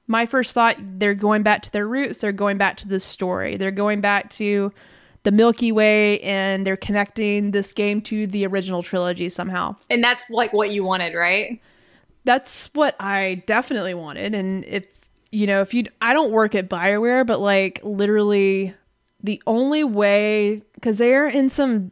My 0.07 0.25
first 0.25 0.53
thought 0.53 0.77
they're 0.79 1.13
going 1.13 1.43
back 1.43 1.61
to 1.63 1.71
their 1.71 1.85
roots, 1.85 2.19
they're 2.19 2.31
going 2.31 2.57
back 2.57 2.77
to 2.77 2.87
the 2.87 2.99
story. 2.99 3.57
They're 3.57 3.69
going 3.71 3.99
back 3.99 4.29
to 4.31 4.71
the 5.23 5.31
Milky 5.33 5.73
Way 5.73 6.21
and 6.21 6.65
they're 6.65 6.77
connecting 6.77 7.51
this 7.51 7.73
game 7.73 8.01
to 8.03 8.25
the 8.25 8.47
original 8.47 8.83
trilogy 8.83 9.27
somehow. 9.27 9.75
And 9.89 10.01
that's 10.01 10.23
like 10.29 10.53
what 10.53 10.71
you 10.71 10.85
wanted, 10.85 11.13
right? 11.13 11.59
That's 12.23 12.67
what 12.73 12.95
I 13.01 13.43
definitely 13.47 13.95
wanted 13.95 14.33
and 14.33 14.63
if 14.63 14.85
you 15.31 15.47
know, 15.47 15.61
if 15.61 15.73
you 15.73 15.85
I 16.01 16.13
don't 16.13 16.31
work 16.31 16.55
at 16.55 16.69
BioWare, 16.69 17.25
but 17.25 17.39
like 17.39 17.79
literally 17.83 18.73
the 19.23 19.41
only 19.45 19.83
way 19.83 20.61
cuz 20.81 20.97
they're 20.97 21.27
in 21.27 21.49
some 21.49 21.91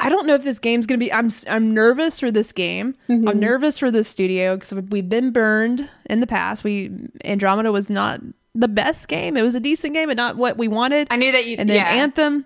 I 0.00 0.08
don't 0.08 0.26
know 0.26 0.34
if 0.34 0.44
this 0.44 0.58
game's 0.58 0.86
gonna 0.86 0.98
be. 0.98 1.12
I'm 1.12 1.30
I'm 1.48 1.72
nervous 1.72 2.20
for 2.20 2.30
this 2.30 2.52
game. 2.52 2.94
Mm-hmm. 3.08 3.28
I'm 3.28 3.40
nervous 3.40 3.78
for 3.78 3.90
this 3.90 4.08
studio 4.08 4.56
because 4.56 4.72
we've 4.74 5.08
been 5.08 5.30
burned 5.30 5.88
in 6.06 6.20
the 6.20 6.26
past. 6.26 6.64
We 6.64 6.90
Andromeda 7.24 7.72
was 7.72 7.88
not 7.88 8.20
the 8.54 8.68
best 8.68 9.08
game. 9.08 9.36
It 9.36 9.42
was 9.42 9.54
a 9.54 9.60
decent 9.60 9.94
game, 9.94 10.08
but 10.08 10.16
not 10.16 10.36
what 10.36 10.56
we 10.58 10.68
wanted. 10.68 11.08
I 11.10 11.16
knew 11.16 11.32
that 11.32 11.46
you 11.46 11.56
and 11.58 11.68
then 11.68 11.76
yeah. 11.76 11.86
Anthem, 11.86 12.44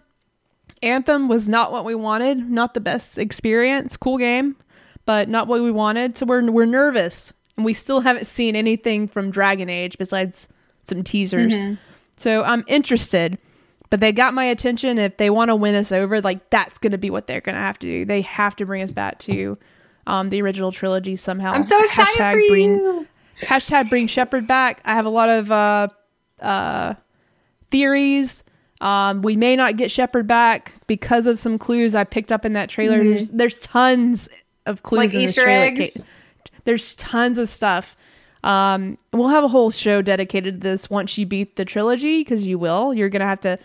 Anthem 0.83 1.29
was 1.29 1.49
not 1.49 1.73
what 1.73 1.85
we 1.85 1.95
wanted. 1.95 2.51
Not 2.51 2.75
the 2.75 2.81
best 2.81 3.19
experience. 3.19 3.97
Cool 3.97 4.19
game, 4.19 4.55
but 5.05 5.29
not 5.29 5.49
what 5.49 5.63
we 5.63 5.71
wanted. 5.71 6.17
So 6.17 6.27
we're 6.27 6.49
we're 6.51 6.67
nervous, 6.67 7.33
and 7.59 7.67
we 7.67 7.75
still 7.75 8.01
haven't 8.01 8.25
seen 8.25 8.57
anything 8.57 9.07
from 9.07 9.31
Dragon 9.31 9.69
Age 9.69 9.99
besides 9.99 10.49
some 10.85 11.05
teasers. 11.05 11.77
So 12.17 12.43
I'm 12.43 12.65
interested 12.67 13.37
but 13.91 14.01
they 14.01 14.13
got 14.13 14.35
my 14.35 14.45
attention. 14.45 14.99
If 14.99 15.17
they 15.17 15.31
want 15.31 15.49
to 15.49 15.57
win 15.57 15.75
us 15.75 15.93
over, 15.93 16.21
like 16.21 16.51
that's 16.51 16.79
going 16.79 16.93
to 16.93 16.99
be 16.99 17.11
what 17.11 17.27
they're 17.27 17.41
going 17.41 17.55
to 17.55 17.61
have 17.61 17.79
to 17.81 17.87
do. 17.87 18.05
They 18.05 18.21
have 18.23 18.57
to 18.57 18.67
bring 18.67 18.83
us 18.83 18.93
back 18.93 19.19
to 19.21 19.57
um, 20.07 20.31
the 20.31 20.43
original 20.43 20.73
trilogy 20.73 21.17
somehow. 21.17 21.53
I'm 21.53 21.63
so 21.63 21.83
excited 21.85 22.15
Hashtag 22.15 22.33
for 22.33 22.49
bring, 22.49 22.71
you. 22.71 23.07
Hashtag 23.43 23.89
bring 23.89 24.07
Shepard 24.07 24.47
back. 24.47 24.81
I 24.85 24.95
have 24.95 25.07
a 25.07 25.11
lot 25.11 25.29
of 25.29 25.51
uh, 25.51 25.89
uh, 26.41 26.95
theories. 27.71 28.45
Um, 28.81 29.23
we 29.23 29.37
may 29.37 29.57
not 29.57 29.77
get 29.77 29.91
Shepard 29.91 30.27
back 30.27 30.73
because 30.87 31.27
of 31.27 31.39
some 31.39 31.59
clues 31.59 31.95
I 31.95 32.05
picked 32.05 32.31
up 32.31 32.45
in 32.45 32.53
that 32.53 32.69
trailer. 32.69 33.03
There's, 33.03 33.31
there's 33.31 33.59
tons 33.59 34.29
of 34.67 34.83
clues 34.83 35.11
Mm-hmm. 35.11 35.19
Like 35.19 35.25
Easter 35.25 35.43
trailer. 35.45 35.65
eggs? 35.65 35.79
Kate. 35.79 36.07
There's 36.69 36.95
tons 36.97 37.39
of 37.39 37.49
stuff. 37.49 37.97
Um, 38.45 38.99
we'll 39.15 39.29
have 39.29 39.43
a 39.43 39.49
whole 39.49 39.71
show 39.71 40.03
dedicated 40.03 40.61
to 40.61 40.69
this 40.69 40.91
once 40.91 41.17
you 41.17 41.25
beat 41.25 41.57
the 41.57 41.65
trilogy 41.65 42.19
because 42.21 42.47
you 42.47 42.59
will. 42.59 42.93
You're 42.93 43.09
gonna 43.09 43.25
have 43.25 43.41
to. 43.41 43.59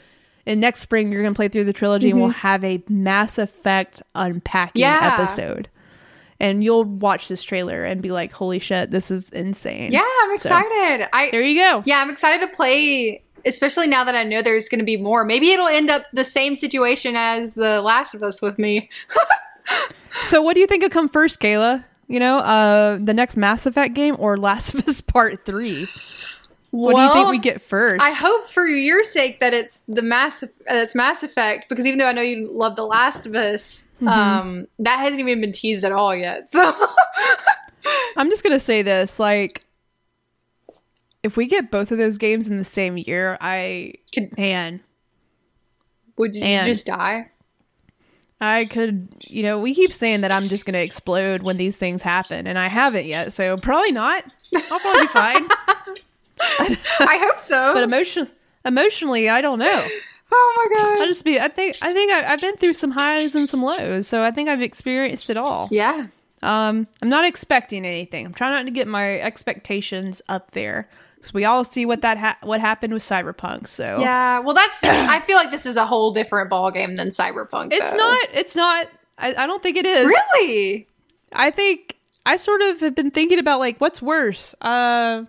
And 0.46 0.62
next 0.62 0.80
spring, 0.80 1.12
you're 1.12 1.22
gonna 1.22 1.36
play 1.36 1.50
through 1.50 1.66
the 1.66 1.74
trilogy, 1.74 2.12
and 2.12 2.20
we'll 2.22 2.30
have 2.30 2.64
a 2.64 2.82
Mass 2.88 3.38
Effect 3.38 4.02
unpacking 4.16 4.82
Mm-hmm. 4.84 5.04
Yeah. 5.04 5.14
episode. 5.20 5.68
And 6.40 6.64
you'll 6.64 6.86
watch 6.86 7.28
this 7.28 7.44
trailer 7.44 7.84
and 7.84 8.02
be 8.02 8.12
like, 8.12 8.32
"Holy 8.32 8.60
shit, 8.60 8.90
this 8.90 9.12
is 9.12 9.30
insane!" 9.32 9.92
Yeah, 9.92 10.06
I'm 10.22 10.38
So, 10.38 10.48
excited. 10.58 11.10
I 11.12 11.30
there 11.32 11.42
you 11.44 11.60
go. 11.60 11.84
Yeah, 11.86 12.00
I'm 12.00 12.10
excited 12.10 12.46
to 12.50 12.56
play, 12.56 13.22
especially 13.46 13.88
now 13.88 14.06
that 14.06 14.16
I 14.16 14.24
know 14.24 14.42
there's 14.42 14.70
going 14.70 14.80
to 14.80 14.86
be 14.86 14.96
more. 14.98 15.26
Maybe 15.26 15.52
it'll 15.52 15.68
end 15.68 15.90
up 15.90 16.04
the 16.14 16.24
same 16.24 16.56
situation 16.56 17.16
as 17.18 17.54
The 17.54 17.82
Last 17.82 18.16
of 18.16 18.24
Us 18.24 18.42
with 18.42 18.58
me. 18.58 18.90
So, 20.24 20.42
what 20.44 20.54
do 20.54 20.60
you 20.60 20.68
think 20.68 20.84
will 20.84 20.90
come 20.90 21.10
first, 21.10 21.40
Kayla? 21.40 21.84
You 22.08 22.20
know, 22.20 22.40
uh, 22.40 22.98
the 23.02 23.14
next 23.14 23.38
Mass 23.38 23.66
Effect 23.66 23.94
game 23.96 24.16
or 24.20 24.38
Last 24.38 24.74
of 24.74 24.88
Us 24.88 25.02
Part 25.02 25.46
Three? 25.46 25.88
What 26.72 26.96
do 26.96 27.02
you 27.02 27.14
think 27.14 27.30
we 27.30 27.38
get 27.38 27.62
first? 27.62 28.02
I 28.04 28.12
hope 28.12 28.50
for 28.50 28.66
your 28.66 29.04
sake 29.04 29.40
that 29.42 29.54
it's 29.54 29.82
the 29.88 30.02
mass 30.02 30.44
that's 30.66 30.96
Mass 30.96 31.22
Effect 31.22 31.70
because 31.70 31.86
even 31.86 32.00
though 32.00 32.08
I 32.08 32.14
know 32.14 32.24
you 32.24 32.48
love 32.52 32.76
The 32.76 32.86
Last 32.86 33.26
of 33.28 33.36
Us, 33.36 33.90
Mm-hmm. 33.98 34.08
um, 34.08 34.68
that 34.80 34.98
hasn't 35.00 35.20
even 35.22 35.40
been 35.40 35.54
teased 35.54 35.86
at 35.86 35.92
all 35.94 36.14
yet. 36.16 36.50
So 36.52 36.74
I'm 38.18 38.30
just 38.30 38.44
gonna 38.44 38.60
say 38.60 38.82
this: 38.82 39.20
like, 39.20 39.62
if 41.22 41.38
we 41.38 41.46
get 41.48 41.72
both 41.72 41.92
of 41.92 41.98
those 42.00 42.18
games 42.18 42.48
in 42.48 42.58
the 42.58 42.64
same 42.66 42.98
year, 42.98 43.38
I 43.40 43.94
Could- 44.14 44.36
man, 44.38 44.82
would 46.18 46.36
you 46.36 46.42
just 46.66 46.86
die? 46.88 47.30
I 48.44 48.66
could. 48.66 49.08
You 49.28 49.44
know, 49.44 49.60
we 49.60 49.74
keep 49.74 49.94
saying 49.94 50.22
that 50.22 50.32
I'm 50.32 50.48
just 50.48 50.66
gonna 50.66 50.80
explode 50.80 51.44
when 51.44 51.58
these 51.58 51.78
things 51.78 52.02
happen, 52.02 52.48
and 52.48 52.58
I 52.60 52.68
haven't 52.68 53.06
yet, 53.06 53.34
so 53.34 53.58
probably 53.58 53.92
not. 53.92 54.34
I'll 54.56 54.80
probably 54.80 55.02
be 55.02 55.08
fine. 55.08 55.48
I 57.00 57.18
hope 57.26 57.40
so. 57.40 57.74
But 57.74 57.84
emotion, 57.84 58.28
emotionally, 58.66 59.30
I 59.30 59.42
don't 59.42 59.60
know. 59.60 59.88
oh 60.32 60.54
my 60.70 60.78
gosh. 60.78 60.86
I 60.86 61.00
god. 61.00 61.06
just 61.08 61.24
be. 61.24 61.40
I 61.40 61.48
think. 61.48 61.78
I 61.82 61.94
think 61.94 62.12
I, 62.12 62.34
I've 62.34 62.42
been 62.42 62.58
through 62.58 62.74
some 62.74 62.92
highs 62.92 63.36
and 63.36 63.50
some 63.50 63.64
lows, 63.64 64.08
so 64.08 64.24
I 64.24 64.32
think 64.32 64.50
I've 64.50 64.62
experienced 64.62 65.30
it 65.30 65.38
all. 65.38 65.68
Yeah. 65.72 66.08
Um, 66.42 66.88
I'm 67.02 67.10
not 67.10 67.26
expecting 67.26 67.86
anything. 67.86 68.26
I'm 68.26 68.34
trying 68.34 68.54
not 68.54 68.66
to 68.66 68.72
get 68.72 68.88
my 68.88 69.20
expectations 69.22 70.22
up 70.28 70.52
there 70.52 70.90
because 71.24 71.34
we 71.34 71.46
all 71.46 71.64
see 71.64 71.86
what 71.86 72.02
that 72.02 72.18
ha- 72.18 72.38
what 72.44 72.60
happened 72.60 72.94
with 72.94 73.02
Cyberpunk. 73.02 73.68
So 73.68 74.00
Yeah. 74.00 74.40
Well, 74.40 74.54
that's. 74.54 74.84
I 74.84 75.22
feel 75.22 75.38
like 75.38 75.52
this 75.52 75.66
is 75.66 75.78
a 75.78 75.86
whole 75.86 76.12
different 76.12 76.50
ball 76.50 76.70
game 76.70 76.96
than 76.98 77.10
Cyberpunk. 77.10 77.70
it's 77.72 77.92
though. 77.92 77.98
not. 77.98 78.28
It's 78.34 78.56
not. 78.56 78.88
I, 79.18 79.30
I 79.36 79.48
don't 79.48 79.64
think 79.64 79.78
it 79.78 79.86
is. 79.86 80.08
really. 80.08 80.88
I 81.32 81.50
think 81.50 81.98
I 82.26 82.36
sort 82.36 82.62
of 82.62 82.80
have 82.82 82.94
been 82.96 83.10
thinking 83.12 83.40
about 83.40 83.60
like 83.60 83.80
what's 83.80 84.02
worse, 84.02 84.54
uh, 84.62 85.24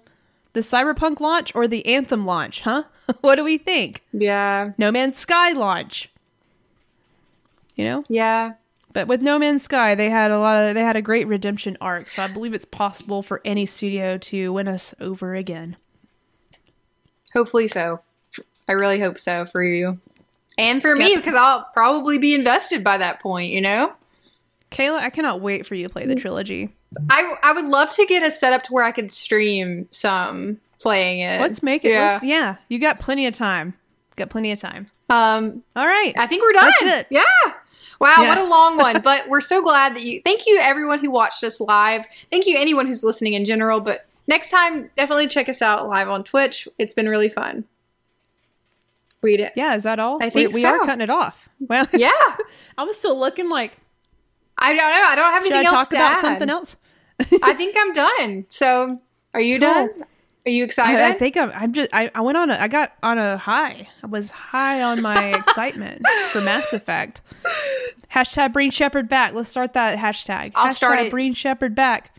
the 0.53 0.61
Cyberpunk 0.61 1.21
launch 1.21 1.53
or 1.55 1.67
the 1.69 1.85
Anthem 1.87 2.27
launch? 2.27 2.61
Huh? 2.61 2.85
what 3.21 3.37
do 3.37 3.45
we 3.45 3.59
think? 3.59 4.03
Yeah. 4.13 4.71
No 4.79 4.91
Man's 4.93 5.19
Sky 5.19 5.53
launch. 5.53 6.11
You 7.77 7.85
know, 7.85 8.05
Yeah. 8.09 8.53
but 8.93 9.09
with 9.09 9.21
No 9.21 9.37
Man's 9.39 9.65
Sky, 9.65 9.95
they 9.97 10.09
had 10.09 10.31
a 10.31 10.39
lot 10.39 10.69
of 10.69 10.75
they 10.75 10.81
had 10.83 10.95
a 10.97 11.03
great 11.03 11.27
redemption 11.27 11.77
arc. 11.81 12.09
So 12.09 12.23
I 12.23 12.29
believe 12.29 12.55
it's 12.55 12.65
possible 12.65 13.21
for 13.23 13.41
any 13.45 13.67
studio 13.67 14.17
to 14.19 14.53
win 14.53 14.69
us 14.69 14.95
over 15.01 15.35
again. 15.35 15.77
Hopefully 17.35 17.69
so. 17.69 18.01
I 18.69 18.73
really 18.73 18.99
hope 19.01 19.19
so 19.19 19.45
for 19.45 19.63
you. 19.63 19.99
And 20.57 20.81
for 20.81 20.95
me, 20.95 21.17
because 21.17 21.35
I'll 21.35 21.69
probably 21.75 22.19
be 22.19 22.35
invested 22.35 22.85
by 22.85 22.99
that 22.99 23.21
point, 23.21 23.51
you 23.51 23.61
know? 23.61 23.93
Kayla, 24.71 24.99
I 24.99 25.11
cannot 25.11 25.41
wait 25.41 25.67
for 25.67 25.75
you 25.75 25.85
to 25.85 25.91
play 25.93 26.07
the 26.07 26.15
trilogy. 26.15 26.73
I 27.11 27.35
I 27.43 27.53
would 27.53 27.65
love 27.65 27.91
to 27.91 28.07
get 28.07 28.23
a 28.23 28.31
setup 28.31 28.63
to 28.65 28.73
where 28.73 28.85
I 28.85 28.93
could 28.93 29.13
stream 29.13 29.89
some 29.91 30.61
playing 30.81 31.21
it. 31.21 31.41
Let's 31.41 31.63
make 31.63 31.85
it. 31.85 31.91
Yeah. 31.91 32.13
Let's, 32.13 32.25
yeah, 32.25 32.57
you 32.69 32.79
got 32.79 33.01
plenty 33.01 33.27
of 33.27 33.35
time. 33.35 33.75
Got 34.17 34.31
plenty 34.31 34.53
of 34.53 34.61
time. 34.61 34.87
Um 35.11 35.63
All 35.75 35.87
right. 35.87 36.13
I 36.17 36.27
think 36.29 36.43
we're 36.43 36.53
done. 36.53 36.73
That's 36.81 37.01
it. 37.01 37.07
Yeah. 37.11 37.23
Wow, 38.01 38.15
Yeah. 38.21 38.29
what 38.29 38.39
a 38.39 38.45
long 38.45 38.77
one. 38.79 39.01
But 39.03 39.29
we're 39.29 39.41
so 39.41 39.63
glad 39.63 39.95
that 39.97 40.03
you 40.03 40.21
thank 40.25 40.47
you 40.47 40.59
everyone 40.61 41.01
who 41.01 41.11
watched 41.11 41.43
us 41.43 41.61
live. 41.61 42.05
Thank 42.31 42.47
you 42.47 42.57
anyone 42.59 42.87
who's 42.87 43.03
listening 43.03 43.35
in 43.35 43.45
general, 43.45 43.81
but 43.81 44.07
next 44.27 44.51
time 44.51 44.91
definitely 44.97 45.27
check 45.29 45.49
us 45.49 45.63
out 45.63 45.89
live 45.89 46.09
on 46.09 46.25
Twitch. 46.25 46.67
It's 46.79 46.95
been 46.95 47.09
really 47.09 47.29
fun. 47.29 47.65
Read 49.23 49.41
it. 49.41 49.53
Yeah, 49.57 49.75
is 49.75 49.85
that 49.85 49.99
all? 49.99 50.19
I 50.23 50.29
think 50.31 50.53
we, 50.55 50.61
we 50.63 50.65
are 50.67 50.79
cutting 50.81 51.01
it 51.01 51.11
off. 51.11 51.49
Well, 51.61 51.87
Yeah. 51.95 52.11
I 52.77 52.85
was 52.85 52.99
still 52.99 53.19
looking 53.19 53.49
like, 53.49 53.79
I 54.59 54.69
don't 54.69 54.77
know. 54.77 54.83
I 54.85 55.15
don't 55.17 55.33
have 55.33 55.45
should 55.45 55.53
anything 55.53 55.67
I 55.75 55.77
else 55.79 55.89
talk 55.89 55.91
to 55.91 55.97
about 55.97 56.17
add. 56.17 56.21
something 56.21 56.51
else? 56.51 56.77
I 57.43 57.55
think 57.55 57.75
I'm 57.79 57.95
done. 57.95 58.47
So, 58.51 59.01
are 59.33 59.41
you 59.41 59.59
Cool. 59.59 59.69
done? 59.73 60.05
Are 60.47 60.51
you 60.51 60.63
excited? 60.63 61.01
I, 61.01 61.11
I 61.11 61.13
think 61.15 61.39
I'm. 61.39 61.51
I'm 61.55 61.73
just. 61.73 61.89
I, 61.95 62.11
I 62.15 62.21
went 62.21 62.37
on. 62.37 62.51
A, 62.51 62.59
I 62.59 62.69
got 62.69 62.93
on 63.03 63.19
a 63.19 63.39
high. 63.39 63.89
I 64.03 64.07
was 64.07 64.31
high 64.31 64.83
on 64.83 65.01
my 65.01 65.29
excitement 65.35 66.03
for 66.33 66.43
Mass 66.43 66.71
Effect. 66.75 67.23
Hashtag 68.13 68.53
Bring 68.53 68.71
Shepard 68.71 69.09
back. 69.09 69.33
Let's 69.33 69.49
start 69.49 69.73
that 69.73 69.99
hashtag. 69.99 70.53
I'll 70.55 70.67
hashtag 70.69 70.73
start 70.75 70.99
it. 71.01 71.11
Bring 71.11 71.33
Shepard 71.33 71.75
back. 71.75 72.15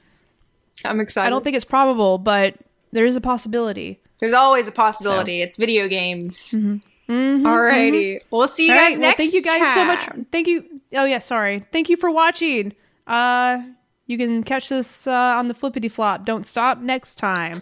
I'm 0.84 0.99
excited. 0.99 1.27
I 1.27 1.30
don't 1.30 1.43
think 1.43 1.56
it's 1.56 1.65
probable, 1.65 2.18
but 2.18 2.56
there 2.91 3.06
is 3.06 3.15
a 3.15 3.22
possibility. 3.22 3.99
there's 4.19 4.34
always 4.34 4.68
a 4.68 4.72
possibility. 4.72 5.41
It's 5.41 5.57
video 5.57 5.88
games. 5.88 6.53
Mm-hmm. 6.56 7.45
Alrighty. 7.45 8.19
We'll 8.31 8.47
see 8.47 8.68
you 8.68 8.73
All 8.73 8.80
guys 8.80 8.93
right, 8.93 9.02
well, 9.02 9.14
thank 9.15 9.34
you 9.34 9.41
guys 9.43 9.73
so 9.73 9.85
much. 9.85 10.10
Thank 10.31 10.47
you. 10.47 10.65
Oh 10.93 11.06
yeah, 11.06 11.19
sorry. 11.19 11.65
Thank 11.72 11.89
you 11.89 11.97
for 11.97 12.10
watching. 12.10 12.73
Uh, 13.06 13.60
you 14.07 14.18
can 14.18 14.43
catch 14.43 14.69
this 14.69 15.06
uh, 15.07 15.11
on 15.11 15.47
the 15.47 15.53
flippity 15.53 15.88
flop. 15.89 16.26
Don't 16.26 16.47
stop 16.47 16.80
next 16.80 17.15
time. 17.15 17.61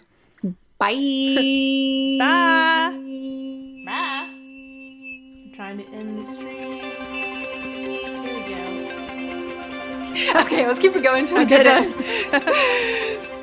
Bye. 0.78 0.94
Bye. 2.18 2.90
Bye. 3.86 4.28
I'm 4.30 5.52
trying 5.54 5.78
to 5.78 5.88
end 5.90 6.18
the 6.18 6.24
stream. 6.32 6.83
Okay, 10.14 10.66
let's 10.66 10.78
keep 10.78 10.94
it 10.94 11.02
going 11.02 11.22
until 11.22 11.38
we 11.38 11.44
get 11.44 11.64
done. 11.64 13.30